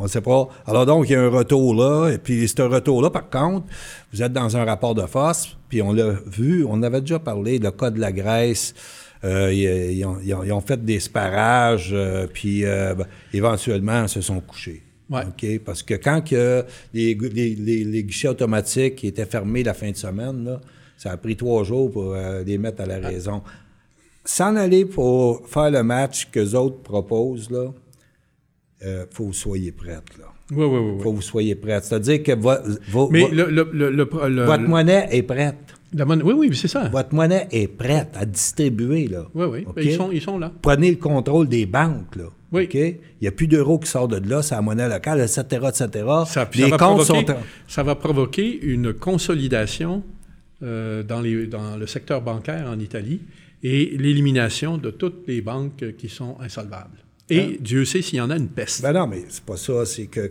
on 0.01 0.05
ne 0.05 0.09
sait 0.09 0.23
pas. 0.23 0.49
Alors 0.67 0.87
donc, 0.87 1.09
il 1.09 1.13
y 1.13 1.15
a 1.15 1.21
un 1.23 1.29
retour 1.29 1.75
là. 1.75 2.09
Et 2.09 2.17
puis, 2.17 2.49
ce 2.49 2.63
retour-là, 2.63 3.11
par 3.11 3.29
contre, 3.29 3.67
vous 4.13 4.23
êtes 4.23 4.33
dans 4.33 4.57
un 4.57 4.65
rapport 4.65 4.95
de 4.95 5.03
force, 5.03 5.57
puis 5.71 5.81
on 5.81 5.93
l'a 5.93 6.17
vu, 6.27 6.67
on 6.69 6.83
avait 6.83 7.01
déjà 7.01 7.21
parlé, 7.21 7.59
le 7.59 7.71
cas 7.71 7.91
de 7.91 8.01
la 8.01 8.13
Grèce. 8.13 8.75
Euh, 9.23 9.53
ils, 9.53 9.99
ils, 9.99 10.05
ont, 10.05 10.19
ils, 10.23 10.53
ont, 10.53 10.61
fait 10.61 10.85
des 10.85 10.99
sparages, 10.99 11.91
euh, 11.93 12.27
puis 12.27 12.65
euh, 12.65 12.95
ben, 12.95 13.07
éventuellement, 13.33 14.09
se 14.09 14.21
sont 14.21 14.41
couchés. 14.41 14.83
Ouais. 15.09 15.59
Parce 15.65 15.83
que 15.83 15.95
quand 15.95 16.23
que 16.23 16.65
les, 16.93 17.15
les, 17.15 17.55
les, 17.55 17.85
les, 17.85 18.05
guichets 18.05 18.29
automatiques 18.29 19.05
étaient 19.05 19.27
fermés 19.27 19.63
la 19.63 19.75
fin 19.75 19.91
de 19.91 19.97
semaine, 19.97 20.45
là, 20.45 20.61
ça 20.97 21.13
a 21.13 21.17
pris 21.17 21.37
trois 21.37 21.65
jours 21.65 21.91
pour 21.91 22.15
les 22.15 22.59
mettre 22.59 22.83
à 22.83 22.87
la 22.87 22.99
raison. 22.99 23.43
S'en 24.25 24.55
aller 24.55 24.85
pour 24.85 25.49
faire 25.49 25.71
le 25.71 25.83
match 25.83 26.31
que 26.31 26.41
les 26.41 26.55
autres 26.55 26.83
proposent, 26.83 27.51
là, 27.51 27.73
faut 29.11 29.25
que 29.25 29.29
vous 29.29 29.33
soyez 29.33 29.73
prête, 29.73 30.17
là. 30.19 30.30
Oui, 30.53 30.65
oui, 30.65 30.79
oui. 30.79 31.03
faut 31.03 31.11
que 31.11 31.17
vous 31.17 31.23
soyez 31.23 31.55
prête. 31.55 31.85
C'est-à-dire 31.85 32.23
que 32.23 32.33
vo, 32.33 32.53
vo, 32.89 33.09
Mais 33.11 33.23
vo, 33.23 33.29
le, 33.33 33.69
le, 33.73 33.91
le, 33.91 34.45
votre 34.45 34.63
monnaie 34.63 35.09
est 35.11 35.23
prête. 35.23 35.57
La 35.93 36.05
monnaie, 36.05 36.23
oui, 36.23 36.35
oui, 36.37 36.57
c'est 36.57 36.69
ça. 36.69 36.89
Votre 36.89 37.15
monnaie 37.15 37.49
est 37.51 37.69
prête 37.69 38.11
à 38.15 38.25
distribuer, 38.25 39.09
là. 39.09 39.27
Oui, 39.35 39.47
oui. 39.51 39.65
Okay? 39.67 39.85
Ils, 39.85 39.93
sont, 39.95 40.11
ils 40.13 40.21
sont 40.21 40.39
là. 40.39 40.53
Prenez 40.63 40.91
le 40.91 40.97
contrôle 40.97 41.49
des 41.49 41.67
banques, 41.67 42.17
là. 42.17 42.25
Oui. 42.53 42.65
OK? 42.65 42.75
Il 42.75 42.99
n'y 43.23 43.29
a 43.29 43.33
plus 43.33 43.47
d'euros 43.47 43.79
qui 43.79 43.89
sortent 43.89 44.13
de 44.13 44.29
là, 44.29 44.43
c'est 44.43 44.55
la 44.55 44.63
monnaie 44.63 44.89
locale, 44.89 45.21
etc., 45.21 45.43
etc. 45.69 46.05
Ça, 46.27 46.49
Les 46.55 46.71
ça 46.71 46.77
comptes 46.79 47.03
sont... 47.05 47.25
Ça 47.69 47.83
va 47.83 47.95
provoquer 47.95 48.61
une 48.63 48.93
consolidation 48.93 50.03
euh, 50.63 51.03
dans, 51.03 51.21
les, 51.21 51.47
dans 51.47 51.77
le 51.77 51.87
secteur 51.87 52.23
bancaire 52.23 52.67
en 52.69 52.79
Italie 52.79 53.21
et 53.63 53.97
l'élimination 53.99 54.79
de 54.79 54.91
toutes 54.91 55.27
les 55.27 55.43
banques 55.43 55.97
qui 55.97 56.09
sont 56.09 56.37
insolvables. 56.41 56.99
Et 57.31 57.59
Dieu 57.61 57.85
sait 57.85 58.03
s'il 58.03 58.19
y 58.19 58.21
en 58.21 58.31
a 58.31 58.37
une 58.37 58.49
peste. 58.49 58.83
Ben 58.83 58.93
non, 58.93 59.07
mais 59.07 59.23
c'est 59.29 59.43
pas 59.45 59.57
ça. 59.57 59.85
C'est 59.87 60.07
que 60.07 60.31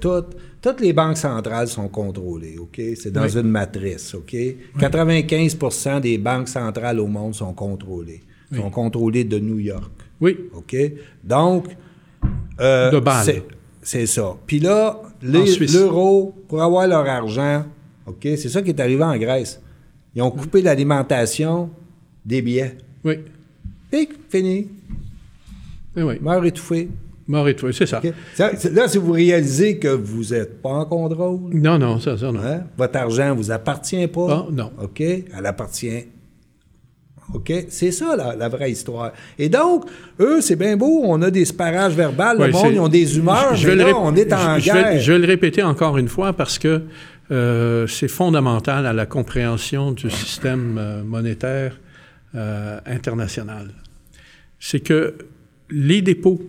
toutes, 0.00 0.36
toutes 0.60 0.80
les 0.80 0.92
banques 0.92 1.16
centrales 1.16 1.68
sont 1.68 1.88
contrôlées, 1.88 2.58
OK? 2.58 2.80
C'est 2.96 3.10
dans 3.10 3.22
Oui. 3.24 3.32
une 3.36 3.48
matrice, 3.48 4.14
OK? 4.14 4.34
95% 4.78 6.00
des 6.00 6.18
banques 6.18 6.48
centrales 6.48 7.00
au 7.00 7.06
monde 7.06 7.34
sont 7.34 7.52
contrôlées. 7.52 8.22
Oui. 8.52 8.58
Sont 8.58 8.70
contrôlées 8.70 9.24
de 9.24 9.38
New 9.38 9.58
York, 9.58 9.90
Oui, 10.20 10.38
OK? 10.54 10.76
Donc, 11.24 11.66
euh, 12.60 12.90
De 12.90 13.00
Bâle. 13.00 13.42
c'est- 13.82 14.06
ça. 14.06 14.36
Puis 14.46 14.60
là, 14.60 15.00
l'euro, 15.22 16.34
pour 16.48 16.62
avoir 16.62 16.86
leur 16.86 17.06
argent, 17.06 17.64
OK? 18.06 18.20
C'est 18.22 18.48
ça 18.48 18.62
qui 18.62 18.70
est 18.70 18.80
arrivé 18.80 19.02
en 19.02 19.16
Grèce. 19.16 19.60
Ils 20.14 20.22
ont 20.22 20.30
coupé 20.30 20.62
l'alimentation 20.62 21.70
des 22.24 22.40
billets. 22.42 22.76
oui, 23.04 23.16
Pic, 23.90 24.10
fini. 24.28 24.68
Oui, 25.96 26.02
oui. 26.02 26.14
Mort 26.20 26.44
étouffé. 26.44 26.88
Mort 27.26 27.46
tout, 27.56 27.72
c'est 27.72 27.86
ça. 27.86 28.02
Là, 28.38 28.86
si 28.88 28.98
vous 28.98 29.12
réalisez 29.12 29.78
que 29.78 29.88
vous 29.88 30.34
n'êtes 30.34 30.60
pas 30.60 30.68
en 30.70 30.84
contrôle, 30.84 31.54
Non, 31.54 31.78
non, 31.78 31.98
ça, 31.98 32.18
ça, 32.18 32.30
non. 32.30 32.40
hein, 32.44 32.64
votre 32.76 32.98
argent 32.98 33.30
ne 33.30 33.32
vous 33.32 33.50
appartient 33.50 34.06
pas. 34.08 34.26
Ah, 34.46 34.46
non. 34.52 34.70
OK? 34.82 35.00
Elle 35.00 35.46
appartient. 35.46 36.04
OK? 37.32 37.50
C'est 37.70 37.90
ça, 37.92 38.14
la, 38.16 38.36
la 38.36 38.48
vraie 38.50 38.70
histoire. 38.70 39.12
Et 39.38 39.48
donc, 39.48 39.86
eux, 40.20 40.42
c'est 40.42 40.56
bien 40.56 40.76
beau, 40.76 41.00
on 41.04 41.22
a 41.22 41.30
des 41.30 41.46
sparages 41.46 41.94
verbales, 41.94 42.38
Ouais, 42.38 42.48
le 42.48 42.52
monde, 42.52 42.72
ils 42.72 42.80
ont 42.80 42.88
des 42.88 43.16
humeurs, 43.16 43.54
Je- 43.54 43.62
je 43.62 43.68
mais 43.68 43.76
là, 43.76 43.94
on 43.96 44.14
est 44.14 44.30
en 44.30 44.58
je, 44.58 44.66
je 44.66 44.72
vais- 44.72 44.82
guerre. 44.82 45.00
je 45.00 45.12
vais 45.12 45.18
le 45.18 45.26
répéter 45.26 45.62
encore 45.62 45.96
une 45.96 46.08
fois 46.08 46.34
parce 46.34 46.58
que 46.58 46.82
euh, 47.30 47.86
c'est 47.86 48.08
fondamental 48.08 48.84
à 48.84 48.92
la 48.92 49.06
compréhension 49.06 49.92
du 49.92 50.10
système 50.10 50.76
euh, 50.78 51.02
monétaire 51.02 51.80
euh, 52.34 52.78
international. 52.84 53.68
C'est 54.60 54.80
que 54.80 55.14
les 55.74 56.00
dépôts 56.02 56.40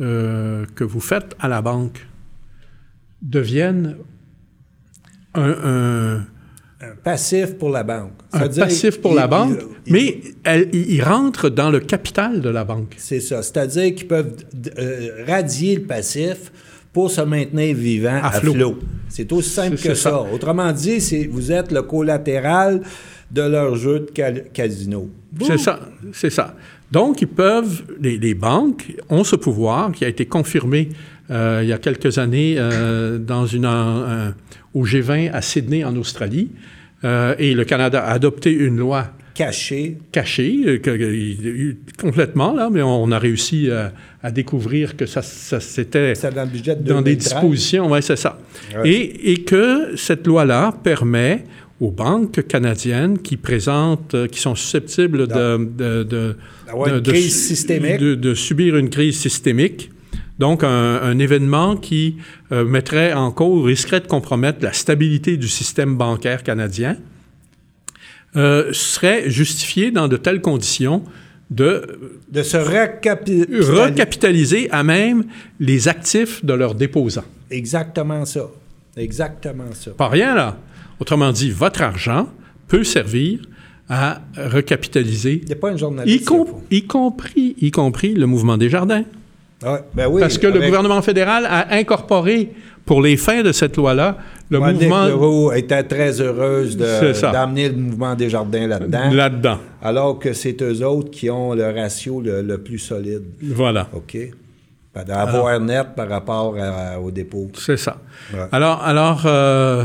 euh, 0.00 0.64
que 0.74 0.82
vous 0.84 1.00
faites 1.00 1.36
à 1.38 1.48
la 1.48 1.62
banque 1.62 2.06
deviennent 3.22 3.96
un, 5.34 5.50
un- 5.50 6.26
Un 6.80 6.96
passif 7.02 7.54
pour 7.56 7.70
la 7.70 7.82
banque. 7.82 8.12
un 8.32 8.48
passif 8.48 9.00
pour 9.00 9.12
ils- 9.12 9.16
la 9.16 9.26
banque, 9.26 9.58
ils- 9.86 9.92
mais 9.92 10.20
elle- 10.44 10.68
il 10.72 10.90
il 10.96 11.02
rentre 11.02 11.48
dans 11.48 11.70
le 11.70 11.80
capital 11.80 12.40
de 12.40 12.48
la 12.50 12.64
banque. 12.64 12.94
C'est 12.98 13.20
ça. 13.20 13.42
C'est-à-dire 13.42 13.94
qu'ils 13.94 14.08
peuvent 14.08 14.34
euh, 14.78 15.24
radier 15.26 15.76
le 15.76 15.82
passif 15.82 16.52
pour 16.92 17.10
se 17.10 17.20
maintenir 17.22 17.74
vivant 17.74 18.20
À 18.22 18.28
à, 18.28 18.32
flot. 18.32 18.54
flot. 18.54 18.78
C'est 19.08 19.32
aussi 19.32 19.50
simple 19.50 19.76
que 19.76 19.94
ça. 19.94 20.10
ça. 20.10 20.20
Autrement 20.32 20.70
dit, 20.72 20.98
vous 21.28 21.50
êtes 21.52 21.72
le 21.72 21.82
collatéral 21.82 22.82
de 23.30 23.42
leur 23.42 23.74
jeu 23.76 24.00
de 24.00 24.10
cal- 24.10 24.44
casino. 24.52 25.08
C'est 25.40 25.58
ça, 25.58 25.80
c'est 26.12 26.30
ça. 26.30 26.54
Donc, 26.92 27.22
ils 27.22 27.28
peuvent, 27.28 27.82
les, 28.00 28.18
les 28.18 28.34
banques 28.34 28.94
ont 29.08 29.24
ce 29.24 29.36
pouvoir 29.36 29.92
qui 29.92 30.04
a 30.04 30.08
été 30.08 30.26
confirmé 30.26 30.90
euh, 31.30 31.60
il 31.62 31.68
y 31.68 31.72
a 31.72 31.78
quelques 31.78 32.18
années 32.18 32.56
euh, 32.58 33.18
dans 33.18 33.46
une, 33.46 33.64
un- 33.64 34.28
un- 34.28 34.34
au 34.74 34.84
G20 34.86 35.30
à 35.32 35.40
Sydney, 35.42 35.82
en 35.84 35.96
Australie. 35.96 36.50
Euh, 37.04 37.34
et 37.38 37.54
le 37.54 37.64
Canada 37.64 38.00
a 38.02 38.12
adopté 38.12 38.52
une 38.52 38.76
loi 38.78 39.08
Caché. 39.34 39.98
cachée, 40.12 40.80
que- 40.82 41.74
complètement, 42.00 42.54
là, 42.54 42.68
mais 42.70 42.82
on 42.82 43.10
a 43.10 43.18
réussi 43.18 43.68
à, 44.22 44.30
découvrir 44.30 44.96
que 44.96 45.06
ça, 45.06 45.22
ça 45.22 45.58
c'était 45.60 46.12
dans 46.34 46.44
le 46.44 46.48
budget 46.50 46.76
de 46.76 46.82
dans 46.84 47.02
des 47.02 47.16
2013. 47.16 47.16
dispositions, 47.32 47.90
oui, 47.90 47.98
c'est 48.02 48.16
ça. 48.16 48.38
Ouais. 48.76 48.88
Et, 48.90 49.32
et 49.32 49.42
que 49.44 49.96
cette 49.96 50.26
loi-là 50.26 50.72
permet 50.84 51.44
aux 51.80 51.90
banques 51.90 52.46
canadiennes 52.46 53.18
qui 53.18 53.36
présentent, 53.36 54.14
qui 54.30 54.38
sont 54.40 54.54
susceptibles 54.54 55.26
de, 55.26 55.56
de, 55.76 56.02
de- 56.04 56.36
D'avoir 56.66 56.88
de- 56.88 56.94
une 56.96 57.00
de 57.00 57.10
crise 57.10 57.46
systémique. 57.46 57.98
de- 57.98 58.14
de 58.14 58.34
subir 58.34 58.76
une 58.76 58.90
crise 58.90 59.18
systémique. 59.18 59.90
Donc, 60.38 60.64
un, 60.64 60.68
un 61.02 61.18
événement 61.18 61.76
qui 61.76 62.16
euh, 62.52 62.64
mettrait 62.64 63.12
en 63.12 63.30
cause, 63.30 63.64
risquerait 63.66 64.00
de 64.00 64.06
compromettre 64.08 64.58
la 64.62 64.72
stabilité 64.72 65.36
du 65.36 65.48
système 65.48 65.96
bancaire 65.96 66.42
canadien, 66.42 66.96
euh, 68.36 68.72
serait 68.72 69.30
justifié 69.30 69.90
dans 69.90 70.08
de 70.08 70.16
telles 70.16 70.40
conditions 70.40 71.04
de 71.50 71.98
De 72.30 72.42
se 72.42 72.56
recapitaliser. 72.56 73.72
recapitaliser 73.72 74.70
à 74.72 74.82
même 74.82 75.24
les 75.60 75.86
actifs 75.88 76.44
de 76.44 76.52
leurs 76.54 76.74
déposants. 76.74 77.24
Exactement 77.50 78.24
ça. 78.24 78.48
Exactement 78.96 79.72
ça. 79.72 79.92
Pas 79.92 80.08
rien, 80.08 80.34
là. 80.34 80.58
Autrement 80.98 81.30
dit, 81.32 81.50
votre 81.50 81.82
argent 81.82 82.28
peut 82.66 82.82
servir 82.84 83.40
à 83.88 84.20
recapitaliser, 84.36 85.40
Il 85.42 85.46
n'y 85.46 85.52
a 85.52 85.56
pas 85.56 85.70
une 85.70 85.76
y, 85.76 85.78
journaliste. 85.78 86.24
com- 86.26 86.44
il 86.46 86.50
faut. 86.50 86.62
y 86.70 86.82
compris, 86.86 87.56
y 87.60 87.70
compris 87.70 88.14
le 88.14 88.26
mouvement 88.26 88.56
des 88.56 88.68
jardins. 88.70 89.04
Ouais, 89.62 89.80
ben 89.94 90.08
oui, 90.10 90.20
Parce 90.20 90.36
que 90.38 90.46
le 90.46 90.60
gouvernement 90.60 91.00
fédéral 91.02 91.46
a 91.46 91.74
incorporé, 91.74 92.50
pour 92.84 93.00
les 93.00 93.16
fins 93.16 93.42
de 93.42 93.52
cette 93.52 93.76
loi-là, 93.76 94.18
le 94.50 94.58
Monique 94.58 94.82
mouvement 94.82 95.06
Leroux 95.06 95.52
était 95.52 95.82
très 95.84 96.20
heureuse 96.20 96.76
d'amener 96.76 97.68
le 97.70 97.76
mouvement 97.76 98.14
des 98.14 98.28
jardins 98.28 98.66
là-dedans. 98.66 99.10
là-dedans. 99.10 99.58
Alors 99.82 100.18
que 100.18 100.32
c'est 100.34 100.60
eux 100.62 100.84
autres 100.84 101.10
qui 101.10 101.30
ont 101.30 101.54
le 101.54 101.64
ratio 101.64 102.20
le, 102.20 102.42
le 102.42 102.58
plus 102.58 102.78
solide. 102.78 103.22
Voilà. 103.42 103.88
OK? 103.94 104.18
D'avoir 105.06 105.58
net 105.60 105.88
par 105.96 106.08
rapport 106.08 106.56
à- 106.60 107.00
au 107.00 107.10
dépôt. 107.10 107.50
C'est 107.58 107.76
ça. 107.78 107.96
Ouais. 108.32 108.40
Alors, 108.52 108.82
alors 108.82 109.22
euh, 109.26 109.84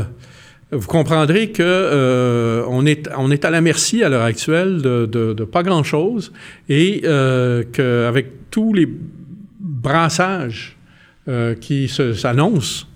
vous 0.72 0.86
comprendrez 0.86 1.50
que 1.50 1.62
euh, 1.62 2.64
on, 2.68 2.86
est, 2.86 3.08
on 3.16 3.30
est 3.30 3.44
à 3.44 3.50
la 3.50 3.60
merci 3.60 4.04
à 4.04 4.08
l'heure 4.08 4.22
actuelle 4.22 4.80
de, 4.82 5.44
pas 5.44 5.62
grand-chose 5.62 6.32
et 6.68 7.02
euh, 7.04 7.64
qu'avec 7.72 8.50
tous 8.50 8.72
les 8.72 8.88
brassages 9.58 10.76
euh, 11.28 11.54
qui 11.54 11.88
s'annoncent, 11.88 12.86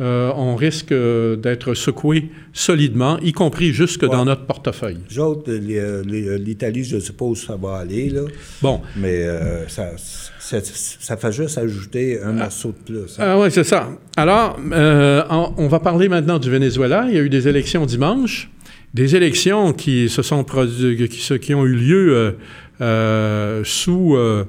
euh, 0.00 0.32
on 0.36 0.56
risque 0.56 0.90
euh, 0.92 1.36
d'être 1.36 1.74
secoué 1.74 2.30
solidement, 2.52 3.18
y 3.20 3.32
compris 3.32 3.72
jusque 3.72 4.04
dans 4.04 4.24
notre 4.24 4.46
portefeuille. 4.46 4.98
Les 5.10 5.18
autres, 5.18 5.52
les- 5.52 6.02
les- 6.04 6.38
l'Italie, 6.38 6.82
je 6.84 6.98
suppose 6.98 7.44
ça 7.46 7.56
va 7.56 7.76
aller, 7.78 8.08
là. 8.10 8.22
Bon, 8.62 8.80
Mais 8.96 9.22
euh, 9.24 9.68
ça, 9.68 9.90
ça, 9.98 10.58
ça 10.62 11.16
fait 11.16 11.32
juste 11.32 11.58
ajouter 11.58 12.20
un 12.22 12.32
morceau 12.32 12.68
de 12.72 12.92
plus. 12.92 13.18
hein. 13.18 13.24
Ah 13.24 13.38
oui, 13.40 13.48
c'est 13.50 13.64
ça. 13.64 13.90
Alors, 14.16 14.58
euh, 14.72 15.22
on 15.30 15.68
va 15.68 15.78
parler 15.80 16.08
maintenant 16.08 16.38
du 16.38 16.50
Venezuela. 16.50 17.06
Il 17.08 17.14
y 17.14 17.18
a 17.18 17.22
eu 17.22 17.28
des 17.30 17.46
élections 17.48 17.84
dimanche, 17.86 18.50
des 18.94 19.14
élections 19.16 19.72
qui 19.72 20.08
se 20.08 20.22
sont 20.22 20.42
produ- 20.42 21.08
qui, 21.08 21.20
se- 21.20 21.34
qui 21.34 21.54
ont 21.54 21.64
eu 21.66 21.74
lieu 21.74 22.14
euh, 22.16 22.32
euh, 22.80 23.62
sous 23.64 24.16
euh, 24.16 24.44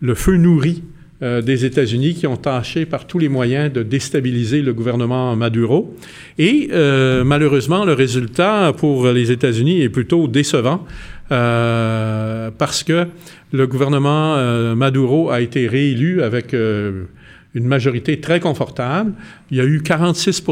le 0.00 0.14
feu 0.14 0.36
nourri 0.36 0.82
euh, 1.22 1.42
des 1.42 1.64
États-Unis, 1.64 2.14
qui 2.14 2.26
ont 2.26 2.36
tâché 2.36 2.86
par 2.86 3.06
tous 3.06 3.20
les 3.20 3.28
moyens 3.28 3.72
de 3.72 3.84
déstabiliser 3.84 4.62
le 4.62 4.72
gouvernement 4.72 5.36
Maduro. 5.36 5.96
Et 6.38 6.70
euh, 6.72 7.22
malheureusement, 7.22 7.84
le 7.84 7.92
résultat 7.92 8.72
pour 8.76 9.06
les 9.06 9.30
États-Unis 9.30 9.80
est 9.80 9.90
plutôt 9.90 10.26
décevant. 10.26 10.84
euh, 11.30 12.50
parce 12.58 12.82
que 12.82 13.06
le 13.52 13.66
gouvernement 13.68 14.74
Maduro 14.74 15.30
a 15.30 15.40
été 15.40 15.68
réélu 15.68 16.20
avec 16.20 16.52
une 16.52 17.64
majorité 17.64 18.20
très 18.20 18.40
confortable. 18.40 19.12
Il 19.52 19.56
y 19.56 19.60
a 19.60 19.64
eu 19.64 19.82
46 19.82 20.42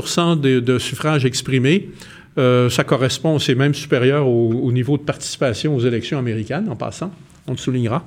de, 0.41 0.61
de 0.61 0.79
suffrages 0.79 1.25
exprimés. 1.25 1.91
Ça 2.37 2.85
correspond, 2.87 3.41
c'est 3.41 3.57
même 3.57 3.75
supérieur 3.75 4.29
au 4.29 4.71
niveau 4.71 4.97
de 4.97 5.03
participation 5.03 5.75
aux 5.75 5.81
élections 5.81 6.19
américaines, 6.21 6.69
en 6.71 6.77
passant, 6.77 7.13
on 7.49 7.53
le 7.53 7.59
soulignera. 7.59 8.05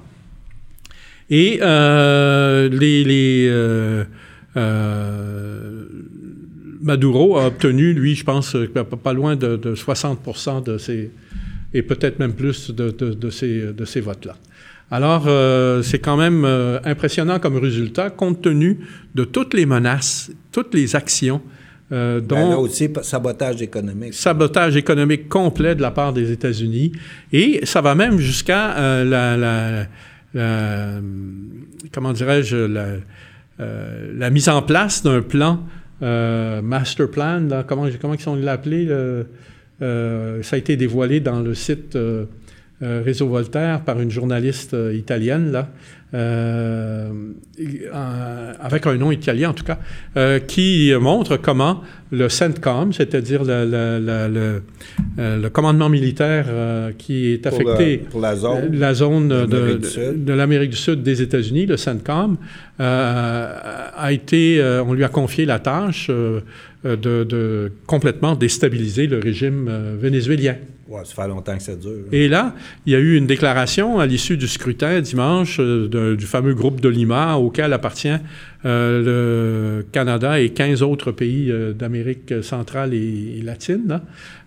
Et 1.30 1.60
euh, 1.62 2.70
les, 2.70 3.04
les, 3.04 3.48
euh, 3.50 4.04
euh, 4.58 5.84
Maduro 6.82 7.38
a 7.38 7.48
obtenu, 7.48 7.94
lui, 7.94 8.16
je 8.16 8.24
pense, 8.24 8.56
pas, 9.04 9.14
loin 9.14 9.36
de, 9.36 9.56
de 9.56 9.74
60 9.76 10.64
de 10.66 10.78
ses, 10.78 11.12
et 11.74 11.82
peut-être 11.82 12.20
même 12.20 12.34
plus 12.34 12.70
de, 12.72 12.92
de, 12.92 13.14
de 13.14 13.30
ces, 13.30 13.74
de 13.74 13.86
ces 13.86 14.02
votes-là. 14.02 14.36
Alors, 14.92 15.28
c'est 15.84 15.98
quand 15.98 16.16
même 16.16 16.46
impressionnant 16.84 17.40
comme 17.40 17.58
résultat, 17.58 18.12
compte 18.12 18.44
tenu 18.44 18.80
de 19.16 19.24
toutes 19.24 19.56
les 19.56 19.66
menaces, 19.66 20.30
toutes 20.52 20.76
les 20.76 20.96
actions, 20.96 21.42
euh, 21.92 22.20
Ben, 22.22 22.36
là 22.50 22.56
dont 22.56 22.60
aussi, 22.62 22.88
pa- 22.90 23.02
sabotage 23.04 23.62
économique. 23.64 24.14
sabotage 24.14 24.76
économique 24.76 25.28
complet 25.28 25.74
de 25.76 25.82
la 25.82 25.90
part 25.92 26.14
des 26.14 26.32
États-Unis. 26.32 26.92
Et 27.34 27.62
ça 27.66 27.82
va 27.82 27.96
même 27.96 28.20
jusqu'à 28.20 28.78
euh, 28.78 29.04
la, 29.04 29.36
la- 29.38 29.88
la- 30.36 31.00
comment 31.92 32.14
dirais-je, 32.14 32.58
la, 32.58 32.88
euh, 33.60 34.12
la 34.16 34.30
mise 34.30 34.50
en 34.50 34.62
place 34.62 35.02
d'un 35.04 35.22
plan, 35.22 35.64
euh, 36.02 36.62
master 36.62 37.10
plan, 37.10 37.48
comment, 37.68 37.88
comment 38.02 38.14
ils 38.14 38.20
sont 38.20 38.36
l'appelé? 38.36 38.86
le- 38.86 39.28
euh, 39.82 40.42
ça 40.44 40.56
a 40.56 40.60
été 40.60 40.78
dévoilé 40.78 41.20
dans 41.20 41.42
le 41.42 41.54
site 41.54 41.98
euh, 42.86 43.02
Réseau 43.04 43.28
Voltaire 43.28 43.82
par 43.82 44.00
une 44.00 44.12
journaliste 44.12 44.76
italienne, 44.94 45.52
là, 45.52 45.70
avec 48.62 48.88
un 48.88 48.96
nom 48.96 49.12
italien 49.12 49.50
en 49.50 49.54
tout 49.54 49.66
cas, 49.66 49.80
qui 50.48 50.94
montre 50.98 51.36
comment 51.36 51.82
le 52.12 52.30
CENTCOM, 52.30 52.94
c'est-à-dire 52.94 53.44
le, 53.44 54.62
le, 55.18 55.50
commandement 55.50 55.90
militaire 55.90 56.46
qui 56.98 57.34
est 57.34 57.46
affecté 57.46 57.98
pour 57.98 58.22
la, 58.22 58.34
zone, 58.38 58.78
la 58.78 58.94
zone 58.94 59.28
de, 59.28 59.82
de 60.16 60.34
l'Amérique 60.34 60.70
du 60.70 60.78
Sud 60.78 61.04
des 61.04 61.22
États-Unis, 61.22 61.66
le 61.66 61.76
CENTCOM, 61.76 62.38
a 62.80 64.12
été, 64.14 64.64
on 64.88 64.94
lui 64.94 65.04
a 65.04 65.10
confié 65.10 65.46
la 65.46 65.60
tâche 65.60 66.10
euh, 66.86 66.96
de, 66.96 67.72
complètement 67.88 68.36
déstabiliser 68.36 69.08
le 69.08 69.18
régime 69.18 69.68
euh, 69.68 69.96
vénézuélien. 70.00 70.56
Ouais, 70.88 71.02
ça 71.04 71.16
fait 71.16 71.28
longtemps 71.28 71.58
que 71.58 71.64
ça 71.64 71.76
dure. 71.76 72.06
Et 72.12 72.28
là, 72.28 72.54
il 72.86 72.94
y 72.94 72.96
a 72.96 73.00
eu 73.00 73.16
une 73.16 73.26
déclaration 73.26 74.00
à 74.00 74.06
l'issue 74.06 74.38
du 74.38 74.48
scrutin 74.48 75.02
dimanche 75.02 75.58
euh, 75.60 76.16
du 76.16 76.26
fameux 76.28 76.54
groupe 76.54 76.82
de 76.82 76.90
Lima 76.90 77.38
auquel 77.38 77.74
appartient 77.74 78.18
le 78.64 79.84
Canada 79.92 80.40
et 80.40 80.50
15 80.50 80.84
autres 80.84 81.12
pays 81.12 81.52
d'Amérique 81.78 82.44
centrale 82.44 82.94
et, 82.94 83.42
latine, 83.44 84.02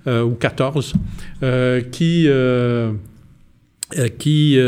ou 0.06 0.30
14, 0.30 0.94
qui, 1.92 2.28
qui 4.18 4.58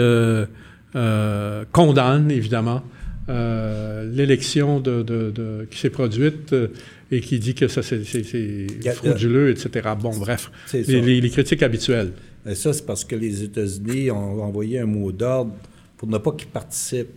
condamnent 1.73 2.31
évidemment 2.31 2.83
l'élection 3.29 4.79
de, 4.79 5.67
qui 5.69 5.79
s'est 5.81 5.91
produite 5.91 6.55
et 7.11 7.21
qui 7.21 7.39
dit 7.39 7.55
que 7.55 7.69
ça, 7.69 7.83
c'est 7.83 8.03
frauduleux, 8.95 9.51
etc. 9.51 9.91
Bon, 10.01 10.17
bref, 10.17 10.51
les, 10.73 11.21
les, 11.21 11.31
critiques 11.31 11.63
habituelles. 11.63 12.13
Mais 12.45 12.55
ça, 12.55 12.73
c'est 12.73 12.87
parce 12.87 13.05
que 13.05 13.17
les 13.17 13.43
États-Unis 13.43 14.11
ont 14.11 14.43
envoyé 14.43 14.79
un 14.79 14.87
mot 14.87 15.13
d'ordre 15.13 15.53
pour 15.97 16.09
ne 16.09 16.19
pas 16.19 16.33
qu'ils 16.33 16.49
participent. 16.49 17.09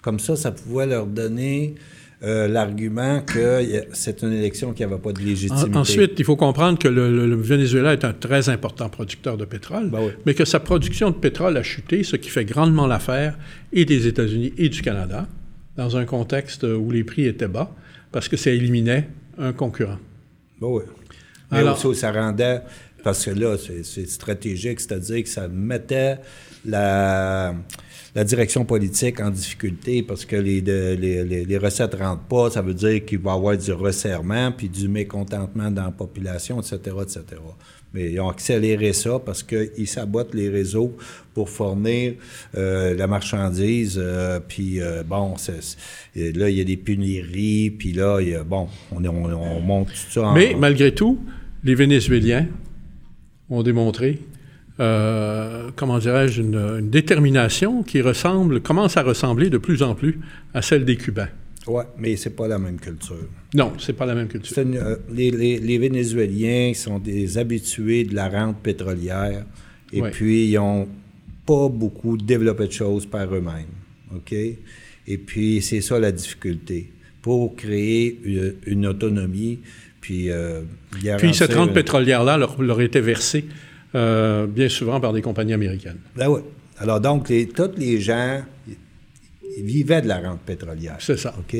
Comme 0.00 0.18
ça, 0.18 0.36
ça 0.36 0.52
pouvait 0.52 0.86
leur 0.86 1.06
donner 1.06 1.74
euh, 2.22 2.48
l'argument 2.48 3.22
que 3.22 3.62
c'est 3.92 4.22
une 4.22 4.32
élection 4.32 4.72
qui 4.72 4.82
n'avait 4.82 4.98
pas 4.98 5.12
de 5.12 5.20
légitimité. 5.20 5.76
ensuite, 5.76 6.12
il 6.18 6.24
faut 6.24 6.36
comprendre 6.36 6.78
que 6.78 6.88
le, 6.88 7.34
Venezuela 7.34 7.92
est 7.92 8.04
un 8.04 8.12
très 8.12 8.48
important 8.48 8.88
producteur 8.88 9.36
de 9.36 9.44
pétrole, 9.44 9.90
ben 9.90 10.10
mais 10.26 10.34
que 10.34 10.44
sa 10.44 10.60
production 10.60 11.10
de 11.10 11.16
pétrole 11.16 11.56
a 11.56 11.62
chuté, 11.62 12.02
ce 12.02 12.16
qui 12.16 12.28
fait 12.28 12.44
grandement 12.44 12.86
l'affaire 12.86 13.38
et 13.72 13.84
des 13.86 14.06
États-Unis 14.06 14.52
et 14.58 14.68
du 14.68 14.82
Canada, 14.82 15.28
dans 15.76 15.96
un 15.96 16.04
contexte 16.04 16.64
où 16.64 16.90
les 16.90 17.04
prix 17.04 17.26
étaient 17.26 17.48
bas, 17.48 17.74
parce 18.12 18.28
que 18.28 18.36
ça 18.36 18.50
éliminait 18.50 19.08
un 19.40 19.52
concurrent. 19.52 19.98
oui. 20.60 20.82
Mais 21.50 21.58
Alors, 21.58 21.84
aussi, 21.84 22.00
ça 22.00 22.12
rendait, 22.12 22.62
parce 23.02 23.24
que 23.24 23.30
là, 23.30 23.56
c'est 23.58 24.08
stratégique, 24.08 24.80
c'est-à-dire 24.80 25.22
que 25.24 25.28
ça 25.28 25.48
mettait 25.48 26.18
la, 26.64 27.54
la 28.14 28.24
direction 28.24 28.64
politique 28.64 29.20
en 29.20 29.30
difficulté 29.30 30.02
parce 30.02 30.24
que 30.24 30.36
les, 30.36 30.60
les, 30.60 31.24
les, 31.24 31.58
recettes 31.58 31.94
ne 31.94 32.04
rentrent 32.04 32.22
pas. 32.22 32.50
Ça 32.50 32.62
veut 32.62 32.74
dire 32.74 33.04
qu'il 33.04 33.18
va 33.18 33.32
y 33.32 33.34
avoir 33.34 33.56
du 33.56 33.72
resserrement, 33.72 34.52
puis 34.52 34.68
du 34.68 34.88
mécontentement 34.88 35.70
dans 35.70 35.86
la 35.86 35.90
population, 35.90 36.60
etc., 36.60 36.78
etc. 37.02 37.24
Mais 37.92 38.12
ils 38.12 38.20
ont 38.20 38.28
accéléré 38.28 38.92
ça 38.92 39.18
parce 39.18 39.42
qu'ils 39.42 39.88
sabotent 39.88 40.34
les 40.34 40.48
réseaux 40.48 40.96
pour 41.34 41.48
fournir 41.48 42.14
euh, 42.56 42.94
la 42.94 43.06
marchandise. 43.06 43.98
Euh, 44.00 44.38
puis, 44.46 44.80
euh, 44.80 45.02
bon, 45.02 45.34
là, 46.14 46.50
il 46.50 46.56
y 46.56 46.60
a 46.60 46.64
des 46.64 46.76
pénuries. 46.76 47.70
Puis 47.70 47.92
là, 47.92 48.20
bon, 48.44 48.68
on, 48.92 49.04
on, 49.04 49.60
monte 49.60 49.88
tout 49.88 50.10
ça. 50.10 50.32
Mais 50.34 50.54
malgré 50.58 50.94
tout, 50.94 51.18
les 51.64 51.74
Vénézuéliens 51.74 52.46
ont 53.48 53.62
démontré, 53.62 54.20
comment 54.78 55.98
dirais-je, 55.98 56.42
une, 56.42 56.88
détermination 56.88 57.82
qui 57.82 58.00
ressemble, 58.00 58.60
commence 58.60 58.96
à 58.96 59.02
ressembler 59.02 59.50
de 59.50 59.58
plus 59.58 59.82
en 59.82 59.94
plus 59.94 60.20
à 60.54 60.62
celle 60.62 60.84
des 60.84 60.96
Cubains. 60.96 61.28
Oui, 61.66 61.84
mais 61.98 62.16
c'est 62.16 62.30
pas 62.30 62.48
la 62.48 62.58
même 62.58 62.78
culture. 62.78 63.28
Non, 63.54 63.72
c'est 63.78 63.92
pas 63.92 64.06
la 64.06 64.14
même 64.14 64.28
culture. 64.28 64.56
Euh, 64.58 64.96
les, 65.12 65.30
les, 65.30 65.78
Vénézuéliens 65.78 66.72
sont 66.74 66.98
des 66.98 67.36
habitués 67.36 68.04
de 68.04 68.14
la 68.14 68.28
rente 68.28 68.58
pétrolière 68.62 69.44
et 69.92 70.02
puis 70.02 70.46
ils 70.46 70.54
n'ont 70.54 70.88
pas 71.44 71.68
beaucoup 71.68 72.16
développé 72.16 72.66
de 72.66 72.72
choses 72.72 73.06
par 73.06 73.26
eux-mêmes. 73.34 73.66
OK? 74.14 74.32
Et 74.32 75.18
puis, 75.18 75.60
c'est 75.60 75.80
ça 75.80 75.98
la 75.98 76.12
difficulté. 76.12 76.92
Pour 77.20 77.54
créer 77.54 78.18
une, 78.66 78.86
autonomie, 78.86 79.58
puis 80.00 80.30
euh, 80.30 80.62
Puis 81.18 81.34
cette 81.34 81.52
rente 81.52 81.74
pétrolière-là 81.74 82.38
leur, 82.38 82.62
leur, 82.62 82.80
était 82.80 83.02
versée 83.02 83.44
euh, 83.94 84.46
bien 84.46 84.70
souvent 84.70 85.00
par 85.00 85.12
des 85.12 85.20
compagnies 85.20 85.52
américaines. 85.52 85.98
Ben 86.16 86.28
oui. 86.28 86.40
Alors 86.78 86.98
donc, 86.98 87.28
les, 87.28 87.46
tous 87.46 87.72
les 87.76 88.00
gens 88.00 88.42
ils 89.60 89.66
vivaient 89.66 90.02
de 90.02 90.08
la 90.08 90.18
rente 90.18 90.40
pétrolière. 90.40 90.96
C'est 90.98 91.18
ça. 91.18 91.34
OK? 91.38 91.56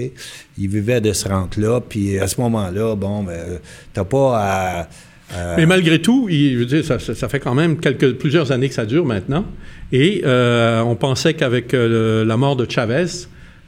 Ils 0.59 0.69
vivaient 0.69 1.01
de 1.01 1.13
ce 1.13 1.29
rente-là, 1.29 1.81
puis 1.81 2.19
à 2.19 2.27
ce 2.27 2.41
moment-là, 2.41 2.95
bon, 2.97 3.23
ben, 3.23 3.59
t'as 3.93 4.05
pas 4.05 4.39
à... 4.39 4.89
Mais 5.57 5.67
malgré 5.67 6.01
tout, 6.01 6.29
il, 6.29 6.67
dire, 6.67 6.85
ça, 6.85 6.99
ça, 6.99 7.29
fait 7.29 7.39
quand 7.39 7.55
même 7.55 7.79
quelques, 7.79 8.15
plusieurs 8.15 8.51
années 8.51 8.69
que 8.69 8.75
ça 8.75 8.85
dure 8.85 9.07
maintenant. 9.07 9.45
Et 9.93 10.23
euh, 10.25 10.81
on 10.81 10.97
pensait 10.97 11.35
qu'avec 11.35 11.75
euh, 11.75 12.25
la 12.25 12.37
mort 12.37 12.57
de 12.57 12.69
Chavez, 12.69 13.07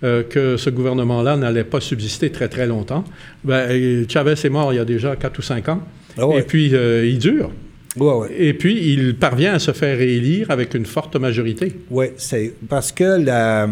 euh, 0.02 0.24
que 0.24 0.56
ce 0.56 0.70
gouvernement-là 0.70 1.36
n'allait 1.36 1.64
pas 1.64 1.80
subsister 1.80 2.30
très, 2.30 2.48
très 2.48 2.66
longtemps. 2.66 3.04
Ben, 3.44 4.04
Chavez 4.09 4.32
est 4.32 4.50
mort 4.50 4.72
il 4.72 4.76
y 4.76 4.80
a 4.80 4.84
déjà 4.84 5.14
quatre 5.14 5.38
ou 5.38 5.42
cinq 5.42 5.68
ans. 5.68 5.82
Ah 6.18 6.24
et 6.36 6.42
puis, 6.42 6.66
il 6.66 7.18
dure. 7.18 7.50
Ouais, 7.96 8.14
ouais. 8.14 8.28
Et 8.38 8.54
puis, 8.54 8.92
il 8.92 9.16
parvient 9.16 9.54
à 9.54 9.59
se 9.59 9.72
faire 9.72 9.96
réélire 9.96 10.50
avec 10.50 10.74
une 10.74 10.86
forte 10.86 11.16
majorité. 11.16 11.74
Oui, 11.90 12.06
c'est 12.16 12.54
parce 12.68 12.90
que 12.90 13.22
la, 13.22 13.68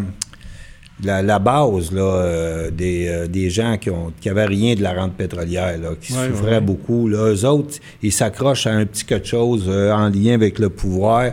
la, 1.03 1.39
base 1.39 1.93
là, 1.93 2.03
euh, 2.03 2.71
des, 2.71 3.09
euh, 3.09 3.27
des, 3.27 3.51
gens 3.51 3.79
qui 3.79 3.91
ont 3.91 4.13
qui 4.21 4.29
avaient 4.29 4.47
rien 4.47 4.75
de 4.75 4.83
la 4.83 4.93
rente 4.93 5.15
pétrolière, 5.15 5.79
là, 5.79 5.91
qui 6.01 6.13
souffraient 6.13 6.61
beaucoup. 6.61 7.09
Là. 7.09 7.33
Eux 7.33 7.45
autres, 7.45 7.77
ils 8.03 8.13
s'accrochent 8.13 8.67
à 8.67 8.73
un 8.73 8.87
petit 8.87 9.05
quelque 9.05 9.27
chose 9.27 9.67
euh, 9.69 9.93
en 9.93 10.09
lien 10.09 10.35
avec 10.35 10.59
le 10.59 10.69
pouvoir. 10.69 11.33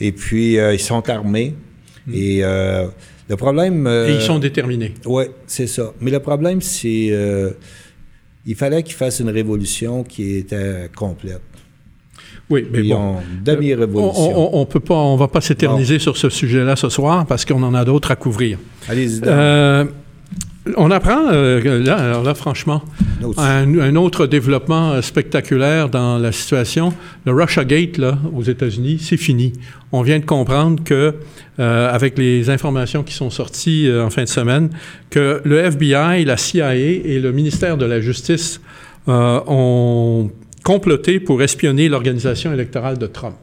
Et 0.00 0.12
puis, 0.12 0.54
ils 0.54 0.80
sont 0.80 1.08
armés. 1.08 1.54
Hmm. 2.06 2.14
Et 2.14 2.42
le 2.42 3.36
problème... 3.36 3.86
et 3.86 4.14
ils 4.14 4.20
sont 4.20 4.38
déterminés. 4.38 4.94
Oui, 5.06 5.24
c'est 5.46 5.68
ça. 5.68 5.92
Mais 6.00 6.10
le 6.10 6.18
problème, 6.18 6.60
c'est... 6.60 7.12
il 8.44 8.54
fallait 8.56 8.82
qu'ils 8.82 8.96
fassent 8.96 9.20
une 9.20 9.30
révolution 9.30 10.02
qui 10.02 10.38
était 10.38 10.90
complète. 10.96 11.40
Oui, 12.50 12.66
mais 12.70 12.82
bon, 12.82 13.16
demi-révolution. 13.44 14.54
On, 14.54 14.60
on, 14.60 14.66
peut 14.66 14.80
pas, 14.80 14.94
on 14.94 15.16
va 15.16 15.28
pas 15.28 15.40
s'éterniser 15.40 15.98
sur 15.98 16.16
ce 16.16 16.28
sujet-là 16.28 16.76
ce 16.76 16.88
soir 16.88 17.26
parce 17.26 17.44
qu'on 17.44 17.62
en 17.62 17.74
a 17.74 17.84
d'autres 17.84 18.10
à 18.10 18.16
couvrir. 18.16 18.58
Allez-y. 18.88 19.20
Euh, 19.26 19.84
on 20.76 20.90
apprend, 20.90 21.32
euh, 21.32 21.82
là, 21.82 21.96
alors 21.96 22.22
là, 22.22 22.34
franchement, 22.34 22.82
un, 23.38 23.96
autre 23.96 24.26
développement 24.26 24.92
euh, 24.92 25.02
spectaculaire 25.02 25.88
dans 25.88 26.18
la 26.18 26.30
situation. 26.30 26.92
Le 27.24 27.32
Russia 27.32 27.64
Gate, 27.64 27.98
là, 27.98 28.18
aux 28.34 28.42
États-Unis, 28.42 28.98
c'est 29.00 29.16
fini. 29.16 29.54
On 29.90 30.02
vient 30.02 30.18
de 30.18 30.24
comprendre 30.24 30.82
que, 30.84 31.14
avec 31.58 32.18
les 32.18 32.50
informations 32.50 33.02
qui 33.02 33.14
sont 33.14 33.30
sorties 33.30 33.88
en 33.92 34.10
fin 34.10 34.24
de 34.24 34.28
semaine, 34.28 34.70
que 35.10 35.40
le 35.44 35.58
FBI, 35.58 36.24
la 36.24 36.36
CIA 36.36 36.74
et 36.76 37.18
le 37.20 37.30
ministère 37.32 37.76
de 37.76 37.84
la 37.84 38.00
Justice 38.00 38.60
ont 39.06 40.30
comploté 40.62 41.20
pour 41.20 41.42
espionner 41.42 41.88
l'organisation 41.88 42.52
électorale 42.52 42.98
de 42.98 43.06
Trump. 43.06 43.36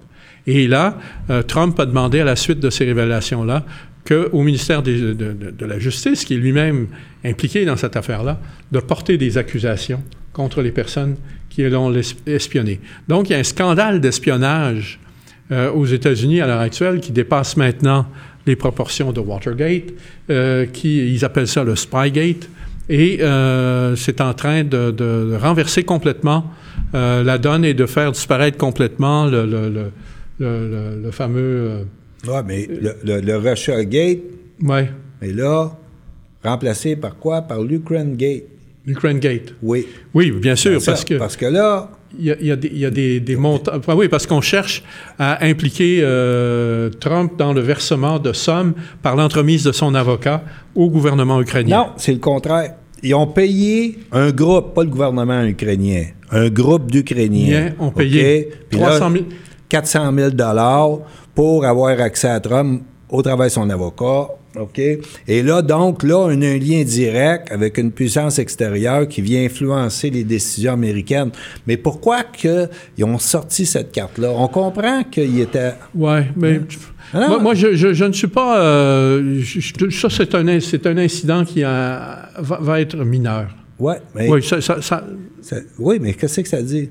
Et 0.47 0.67
là, 0.67 0.97
euh, 1.29 1.43
Trump 1.43 1.79
a 1.79 1.85
demandé 1.85 2.19
à 2.19 2.25
la 2.25 2.35
suite 2.35 2.59
de 2.59 2.69
ces 2.69 2.85
révélations-là 2.85 3.65
qu'au 4.07 4.41
ministère 4.41 4.81
de, 4.81 5.65
la 5.65 5.77
Justice, 5.77 6.25
qui 6.25 6.33
est 6.33 6.37
lui-même 6.37 6.87
impliqué 7.23 7.65
dans 7.65 7.75
cette 7.75 7.95
affaire-là, 7.95 8.39
de 8.71 8.79
porter 8.79 9.17
des 9.17 9.37
accusations 9.37 10.01
contre 10.33 10.61
les 10.61 10.71
personnes 10.71 11.17
qui 11.49 11.63
l'ont 11.63 11.93
espionné. 12.25 12.79
Donc, 13.07 13.29
il 13.29 13.33
y 13.33 13.35
a 13.35 13.39
un 13.39 13.43
scandale 13.43 13.99
d'espionnage 13.99 14.99
euh, 15.51 15.71
aux 15.71 15.85
États-Unis 15.85 16.41
à 16.41 16.47
l'heure 16.47 16.61
actuelle 16.61 16.99
qui 16.99 17.11
dépasse 17.11 17.57
maintenant 17.57 18.07
les 18.47 18.55
proportions 18.55 19.11
de 19.11 19.19
Watergate, 19.19 19.93
euh, 20.29 20.65
qui, 20.65 21.13
ils 21.13 21.25
appellent 21.25 21.47
ça 21.47 21.63
le 21.63 21.75
Spygate, 21.75 22.49
et 22.89 23.19
c'est 23.95 24.19
en 24.21 24.33
train 24.33 24.63
de 24.63 25.37
renverser 25.37 25.83
complètement 25.83 26.45
euh, 26.95 27.23
la 27.23 27.37
donne 27.37 27.65
est 27.65 27.73
de 27.73 27.85
faire 27.85 28.11
disparaître 28.11 28.57
complètement 28.57 29.25
le, 29.25 29.45
le, 29.45 29.91
le, 30.39 31.01
le 31.03 31.11
fameux... 31.11 31.69
Euh, 31.69 31.83
oui, 32.27 32.39
mais 32.45 32.67
le, 33.03 33.37
Russia 33.37 33.83
Gate, 33.85 34.19
oui. 34.61 34.81
mais 35.21 35.31
là, 35.31 35.71
remplacé 36.43 36.95
par 36.95 37.15
quoi? 37.15 37.43
Par 37.43 37.61
l'Ukraine 37.61 38.15
Gate. 38.15 38.43
L'Ukraine 38.85 39.19
Gate. 39.19 39.53
Oui. 39.61 39.87
Oui, 40.13 40.31
bien 40.31 40.55
sûr, 40.55 40.81
parce 40.83 41.05
que... 41.05 41.15
Parce 41.15 41.37
que 41.37 41.45
là... 41.45 41.91
Il 42.17 42.25
y 42.25 42.31
a, 42.31 42.41
y 42.41 42.51
a, 42.51 42.55
des, 42.55 42.67
il 42.69 42.79
y 42.79 42.85
a 42.85 42.89
des, 42.89 43.19
des 43.19 43.35
montants... 43.35 43.73
oui, 43.95 44.07
parce 44.07 44.25
qu'on 44.25 44.41
cherche 44.41 44.83
à 45.19 45.45
impliquer 45.45 45.99
euh, 46.01 46.89
Trump 46.89 47.33
dans 47.37 47.53
le 47.53 47.61
versement 47.61 48.17
de 48.17 48.33
sommes 48.33 48.73
par 49.03 49.15
l'entremise 49.15 49.63
de 49.63 49.71
son 49.71 49.93
avocat 49.93 50.43
au 50.73 50.89
gouvernement 50.89 51.39
ukrainien. 51.39 51.77
Non, 51.77 51.89
c'est 51.97 52.13
le 52.13 52.17
contraire. 52.17 52.73
Ils 53.01 53.15
ont 53.15 53.27
payé 53.27 53.99
un 54.11 54.31
groupe, 54.31 54.73
pas 54.73 54.83
le 54.83 54.89
gouvernement 54.89 55.43
ukrainien, 55.43 56.05
un 56.31 56.49
groupe 56.49 56.91
d'Ukrainiens. 56.91 57.73
ont 57.79 57.91
payé 57.91 58.49
300 58.71 59.11
000. 59.11 59.23
400 59.69 60.11
000 60.13 60.31
pour 61.35 61.63
avoir 61.65 61.99
accès 62.01 62.27
à 62.29 62.39
Trump 62.39 62.81
au 63.09 63.21
travers 63.21 63.47
de 63.47 63.51
son 63.51 63.69
avocat. 63.69 64.29
OK? 64.59 64.79
Et 65.27 65.43
là, 65.43 65.61
donc, 65.61 66.03
là, 66.03 66.17
on 66.19 66.29
a 66.29 66.47
un 66.47 66.57
lien 66.57 66.83
direct 66.83 67.51
avec 67.51 67.77
une 67.77 67.91
puissance 67.91 68.39
extérieure 68.39 69.07
qui 69.07 69.21
vient 69.21 69.43
influencer 69.45 70.09
les 70.09 70.23
décisions 70.23 70.73
américaines. 70.73 71.31
Mais 71.67 71.77
pourquoi 71.77 72.23
qu'ils 72.23 72.69
ont 73.03 73.17
sorti 73.17 73.65
cette 73.65 73.91
carte-là? 73.91 74.31
On 74.35 74.47
comprend 74.47 75.03
qu'il 75.03 75.39
était... 75.39 75.73
Oui, 75.95 76.19
mais... 76.35 76.61
Hein? 77.13 77.27
Moi, 77.27 77.39
moi 77.39 77.55
je, 77.55 77.75
je, 77.75 77.93
je, 77.93 78.05
ne 78.05 78.13
suis 78.13 78.27
pas... 78.27 78.61
Euh, 78.61 79.41
je, 79.41 79.89
ça, 79.89 80.09
c'est 80.09 80.35
un, 80.35 80.47
un 80.47 80.97
incident 80.97 81.43
qui 81.43 81.63
a, 81.63 82.29
va, 82.37 82.59
va, 82.61 82.81
être 82.81 82.97
mineur. 82.97 83.47
Ouais, 83.79 83.97
mais... 84.13 84.29
Oui, 84.29 84.43
ça, 84.43 84.61
ça, 84.61 84.79
ça... 84.81 85.03
oui, 85.79 85.97
mais 85.99 86.13
qu'est-ce 86.13 86.41
que 86.41 86.47
ça 86.47 86.61
dit? 86.61 86.89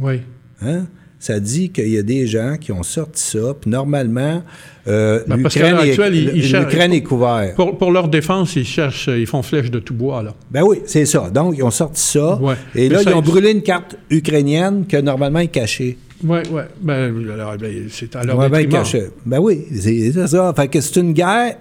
Oui. 0.00 0.22
Hein? 0.62 0.86
Ça 1.18 1.40
dit 1.40 1.70
qu'il 1.70 1.88
y 1.88 1.98
a 1.98 2.02
des 2.02 2.26
gens 2.26 2.56
qui 2.60 2.70
ont 2.70 2.82
sorti 2.84 3.22
ça, 3.22 3.54
puis 3.60 3.70
normalement, 3.70 4.42
euh, 4.86 5.22
ben 5.26 5.36
l'Ukraine 5.36 5.78
est, 5.80 6.96
est, 6.96 7.02
couverte. 7.02 7.56
Pour, 7.56 7.76
pour, 7.76 7.90
leur 7.90 8.08
défense, 8.08 8.54
ils 8.54 8.64
cherchent, 8.64 9.08
ils 9.08 9.26
font 9.26 9.42
flèche 9.42 9.70
de 9.70 9.80
tout 9.80 9.94
bois, 9.94 10.22
là. 10.22 10.34
Ben 10.50 10.62
oui, 10.62 10.78
c'est 10.86 11.06
ça. 11.06 11.28
Donc, 11.30 11.54
ils 11.56 11.62
ont 11.64 11.72
sorti 11.72 12.00
ça, 12.00 12.36
ouais. 12.36 12.54
et 12.74 12.88
là, 12.88 13.02
ils 13.02 13.12
ont 13.12 13.22
brûlé 13.22 13.50
une 13.50 13.62
carte 13.62 13.96
ukrainienne 14.10 14.86
que 14.86 14.96
normalement 14.96 15.40
est 15.40 15.48
cachée. 15.48 15.98
Oui, 16.24 16.38
oui. 16.50 16.62
Ben, 16.80 17.12
ben, 17.12 17.88
c'est 17.90 18.14
à 18.16 18.24
leur 18.24 18.38
ouais, 18.38 18.48
ben, 18.48 18.68
caché. 18.68 19.04
Ben 19.24 19.38
oui, 19.38 19.64
c'est 19.72 20.26
ça. 20.26 20.52
Fait 20.54 20.68
que 20.68 20.80
c'est 20.80 21.00
une 21.00 21.12
guerre 21.12 21.56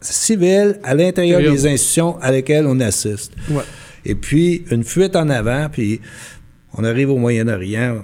civile 0.00 0.78
à 0.82 0.94
l'intérieur 0.94 1.40
des 1.40 1.66
institutions 1.66 2.18
à 2.20 2.30
lesquelles 2.30 2.66
on 2.66 2.80
assiste. 2.80 3.32
Ouais. 3.50 3.62
Et 4.04 4.14
puis, 4.14 4.64
une 4.70 4.84
fuite 4.84 5.16
en 5.16 5.28
avant, 5.28 5.68
puis 5.70 6.00
on 6.76 6.84
arrive 6.84 7.10
au 7.10 7.16
Moyen-Orient 7.16 8.02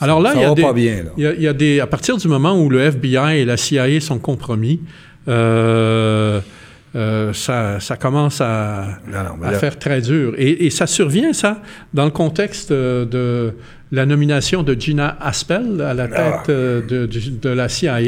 alors 0.00 0.20
là, 0.20 0.32
il 0.34 0.40
y, 0.40 0.44
a 0.44 0.54
des, 0.54 0.72
bien, 0.72 1.04
il, 1.16 1.24
y 1.24 1.26
a, 1.26 1.32
il 1.34 1.42
y 1.42 1.48
a 1.48 1.52
des, 1.52 1.80
à 1.80 1.86
partir 1.86 2.16
du 2.16 2.28
moment 2.28 2.60
où 2.60 2.68
le 2.68 2.80
FBI 2.80 3.40
et 3.40 3.44
la 3.44 3.56
CIA 3.56 4.00
sont 4.00 4.18
compromis, 4.18 4.80
euh, 5.28 6.40
euh, 6.94 7.32
ça, 7.32 7.80
ça, 7.80 7.96
commence 7.96 8.40
à, 8.40 8.98
non, 9.06 9.22
non, 9.24 9.46
à 9.46 9.52
là... 9.52 9.58
faire 9.58 9.78
très 9.78 10.00
dur. 10.00 10.34
Et, 10.36 10.66
et, 10.66 10.70
ça 10.70 10.86
survient, 10.86 11.32
ça, 11.32 11.62
dans 11.94 12.04
le 12.04 12.10
contexte 12.10 12.70
de 12.72 13.54
la 13.92 14.06
nomination 14.06 14.62
de 14.62 14.74
Gina 14.74 15.16
Aspel 15.20 15.80
à 15.80 15.94
la 15.94 16.08
tête 16.08 16.18
ah. 16.18 16.42
de, 16.48 16.84
de, 16.88 17.06
de, 17.06 17.48
la 17.48 17.68
CIA. 17.68 17.98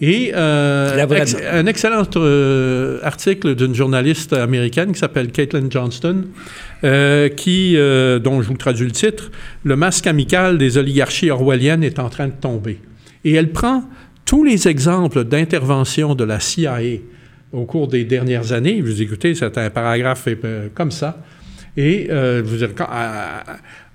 Et 0.00 0.32
euh, 0.34 1.06
ex, 1.08 1.36
un 1.50 1.66
excellent 1.66 2.04
euh, 2.16 3.00
article 3.02 3.56
d'une 3.56 3.74
journaliste 3.74 4.32
américaine 4.32 4.92
qui 4.92 4.98
s'appelle 4.98 5.32
Caitlin 5.32 5.66
Johnston, 5.68 6.26
euh, 6.84 7.28
qui, 7.28 7.74
dont 7.74 8.40
je 8.40 8.48
vous 8.48 8.56
traduis 8.56 8.86
le 8.86 8.92
titre, 8.92 9.30
Le 9.64 9.74
masque 9.74 10.06
amical 10.06 10.56
des 10.56 10.78
oligarchies 10.78 11.30
orwelliennes 11.30 11.82
est 11.82 11.98
en 11.98 12.10
train 12.10 12.28
de 12.28 12.32
tomber. 12.40 12.80
Et 13.24 13.32
elle 13.34 13.50
prend 13.50 13.84
tous 14.24 14.44
les 14.44 14.68
exemples 14.68 15.24
d'intervention 15.24 16.14
de 16.14 16.22
la 16.22 16.38
CIA 16.38 16.78
au 17.52 17.64
cours 17.64 17.88
des 17.88 18.04
dernières 18.04 18.52
années. 18.52 18.80
Vous 18.80 19.02
écoutez, 19.02 19.34
c'est 19.34 19.58
un 19.58 19.70
paragraphe 19.70 20.28
comme 20.74 20.92
ça. 20.92 21.18
Et 21.78 22.08
euh, 22.10 22.42
vous 22.44 22.56
dire, 22.56 22.70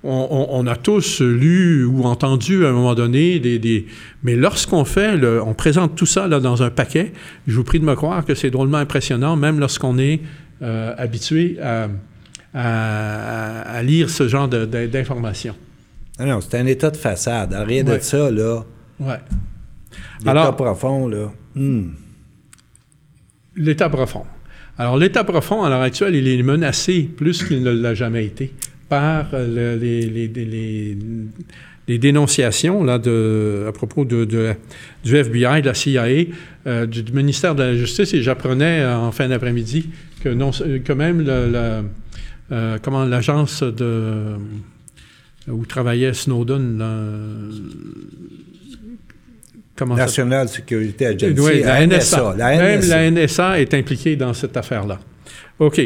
on, 0.03 0.47
on, 0.49 0.67
a 0.67 0.75
tous 0.75 1.21
lu 1.21 1.85
ou 1.85 2.03
entendu 2.03 2.65
à 2.65 2.69
un 2.69 2.71
moment 2.73 2.93
donné 2.93 3.39
des... 3.39 3.57
des 3.57 3.87
mais 4.21 4.35
lorsqu'on 4.35 4.83
fait, 4.83 5.15
le, 5.15 5.41
on 5.41 5.53
présente 5.53 5.95
tout 5.95 6.05
ça 6.05 6.27
là, 6.27 6.39
dans 6.39 6.61
un 6.61 6.69
paquet, 6.69 7.13
je 7.47 7.55
vous 7.55 7.63
prie 7.63 7.79
de 7.79 7.85
me 7.85 7.95
croire 7.95 8.25
que 8.25 8.35
c'est 8.35 8.49
drôlement 8.49 8.77
impressionnant, 8.77 9.35
même 9.35 9.59
lorsqu'on 9.59 9.97
est 9.97 10.19
euh, 10.61 10.93
habitué 10.97 11.57
à, 11.61 11.87
à, 12.53 13.61
à, 13.61 13.83
lire 13.83 14.09
ce 14.09 14.27
genre 14.27 14.47
d'informations. 14.47 15.55
Ah 16.19 16.25
non, 16.25 16.41
c'est 16.41 16.57
un 16.57 16.65
état 16.65 16.91
de 16.91 16.97
façade. 16.97 17.53
Rien 17.53 17.85
ouais. 17.85 17.97
de 17.97 18.03
ça, 18.03 18.29
là. 18.29 18.63
Oui. 18.99 19.13
L'état 20.25 20.51
profond, 20.51 21.07
là. 21.07 21.31
Hmm. 21.55 21.91
L'état 23.55 23.89
profond. 23.89 24.25
Alors, 24.77 24.97
l'état 24.97 25.23
profond, 25.23 25.63
à 25.63 25.69
l'heure 25.69 25.81
actuelle, 25.81 26.15
il 26.15 26.27
est 26.27 26.41
menacé 26.43 27.03
plus 27.03 27.43
qu'il 27.43 27.63
ne 27.63 27.71
l'a 27.71 27.93
jamais 27.93 28.25
été 28.25 28.53
par 28.93 29.25
le, 29.33 29.75
les, 29.75 30.01
les, 30.01 30.27
les, 30.27 30.97
les, 31.87 31.97
dénonciations 31.97 32.83
là, 32.83 32.99
de, 32.99 33.65
à 33.67 33.71
propos 33.71 34.05
de, 34.05 34.23
de, 34.25 34.53
du 35.03 35.15
FBI, 35.15 35.61
de 35.61 35.67
la 35.67 35.73
CIA, 35.73 36.05
euh, 36.67 36.85
du, 36.85 37.11
ministère 37.11 37.55
de 37.55 37.63
la 37.63 37.75
Justice, 37.75 38.13
et 38.13 38.21
j'apprenais 38.21 38.85
en 38.85 39.11
fin 39.11 39.27
d'après-midi 39.27 39.89
que, 40.23 40.29
non, 40.29 40.51
que 40.51 40.93
même 40.93 41.19
le, 41.19 41.49
le 41.51 41.81
euh, 42.51 42.77
comment 42.83 43.03
l'agence 43.03 43.63
de 43.63 44.35
où 45.47 45.65
travaillait 45.65 46.13
Snowden, 46.13 46.77
National 49.81 50.47
ça? 50.47 50.55
Security 50.55 51.05
Agency, 51.05 51.39
oui, 51.39 51.61
la, 51.63 51.87
NSA. 51.87 52.35
Même 52.37 52.81
la 52.87 53.11
NSA 53.11 53.59
est 53.59 53.73
impliquée 53.73 54.15
dans 54.15 54.33
cette 54.33 54.55
affaire-là. 54.55 54.99
OK. 55.59 55.79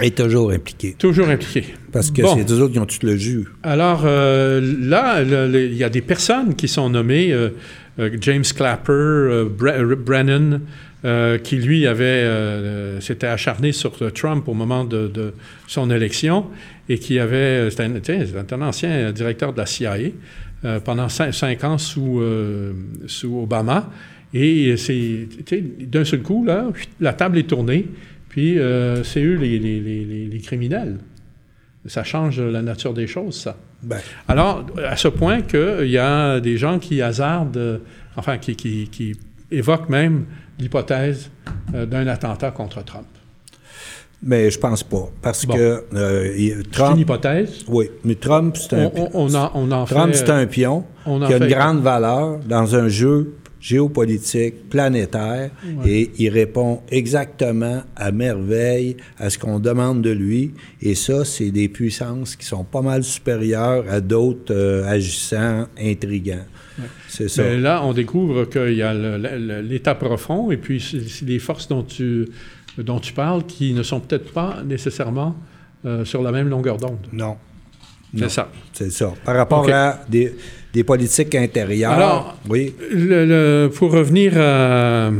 Est 0.00 0.16
toujours 0.16 0.50
impliqué. 0.50 0.94
Toujours 0.98 1.28
impliqué. 1.28 1.64
Parce 1.92 2.10
que 2.10 2.22
bon. 2.22 2.36
c'est 2.36 2.50
eux 2.50 2.62
autres 2.62 2.72
qui 2.72 2.78
ont 2.78 2.86
tout 2.86 3.04
le 3.04 3.16
jus. 3.16 3.46
Alors, 3.62 4.02
euh, 4.04 4.60
là, 4.80 5.22
il 5.22 5.74
y 5.74 5.84
a 5.84 5.90
des 5.90 6.00
personnes 6.00 6.54
qui 6.54 6.68
sont 6.68 6.88
nommées, 6.88 7.32
euh, 7.32 7.50
euh, 7.98 8.16
James 8.20 8.44
Clapper, 8.44 8.92
euh, 8.92 9.44
Bre 9.44 9.96
Brennan, 9.96 10.60
qui 11.42 11.56
lui 11.56 11.86
avait, 11.86 12.28
s'était 13.00 13.26
acharné 13.26 13.72
sur 13.72 13.92
Trump 14.12 14.46
au 14.48 14.52
moment 14.52 14.84
de, 14.84 15.08
de 15.08 15.32
son 15.66 15.90
élection 15.90 16.44
et 16.90 16.98
qui 16.98 17.18
avait, 17.18 17.70
c'était 17.70 17.84
un, 17.84 18.60
un, 18.60 18.68
ancien 18.68 19.10
directeur 19.10 19.54
de 19.54 19.58
la 19.58 19.64
CIA 19.64 19.96
pendant 20.84 21.08
cinq, 21.08 21.32
cinq, 21.32 21.64
ans 21.64 21.78
sous, 21.78 22.22
sous 23.06 23.40
Obama. 23.42 23.88
Et 24.34 24.76
c'est, 24.76 25.26
d'un 25.80 26.04
seul 26.04 26.20
coup, 26.20 26.44
là, 26.44 26.68
la 27.00 27.14
table 27.14 27.38
est 27.38 27.48
tournée. 27.48 27.86
Puis 28.30 28.58
euh, 28.58 29.02
c'est 29.04 29.22
eux 29.22 29.34
les, 29.34 29.58
les, 29.58 29.80
les, 29.80 30.26
les, 30.26 30.38
criminels. 30.38 30.98
Ça 31.86 32.04
change 32.04 32.40
la 32.40 32.62
nature 32.62 32.94
des 32.94 33.06
choses, 33.06 33.34
ça. 33.34 33.56
Ben. 33.82 33.98
Alors, 34.28 34.64
à 34.86 34.96
ce 34.96 35.08
point 35.08 35.42
qu'il 35.42 35.90
y 35.90 35.98
a 35.98 36.38
des 36.38 36.56
gens 36.56 36.78
qui 36.78 37.02
hasardent, 37.02 37.56
euh, 37.56 37.78
enfin, 38.16 38.38
qui, 38.38 38.54
qui, 38.54 38.88
qui, 38.88 39.16
évoquent 39.50 39.88
même 39.88 40.26
l'hypothèse 40.60 41.30
euh, 41.74 41.86
d'un 41.86 42.06
attentat 42.06 42.52
contre 42.52 42.84
Trump. 42.84 43.06
Mais 44.22 44.48
je 44.50 44.58
pense 44.60 44.84
pas. 44.84 45.08
Parce 45.22 45.44
bon. 45.44 45.54
que 45.54 45.84
euh, 45.94 46.62
Trump. 46.70 46.90
C'est 46.90 46.94
une 46.94 47.00
hypothèse? 47.00 47.64
Oui, 47.66 47.90
mais 48.04 48.14
Trump, 48.14 48.56
c'est 48.56 48.74
un. 48.74 48.92
On, 48.94 49.10
on, 49.14 49.34
en, 49.34 49.50
on 49.54 49.72
en 49.72 49.86
Trump, 49.86 50.12
c'est 50.14 50.30
un 50.30 50.46
pion 50.46 50.84
on 51.04 51.18
qui 51.18 51.32
a 51.32 51.38
fait, 51.38 51.46
une 51.46 51.50
grande 51.50 51.80
valeur 51.80 52.38
dans 52.46 52.76
un 52.76 52.88
jeu 52.88 53.34
géopolitique, 53.60 54.68
planétaire, 54.68 55.50
ouais. 55.64 55.90
et 55.90 56.10
il 56.18 56.30
répond 56.30 56.80
exactement 56.90 57.82
à 57.94 58.10
merveille 58.10 58.96
à 59.18 59.28
ce 59.30 59.38
qu'on 59.38 59.60
demande 59.60 60.02
de 60.02 60.10
lui. 60.10 60.52
Et 60.80 60.94
ça, 60.94 61.24
c'est 61.24 61.50
des 61.50 61.68
puissances 61.68 62.36
qui 62.36 62.46
sont 62.46 62.64
pas 62.64 62.82
mal 62.82 63.04
supérieures 63.04 63.84
à 63.88 64.00
d'autres 64.00 64.54
euh, 64.54 64.88
agissants 64.88 65.66
intrigants. 65.78 66.46
Ouais. 66.78 66.84
C'est 67.08 67.28
ça. 67.28 67.42
Mais 67.42 67.58
là, 67.58 67.84
on 67.84 67.92
découvre 67.92 68.46
qu'il 68.46 68.74
y 68.74 68.82
a 68.82 68.94
l'état 68.94 69.94
profond 69.94 70.50
et 70.50 70.56
puis 70.56 70.82
les 71.26 71.38
forces 71.38 71.68
dont 71.68 71.82
tu, 71.82 72.28
dont 72.78 72.98
tu 72.98 73.12
parles 73.12 73.44
qui 73.44 73.74
ne 73.74 73.82
sont 73.82 74.00
peut-être 74.00 74.32
pas 74.32 74.62
nécessairement 74.64 75.36
euh, 75.84 76.04
sur 76.04 76.22
la 76.22 76.32
même 76.32 76.48
longueur 76.48 76.78
d'onde. 76.78 77.06
Non. 77.12 77.36
C'est 78.16 78.30
ça. 78.30 78.50
C'est 78.72 78.90
ça. 78.90 79.12
Par 79.24 79.36
rapport 79.36 79.62
okay. 79.62 79.72
à 79.72 80.04
des, 80.08 80.34
des, 80.72 80.84
politiques 80.84 81.34
intérieures. 81.34 81.92
Alors, 81.92 82.36
oui. 82.48 82.74
Le, 82.92 83.24
le, 83.24 83.70
pour 83.70 83.92
revenir 83.92 84.32
à, 84.36 85.10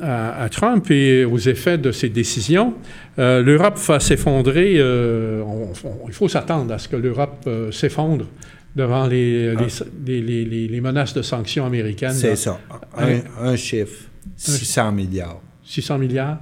à, 0.00 0.42
à, 0.42 0.48
Trump 0.48 0.90
et 0.90 1.24
aux 1.24 1.38
effets 1.38 1.78
de 1.78 1.92
ses 1.92 2.08
décisions, 2.08 2.74
euh, 3.18 3.42
l'Europe 3.42 3.78
va 3.78 4.00
s'effondrer. 4.00 4.74
Euh, 4.76 5.42
il 6.06 6.12
faut 6.12 6.28
s'attendre 6.28 6.72
à 6.72 6.78
ce 6.78 6.88
que 6.88 6.96
l'Europe 6.96 7.44
euh, 7.46 7.70
s'effondre 7.70 8.26
devant 8.74 9.06
les, 9.06 9.54
ah. 9.56 9.62
les, 10.06 10.22
les, 10.22 10.44
les, 10.68 10.80
menaces 10.80 11.12
de 11.12 11.22
sanctions 11.22 11.66
américaines. 11.66 12.12
C'est 12.12 12.36
ça. 12.36 12.60
Un, 12.96 13.20
un, 13.40 13.56
chiffre. 13.56 14.04
600 14.36 14.92
milliards. 14.92 15.40
600 15.64 15.98
milliards 15.98 16.38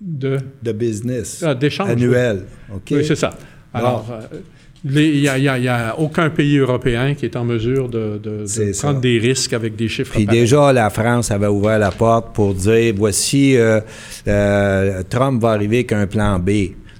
de... 0.00 0.38
De 0.62 0.72
business. 0.72 1.42
Ah, 1.46 1.54
D'échanges. 1.54 1.90
Annuel. 1.90 2.44
Okay. 2.74 2.96
oui 2.96 3.04
c'est 3.04 3.16
ça. 3.16 3.34
Alors, 3.74 4.06
euh, 4.10 4.38
il 4.84 5.20
n'y 5.20 5.28
a, 5.28 5.34
a, 5.34 5.90
a, 5.90 5.98
aucun 5.98 6.28
pays 6.30 6.56
européen 6.58 7.14
qui 7.14 7.24
est 7.26 7.36
en 7.36 7.44
mesure 7.44 7.88
de, 7.88 8.18
de, 8.22 8.44
de 8.44 8.78
prendre 8.80 9.00
des 9.00 9.18
risques 9.18 9.52
avec 9.52 9.76
des 9.76 9.88
chiffres. 9.88 10.12
Puis 10.12 10.26
déjà, 10.26 10.72
la 10.72 10.90
France 10.90 11.30
avait 11.30 11.46
ouvert 11.46 11.78
la 11.78 11.92
porte 11.92 12.34
pour 12.34 12.54
dire 12.54 12.92
voici, 12.96 13.56
euh, 13.56 13.80
euh, 14.26 15.02
Trump 15.08 15.40
va 15.40 15.50
arriver 15.50 15.78
avec 15.78 15.92
un 15.92 16.06
plan 16.06 16.38
B. 16.38 16.50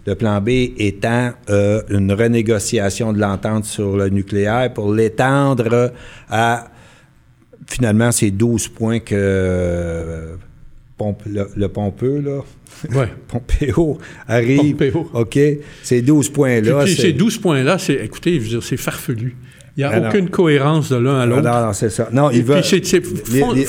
Le 0.06 0.14
plan 0.14 0.40
B 0.40 0.48
étant 0.76 1.30
euh, 1.50 1.82
une 1.88 2.12
renégociation 2.12 3.12
de 3.12 3.18
l'entente 3.20 3.64
sur 3.64 3.96
le 3.96 4.08
nucléaire 4.08 4.72
pour 4.72 4.92
l'étendre 4.92 5.92
à 6.28 6.68
finalement 7.66 8.12
ces 8.12 8.30
12 8.30 8.68
points 8.68 9.00
que 9.00 10.36
pompe, 11.02 11.22
le, 11.26 11.48
le, 11.56 11.68
pompeux, 11.68 12.20
là. 12.20 12.40
Ouais. 12.98 13.08
Pompéo 13.28 13.98
arrive. 14.28 14.76
Pompéo. 14.76 15.10
OK. 15.14 15.38
Ces 15.82 16.02
12 16.02 16.28
points-là. 16.30 16.86
Ces 16.86 17.12
12 17.12 17.38
points-là, 17.38 17.78
c'est, 17.78 17.94
écoutez, 17.94 18.34
je 18.36 18.40
veux 18.40 18.48
dire, 18.48 18.62
c'est 18.62 18.76
farfelu. 18.76 19.36
Il 19.76 19.80
n'y 19.80 19.84
a 19.84 20.00
non. 20.00 20.08
aucune 20.08 20.28
cohérence 20.28 20.90
de 20.90 20.96
l'un 20.96 21.18
à 21.18 21.22
Ah, 21.22 21.26
l'autre. 21.26 21.42
Non, 21.42 21.66
non, 21.66 21.72
c'est 21.72 21.88
ça. 21.88 22.08
Non, 22.12 22.30
il 22.30 22.44
veut. 22.44 22.60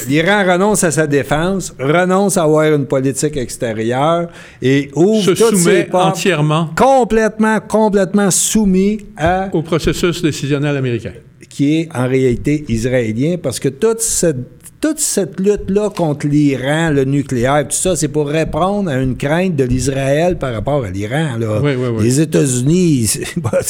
L'Iran 0.10 0.44
renonce 0.52 0.84
à 0.84 0.92
sa 0.92 1.08
défense, 1.08 1.74
renonce 1.80 2.36
à 2.38 2.44
avoir 2.44 2.74
une 2.74 2.86
politique 2.86 3.38
extérieure 3.38 4.28
et 4.62 4.92
ouvre 4.96 5.24
se 5.24 5.32
toutes 5.32 5.56
ses 5.56 5.64
soumet 5.64 5.84
portes 5.86 6.18
entièrement 6.18 6.70
complètement, 6.76 7.60
complètement 7.62 8.32
soumis 8.32 9.00
à 9.16 9.50
au 9.54 9.62
processus 9.62 10.22
décisionnel 10.22 10.76
américain. 10.76 11.14
qui 11.50 11.80
est 11.80 11.90
en 11.96 12.08
réalité 12.08 12.66
israélien, 12.68 13.38
parce 13.42 13.60
que 13.62 13.70
toute 13.70 14.02
cette, 14.02 14.38
toute 14.84 15.00
cette 15.00 15.40
lutte-là 15.40 15.92
contre 15.92 16.28
l'Iran, 16.28 16.90
le 16.90 17.06
nucléaire, 17.06 17.66
tout 17.66 17.74
ça, 17.76 17.96
c'est 17.96 18.10
pour 18.10 18.28
répondre 18.28 18.90
à 18.90 18.98
une 18.98 19.16
crainte 19.16 19.56
de 19.56 19.64
l'Israël 19.64 20.38
par 20.38 20.54
rapport 20.54 20.84
à 20.84 20.90
l'Iran. 20.90 21.38
là. 21.40 21.62
Oui, 21.64 21.72
oui, 21.78 21.88
oui. 21.96 22.04
Les 22.04 22.20
États-Unis, 22.20 23.08
c'est 23.08 23.40
bah, 23.40 23.62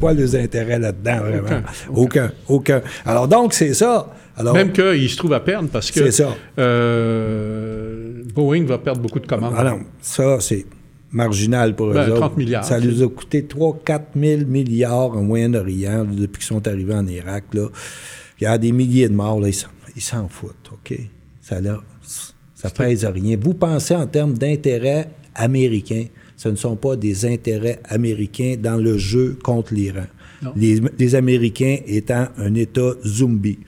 quoi, 0.00 0.12
leurs 0.14 0.34
intérêts 0.34 0.80
là-dedans, 0.80 1.18
vraiment? 1.20 1.62
Aucun. 1.94 2.32
Aucun. 2.48 2.82
Alors 3.06 3.28
donc, 3.28 3.54
c'est 3.54 3.72
ça. 3.72 4.12
Alors, 4.36 4.54
Même 4.54 4.72
qu'il 4.72 5.08
se 5.08 5.16
trouve 5.16 5.32
à 5.32 5.38
perdre 5.38 5.68
parce 5.68 5.92
que 5.92 6.00
C'est 6.10 6.22
ça. 6.24 6.34
euh, 6.58 8.22
Boeing 8.34 8.64
va 8.64 8.78
perdre 8.78 9.00
beaucoup 9.00 9.20
de 9.20 9.26
commandes. 9.28 9.54
Ah 9.56 9.62
non, 9.62 9.80
ça, 10.00 10.38
c'est 10.40 10.66
marginal 11.12 11.76
pour 11.76 11.92
Ben, 11.92 12.02
eux 12.08 12.14
30 12.14 12.22
autres. 12.24 12.36
milliards, 12.38 12.64
Ça 12.64 12.80
nous 12.80 13.00
a 13.02 13.08
coûté 13.08 13.42
3-4 13.48 14.00
000 14.20 14.42
milliards 14.48 15.16
au 15.16 15.22
Moyen-Orient 15.22 16.04
depuis 16.04 16.38
qu'ils 16.40 16.48
sont 16.48 16.66
arrivés 16.66 16.94
en 16.94 17.06
Irak. 17.06 17.44
Là. 17.52 17.68
Il 18.40 18.44
y 18.44 18.46
a 18.48 18.58
des 18.58 18.72
milliers 18.72 19.08
de 19.08 19.14
morts, 19.14 19.40
là, 19.40 19.48
ils 19.48 19.54
s'en, 19.54 19.68
ils 19.98 20.02
s'en 20.02 20.28
foutent, 20.28 20.70
OK? 20.72 20.96
Ça, 21.40 21.60
là, 21.60 21.80
ça 22.54 22.70
pèse 22.70 23.04
à 23.04 23.10
rien. 23.10 23.36
Vous 23.40 23.54
pensez 23.54 23.96
en 23.96 24.06
termes 24.06 24.34
d'intérêts 24.34 25.10
américains. 25.34 26.06
Ce 26.36 26.48
ne 26.48 26.54
sont 26.54 26.76
pas 26.76 26.94
des 26.94 27.26
intérêts 27.26 27.80
américains 27.84 28.54
dans 28.56 28.76
le 28.76 28.96
jeu 28.96 29.36
contre 29.42 29.74
l'Iran. 29.74 30.06
Les, 30.54 30.80
les 30.96 31.14
Américains 31.16 31.78
étant 31.84 32.28
un 32.36 32.54
État 32.54 32.92
zombie, 33.04 33.58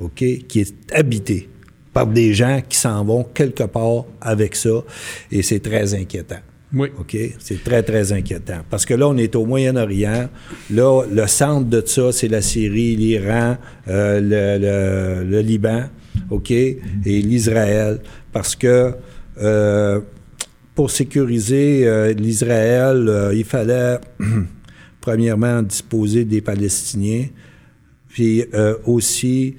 OK, 0.00 0.24
qui 0.48 0.60
est 0.60 0.74
habité 0.92 1.48
par 1.92 2.08
des 2.08 2.34
gens 2.34 2.60
qui 2.68 2.76
s'en 2.76 3.04
vont 3.04 3.22
quelque 3.22 3.62
part 3.62 4.06
avec 4.20 4.56
ça, 4.56 4.82
et 5.30 5.42
c'est 5.42 5.60
très 5.60 5.94
inquiétant. 5.94 6.40
Oui. 6.74 6.88
OK? 6.98 7.16
C'est 7.38 7.62
très, 7.62 7.82
très 7.82 8.12
inquiétant. 8.12 8.62
Parce 8.68 8.84
que 8.84 8.94
là, 8.94 9.08
on 9.08 9.16
est 9.16 9.36
au 9.36 9.46
Moyen-Orient. 9.46 10.28
Là, 10.70 11.04
le 11.10 11.26
centre 11.26 11.68
de 11.68 11.82
ça, 11.84 12.10
c'est 12.12 12.28
la 12.28 12.42
Syrie, 12.42 12.96
l'Iran, 12.96 13.56
euh, 13.88 15.24
le, 15.24 15.40
Liban, 15.40 15.84
OK? 16.30 16.50
Et 16.50 16.78
l'Israël. 17.04 18.00
Parce 18.32 18.56
que 18.56 18.92
euh, 19.40 20.00
pour 20.74 20.90
sécuriser 20.90 21.86
euh, 21.86 22.12
l'Israël, 22.12 23.30
il 23.32 23.44
fallait, 23.44 24.00
premièrement, 25.00 25.62
disposer 25.62 26.24
des 26.24 26.40
Palestiniens, 26.40 27.26
puis 28.08 28.44
aussi 28.86 29.56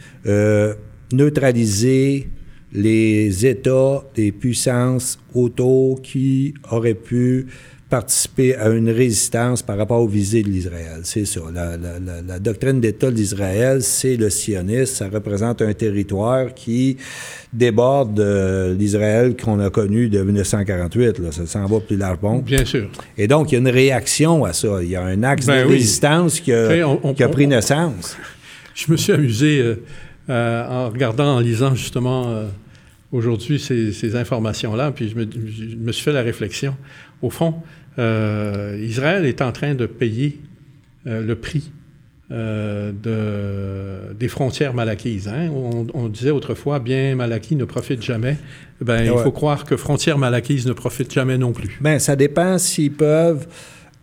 neutraliser 1.13 2.27
les 2.73 3.45
États, 3.45 4.03
les 4.15 4.31
puissances 4.31 5.19
autour 5.33 6.01
qui 6.01 6.53
auraient 6.71 6.93
pu 6.93 7.47
participer 7.89 8.53
à 8.57 8.67
une 8.67 8.89
résistance 8.89 9.61
par 9.61 9.77
rapport 9.77 10.01
aux 10.01 10.09
visées 10.09 10.43
de 10.43 10.49
l'Israël. 10.49 10.99
C'est 11.03 11.23
ça. 11.23 11.39
La, 11.53 11.77
la- 11.77 11.99
la- 11.99 12.21
la 12.21 12.37
doctrine 12.39 12.81
d'État 12.81 13.09
d'Israël, 13.11 13.81
c'est 13.81 14.17
le 14.17 14.29
sionisme. 14.29 14.93
Ça 14.93 15.07
représente 15.07 15.61
un 15.61 15.71
territoire 15.73 16.53
qui 16.53 16.97
déborde 17.53 18.15
de 18.15 18.75
l'Israël 18.77 19.37
qu'on 19.41 19.61
a 19.61 19.69
connu 19.69 20.09
de 20.09 20.21
1948. 20.21 21.19
Là. 21.19 21.31
Ça 21.31 21.45
s'en 21.45 21.65
va 21.65 21.79
plus 21.79 21.95
largement. 21.95 22.39
Bien 22.39 22.65
sûr. 22.65 22.89
Et 23.17 23.25
donc, 23.29 23.51
il 23.51 23.55
y 23.55 23.55
a 23.55 23.59
une 23.59 23.69
réaction 23.69 24.43
à 24.43 24.51
ça. 24.51 24.79
Il 24.83 24.89
y 24.89 24.97
a 24.97 25.03
un 25.05 25.23
axe 25.23 25.45
Ben 25.45 25.61
de 25.63 25.67
oui. 25.67 25.75
résistance 25.75 26.41
qui 26.41 26.51
a, 26.51 26.67
Tu 26.67 26.73
sais, 26.75 26.83
on- 26.83 26.99
on- 27.07 27.13
qui 27.13 27.23
a 27.23 27.29
pris 27.29 27.45
on- 27.45 27.49
naissance. 27.51 28.17
Je 28.75 28.91
me 28.91 28.97
suis 28.97 29.13
amusé 29.13 29.59
euh, 29.61 29.81
euh, 30.29 30.67
en 30.67 30.89
regardant, 30.89 31.35
en 31.37 31.39
lisant 31.39 31.75
justement 31.75 32.27
euh, 32.29 32.45
aujourd'hui 33.11 33.59
ces, 33.59 33.91
ces 33.91 34.15
informations-là, 34.15 34.91
puis 34.91 35.09
je 35.09 35.15
me, 35.15 35.27
je 35.31 35.75
me 35.75 35.91
suis 35.91 36.03
fait 36.03 36.13
la 36.13 36.21
réflexion. 36.21 36.75
Au 37.21 37.29
fond, 37.29 37.55
euh, 37.99 38.77
Israël 38.81 39.25
est 39.25 39.41
en 39.41 39.51
train 39.51 39.75
de 39.75 39.85
payer 39.85 40.39
le 41.05 41.35
prix 41.35 41.71
de, 42.29 44.13
des 44.13 44.27
frontières 44.27 44.73
malaquises. 44.73 45.29
hein. 45.29 45.49
On, 45.49 45.87
on 45.93 46.09
disait 46.09 46.31
autrefois, 46.31 46.79
bien 46.79 47.15
malaki 47.15 47.55
ne 47.55 47.63
profite 47.65 48.01
jamais. 48.01 48.35
Ben, 48.81 49.03
il 49.05 49.17
faut 49.17 49.31
croire 49.31 49.63
que 49.63 49.77
frontières 49.77 50.17
malaquises 50.17 50.67
ne 50.67 50.73
profitent 50.73 51.13
jamais 51.13 51.37
non 51.37 51.53
plus. 51.53 51.77
Bien, 51.81 51.99
ça 51.99 52.15
dépend 52.17 52.57
s'ils 52.57 52.91
peuvent 52.91 53.47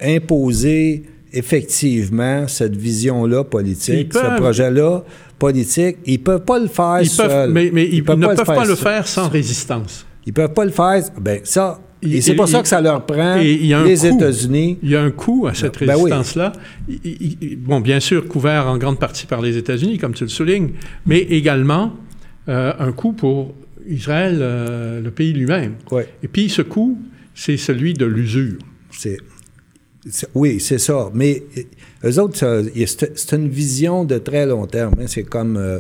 imposer 0.01 1.05
effectivement 1.33 2.49
cette 2.49 2.77
vision-là 2.77 3.45
politique, 3.45 4.15
ce 4.15 4.37
projet-là 4.37 5.05
politique. 5.39 5.99
Ils 6.07 6.23
peuvent 6.23 6.45
pas 6.45 6.59
le 6.59 6.69
faire 6.69 7.01
Ils 7.03 7.11
peuvent, 7.11 7.31
seuls. 7.31 7.51
mais, 7.51 7.71
mais 7.73 7.89
ils, 7.91 8.05
peuvent 8.05 8.19
ne 8.19 8.27
peuvent 8.27 8.45
pas 8.45 8.65
le 8.65 8.75
faire 8.75 9.07
sans 9.07 9.29
résistance. 9.29 10.07
Ils 10.27 10.33
peuvent 10.33 10.53
pas 10.53 10.65
le 10.65 10.71
faire. 10.71 11.03
Ben 11.21 11.41
ça. 11.45 11.81
Et 12.03 12.21
c'est 12.21 12.35
pour 12.35 12.49
ça 12.49 12.61
que 12.61 12.69
ça 12.69 12.81
leur 12.83 13.07
prend 13.07 13.39
et 13.39 13.53
il 13.53 13.67
y 13.67 13.73
a 13.73 13.79
un 13.81 13.85
les. 13.85 14.07
États-Unis. 14.07 14.79
Il 14.83 14.91
y 14.91 14.97
a 14.97 15.03
un 15.03 15.11
coût 15.11 15.47
à 15.47 15.55
cette 15.55 15.79
Ben 15.81 15.97
oui. 15.97 16.13
résistance-là. 16.13 16.53
Bon, 17.59 17.81
bien 17.81 17.99
sûr, 18.01 18.29
couvert 18.29 18.67
en 18.67 18.77
grande 18.77 18.99
partie 18.99 19.27
par 19.27 19.41
les 19.41 19.57
États-Unis, 19.57 19.97
comme 19.99 20.13
tu 20.13 20.25
le 20.25 20.29
soulignes, 20.29 20.73
mais 21.07 21.21
également 21.21 21.95
euh, 22.49 22.75
un 22.79 22.93
coût 22.93 23.15
pour 23.15 23.55
Israël, 23.89 24.39
euh, 24.41 25.01
le 25.01 25.11
pays 25.11 25.33
lui-même. 25.33 25.77
Et 26.23 26.29
puis, 26.29 26.51
ce 26.51 26.63
coût, 26.63 26.99
c'est 27.35 27.57
celui 27.57 27.95
de 27.95 28.05
l'usure. 28.05 28.59
C'est, 28.91 29.17
oui, 30.35 30.61
c'est 30.61 30.79
ça. 30.79 31.11
Mais 31.15 31.43
eux 32.05 32.19
autres, 32.21 32.37
c'est 32.37 33.33
une 33.37 33.49
vision 33.49 34.05
de 34.05 34.19
très 34.19 34.47
long 34.47 34.67
terme. 34.67 34.95
hein. 35.01 35.05
C'est 35.07 35.23
comme, 35.25 35.57
euh, 35.57 35.79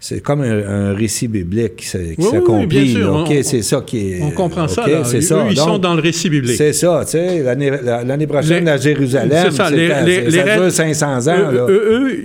c'est 0.00 0.20
comme 0.20 0.42
un, 0.42 0.90
un 0.90 0.94
récit 0.94 1.28
biblique 1.28 1.76
qui, 1.76 1.96
Oui, 1.96 2.14
oui, 2.18 2.24
s'accomplit. 2.30 3.02
OK, 3.02 3.32
c'est 3.42 3.62
ça 3.62 3.80
qui 3.86 4.12
est. 4.12 4.22
On 4.22 4.30
comprend 4.30 4.68
ça. 4.68 4.86
Là. 4.86 5.00
Eux, 5.00 5.20
ça. 5.20 5.46
ils 5.48 5.54
Donc, 5.56 5.66
sont 5.68 5.78
dans 5.78 5.94
le 5.94 6.02
récit 6.02 6.28
biblique. 6.30 6.56
C'est 6.56 6.72
ça, 6.72 7.02
tu 7.04 7.12
sais. 7.12 7.42
L'année, 7.42 7.70
la- 7.82 8.04
l'année 8.04 8.26
prochaine, 8.26 8.64
Les- 8.64 8.70
à 8.70 8.76
Jérusalem, 8.76 9.46
c'est 9.50 9.56
ça, 9.56 9.70
les- 9.70 9.90
à- 9.90 10.02
les- 10.02 10.14
c'est- 10.16 10.24
les 10.24 10.30
ça 10.38 10.42
règles- 10.44 10.62
dure 10.64 10.72
500 10.72 11.28
ans. 11.28 11.36
Eux, 11.38 11.54
là. 11.56 11.66
eux, 11.68 11.84
eux, 11.90 12.20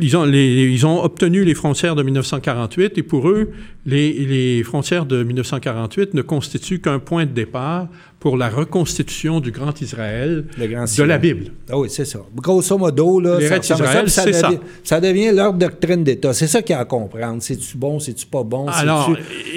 ils, 0.00 0.16
ont 0.16 0.26
ils 0.26 0.86
ont 0.86 1.02
obtenu 1.02 1.44
les 1.44 1.54
frontières 1.54 1.94
de 1.96 2.02
1948 2.02 2.98
et 2.98 3.02
pour 3.02 3.28
eux, 3.28 3.50
les, 3.86 4.12
les 4.12 4.62
frontières 4.62 5.06
de 5.06 5.22
1948 5.22 6.14
ne 6.14 6.22
constituent 6.22 6.80
qu'un 6.80 6.98
point 6.98 7.24
de 7.26 7.32
départ 7.32 7.88
pour 8.22 8.36
la 8.36 8.48
reconstitution 8.48 9.40
du 9.40 9.50
Grand 9.50 9.82
Israël 9.82 10.44
Grand 10.56 10.84
de 10.96 11.02
la 11.02 11.18
Bible. 11.18 11.46
Ah 11.68 11.76
oui, 11.76 11.88
c'est 11.90 12.04
ça. 12.04 12.20
Grosso 12.36 12.78
modo, 12.78 13.18
là, 13.18 13.40
ça, 13.48 13.58
d'Israël, 13.58 14.08
ça, 14.08 14.22
c'est 14.22 14.30
puis 14.30 14.38
ça, 14.38 14.48
ça. 14.84 15.00
devient, 15.00 15.24
devient 15.26 15.32
leur 15.36 15.52
doctrine 15.52 16.04
d'État. 16.04 16.32
C'est 16.32 16.46
ça 16.46 16.62
qu'il 16.62 16.72
y 16.74 16.76
a 16.76 16.82
à 16.82 16.84
comprendre. 16.84 17.42
C'est-tu 17.42 17.76
bon, 17.76 17.98
c'est-tu 17.98 18.24
pas 18.26 18.44
bon? 18.44 18.68
Alors, 18.68 19.10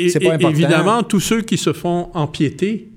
c'est 0.09 0.19
pas 0.19 0.33
important. 0.33 0.49
évidemment, 0.49 1.03
tous 1.03 1.19
ceux 1.19 1.41
qui 1.41 1.57
se 1.59 1.73
font 1.73 2.09
empiéter 2.15 2.89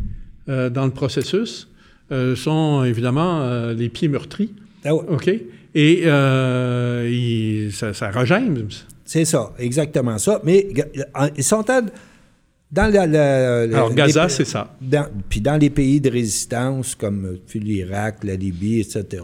euh, 0.49 0.71
dans 0.71 0.87
le 0.87 0.91
processus 0.91 1.69
euh, 2.13 2.35
sont 2.35 2.83
évidemment 2.85 3.43
euh, 3.43 3.75
les 3.75 3.91
pieds 3.91 4.09
meurtris. 4.09 4.55
Ah 4.87 4.95
ouais. 4.95 5.03
OK? 5.11 5.29
Et 5.75 6.03
ils- 7.07 7.73
ça, 7.73 7.93
ça. 7.93 8.11
C'est 9.05 9.27
ça, 9.27 9.53
exactement 9.59 10.17
ça. 10.17 10.41
Mais 10.45 10.67
ils 11.37 11.45
sont 11.45 11.69
à- 11.69 11.83
dans 12.71 12.93
la, 12.93 13.07
la- 13.07 13.67
la- 13.67 13.77
Alors, 13.79 13.95
Gaza, 13.95 14.25
les- 14.25 14.29
c'est 14.31 14.45
ça. 14.45 14.77
dans- 14.81 15.09
puis 15.29 15.41
dans 15.41 15.57
les 15.57 15.71
pays 15.71 16.01
de 16.01 16.11
résistance 16.11 16.95
comme 16.95 17.25
euh, 17.27 17.59
l'Irak, 17.59 18.25
la 18.25 18.35
Libye, 18.37 18.81
etc. 18.81 19.23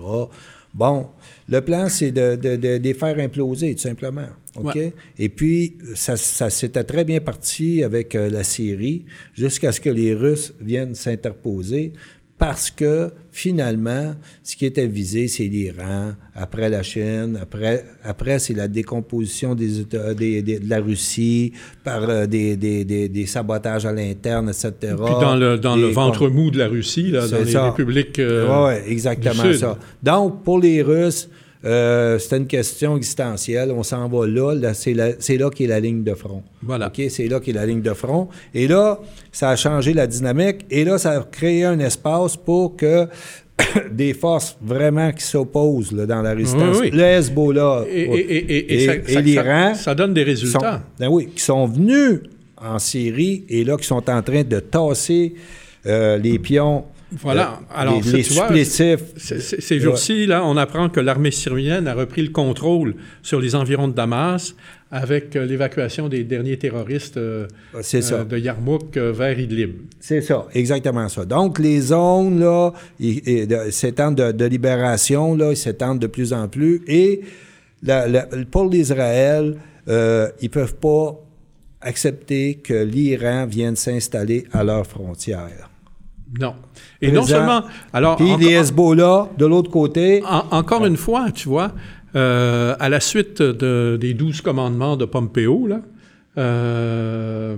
Bon, 0.73 1.07
le 1.49 1.61
plan, 1.61 1.89
c'est 1.89 2.11
de, 2.11 2.37
de- 2.37 2.57
de- 2.57 2.79
de 2.79 2.83
les 2.83 2.95
faire 2.95 3.19
imploser, 3.19 3.75
tout 3.75 3.83
simplement. 3.83 4.27
OK? 4.57 4.75
Ouais. 4.75 4.93
Et 5.19 5.29
puis, 5.29 5.77
ça, 5.95 6.17
ça 6.17 6.49
s'était 6.49 6.85
très 6.85 7.05
bien 7.05 7.21
parti 7.21 7.83
avec 7.83 8.15
euh, 8.15 8.31
la 8.31 8.45
Syrie 8.45 9.05
jusqu'à 9.35 9.73
ce 9.73 9.81
que 9.81 9.91
les 9.91 10.15
Russes 10.15 10.53
viennent 10.61 10.95
s'interposer 10.95 11.93
parce 12.37 12.71
que 12.71 13.11
finalement, 13.31 14.15
ce 14.43 14.57
qui 14.57 14.67
était 14.67 14.87
visé, 14.87 15.29
c'est 15.29 15.45
l'Iran, 15.45 16.13
après 16.35 16.69
la 16.69 16.83
Chine, 16.83 17.39
après, 17.41 17.85
après 18.03 18.39
c'est 18.39 18.55
la 18.55 18.67
décomposition 18.69 19.55
des, 19.55 19.81
États- 19.81 20.15
des- 20.15 20.43
des- 20.43 20.59
de 20.59 20.69
la 20.69 20.81
Russie 20.81 21.53
par 21.85 22.03
euh, 22.09 22.27
des, 22.27 22.57
des- 22.57 23.27
sabotages 23.27 23.87
à 23.87 23.93
l'interne, 23.93 24.49
etc. 24.49 24.73
Puis 24.81 25.15
dans 25.21 25.37
le, 25.37 25.59
dans 25.59 25.77
le 25.77 25.87
ventre 25.89 26.29
mou 26.29 26.51
de 26.51 26.59
la 26.59 26.69
Russie, 26.69 27.11
là, 27.11 27.27
dans 27.29 27.39
les 27.39 27.53
ça. 27.53 27.71
républiques. 27.71 28.19
euh, 28.19 28.67
Oui, 28.69 28.75
exactement 28.93 29.43
du 29.45 29.53
Sud. 29.53 29.61
ça. 29.61 29.79
Donc, 30.03 30.43
pour 30.43 30.59
les 30.61 30.83
Russes, 30.83 31.29
euh, 31.65 32.19
c'était 32.19 32.37
une 32.37 32.47
question 32.47 32.97
existentielle. 32.97 33.73
On 33.73 33.83
s'en 33.83 34.09
va 34.09 34.27
là. 34.27 34.55
là 34.55 34.75
c'est, 34.75 34.95
c'est 35.19 35.39
là 35.39 35.51
qu'est 35.51 35.67
la 35.67 35.81
ligne 35.81 36.03
de 36.03 36.15
front. 36.15 36.43
Voilà. 36.63 36.89
OK? 36.89 37.03
C'est 37.09 37.27
là 37.27 37.41
qu'est 37.41 37.53
la 37.53 37.65
ligne 37.65 37.81
de 37.81 37.95
front. 37.95 38.29
Et 38.53 38.69
là, 38.69 39.01
ça 39.33 39.51
a 39.51 39.57
changé 39.57 39.95
la 39.95 40.07
dynamique. 40.07 40.67
Et 40.71 40.85
là, 40.85 40.99
ça 40.99 41.13
a 41.13 41.21
créé 41.23 41.65
un 41.65 41.79
espace 41.79 42.37
pour 42.37 42.77
que 42.77 43.07
des 43.91 44.13
forces 44.15 44.57
vraiment 44.61 45.13
qui 45.13 45.25
s'opposent 45.25 45.93
là, 45.93 46.07
dans 46.07 46.23
la 46.23 46.35
résistance. 46.35 46.79
Oui, 46.81 46.91
oui. 46.93 46.99
Le 46.99 47.03
Hezbollah 47.03 47.85
Et, 47.89 49.23
l'Iran 49.23 49.75
ça, 49.75 49.83
ça 49.83 49.95
donne 49.95 50.13
des 50.13 50.23
sont, 50.23 50.27
résultats. 50.27 50.83
ben 50.99 51.09
oui, 51.09 51.29
qui 51.35 51.43
sont 51.43 51.67
venus 51.67 52.21
en 52.57 52.79
Syrie 52.79 53.45
et 53.49 53.65
là, 53.65 53.77
qui 53.77 53.87
sont 53.87 54.11
en 54.11 54.23
train 54.23 54.43
de 54.43 54.61
tasser 54.61 55.35
euh, 55.87 56.19
les 56.19 56.39
pions 56.39 56.85
Voilà. 57.21 57.61
euh, 57.71 57.81
Alors, 57.81 58.01
les, 58.13 58.23
tu 58.23 58.33
vois, 58.35 58.49
Ces 59.17 59.81
jours-ci, 59.81 60.27
là, 60.27 60.45
on 60.45 60.57
apprend 60.57 60.89
que 60.89 61.01
l'armée 61.01 61.31
syrienne 61.31 61.87
a 61.89 61.95
repris 61.95 62.23
le 62.23 62.31
contrôle 62.31 62.95
sur 63.23 63.41
les 63.41 63.55
environs 63.55 63.89
de 63.89 63.95
Damas 63.95 64.55
avec 64.91 65.35
euh, 65.35 65.45
l'évacuation 65.45 66.09
des 66.09 66.23
derniers 66.25 66.57
terroristes 66.57 67.17
euh, 67.17 67.47
ça. 67.83 68.15
euh, 68.15 68.25
de 68.25 68.39
Yarmouk 68.39 68.97
euh, 68.97 69.13
vers 69.13 69.39
Idlib. 69.39 69.73
C'est 69.99 70.21
ça, 70.21 70.47
exactement 70.55 71.09
ça. 71.09 71.25
Donc, 71.25 71.59
les 71.59 71.81
zones, 71.81 72.39
là, 72.41 72.73
s'étendent 73.71 74.15
de, 74.17 74.33
de 74.33 74.45
libération, 74.45 75.35
là, 75.37 75.51
ils 75.51 75.57
s'étendent 75.57 75.99
de 75.99 76.07
plus 76.07 76.33
en 76.33 76.47
plus. 76.49 76.83
Et 76.87 77.23
la- 77.83 78.07
la- 78.07 78.29
pour 78.51 78.69
l'Israël, 78.71 79.57
euh, 79.89 80.29
ils 80.41 80.51
peuvent 80.51 80.77
pas 80.77 81.21
accepter 81.81 82.55
que 82.63 82.75
l'Iran 82.85 83.47
vienne 83.47 83.77
s'installer 83.77 84.45
à 84.53 84.65
leurs 84.65 84.87
frontières. 84.87 85.71
Non. 86.41 86.55
Et 87.01 87.11
non 87.13 87.23
seulement... 87.23 87.63
Alors, 87.93 88.17
Puis 88.17 88.27
encore- 88.27 88.39
les 88.41 88.55
Hezbollah, 88.55 89.29
de 89.39 89.47
l'autre 89.47 89.71
côté, 89.71 90.23
En- 90.25 90.45
encore 90.59 90.85
une 90.87 90.97
fois, 90.97 91.31
tu 91.33 91.49
vois, 91.49 91.73
euh, 92.17 92.75
à 92.81 92.89
la 92.89 93.01
suite 93.01 93.41
de- 93.43 93.97
des 94.01 94.15
douze 94.15 94.41
commandements 94.41 94.97
de 94.97 95.05
Pompeo, 95.05 95.67
là, 95.67 95.81
euh, 96.39 97.57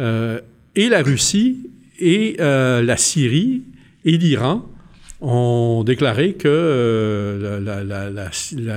euh, 0.00 0.40
et 0.74 0.88
la 0.88 1.02
Russie 1.02 1.70
et 1.98 2.36
la 2.38 2.96
Syrie 2.96 3.62
et 4.04 4.16
l'Iran 4.18 4.64
ont 5.20 5.82
déclaré 5.84 6.34
que 6.34 7.60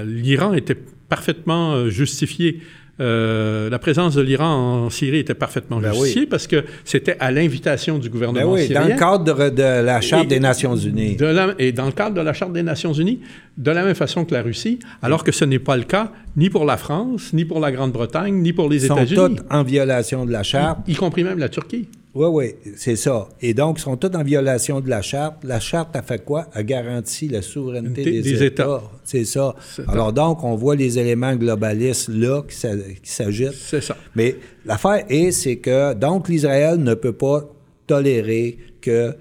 l'Iran 0.05 0.53
était 0.53 0.77
parfaitement 1.09 1.89
justifié. 1.89 2.61
Euh, 3.01 3.69
la 3.69 3.79
présence 3.79 4.15
de 4.15 4.21
l'Iran 4.21 4.85
en 4.85 4.89
Syrie 4.89 5.19
était 5.19 5.33
parfaitement 5.33 5.79
Ben 5.79 5.91
oui. 5.91 5.99
justifiée 5.99 6.25
parce 6.25 6.47
que 6.47 6.63
c'était 6.83 7.15
à 7.19 7.31
l'invitation 7.31 7.97
du 7.97 8.09
ben 8.09 8.13
gouvernement 8.13 8.53
oui, 8.53 8.61
dans 8.69 8.81
syrien. 8.81 8.87
le 8.95 8.99
cadre 8.99 9.49
de, 9.49 9.55
de 9.55 9.61
la 9.85 10.01
Charte 10.01 10.25
Et- 10.25 10.27
des 10.27 10.39
Nations 10.39 10.75
Unies. 10.75 11.15
De 11.15 11.25
la- 11.25 11.53
et 11.59 11.71
dans 11.71 11.85
le 11.85 11.91
cadre 11.93 12.15
de 12.15 12.21
la 12.21 12.33
Charte 12.33 12.53
des 12.53 12.63
Nations 12.63 12.93
Unies, 12.93 13.19
de 13.57 13.71
la 13.71 13.83
même 13.83 13.95
façon 13.95 14.25
que 14.25 14.33
la 14.33 14.41
Russie, 14.41 14.79
alors 15.01 15.23
que 15.23 15.31
ce 15.31 15.45
n'est 15.45 15.59
pas 15.59 15.77
le 15.77 15.83
cas 15.83 16.11
ni 16.35 16.49
pour 16.49 16.65
la 16.65 16.77
France, 16.77 17.31
ni 17.33 17.45
pour 17.45 17.59
la 17.59 17.71
Grande-Bretagne, 17.71 18.35
ni 18.35 18.53
pour 18.53 18.69
les 18.69 18.83
Ils 18.83 18.87
sont 18.87 18.95
États-Unis, 18.97 19.37
en 19.49 19.63
violation 19.63 20.25
de 20.25 20.31
la 20.31 20.43
Charte. 20.43 20.79
y 20.87 20.95
compris 20.95 21.23
même 21.23 21.39
la 21.39 21.49
Turquie. 21.49 21.87
Oui, 22.15 22.27
oui, 22.31 22.55
c'est 22.75 22.95
ça. 22.95 23.29
Et 23.39 23.53
donc, 23.53 23.77
ils 23.77 23.81
sont 23.83 23.95
tous 23.95 24.15
en 24.17 24.23
violation 24.23 24.81
de 24.81 24.89
la 24.89 25.01
Charte. 25.03 25.43
La 25.43 25.59
Charte 25.59 25.95
a 25.95 26.01
fait 26.01 26.23
quoi? 26.25 26.47
A 26.53 26.63
garanti 26.63 27.27
la 27.27 27.43
souveraineté 27.43 28.03
Des- 28.03 28.43
États. 28.43 28.45
États. 28.63 28.81
C'est 29.03 29.25
ça. 29.25 29.55
Alors 29.87 30.11
donc, 30.11 30.43
on 30.43 30.55
voit 30.55 30.75
les 30.75 30.97
éléments 30.97 31.35
globalistes 31.35 32.09
là 32.09 32.41
qui 32.47 32.55
s'a- 32.55 32.75
qui 32.75 33.11
s'agitent. 33.11 33.53
C'est 33.53 33.81
ça. 33.81 33.95
Mais 34.15 34.35
l'affaire 34.65 35.05
est, 35.07 35.31
c'est 35.31 35.57
que, 35.57 35.93
donc, 35.93 36.29
l'Israël 36.29 36.77
ne 36.77 36.95
peut 36.95 37.13
pas 37.13 37.47
tolérer 37.85 38.57
que 38.81 39.15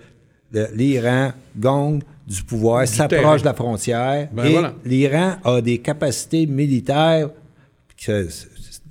l'Iran 0.74 1.32
gagne 1.58 2.00
du 2.26 2.42
pouvoir, 2.42 2.86
s'approche 2.88 3.40
de 3.42 3.46
la 3.46 3.54
frontière. 3.54 4.28
Ben 4.32 4.44
et 4.46 4.52
voilà. 4.52 4.74
l'Iran 4.84 5.36
a 5.44 5.60
des 5.60 5.78
capacités 5.78 6.46
militaires 6.46 7.30
que- 8.02 8.28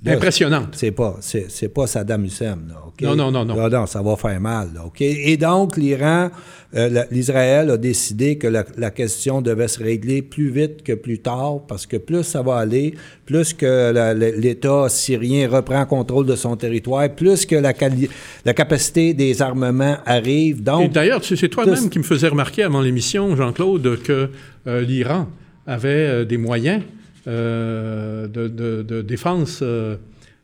Impressionnante. 0.06 0.68
c'est 0.76 0.92
pas, 0.92 1.16
c'est, 1.20 1.68
pas 1.74 1.86
Saddam 1.86 2.24
Hussein, 2.24 2.58
là? 2.68 2.76
Non, 3.00 3.16
non, 3.16 3.30
non, 3.30 3.44
non. 3.44 3.56
Là, 3.56 3.68
non, 3.68 3.86
ça 3.86 4.02
va 4.02 4.16
faire 4.16 4.40
mal, 4.40 4.70
là, 4.74 4.84
OK? 4.86 5.00
Et 5.00 5.36
donc, 5.36 5.76
l'Iran, 5.76 6.30
euh, 6.74 7.04
l'Israël 7.10 7.70
a 7.70 7.76
décidé 7.76 8.38
que 8.38 8.46
la, 8.46 8.64
la 8.76 8.90
question 8.90 9.40
devait 9.40 9.68
se 9.68 9.82
régler 9.82 10.22
plus 10.22 10.50
vite 10.50 10.82
que 10.82 10.92
plus 10.92 11.18
tard, 11.18 11.60
parce 11.66 11.86
que 11.86 11.96
plus 11.96 12.22
ça 12.22 12.42
va 12.42 12.56
aller, 12.56 12.94
plus 13.26 13.54
que 13.54 14.14
l'État 14.38 14.88
syrien 14.88 15.48
reprend 15.48 15.84
contrôle 15.86 16.26
de 16.26 16.36
son 16.36 16.56
territoire, 16.56 17.08
plus 17.08 17.46
que 17.46 17.56
la, 17.56 17.72
capacité 17.72 19.14
des 19.14 19.42
armements 19.42 19.96
arrive. 20.06 20.58
Et 20.58 20.62
Donc, 20.62 20.92
d'ailleurs, 20.92 21.24
c'est 21.24 21.48
toi-même 21.48 21.90
qui 21.90 21.98
me 21.98 22.04
faisais 22.04 22.28
remarquer 22.28 22.62
avant 22.62 22.80
l'émission, 22.80 23.34
Jean-Claude, 23.34 24.00
que 24.02 24.30
euh, 24.66 24.80
l'Iran 24.80 25.28
avait 25.66 25.88
euh, 25.88 26.24
des 26.24 26.38
moyens 26.38 26.82
de, 27.28 28.48
de- 28.48 28.82
de 28.82 29.02
défense 29.02 29.60
euh, 29.62 29.96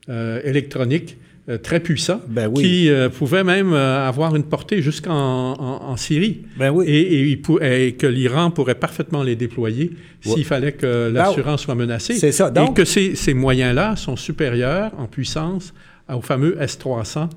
euh, 0.09 0.41
électronique 0.45 1.17
euh, 1.49 1.59
très 1.59 1.81
puissants, 1.81 2.23
Ben 2.29 2.49
oui. 2.55 2.63
qui 2.63 2.89
euh, 2.91 3.09
pouvaient 3.11 3.45
même 3.45 3.73
euh, 3.75 4.09
avoir 4.09 4.35
une 4.35 4.45
portée 4.45 4.81
jusqu'en 4.81 5.53
en, 5.53 5.91
en 5.91 5.97
Syrie. 5.97 6.43
Ben 6.59 6.71
oui. 6.71 6.87
Et, 6.87 7.33
et 7.33 7.87
et 7.87 7.93
que 7.93 8.07
l'Iran 8.07 8.51
pourrait 8.51 8.75
parfaitement 8.77 9.23
les 9.23 9.37
déployer 9.37 9.93
s'il 10.23 10.45
fallait 10.45 10.73
que 10.73 11.11
l'assurance 11.13 11.63
soit 11.63 11.75
menacée. 11.75 12.15
c'est 12.15 12.33
ça. 12.33 12.49
et 12.49 12.53
Donc- 12.53 12.77
que 12.77 12.85
ces, 12.87 13.15
ces 13.15 13.35
moyens-là 13.35 13.97
sont 13.97 14.17
supérieurs 14.17 14.93
en 14.99 15.07
puissance 15.07 15.75
au 16.13 16.23
fameux 16.23 16.57
S-300 16.61 17.29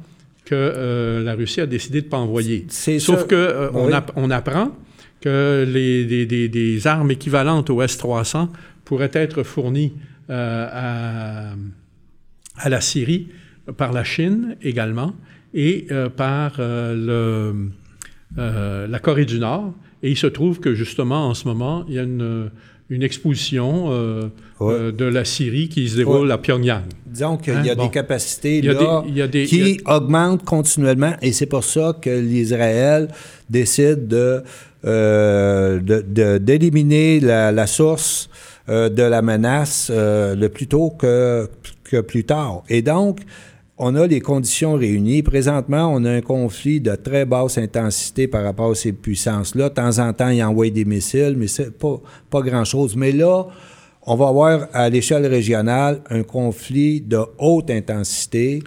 que 0.46 0.56
euh, 0.56 1.24
la 1.24 1.34
Russie 1.36 1.60
a 1.60 1.66
décidé 1.66 2.00
de 2.00 2.06
ne 2.06 2.12
pas 2.12 2.18
envoyer. 2.18 2.66
C'est 2.70 3.00
Sauf 3.00 3.28
que 3.28 3.36
euh, 3.36 3.70
on, 3.74 4.30
apprend 4.32 4.72
que 5.20 5.66
les, 5.68 6.06
des, 6.06 6.26
des- 6.26 6.48
des 6.48 6.88
armes 6.88 7.12
équivalentes 7.12 7.70
au 7.70 7.82
S-300 7.82 8.48
pourraient 8.88 9.12
être 9.14 9.44
fournies 9.44 9.92
euh, 10.30 10.68
à, 10.72 11.54
à 12.58 12.70
la 12.70 12.80
Syrie 12.82 13.28
par 13.76 13.92
la 13.92 14.06
Chine 14.06 14.56
également 14.62 15.14
et 15.54 15.88
euh, 15.92 16.08
par 16.10 16.56
euh, 16.60 17.52
le, 18.38 18.88
la 18.88 19.00
Corée 19.00 19.26
du 19.26 19.40
Nord. 19.40 19.74
Et 20.04 20.12
il 20.12 20.18
se 20.18 20.28
trouve 20.28 20.60
que 20.62 20.74
justement, 20.74 21.28
en 21.28 21.34
ce 21.34 21.48
moment, 21.48 21.84
il 21.90 21.96
y 21.96 22.00
a 22.00 22.04
une, 22.04 22.50
une 22.90 23.04
exposition 23.04 23.88
euh, 23.92 24.30
Ouais. 24.60 24.74
euh, 24.74 24.92
de 24.92 25.06
la 25.06 25.24
Syrie 25.26 25.68
qui 25.70 25.88
se 25.90 25.98
déroule 25.98 26.28
Ouais. 26.28 26.34
à 26.34 26.38
Pyongyang. 26.38 26.84
Disons 27.06 27.38
qu'il 27.38 27.54
Hein, 27.54 27.64
y 27.64 27.70
a 27.70 27.76
bon. 27.76 27.86
des 27.86 27.92
capacités 27.92 28.60
Il 28.60 28.66
y 28.66 28.70
a 28.70 28.74
là, 28.74 28.80
des- 29.04 29.10
il 29.10 29.18
y 29.18 29.22
a 29.22 29.28
des- 29.28 29.46
qui 29.46 29.80
augmentent 29.86 30.46
continuellement 30.46 31.16
et 31.22 31.32
c'est 31.34 31.46
pour 31.46 31.64
ça 31.64 31.96
que 32.02 32.10
l'Israël 32.10 33.10
décide 33.50 34.08
de, 34.08 34.42
euh, 34.86 35.80
d'éliminer 36.40 37.20
la, 37.20 37.52
la 37.52 37.68
source 37.68 38.30
euh, 38.70 38.90
de 38.90 39.04
la 39.04 39.22
menace 39.22 39.90
euh, 39.90 40.36
le 40.36 40.50
plus 40.50 40.68
tôt 40.68 40.90
que, 40.90 41.50
plus 42.02 42.26
tard. 42.26 42.64
Et 42.68 42.82
donc, 42.82 43.22
on 43.78 43.96
a 43.96 44.08
les 44.08 44.20
conditions 44.20 44.74
réunies. 44.74 45.24
Présentement, 45.24 45.90
on 45.94 46.04
a 46.04 46.12
un 46.12 46.22
conflit 46.22 46.82
de 46.82 46.96
très 46.96 47.26
basse 47.26 47.58
intensité 47.58 48.28
par 48.28 48.44
rapport 48.44 48.72
à 48.72 48.76
ces 48.76 48.92
puissances-là. 48.92 49.70
De 49.70 49.74
temps 49.74 50.00
en 50.00 50.12
temps, 50.12 50.30
ils 50.30 50.44
envoient 50.44 50.70
des 50.70 50.84
missiles, 50.84 51.36
mais 51.38 51.48
c'est 51.48 51.78
pas, 51.78 52.02
pas 52.30 52.42
grand-chose. 52.42 52.96
Mais 52.96 53.12
là, 53.12 53.46
on 54.06 54.16
va 54.16 54.28
avoir 54.28 54.68
à 54.74 54.90
l'échelle 54.90 55.26
régionale 55.28 56.02
un 56.10 56.24
conflit 56.24 57.02
de 57.02 57.20
haute 57.38 57.70
intensité, 57.70 58.64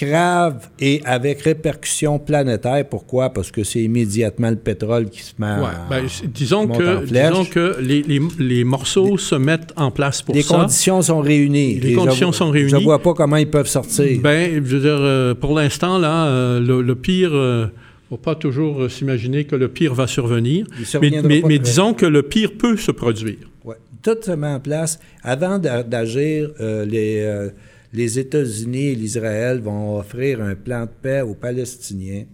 grave 0.00 0.68
et 0.80 1.00
avec 1.04 1.42
répercussions 1.42 2.18
planétaires. 2.18 2.84
Pourquoi? 2.88 3.30
Parce 3.30 3.50
que 3.50 3.62
c'est 3.62 3.80
immédiatement 3.82 4.50
le 4.50 4.56
pétrole 4.56 5.08
qui 5.10 5.22
se 5.22 5.32
met 5.38 5.46
en- 5.46 5.62
Ouais, 5.62 5.68
ben, 5.90 6.04
disons, 6.32 6.62
en 6.62 6.68
que, 6.68 7.06
flèche. 7.06 7.30
disons 7.30 7.44
que 7.44 7.76
les, 7.80 8.02
les- 8.02 8.20
les 8.38 8.64
morceaux 8.64 9.18
se 9.18 9.34
mettent 9.34 9.72
en 9.76 9.90
place 9.90 10.22
pour 10.22 10.34
Les 10.34 10.42
ça. 10.42 10.56
conditions 10.56 11.02
sont 11.02 11.20
réunies. 11.20 11.78
Les 11.78 11.92
je 11.92 11.96
conditions 11.98 12.28
vois- 12.28 12.36
sont 12.36 12.50
réunies. 12.50 12.70
Je 12.70 12.76
vois 12.76 13.00
pas 13.02 13.14
comment 13.14 13.36
ils 13.36 13.50
peuvent 13.50 13.68
sortir. 13.68 14.20
Ben, 14.22 14.54
je 14.54 14.60
veux 14.76 14.80
dire, 14.80 14.96
euh, 14.98 15.34
pour 15.34 15.54
l'instant, 15.54 15.98
là, 15.98 16.26
euh, 16.26 16.60
le, 16.60 16.82
le 16.82 16.94
pire, 16.94 17.30
euh, 17.34 17.66
faut 18.08 18.16
pas 18.16 18.34
toujours 18.34 18.82
euh, 18.82 18.88
s'imaginer 18.88 19.44
que 19.44 19.56
le 19.56 19.68
pire 19.68 19.94
va 19.94 20.06
survenir. 20.06 20.66
Mais, 21.00 21.58
disons 21.58 21.94
que 21.94 22.06
le 22.06 22.22
pire 22.22 22.52
peut 22.58 22.76
se 22.76 22.90
produire. 22.90 23.36
Ouais. 23.64 23.76
Tout 24.02 24.16
se 24.20 24.32
met 24.32 24.48
en 24.48 24.58
place. 24.60 24.98
Avant 25.22 25.58
d'a- 25.58 25.82
d'agir, 25.82 26.50
les, 26.58 27.48
les 27.92 28.18
États-Unis 28.18 28.88
et 28.88 28.94
l'Israël 28.94 29.60
vont 29.60 29.98
offrir 29.98 30.40
un 30.42 30.54
plan 30.54 30.82
de 30.82 30.90
paix 31.02 31.20
aux 31.20 31.34
Palestiniens 31.34 32.24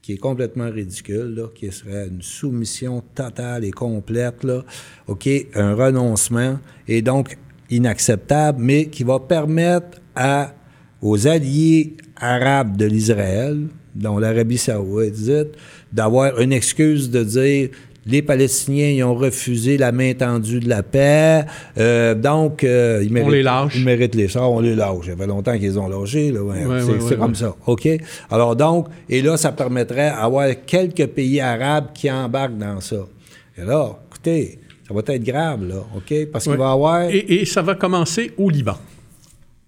qui 0.00 0.14
est 0.14 0.18
complètement 0.18 0.68
ridicule, 0.68 1.40
qui 1.54 1.70
serait 1.70 2.08
une 2.08 2.22
soumission 2.22 3.04
totale 3.14 3.64
et 3.64 3.70
complète, 3.70 4.44
OK, 5.06 5.28
un 5.54 5.74
renoncement, 5.74 6.58
et 6.88 7.02
donc 7.02 7.38
inacceptable, 7.70 8.60
mais 8.60 8.86
qui 8.86 9.04
va 9.04 9.20
permettre 9.20 10.00
aux 11.00 11.28
alliés 11.28 11.96
arabes 12.16 12.76
de 12.76 12.86
l'Israël, 12.86 13.68
dont 13.94 14.18
l'Arabie 14.18 14.58
saoudite, 14.58 15.56
d'avoir 15.92 16.40
une 16.40 16.52
excuse 16.52 17.08
de 17.08 17.22
dire 17.22 17.68
les 18.06 18.22
Palestiniens 18.22 18.88
ils 18.88 19.04
ont 19.04 19.14
refusé 19.14 19.78
la 19.78 19.92
main 19.92 20.12
tendue 20.14 20.60
de 20.60 20.68
la 20.68 20.82
paix, 20.82 21.44
euh, 21.78 22.14
donc 22.14 22.64
euh, 22.64 23.02
ils 23.04 23.12
méritent, 23.12 23.30
les 23.30 23.42
lâche. 23.42 23.74
Ils 23.76 23.84
méritent 23.84 24.14
les 24.14 24.28
sorts, 24.28 24.52
on 24.52 24.60
les 24.60 24.74
lâche. 24.74 25.06
Ça 25.06 25.16
fait 25.16 25.26
longtemps 25.26 25.58
qu'ils 25.58 25.78
ont 25.78 25.88
lâché, 25.88 26.32
là, 26.32 26.42
ouais. 26.42 26.64
Ouais, 26.64 26.80
c'est 26.80 27.04
ouais, 27.04 27.16
comme 27.16 27.34
ça, 27.34 27.54
OK? 27.66 27.88
Alors 28.30 28.56
donc, 28.56 28.88
et 29.08 29.22
là, 29.22 29.36
ça 29.36 29.52
permettrait 29.52 30.10
d'avoir 30.10 30.48
quelques 30.66 31.06
pays 31.06 31.40
arabes 31.40 31.88
qui 31.94 32.10
embarquent 32.10 32.58
dans 32.58 32.80
ça. 32.80 33.06
Et 33.56 33.64
là, 33.64 33.98
écoutez, 34.08 34.58
ça 34.86 34.94
va 34.94 35.00
être 35.06 35.24
grave, 35.24 35.68
là, 35.68 35.84
OK? 35.96 36.26
Parce 36.32 36.44
qu'il 36.44 36.56
va 36.56 36.70
y 36.70 36.72
avoir... 36.72 37.02
Et, 37.02 37.18
et 37.28 37.44
ça 37.44 37.62
va 37.62 37.74
commencer 37.74 38.32
au 38.36 38.50
Liban. 38.50 38.76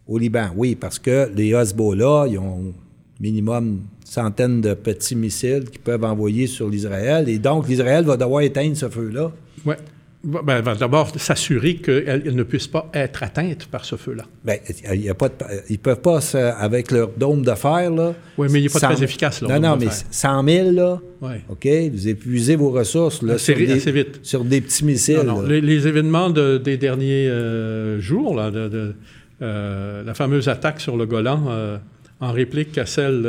Au 0.06 0.18
Liban, 0.18 0.48
oui, 0.56 0.74
parce 0.74 0.98
que 0.98 1.30
les 1.34 1.54
Hezbollah, 1.54 2.26
ils 2.28 2.38
ont 2.38 2.72
minimum 3.20 3.80
centaines 4.14 4.60
de 4.60 4.74
petits 4.74 5.16
missiles 5.16 5.64
qu'ils 5.70 5.80
peuvent 5.80 6.04
envoyer 6.04 6.46
sur 6.46 6.68
l'Israël. 6.68 7.28
Et 7.28 7.38
donc, 7.38 7.68
l'Israël 7.68 8.04
va 8.04 8.16
devoir 8.16 8.42
éteindre 8.42 8.76
ce 8.76 8.88
feu-là. 8.88 9.32
Ouais. 9.66 9.76
Ben, 10.22 10.62
ben, 10.62 10.74
D'abord, 10.74 11.12
s'assurer 11.18 11.74
qu'elles 11.76 12.34
ne 12.34 12.42
puissent 12.44 12.68
pas 12.68 12.90
être 12.94 13.22
atteintes 13.22 13.66
par 13.66 13.84
ce 13.84 13.96
feu-là. 13.96 14.24
Bien, 14.42 14.56
il 14.94 15.04
y 15.04 15.10
a 15.10 15.14
pas 15.14 15.28
de, 15.28 15.34
ils 15.68 15.72
ne 15.72 15.76
peuvent 15.76 16.00
pas, 16.00 16.20
avec 16.58 16.90
leur 16.90 17.10
dôme 17.10 17.42
de 17.42 17.54
fer, 17.54 17.90
là... 17.90 18.14
Oui, 18.38 18.48
mais 18.50 18.60
il 18.60 18.62
n'est 18.64 18.68
pas 18.70 18.80
très 18.80 19.02
efficace, 19.02 19.42
là. 19.42 19.58
Non, 19.58 19.68
non, 19.68 19.76
mais 19.76 19.88
100 19.90 20.48
000, 20.48 20.70
là, 20.70 21.00
ouais. 21.20 21.42
OK, 21.50 21.68
vous 21.92 22.08
épuisez 22.08 22.56
vos 22.56 22.70
ressources, 22.70 23.20
là, 23.22 23.36
sur 23.36 23.54
des, 23.54 23.70
assez 23.70 23.92
vite. 23.92 24.20
sur 24.22 24.44
des 24.44 24.62
petits 24.62 24.84
missiles. 24.86 25.20
Non, 25.26 25.40
non. 25.40 25.42
Les, 25.42 25.60
les, 25.60 25.86
événements 25.86 26.30
de, 26.30 26.56
des 26.56 26.78
derniers 26.78 27.28
euh, 27.28 28.00
jours, 28.00 28.34
là, 28.34 28.50
de, 28.50 28.68
de 28.68 28.94
euh, 29.42 30.02
la 30.04 30.14
fameuse 30.14 30.48
attaque 30.48 30.80
sur 30.80 30.96
le 30.96 31.04
Golan, 31.04 31.44
euh, 31.48 31.76
en 32.20 32.32
réplique 32.32 32.78
à 32.78 32.86
celle 32.86 33.22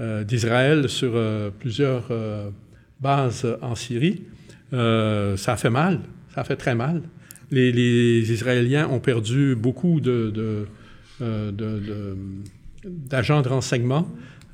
euh, 0.00 0.22
d'Israël 0.22 0.88
sur 0.88 1.10
euh, 1.16 1.50
plusieurs 1.50 2.06
euh, 2.12 2.50
bases 3.00 3.44
en 3.60 3.74
Syrie, 3.74 4.22
ça 4.70 5.52
a 5.52 5.56
fait 5.56 5.70
mal, 5.70 5.98
ça 6.32 6.42
a 6.42 6.44
fait 6.44 6.54
très 6.54 6.76
mal. 6.76 7.02
Les, 7.50 8.30
Israéliens 8.30 8.86
ont 8.88 9.00
perdu 9.00 9.56
beaucoup 9.56 10.00
d'agents 10.00 10.62
de 13.42 13.48
renseignement. 13.48 14.08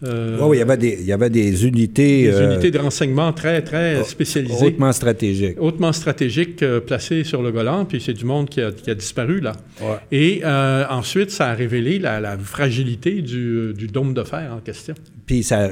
Euh, 0.05 0.39
oui, 0.41 0.57
il, 0.57 0.61
y 0.61 0.63
avait 0.63 0.77
des, 0.77 0.99
il 1.01 1.07
y 1.07 1.13
avait 1.13 1.31
des 1.31 1.67
unités... 1.67 2.31
Des 2.31 2.43
unités 2.43 2.71
de 2.71 2.79
renseignement 2.79 3.33
très, 3.33 3.63
très 3.63 4.03
spécialisées. 4.05 4.67
Hautement 4.67 4.93
stratégiques. 4.93 5.57
Hautement 5.59 5.93
stratégiques 5.93 6.63
euh, 6.63 6.81
placées 6.81 7.25
sur 7.25 7.43
le 7.43 7.53
Golan, 7.53 7.85
puis 7.85 8.01
c'est 8.01 8.13
du 8.13 8.25
monde 8.25 8.49
qui 8.49 8.61
a, 8.61 8.73
qui 8.73 8.91
a 8.91 8.95
disparu, 8.95 9.41
là. 9.41 9.53
Ouais. 9.81 9.97
Et 10.13 10.43
euh, 10.45 10.85
ensuite, 10.91 11.31
ça 11.31 11.49
a 11.51 11.55
révélé 11.55 11.99
la, 11.99 12.21
la 12.21 12.37
fragilité 12.37 13.23
du, 13.23 13.73
du, 13.75 13.87
dôme 13.87 14.15
de 14.15 14.23
fer 14.23 14.53
en 14.55 14.61
question. 14.61 14.95
Puis, 15.27 15.43
ça, 15.43 15.69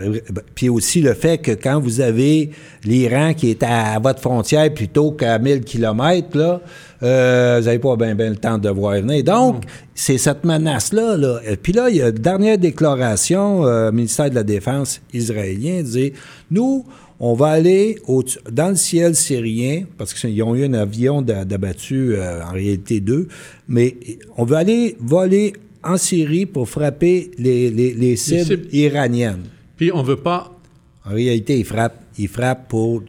aussi 0.70 1.02
le 1.02 1.14
fait 1.14 1.38
que 1.38 1.52
quand 1.52 1.80
vous 1.80 2.00
avez 2.00 2.50
l'Iran 2.84 3.34
qui 3.34 3.50
est 3.50 3.62
à, 3.62 3.98
votre 3.98 4.20
frontière 4.20 4.72
plutôt 4.72 5.12
qu'à 5.12 5.38
1000 5.38 5.60
km, 5.60 6.38
là, 6.38 6.60
euh, 7.02 7.58
vous 7.60 7.66
n'avez 7.66 7.78
pas 7.78 7.96
bien 7.96 8.14
ben 8.14 8.30
le 8.30 8.36
temps 8.36 8.58
de 8.58 8.68
voir 8.70 8.94
venir. 8.94 9.24
Donc, 9.24 9.64
c'est 9.94 10.18
cette 10.18 10.44
menace-là. 10.44 11.16
Là. 11.16 11.40
Puis 11.62 11.72
là, 11.72 11.90
il 11.90 11.96
y 11.96 12.02
a 12.02 12.08
une 12.08 12.14
dernière 12.14 12.56
déclaration, 12.56 13.66
euh, 13.66 13.92
ministère 13.92 14.30
de 14.30 14.34
la 14.34 14.44
Défense 14.44 15.00
israélien, 15.12 15.82
dit 15.82 16.12
Nous, 16.50 16.86
on 17.24 17.34
va 17.34 17.48
aller 17.48 17.98
dans 18.50 18.70
le 18.70 18.74
ciel 18.74 19.14
syrien, 19.14 19.84
parce 19.96 20.12
qu'ils 20.12 20.42
ont 20.42 20.56
eu 20.56 20.64
un 20.64 20.74
avion 20.74 21.22
d'abattu, 21.22 22.14
euh, 22.14 22.42
en 22.42 22.52
réalité 22.52 23.00
deux, 23.00 23.28
mais 23.68 23.96
on 24.36 24.44
va 24.44 24.58
aller 24.58 24.96
voler 24.98 25.52
en 25.84 25.96
Syrie 25.96 26.46
pour 26.46 26.68
frapper 26.68 27.30
les, 27.38 27.70
les, 27.70 27.92
les, 27.94 28.16
cibles, 28.16 28.38
les 28.38 28.44
cibles, 28.44 28.68
iraniennes. 28.72 29.44
Puis 29.76 29.90
on 29.92 30.02
ne 30.02 30.06
veut 30.06 30.16
pas. 30.16 30.59
En 31.04 31.10
réalité, 31.10 31.59
ils 31.59 31.64
frappent, 31.64 32.02
ils 32.18 32.28
frappent 32.28 32.68
pour 32.68 33.02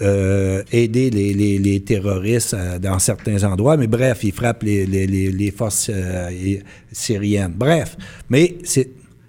euh, 0.00 0.62
aider 0.70 1.10
les, 1.10 1.34
les, 1.34 1.58
les 1.58 1.80
terroristes 1.80 2.54
euh, 2.54 2.78
dans 2.78 3.00
certains 3.00 3.42
endroits, 3.42 3.76
mais 3.76 3.88
bref, 3.88 4.20
ils 4.22 4.32
frappent 4.32 4.62
les, 4.62 4.86
les 4.86 5.50
forces 5.50 5.90
euh, 5.92 6.30
syriennes. 6.92 7.54
Bref, 7.56 7.96
mais 8.30 8.58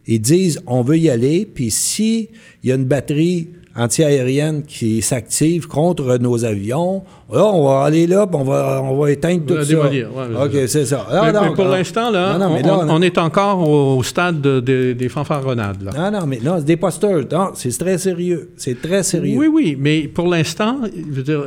ils 0.06 0.22
disent 0.22 0.62
on 0.68 0.84
veut 0.84 1.00
y 1.00 1.10
aller, 1.10 1.48
puis 1.48 1.72
si 1.72 2.30
il 2.62 2.70
y 2.70 2.72
a 2.72 2.76
une 2.76 2.86
batterie 2.86 3.50
antiaérienne 3.76 4.64
qui 4.64 5.02
s'active 5.02 5.68
contre 5.68 6.18
nos 6.18 6.44
avions. 6.44 7.04
Là, 7.32 7.46
on 7.46 7.68
va 7.68 7.84
aller 7.84 8.08
là, 8.08 8.26
puis 8.26 8.36
on 8.40 8.44
va, 8.44 8.82
on 8.84 8.98
va 8.98 9.12
éteindre 9.12 9.46
tout 9.46 9.64
ça. 9.64 9.90
Ouais, 9.90 10.06
OK, 10.06 10.68
c'est 10.68 10.86
ça. 10.86 11.06
mais, 11.24 11.32
donc, 11.32 11.50
mais 11.50 11.56
pour 11.56 11.66
l'instant, 11.66 12.10
là, 12.10 12.38
non, 12.38 12.50
non, 12.50 12.58
on, 12.64 12.68
là, 12.68 12.86
on, 12.90 13.02
est 13.02 13.18
encore 13.18 13.68
au 13.70 14.02
stade 14.04 14.42
de, 14.42 14.60
de, 14.60 14.94
des 14.94 15.10
fanfaronnades. 15.10 15.84
Là. 15.84 15.92
Non, 16.12 16.20
non, 16.20 16.26
mais 16.26 16.40
non, 16.44 16.56
c'est 16.58 16.66
des 16.66 16.78
posters. 16.78 17.26
C'est 17.54 17.78
très 17.78 17.98
sérieux. 17.98 18.52
C'est 18.58 18.82
très 18.82 19.04
sérieux. 19.04 19.38
Oui, 19.38 19.48
oui, 19.48 19.78
mais 19.80 20.08
pour 20.08 20.28
l'instant, 20.28 20.80
je 20.84 21.16
veux 21.16 21.24
dire, 21.24 21.44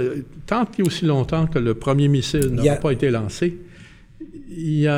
tant 0.47 0.65
qu'il 0.65 0.85
y 0.85 0.87
a 0.87 0.87
aussi 0.87 1.05
longtemps 1.05 1.47
que 1.47 1.59
le 1.59 1.75
premier 1.75 2.09
missile 2.09 2.51
n'a 2.51 2.73
a... 2.73 2.77
pas 2.77 2.93
été 2.93 3.11
lancé, 3.11 3.59
il 4.49 4.89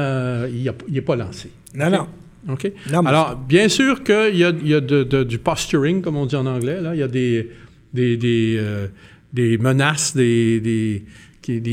n'est 0.90 1.00
pas 1.00 1.16
lancé. 1.16 1.50
Non, 1.74 1.86
okay? 1.86 1.96
non. 1.96 2.06
OK? 2.48 2.70
Non, 2.92 3.04
Alors, 3.06 3.36
bien 3.36 3.68
sûr 3.68 4.02
qu'il 4.02 4.36
y 4.36 4.44
a, 4.44 4.50
il 4.50 4.68
y 4.68 4.74
a 4.74 4.80
de, 4.80 5.02
de, 5.02 5.24
du 5.24 5.38
posturing, 5.38 6.02
comme 6.02 6.16
on 6.16 6.26
dit 6.26 6.36
en 6.36 6.46
anglais. 6.46 6.80
Là. 6.80 6.94
Il 6.94 7.00
y 7.00 7.02
a 7.02 7.08
des, 7.08 7.50
des, 7.92 8.16
des, 8.16 8.56
euh, 8.58 8.88
des 9.32 9.58
menaces, 9.58 10.14
des, 10.16 11.02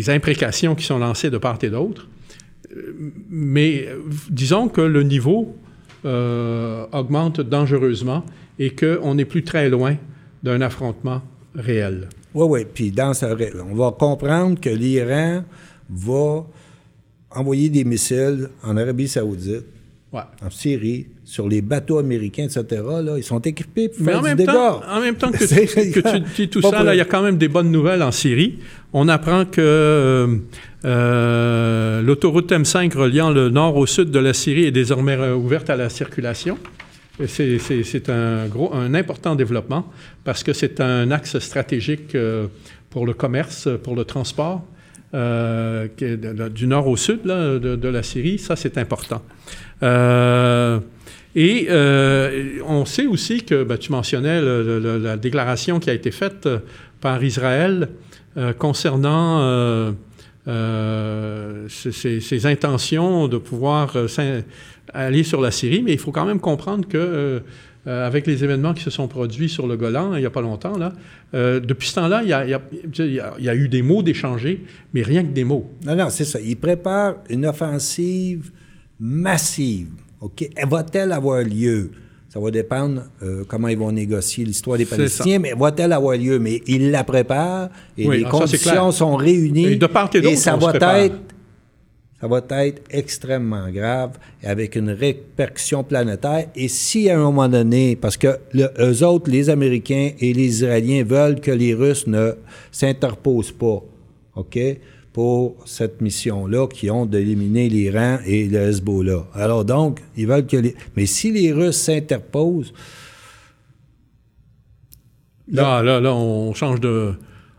imprécations 0.07 0.76
qui 0.76 0.85
sont 0.85 0.99
lancées 0.99 1.30
de 1.30 1.38
part 1.38 1.60
et 1.61 1.69
d'autre. 1.69 2.07
Mais 3.30 3.89
disons 4.30 4.69
que 4.69 4.81
le 4.81 5.03
niveau 5.03 5.56
euh, 6.06 6.85
augmente 6.93 7.41
dangereusement 7.41 8.23
et 8.57 8.72
qu'on 8.72 9.15
n'est 9.15 9.26
plus 9.26 9.43
très 9.43 9.69
loin 9.69 9.95
d'un 10.41 10.61
affrontement 10.61 11.22
réel. 11.53 12.07
Oui, 12.34 12.45
oui. 12.49 12.65
Puis 12.73 12.91
dans 12.91 13.14
ce, 13.14 13.26
on 13.26 13.76
va 13.76 13.91
comprendre 13.91 14.60
que 14.60 14.69
l'Iran 14.69 15.43
va 15.89 16.45
envoyer 17.31 17.69
des 17.69 17.84
missiles 17.84 18.49
en 18.64 18.77
Arabie 18.77 19.07
saoudite 19.07 19.65
Ouais. 20.13 20.21
en 20.45 20.49
Syrie, 20.49 21.07
sur 21.23 21.47
les 21.47 21.61
bateaux 21.61 21.97
américains, 21.97 22.43
etc., 22.43 22.65
là, 23.01 23.13
ils 23.17 23.23
sont 23.23 23.39
équipés 23.39 23.88
pour 23.88 24.01
Mais 24.01 24.11
faire 24.11 24.19
en 24.19 24.23
du 24.23 24.27
même, 24.27 24.38
dégât. 24.38 24.51
temps, 24.51 24.81
en 24.89 24.99
même 24.99 25.15
temps 25.15 25.31
que, 25.31 25.38
tu, 25.45 26.01
que 26.01 26.09
tu 26.09 26.19
dis 26.35 26.49
tout 26.49 26.61
ça, 26.61 26.83
là, 26.83 26.93
il 26.93 26.97
y 26.97 27.01
a 27.01 27.05
quand 27.05 27.23
même 27.23 27.38
des 27.38 27.47
bonnes 27.47 27.71
nouvelles 27.71 28.03
en 28.03 28.11
Syrie. 28.11 28.59
On 28.91 29.07
apprend 29.07 29.45
que 29.45 29.61
euh, 29.61 30.35
euh, 30.83 32.01
l'autoroute 32.01 32.51
M5 32.51 32.93
reliant 32.93 33.29
le 33.29 33.49
nord 33.49 33.77
au 33.77 33.85
sud 33.85 34.11
de 34.11 34.19
la 34.19 34.33
Syrie 34.33 34.65
est 34.65 34.71
désormais 34.71 35.17
ouverte 35.31 35.69
à 35.69 35.77
la 35.77 35.88
circulation. 35.88 36.57
C'est 37.27 38.09
un, 38.09 38.47
gros, 38.47 38.73
un 38.73 38.93
important 38.93 39.35
développement 39.35 39.85
parce 40.23 40.43
que 40.43 40.53
c'est 40.53 40.81
un 40.81 41.11
axe 41.11 41.39
stratégique 41.39 42.15
euh, 42.15 42.47
pour 42.89 43.05
le 43.05 43.13
commerce, 43.13 43.69
pour 43.83 43.95
le 43.95 44.03
transport. 44.03 44.61
Euh, 45.13 45.89
du 46.49 46.67
nord 46.67 46.88
au 46.88 46.95
sud 46.95 47.23
de, 47.23 47.88
la 47.88 48.03
Syrie, 48.03 48.39
ça 48.39 48.55
c'est 48.55 48.77
important. 48.77 49.21
Euh, 49.83 50.79
et 51.35 51.67
euh, 51.69 52.59
on 52.65 52.85
sait 52.85 53.07
aussi 53.07 53.43
que, 53.43 53.63
ben, 53.63 53.77
tu 53.77 53.91
mentionnais 53.91 54.41
la 54.41 55.17
déclaration 55.17 55.81
qui 55.81 55.89
a 55.89 55.93
été 55.93 56.11
faite 56.11 56.47
par 57.01 57.21
Israël 57.23 57.89
concernant 58.57 59.93
ses, 61.67 62.45
intentions 62.45 63.27
de 63.27 63.38
pouvoir 63.38 63.97
aller 64.93 65.23
sur 65.23 65.41
la 65.41 65.51
Syrie, 65.51 65.81
mais 65.83 65.91
il 65.91 65.99
faut 65.99 66.11
quand 66.11 66.25
même 66.25 66.39
comprendre 66.39 66.88
que 66.88 67.41
euh, 67.87 68.05
avec 68.05 68.27
les 68.27 68.43
événements 68.43 68.75
qui 68.75 68.83
se 68.83 68.91
sont 68.91 69.07
produits 69.07 69.49
sur 69.49 69.65
le 69.65 69.75
Golan 69.75 70.13
il 70.13 70.19
n'y 70.19 70.25
a 70.25 70.29
pas 70.29 70.41
longtemps, 70.41 70.77
là, 70.77 70.93
euh, 71.33 71.59
depuis 71.59 71.87
ce 71.87 71.95
temps-là, 71.95 72.21
il 72.21 72.29
y 72.29 72.33
a, 72.33 72.45
il, 72.45 72.51
y 72.51 72.53
a, 72.53 72.61
il 73.39 73.43
y 73.43 73.49
a, 73.49 73.55
eu 73.55 73.69
des 73.69 73.81
mots 73.81 74.03
d'échanger, 74.03 74.63
mais 74.93 75.01
rien 75.01 75.23
que 75.23 75.31
des 75.31 75.43
mots. 75.43 75.67
Non, 75.83 75.95
non, 75.95 76.09
c'est 76.11 76.25
ça. 76.25 76.39
Ils 76.39 76.57
préparent 76.57 77.15
une 77.29 77.45
offensive 77.45 78.51
massive. 78.99 79.87
OK? 80.19 80.47
Va-t-elle 80.67 81.11
avoir 81.11 81.41
lieu? 81.41 81.89
Ça 82.29 82.39
va 82.39 82.51
dépendre 82.51 83.01
euh, 83.23 83.43
comment 83.47 83.67
ils 83.67 83.77
vont 83.77 83.91
négocier 83.91 84.45
l'histoire 84.45 84.77
des 84.77 84.85
Palestiniens, 84.85 85.39
mais 85.39 85.53
va-t-elle 85.53 85.91
avoir 85.91 86.15
lieu? 86.15 86.39
Mais 86.39 86.61
ils 86.67 86.91
la 86.91 87.03
préparent 87.03 87.69
et 87.97 88.07
oui, 88.07 88.19
les 88.19 88.23
conditions 88.23 88.91
sont 88.91 89.15
réunies. 89.15 89.65
Et 89.65 89.75
de 89.75 89.87
part 89.87 90.09
et 90.13 90.21
d'autre, 90.21 90.33
et 90.33 90.37
ça 90.37 90.55
va 90.55 91.01
être 91.01 91.15
ça 92.22 92.27
va 92.27 92.43
être 92.49 92.84
extrêmement 92.91 93.69
grave 93.72 94.11
et 94.43 94.48
avec 94.48 94.76
une 94.76 94.91
répercussion 94.91 95.84
planétaire. 95.84 96.45
Et 96.56 96.68
si 96.68 97.10
à 97.10 97.18
un 97.19 97.23
moment 97.23 97.49
donné, 97.49 97.95
parce 97.95 98.15
que 98.15 98.38
eux 98.56 99.03
autres, 99.03 99.31
les 99.31 99.49
Américains 99.49 100.11
et 100.19 100.31
les 100.31 100.45
Israéliens 100.45 101.03
veulent 101.03 101.41
que 101.41 101.49
les 101.49 101.73
Russes 101.73 102.06
ne 102.06 102.34
s'interposent 102.72 103.52
pas, 103.52 103.81
OK, 104.35 104.60
pour 105.14 105.56
cette 105.65 105.99
mission-là, 105.99 106.68
qui 106.68 106.91
ont 106.91 107.07
d'éliminer 107.07 107.69
l'Iran 107.69 108.19
et 108.26 108.45
le 108.45 108.69
Hezbollah. 108.69 109.26
Alors 109.34 109.65
donc, 109.65 109.99
ils 110.15 110.27
veulent 110.27 110.45
que 110.45 110.57
les... 110.57 110.76
Mais 110.95 111.07
si 111.07 111.31
les 111.31 111.52
Russes 111.52 111.77
s'interposent... 111.77 112.72
Là, 115.52 115.81
là, 115.81 115.99
là, 115.99 116.14
on 116.14 116.53
change 116.53 116.80
de... 116.80 117.14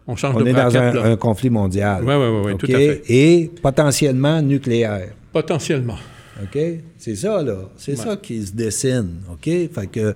On, 0.06 0.16
change 0.16 0.34
on 0.36 0.40
de 0.40 0.48
est 0.48 0.52
dans 0.52 0.76
un, 0.76 1.16
conflit 1.16 1.50
mondial. 1.50 2.02
Oui, 2.04 2.14
oui, 2.14 2.26
oui, 2.26 2.42
oui 2.46 2.52
okay? 2.52 2.66
tout 2.66 2.74
à 2.74 2.78
fait. 2.78 3.02
Et 3.08 3.50
potentiellement 3.62 4.42
nucléaire. 4.42 5.08
Potentiellement. 5.32 5.98
OK? 6.42 6.58
C'est 6.98 7.16
ça, 7.16 7.42
là. 7.42 7.56
C'est 7.76 7.92
ouais. 7.92 8.04
ça 8.04 8.16
qui 8.16 8.44
se 8.44 8.52
dessine. 8.52 9.20
OK? 9.30 9.44
Fait 9.44 9.86
que. 9.90 10.14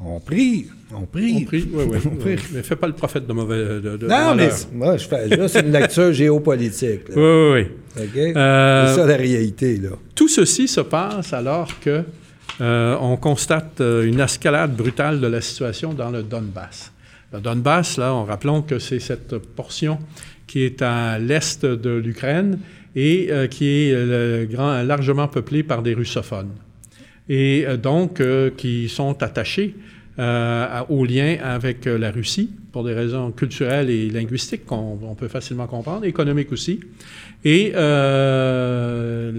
On 0.00 0.20
prie. 0.20 0.68
On 0.94 1.06
prie. 1.06 1.42
On 1.42 1.44
prie, 1.44 1.68
oui, 1.72 1.84
oui. 1.90 1.98
On 2.06 2.16
prie. 2.16 2.36
Mais 2.52 2.62
fais 2.62 2.76
pas 2.76 2.86
le 2.86 2.92
prophète 2.92 3.26
de 3.26 3.32
mauvais. 3.32 3.80
De, 3.80 3.96
de 3.96 4.06
non, 4.06 4.34
mais 4.34 4.50
moi, 4.72 4.96
je 4.96 5.08
fais 5.08 5.28
juste 5.28 5.56
une 5.56 5.72
lecture 5.72 6.12
géopolitique. 6.12 7.08
Là. 7.08 7.14
Oui, 7.16 7.22
oui, 7.22 7.66
oui. 7.96 8.04
OK? 8.04 8.36
Euh, 8.36 8.86
C'est 8.86 9.00
ça 9.00 9.06
la 9.06 9.16
réalité, 9.16 9.76
là. 9.78 9.90
Tout 10.14 10.28
ceci 10.28 10.68
se 10.68 10.82
passe 10.82 11.32
alors 11.32 11.68
que 11.80 12.04
euh, 12.60 12.96
on 13.00 13.16
constate 13.16 13.80
une 13.80 14.20
escalade 14.20 14.76
brutale 14.76 15.20
de 15.20 15.26
la 15.26 15.40
situation 15.40 15.92
dans 15.94 16.10
le 16.10 16.22
Donbass. 16.22 16.92
Le 17.32 17.40
Donbass, 17.40 17.98
là, 17.98 18.14
en 18.14 18.24
rappelons 18.24 18.62
que 18.62 18.78
c'est 18.78 19.00
cette 19.00 19.36
portion 19.36 19.98
qui 20.46 20.62
est 20.62 20.80
à 20.80 21.18
l'est 21.18 21.66
de 21.66 21.90
l'Ukraine 21.90 22.58
et 22.96 23.28
euh, 23.30 23.46
qui 23.46 23.68
est 23.68 23.92
euh, 23.92 24.82
largement 24.82 25.28
peuplée 25.28 25.62
par 25.62 25.82
des 25.82 25.92
russophones. 25.92 26.52
Et 27.28 27.66
euh, 27.66 27.76
donc, 27.76 28.22
qui 28.56 28.88
sont 28.88 29.22
attachés 29.22 29.74
euh, 30.18 30.80
au 30.88 31.04
lien 31.04 31.36
avec 31.42 31.84
la 31.84 32.10
Russie, 32.10 32.50
pour 32.72 32.82
des 32.82 32.94
raisons 32.94 33.30
culturelles 33.30 33.90
et 33.90 34.08
linguistiques 34.08 34.64
qu'on 34.64 34.98
on 35.02 35.14
peut 35.14 35.28
facilement 35.28 35.66
comprendre, 35.66 36.06
économiques 36.06 36.50
aussi. 36.50 36.80
Et 37.44 37.72
là, 37.72 39.34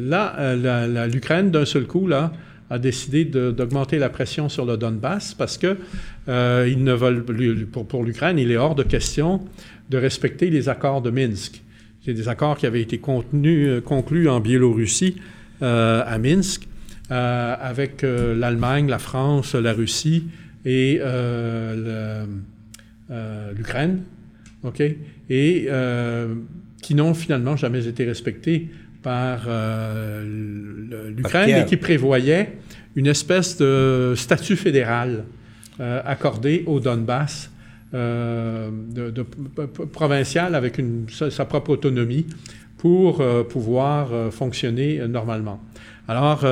l'Ukraine, 1.08 1.50
d'un 1.50 1.66
seul 1.66 1.86
coup, 1.86 2.06
là, 2.08 2.32
a 2.70 2.80
décidé 2.80 3.26
d'augmenter 3.26 3.98
la 3.98 4.10
pression 4.10 4.50
sur 4.50 4.66
le 4.66 4.78
Donbass 4.78 5.34
parce 5.34 5.58
que 5.58 5.78
euh, 6.28 6.68
ils 6.70 6.84
ne 6.84 6.94
veulent, 6.94 7.24
pour, 7.24 8.04
l'Ukraine, 8.04 8.38
il 8.38 8.52
est 8.52 8.58
hors 8.58 8.76
de 8.76 8.84
question 8.84 9.42
de 9.90 9.98
respecter 9.98 10.50
les 10.50 10.70
accords 10.70 11.02
de 11.02 11.10
Minsk. 11.10 11.62
C'est 12.06 12.14
des 12.14 12.30
accords 12.30 12.58
qui 12.58 12.66
avaient 12.66 12.82
été 12.82 13.00
contenus, 13.00 13.82
conclus 13.84 14.30
en 14.30 14.40
Biélorussie 14.40 15.16
euh, 15.62 16.04
à 16.06 16.18
Minsk 16.20 16.68
euh, 17.12 17.56
avec 17.60 18.04
euh, 18.04 18.36
l'Allemagne, 18.36 18.88
la 18.88 19.00
France, 19.00 19.56
la 19.56 19.74
Russie 19.74 20.26
et 20.66 21.00
euh, 21.02 22.26
euh, 23.10 23.52
l'Ukraine, 23.54 24.04
OK? 24.64 24.82
Et 25.30 25.66
euh, 25.70 26.36
qui 26.82 26.96
n'ont 26.96 27.14
finalement 27.14 27.56
jamais 27.56 27.88
été 27.88 28.06
respectés 28.06 28.70
par 29.02 29.48
l'Ukraine 30.24 31.62
et 31.62 31.66
qui 31.66 31.78
prévoyaient 31.78 32.58
une 32.96 33.08
espèce 33.08 33.58
de 33.58 34.14
statut 34.16 34.56
fédéral 34.56 35.26
accordé 35.80 36.64
au 36.68 36.80
Donbass 36.80 37.50
euh, 37.92 38.70
de, 38.72 39.10
de, 39.10 39.24
provincial 39.24 40.54
avec 40.54 40.78
une, 40.78 41.08
sa, 41.10 41.32
sa, 41.32 41.46
propre 41.46 41.72
autonomie 41.72 42.28
pour 42.78 43.20
euh, 43.20 43.44
pouvoir 43.44 44.14
euh, 44.14 44.30
fonctionner 44.30 45.00
normalement. 45.08 45.60
Alors. 46.08 46.46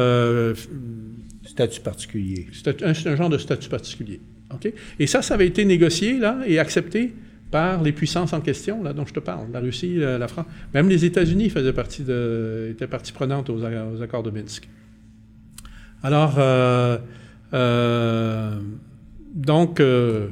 statut 1.46 1.82
particulier. 1.82 2.48
C'est 2.52 2.84
un, 2.84 2.90
un, 2.90 3.16
genre 3.16 3.30
de 3.30 3.38
statut 3.38 3.70
particulier. 3.70 4.20
OK? 4.52 4.72
Et 5.00 5.08
ça, 5.08 5.22
ça 5.22 5.36
avait 5.36 5.48
été 5.48 5.64
négocié 5.64 6.18
là, 6.18 6.40
et 6.46 6.60
accepté 6.60 7.14
par 7.52 7.82
les 7.82 7.92
puissances 7.92 8.34
en 8.34 8.42
question, 8.42 8.84
là, 8.84 8.94
dont 8.94 9.06
je 9.06 9.14
te 9.14 9.20
parle, 9.20 9.52
la 9.52 9.60
Russie, 9.60 9.96
la, 9.96 10.18
la 10.18 10.28
France. 10.28 10.46
Même 10.74 10.90
les 10.90 11.06
États-Unis 11.06 11.50
faisaient 11.50 11.74
partie 11.74 12.04
de, 12.04 12.70
étaient 12.72 12.88
partie 12.88 13.14
prenante 13.14 13.50
aux, 13.50 13.64
aux 13.64 14.02
accords 14.02 14.24
de 14.24 14.32
Minsk. 14.32 14.68
Alors, 16.04 16.36
euh, 16.38 16.98
euh, 17.54 18.60
donc. 19.34 19.80
Euh, 19.80 20.28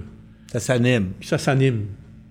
ça 0.48 0.60
s'anime. 0.60 1.12
Ça 1.22 1.38
s'anime. 1.38 1.86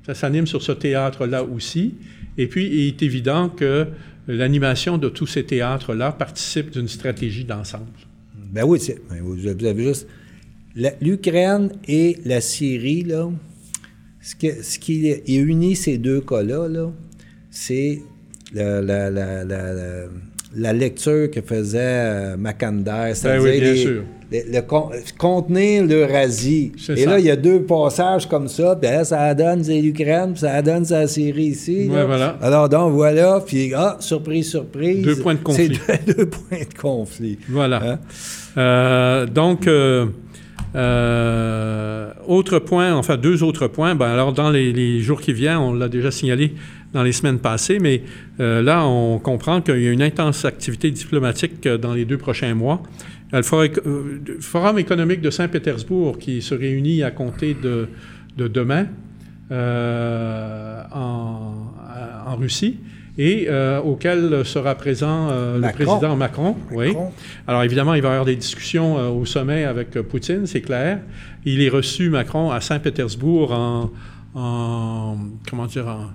Ça 0.07 0.15
s'anime 0.15 0.47
sur 0.47 0.63
ce 0.63 0.73
théâtre-là 0.73 1.45
aussi. 1.45 1.95
Et 2.39 2.47
puis, 2.47 2.67
il 2.67 2.89
est 2.89 3.03
évident 3.03 3.49
que 3.49 3.87
l'animation 4.29 4.99
de 4.99 5.09
tous 5.09 5.27
ces 5.27 5.45
théâtres-là 5.45 6.13
participe 6.13 6.71
d'une 6.71 6.89
stratégie 6.89 7.45
d'ensemble. 7.45 7.85
Ben 8.53 8.65
oui, 8.65 8.79
vous 9.21 9.47
avez 9.47 9.85
juste. 9.85 10.09
L'Ukraine 11.01 11.71
et 11.87 12.19
la 12.25 12.41
Syrie, 12.41 13.05
là, 13.05 13.29
ce, 14.25 14.35
que, 14.35 14.63
ce 14.63 14.79
qui 14.79 15.11
unit 15.29 15.77
ces 15.77 15.99
deux 15.99 16.23
cas-là, 16.23 16.69
-là, 16.69 16.91
c'est 17.51 18.01
la, 18.55 18.81
la, 18.81 19.11
la, 19.11 19.45
la, 20.57 20.73
lecture 20.73 21.31
que 21.31 21.43
faisait 21.43 22.35
Macander, 22.37 23.13
c'est-à-dire 23.15 23.43
ben 23.43 23.73
oui, 23.73 23.79
sûr. 23.79 24.03
Le, 24.33 24.61
contenir 25.19 25.85
l'Eurasie. 25.85 26.73
Et 26.89 26.97
ça. 26.97 27.11
là, 27.11 27.19
il 27.19 27.27
y 27.27 27.31
a 27.31 27.37
deux 27.37 27.63
passages 27.63 28.27
comme 28.27 28.49
ça, 28.49 28.77
puis 28.81 28.91
hein, 28.91 29.05
ça 29.05 29.35
donne 29.35 29.63
l'Ukraine, 29.63 30.33
puis 30.33 30.41
ça 30.41 30.63
donne 30.63 30.87
sa 30.87 31.07
Syrie 31.07 31.49
ici. 31.49 31.89
Ouais, 31.91 32.05
voilà. 32.05 32.39
Alors 32.41 32.69
donc 32.69 32.93
voilà, 32.93 33.43
puis 33.45 33.75
ah, 33.75 33.97
surprise, 34.01 34.49
surprise. 34.49 35.05
Deux 35.05 35.17
points 35.17 35.35
de 35.35 35.41
conflit. 35.41 35.79
C'est 35.87 36.07
deux, 36.07 36.15
deux, 36.25 36.27
points 36.27 36.59
de 36.59 36.81
conflit. 36.81 37.39
Voilà. 37.49 37.83
Hein? 37.85 37.99
Euh, 38.57 39.27
donc, 39.27 39.67
euh, 39.67 40.07
euh, 40.75 42.11
autre 42.27 42.59
point, 42.59 42.95
enfin 42.95 43.17
deux 43.17 43.43
autres 43.43 43.69
points. 43.69 43.95
Ben, 43.95 44.07
alors, 44.07 44.33
dans 44.33 44.51
les, 44.51 45.01
jours 45.01 45.21
qui 45.21 45.33
viennent, 45.33 45.59
on 45.59 45.75
l'a 45.75 45.89
déjà 45.89 46.11
signalé 46.11 46.55
dans 46.93 47.03
les 47.03 47.13
semaines 47.13 47.39
passées, 47.39 47.79
mais 47.81 48.03
euh, 48.41 48.63
là, 48.63 48.87
on 48.87 49.19
comprend 49.19 49.61
qu'il 49.61 49.81
y 49.83 49.89
a 49.89 49.91
une 49.91 50.03
intense 50.03 50.45
activité 50.45 50.91
diplomatique 50.91 51.67
dans 51.67 51.95
les 51.95 52.05
deux 52.05 52.19
prochains 52.19 52.55
mois. 52.55 52.83
Le 53.33 53.43
Forum 54.41 54.79
économique 54.79 55.21
de 55.21 55.31
Saint-Pétersbourg 55.31 56.19
qui 56.19 56.41
se 56.41 56.55
réunit 56.55 57.03
à 57.03 57.11
compter 57.11 57.57
de, 57.61 57.89
de 58.37 58.47
demain 58.49 58.87
euh, 59.51 60.83
en, 60.93 62.37
Russie 62.37 62.79
et 63.17 63.47
euh, 63.49 63.81
auquel 63.81 64.45
sera 64.45 64.75
présent 64.75 65.29
euh, 65.31 65.57
le 65.59 65.73
président 65.73 66.17
Macron. 66.17 66.55
Macron. 66.55 66.57
Oui. 66.73 66.95
Alors 67.47 67.63
évidemment, 67.63 67.95
il 67.95 68.03
va 68.03 68.09
y 68.09 68.13
avoir 68.13 68.25
des 68.25 68.37
discussions 68.37 68.99
euh, 68.99 69.09
au 69.09 69.25
sommet 69.25 69.65
avec 69.65 69.91
Poutine, 70.03 70.47
c'est 70.47 70.63
clair. 70.63 70.99
Il 71.45 71.63
est 71.63 71.69
reçu, 71.69 72.11
Macron, 72.11 72.51
à 72.51 72.61
Saint-Pétersbourg 72.61 73.53
en, 73.53 73.91
en, 74.35 75.17
comment 75.49 75.67
dire, 75.67 75.87
en, 75.87 76.11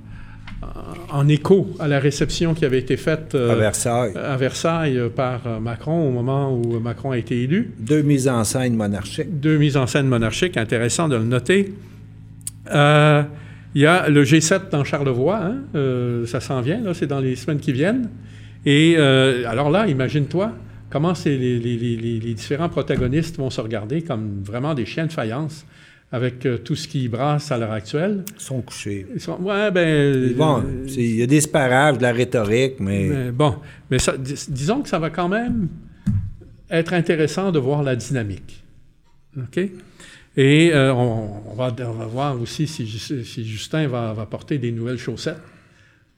en 1.17 1.27
écho 1.29 1.69
à 1.79 1.87
la 1.87 1.99
réception 1.99 2.53
qui 2.53 2.65
avait 2.65 2.79
été 2.79 2.97
faite 2.97 3.33
euh, 3.33 3.53
à 3.53 3.55
Versailles, 3.55 4.13
à 4.17 4.35
Versailles 4.35 5.01
par 5.15 5.61
Macron 5.61 6.05
au 6.07 6.11
moment 6.11 6.53
où 6.53 6.79
Macron 6.79 7.11
a 7.11 7.17
été 7.17 7.43
élu. 7.43 7.71
Deux 7.79 8.01
mises 8.01 8.27
en 8.27 8.43
scène 8.43 8.75
monarchiques. 8.75 9.39
Deux 9.39 9.57
mises 9.57 9.77
en 9.77 9.87
scène 9.87 10.07
monarchiques, 10.07 10.57
intéressant 10.57 11.07
de 11.07 11.15
le 11.15 11.23
noter. 11.23 11.73
Euh, 12.71 13.23
il 13.75 13.81
y 13.81 13.85
a 13.85 14.09
le 14.09 14.23
G7 14.23 14.69
dans 14.71 14.83
Charlevoix, 14.83 15.37
hein, 15.37 15.57
euh, 15.75 16.25
ça 16.25 16.39
s'en 16.39 16.61
vient, 16.61 16.81
là, 16.81 16.93
c'est 16.93 17.07
dans 17.07 17.19
les 17.19 17.35
semaines 17.35 17.59
qui 17.59 17.71
viennent. 17.71 18.09
Et 18.65 18.95
euh, 18.97 19.47
alors 19.47 19.69
là, 19.69 19.87
imagine-toi 19.87 20.53
comment 20.89 21.13
les, 21.25 21.37
les, 21.37 21.77
les, 21.77 22.19
les, 22.19 22.33
différents 22.33 22.69
protagonistes 22.69 23.37
vont 23.37 23.49
se 23.49 23.61
regarder 23.61 24.01
comme 24.01 24.41
vraiment 24.43 24.73
des 24.73 24.85
chiens 24.85 25.05
de 25.05 25.11
faïence 25.11 25.65
avec 26.11 26.45
euh, 26.45 26.57
tout 26.57 26.75
ce 26.75 26.87
qui 26.87 27.07
brasse 27.07 27.51
à 27.51 27.57
l'heure 27.57 27.71
actuelle. 27.71 28.23
Ils 28.35 28.41
sont 28.41 28.61
couchés. 28.61 29.05
Ils 29.13 29.21
sont, 29.21 29.39
ouais, 29.41 29.69
ben. 29.69 30.33
Bon, 30.33 30.63
il 30.87 31.15
y 31.17 31.21
a 31.21 31.27
des 31.27 31.41
sparages, 31.41 31.99
de 31.99 32.01
la 32.01 32.11
rhétorique, 32.11 32.79
mais. 32.79 33.07
mais 33.07 33.31
bon, 33.31 33.55
mais 33.91 33.99
ça, 33.99 34.17
dis, 34.17 34.35
disons 34.49 34.81
que 34.81 34.89
ça 34.89 34.97
va 34.97 35.11
quand 35.11 35.29
même 35.29 35.67
être 36.71 36.93
intéressant 36.93 37.51
de 37.51 37.59
voir 37.59 37.83
la 37.83 37.95
dynamique. 37.95 38.63
OK? 39.37 39.59
Et 40.39 40.71
euh, 40.73 40.93
on, 40.93 41.51
on, 41.51 41.53
va, 41.53 41.75
on, 41.79 41.91
va, 41.91 42.05
voir 42.05 42.41
aussi 42.41 42.65
si, 42.65 42.87
si 42.87 43.45
Justin 43.45 43.89
va, 43.89 44.13
va, 44.13 44.25
porter 44.25 44.57
des 44.57 44.71
nouvelles 44.71 44.97
chaussettes. 44.97 45.41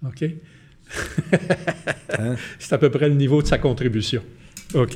OK? 0.05 0.23
hein? 2.19 2.35
C'est 2.59 2.73
à 2.73 2.77
peu 2.77 2.91
près 2.91 3.09
le 3.09 3.15
niveau 3.15 3.41
de 3.41 3.47
sa 3.47 3.57
contribution. 3.57 4.21
OK? 4.75 4.95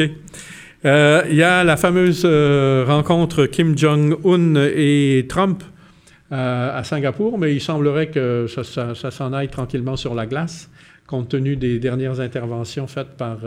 Euh, 0.85 1.23
il 1.27 1.35
y 1.37 1.41
a 1.41 1.63
la 1.63 1.75
fameuse 1.75 2.21
euh, 2.23 2.85
rencontre 2.87 3.47
Kim 3.47 3.75
Jong-un 3.75 4.57
et 4.75 5.25
Trump 5.27 5.63
à 6.29 6.83
Singapour, 6.83 7.39
mais 7.39 7.55
il 7.55 7.61
semblerait 7.61 8.11
que 8.11 8.45
ça, 8.47 8.63
ça, 8.63 8.93
ça 8.93 9.09
s'en 9.09 9.33
aille 9.33 9.49
tranquillement 9.49 9.95
sur 9.95 10.13
la 10.13 10.27
glace, 10.27 10.69
compte 11.07 11.29
tenu 11.29 11.55
des 11.55 11.79
dernières 11.79 12.19
interventions 12.19 12.85
faites 12.87 13.15
par 13.17 13.37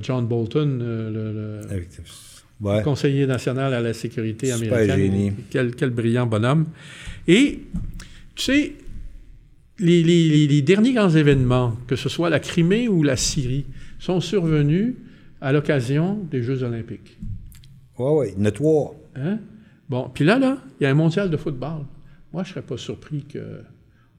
John 0.00 0.26
Bolton, 0.26 0.78
le, 0.78 1.10
le, 1.10 1.60
ouais. 2.60 2.82
conseiller 2.82 3.26
national 3.26 3.74
à 3.74 3.80
la 3.80 3.92
sécurité 3.92 4.52
américaine. 4.52 5.34
Quel, 5.50 5.74
quel, 5.74 5.90
brillant 5.90 6.26
bonhomme. 6.26 6.66
Et, 7.26 7.60
tu 8.34 8.42
sais, 8.42 8.72
les, 9.78 10.02
les, 10.02 10.46
les 10.46 10.62
derniers 10.62 10.92
grands 10.92 11.10
événements, 11.10 11.76
que 11.86 11.96
ce 11.96 12.08
soit 12.08 12.30
la 12.30 12.40
Crimée 12.40 12.88
ou 12.88 13.02
la 13.02 13.16
Syrie, 13.16 13.66
sont 13.98 14.20
survenus 14.20 14.94
à 15.40 15.52
l'occasion 15.52 16.18
des 16.30 16.42
Jeux 16.42 16.62
olympiques. 16.62 17.18
Oui, 17.98 18.10
oui, 18.12 18.34
nettoie. 18.36 18.94
Hein? 19.16 19.38
Bon, 19.88 20.10
puis 20.12 20.24
là, 20.24 20.38
là, 20.38 20.58
il 20.78 20.84
y 20.84 20.86
a 20.86 20.90
un 20.90 20.94
mondial 20.94 21.30
de 21.30 21.36
football. 21.36 21.84
Moi, 22.32 22.44
je 22.44 22.50
ne 22.50 22.54
serais 22.54 22.62
pas 22.62 22.76
surpris 22.76 23.24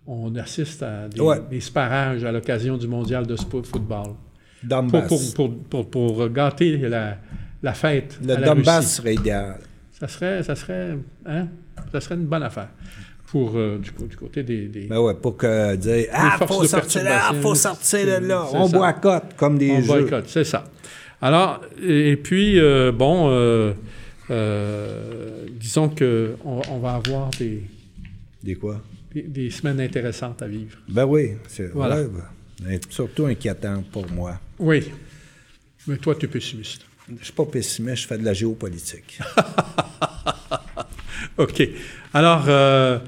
qu'on 0.05 0.35
assiste 0.35 0.83
à 0.83 1.07
des, 1.07 1.21
ouais. 1.21 1.37
des 1.49 1.61
sparages 1.61 2.23
à 2.23 2.31
l'occasion 2.31 2.77
du 2.77 2.87
mondial 2.87 3.25
de 3.25 3.35
football. 3.35 4.15
Pour, 4.67 5.07
pour, 5.35 5.63
pour, 5.63 5.89
pour, 5.89 6.29
gâter 6.29 6.77
la, 6.77 7.17
la 7.63 7.73
fête. 7.73 8.17
Le 8.25 8.35
Donbass 8.37 8.95
serait 8.95 9.15
idéal. 9.15 9.59
Ça 9.99 10.07
serait, 10.07 10.43
ça, 10.43 10.55
serait, 10.55 10.97
hein? 11.25 11.47
ça 11.91 12.01
serait 12.01 12.15
une 12.15 12.25
bonne 12.25 12.43
affaire. 12.43 12.69
Pour, 13.27 13.55
euh, 13.55 13.77
du, 13.77 13.91
du, 14.07 14.17
côté 14.17 14.43
des, 14.43 14.67
des, 14.67 14.87
Ben 14.87 14.99
ouais, 14.99 15.13
pour 15.13 15.37
que 15.37 15.75
dire 15.75 16.07
Ah, 16.11 16.37
faut 16.45 16.65
sortir 16.65 17.03
là, 17.03 17.31
faut 17.41 17.55
sortir 17.55 18.05
de 18.05 18.27
là. 18.27 18.45
On 18.51 18.67
ça. 18.67 18.77
boycotte 18.77 19.35
comme 19.37 19.57
des 19.57 19.71
On 19.71 19.81
jeux. 19.81 19.87
boycotte, 19.87 20.27
c'est 20.27 20.43
ça. 20.43 20.65
Alors, 21.21 21.61
et, 21.81 22.17
puis, 22.17 22.59
euh, 22.59 22.91
bon, 22.91 23.29
euh, 23.29 23.73
disons 25.51 25.89
qu'on 25.89 26.61
on 26.69 26.79
va 26.79 26.95
avoir 26.95 27.29
des... 27.29 27.63
Des 28.43 28.55
quoi? 28.55 28.81
Des, 29.13 29.21
des, 29.21 29.49
semaines 29.49 29.79
intéressantes 29.79 30.41
à 30.41 30.47
vivre. 30.47 30.77
Ben 30.89 31.05
oui, 31.05 31.33
c'est 31.47 31.67
voilà. 31.67 32.01
Ouais, 32.01 32.07
ben, 32.63 32.79
surtout 32.89 33.27
inquiétant 33.27 33.83
pour 33.91 34.09
moi. 34.11 34.39
Oui, 34.57 34.91
mais 35.87 35.97
toi, 35.97 36.15
tu 36.15 36.25
es 36.25 36.29
pessimiste. 36.29 36.85
Je 37.11 37.19
ne 37.19 37.23
suis 37.25 37.33
pas 37.33 37.45
pessimiste, 37.45 38.03
je 38.03 38.07
fais 38.07 38.17
de 38.17 38.23
la 38.23 38.33
géopolitique. 38.33 39.19
OK. 41.37 41.61
Alors, 42.13 42.45
euh, 42.47 42.99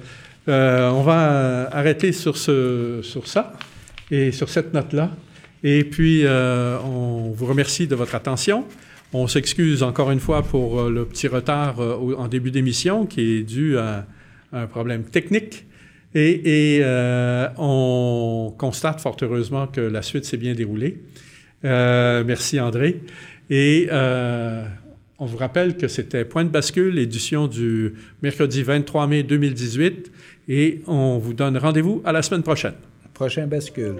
euh, 0.49 0.89
on 0.89 1.03
va 1.03 1.69
arrêter 1.71 2.11
sur, 2.11 2.35
ce, 2.35 2.99
sur 3.01 3.27
ça 3.27 3.53
et 4.11 4.33
sur 4.33 4.49
cette 4.49 4.73
note-là. 4.73 5.11
Et 5.63 5.85
puis, 5.85 6.25
euh, 6.25 6.77
on 6.79 7.31
vous 7.31 7.45
remercie 7.45 7.87
de 7.87 7.95
votre 7.95 8.13
attention. 8.15 8.65
On 9.13 9.27
s'excuse 9.27 9.83
encore 9.83 10.11
une 10.11 10.19
fois 10.19 10.43
pour 10.43 10.89
le 10.89 11.05
petit 11.05 11.29
retard 11.29 11.79
en 11.79 12.27
début 12.27 12.51
d'émission 12.51 13.05
qui 13.05 13.37
est 13.37 13.43
dû 13.43 13.77
à 13.77 14.05
un 14.51 14.67
problème 14.67 15.03
technique. 15.03 15.65
Et, 16.13 16.81
on 17.57 18.53
constate 18.57 18.99
fort 18.99 19.15
heureusement 19.21 19.67
que 19.67 19.79
la 19.79 20.01
suite 20.01 20.25
s'est 20.25 20.35
bien 20.35 20.55
déroulée. 20.55 21.01
merci 21.63 22.59
André. 22.59 22.99
Et 23.49 23.89
on 23.91 25.25
vous 25.25 25.37
rappelle 25.37 25.77
que 25.77 25.87
c'était 25.87 26.25
Point 26.25 26.45
de 26.45 26.49
bascule, 26.49 26.99
édition 26.99 27.47
du 27.47 27.93
mercredi 28.21 28.63
23 28.63 29.07
mai 29.07 29.23
2018. 29.23 30.11
Et 30.49 30.81
on 30.87 31.17
vous 31.17 31.33
donne 31.33 31.57
rendez-vous 31.57 32.01
à 32.03 32.11
la 32.11 32.21
semaine 32.21 32.43
prochaine. 32.43 32.73
Prochain 33.13 33.47
bascule. 33.47 33.95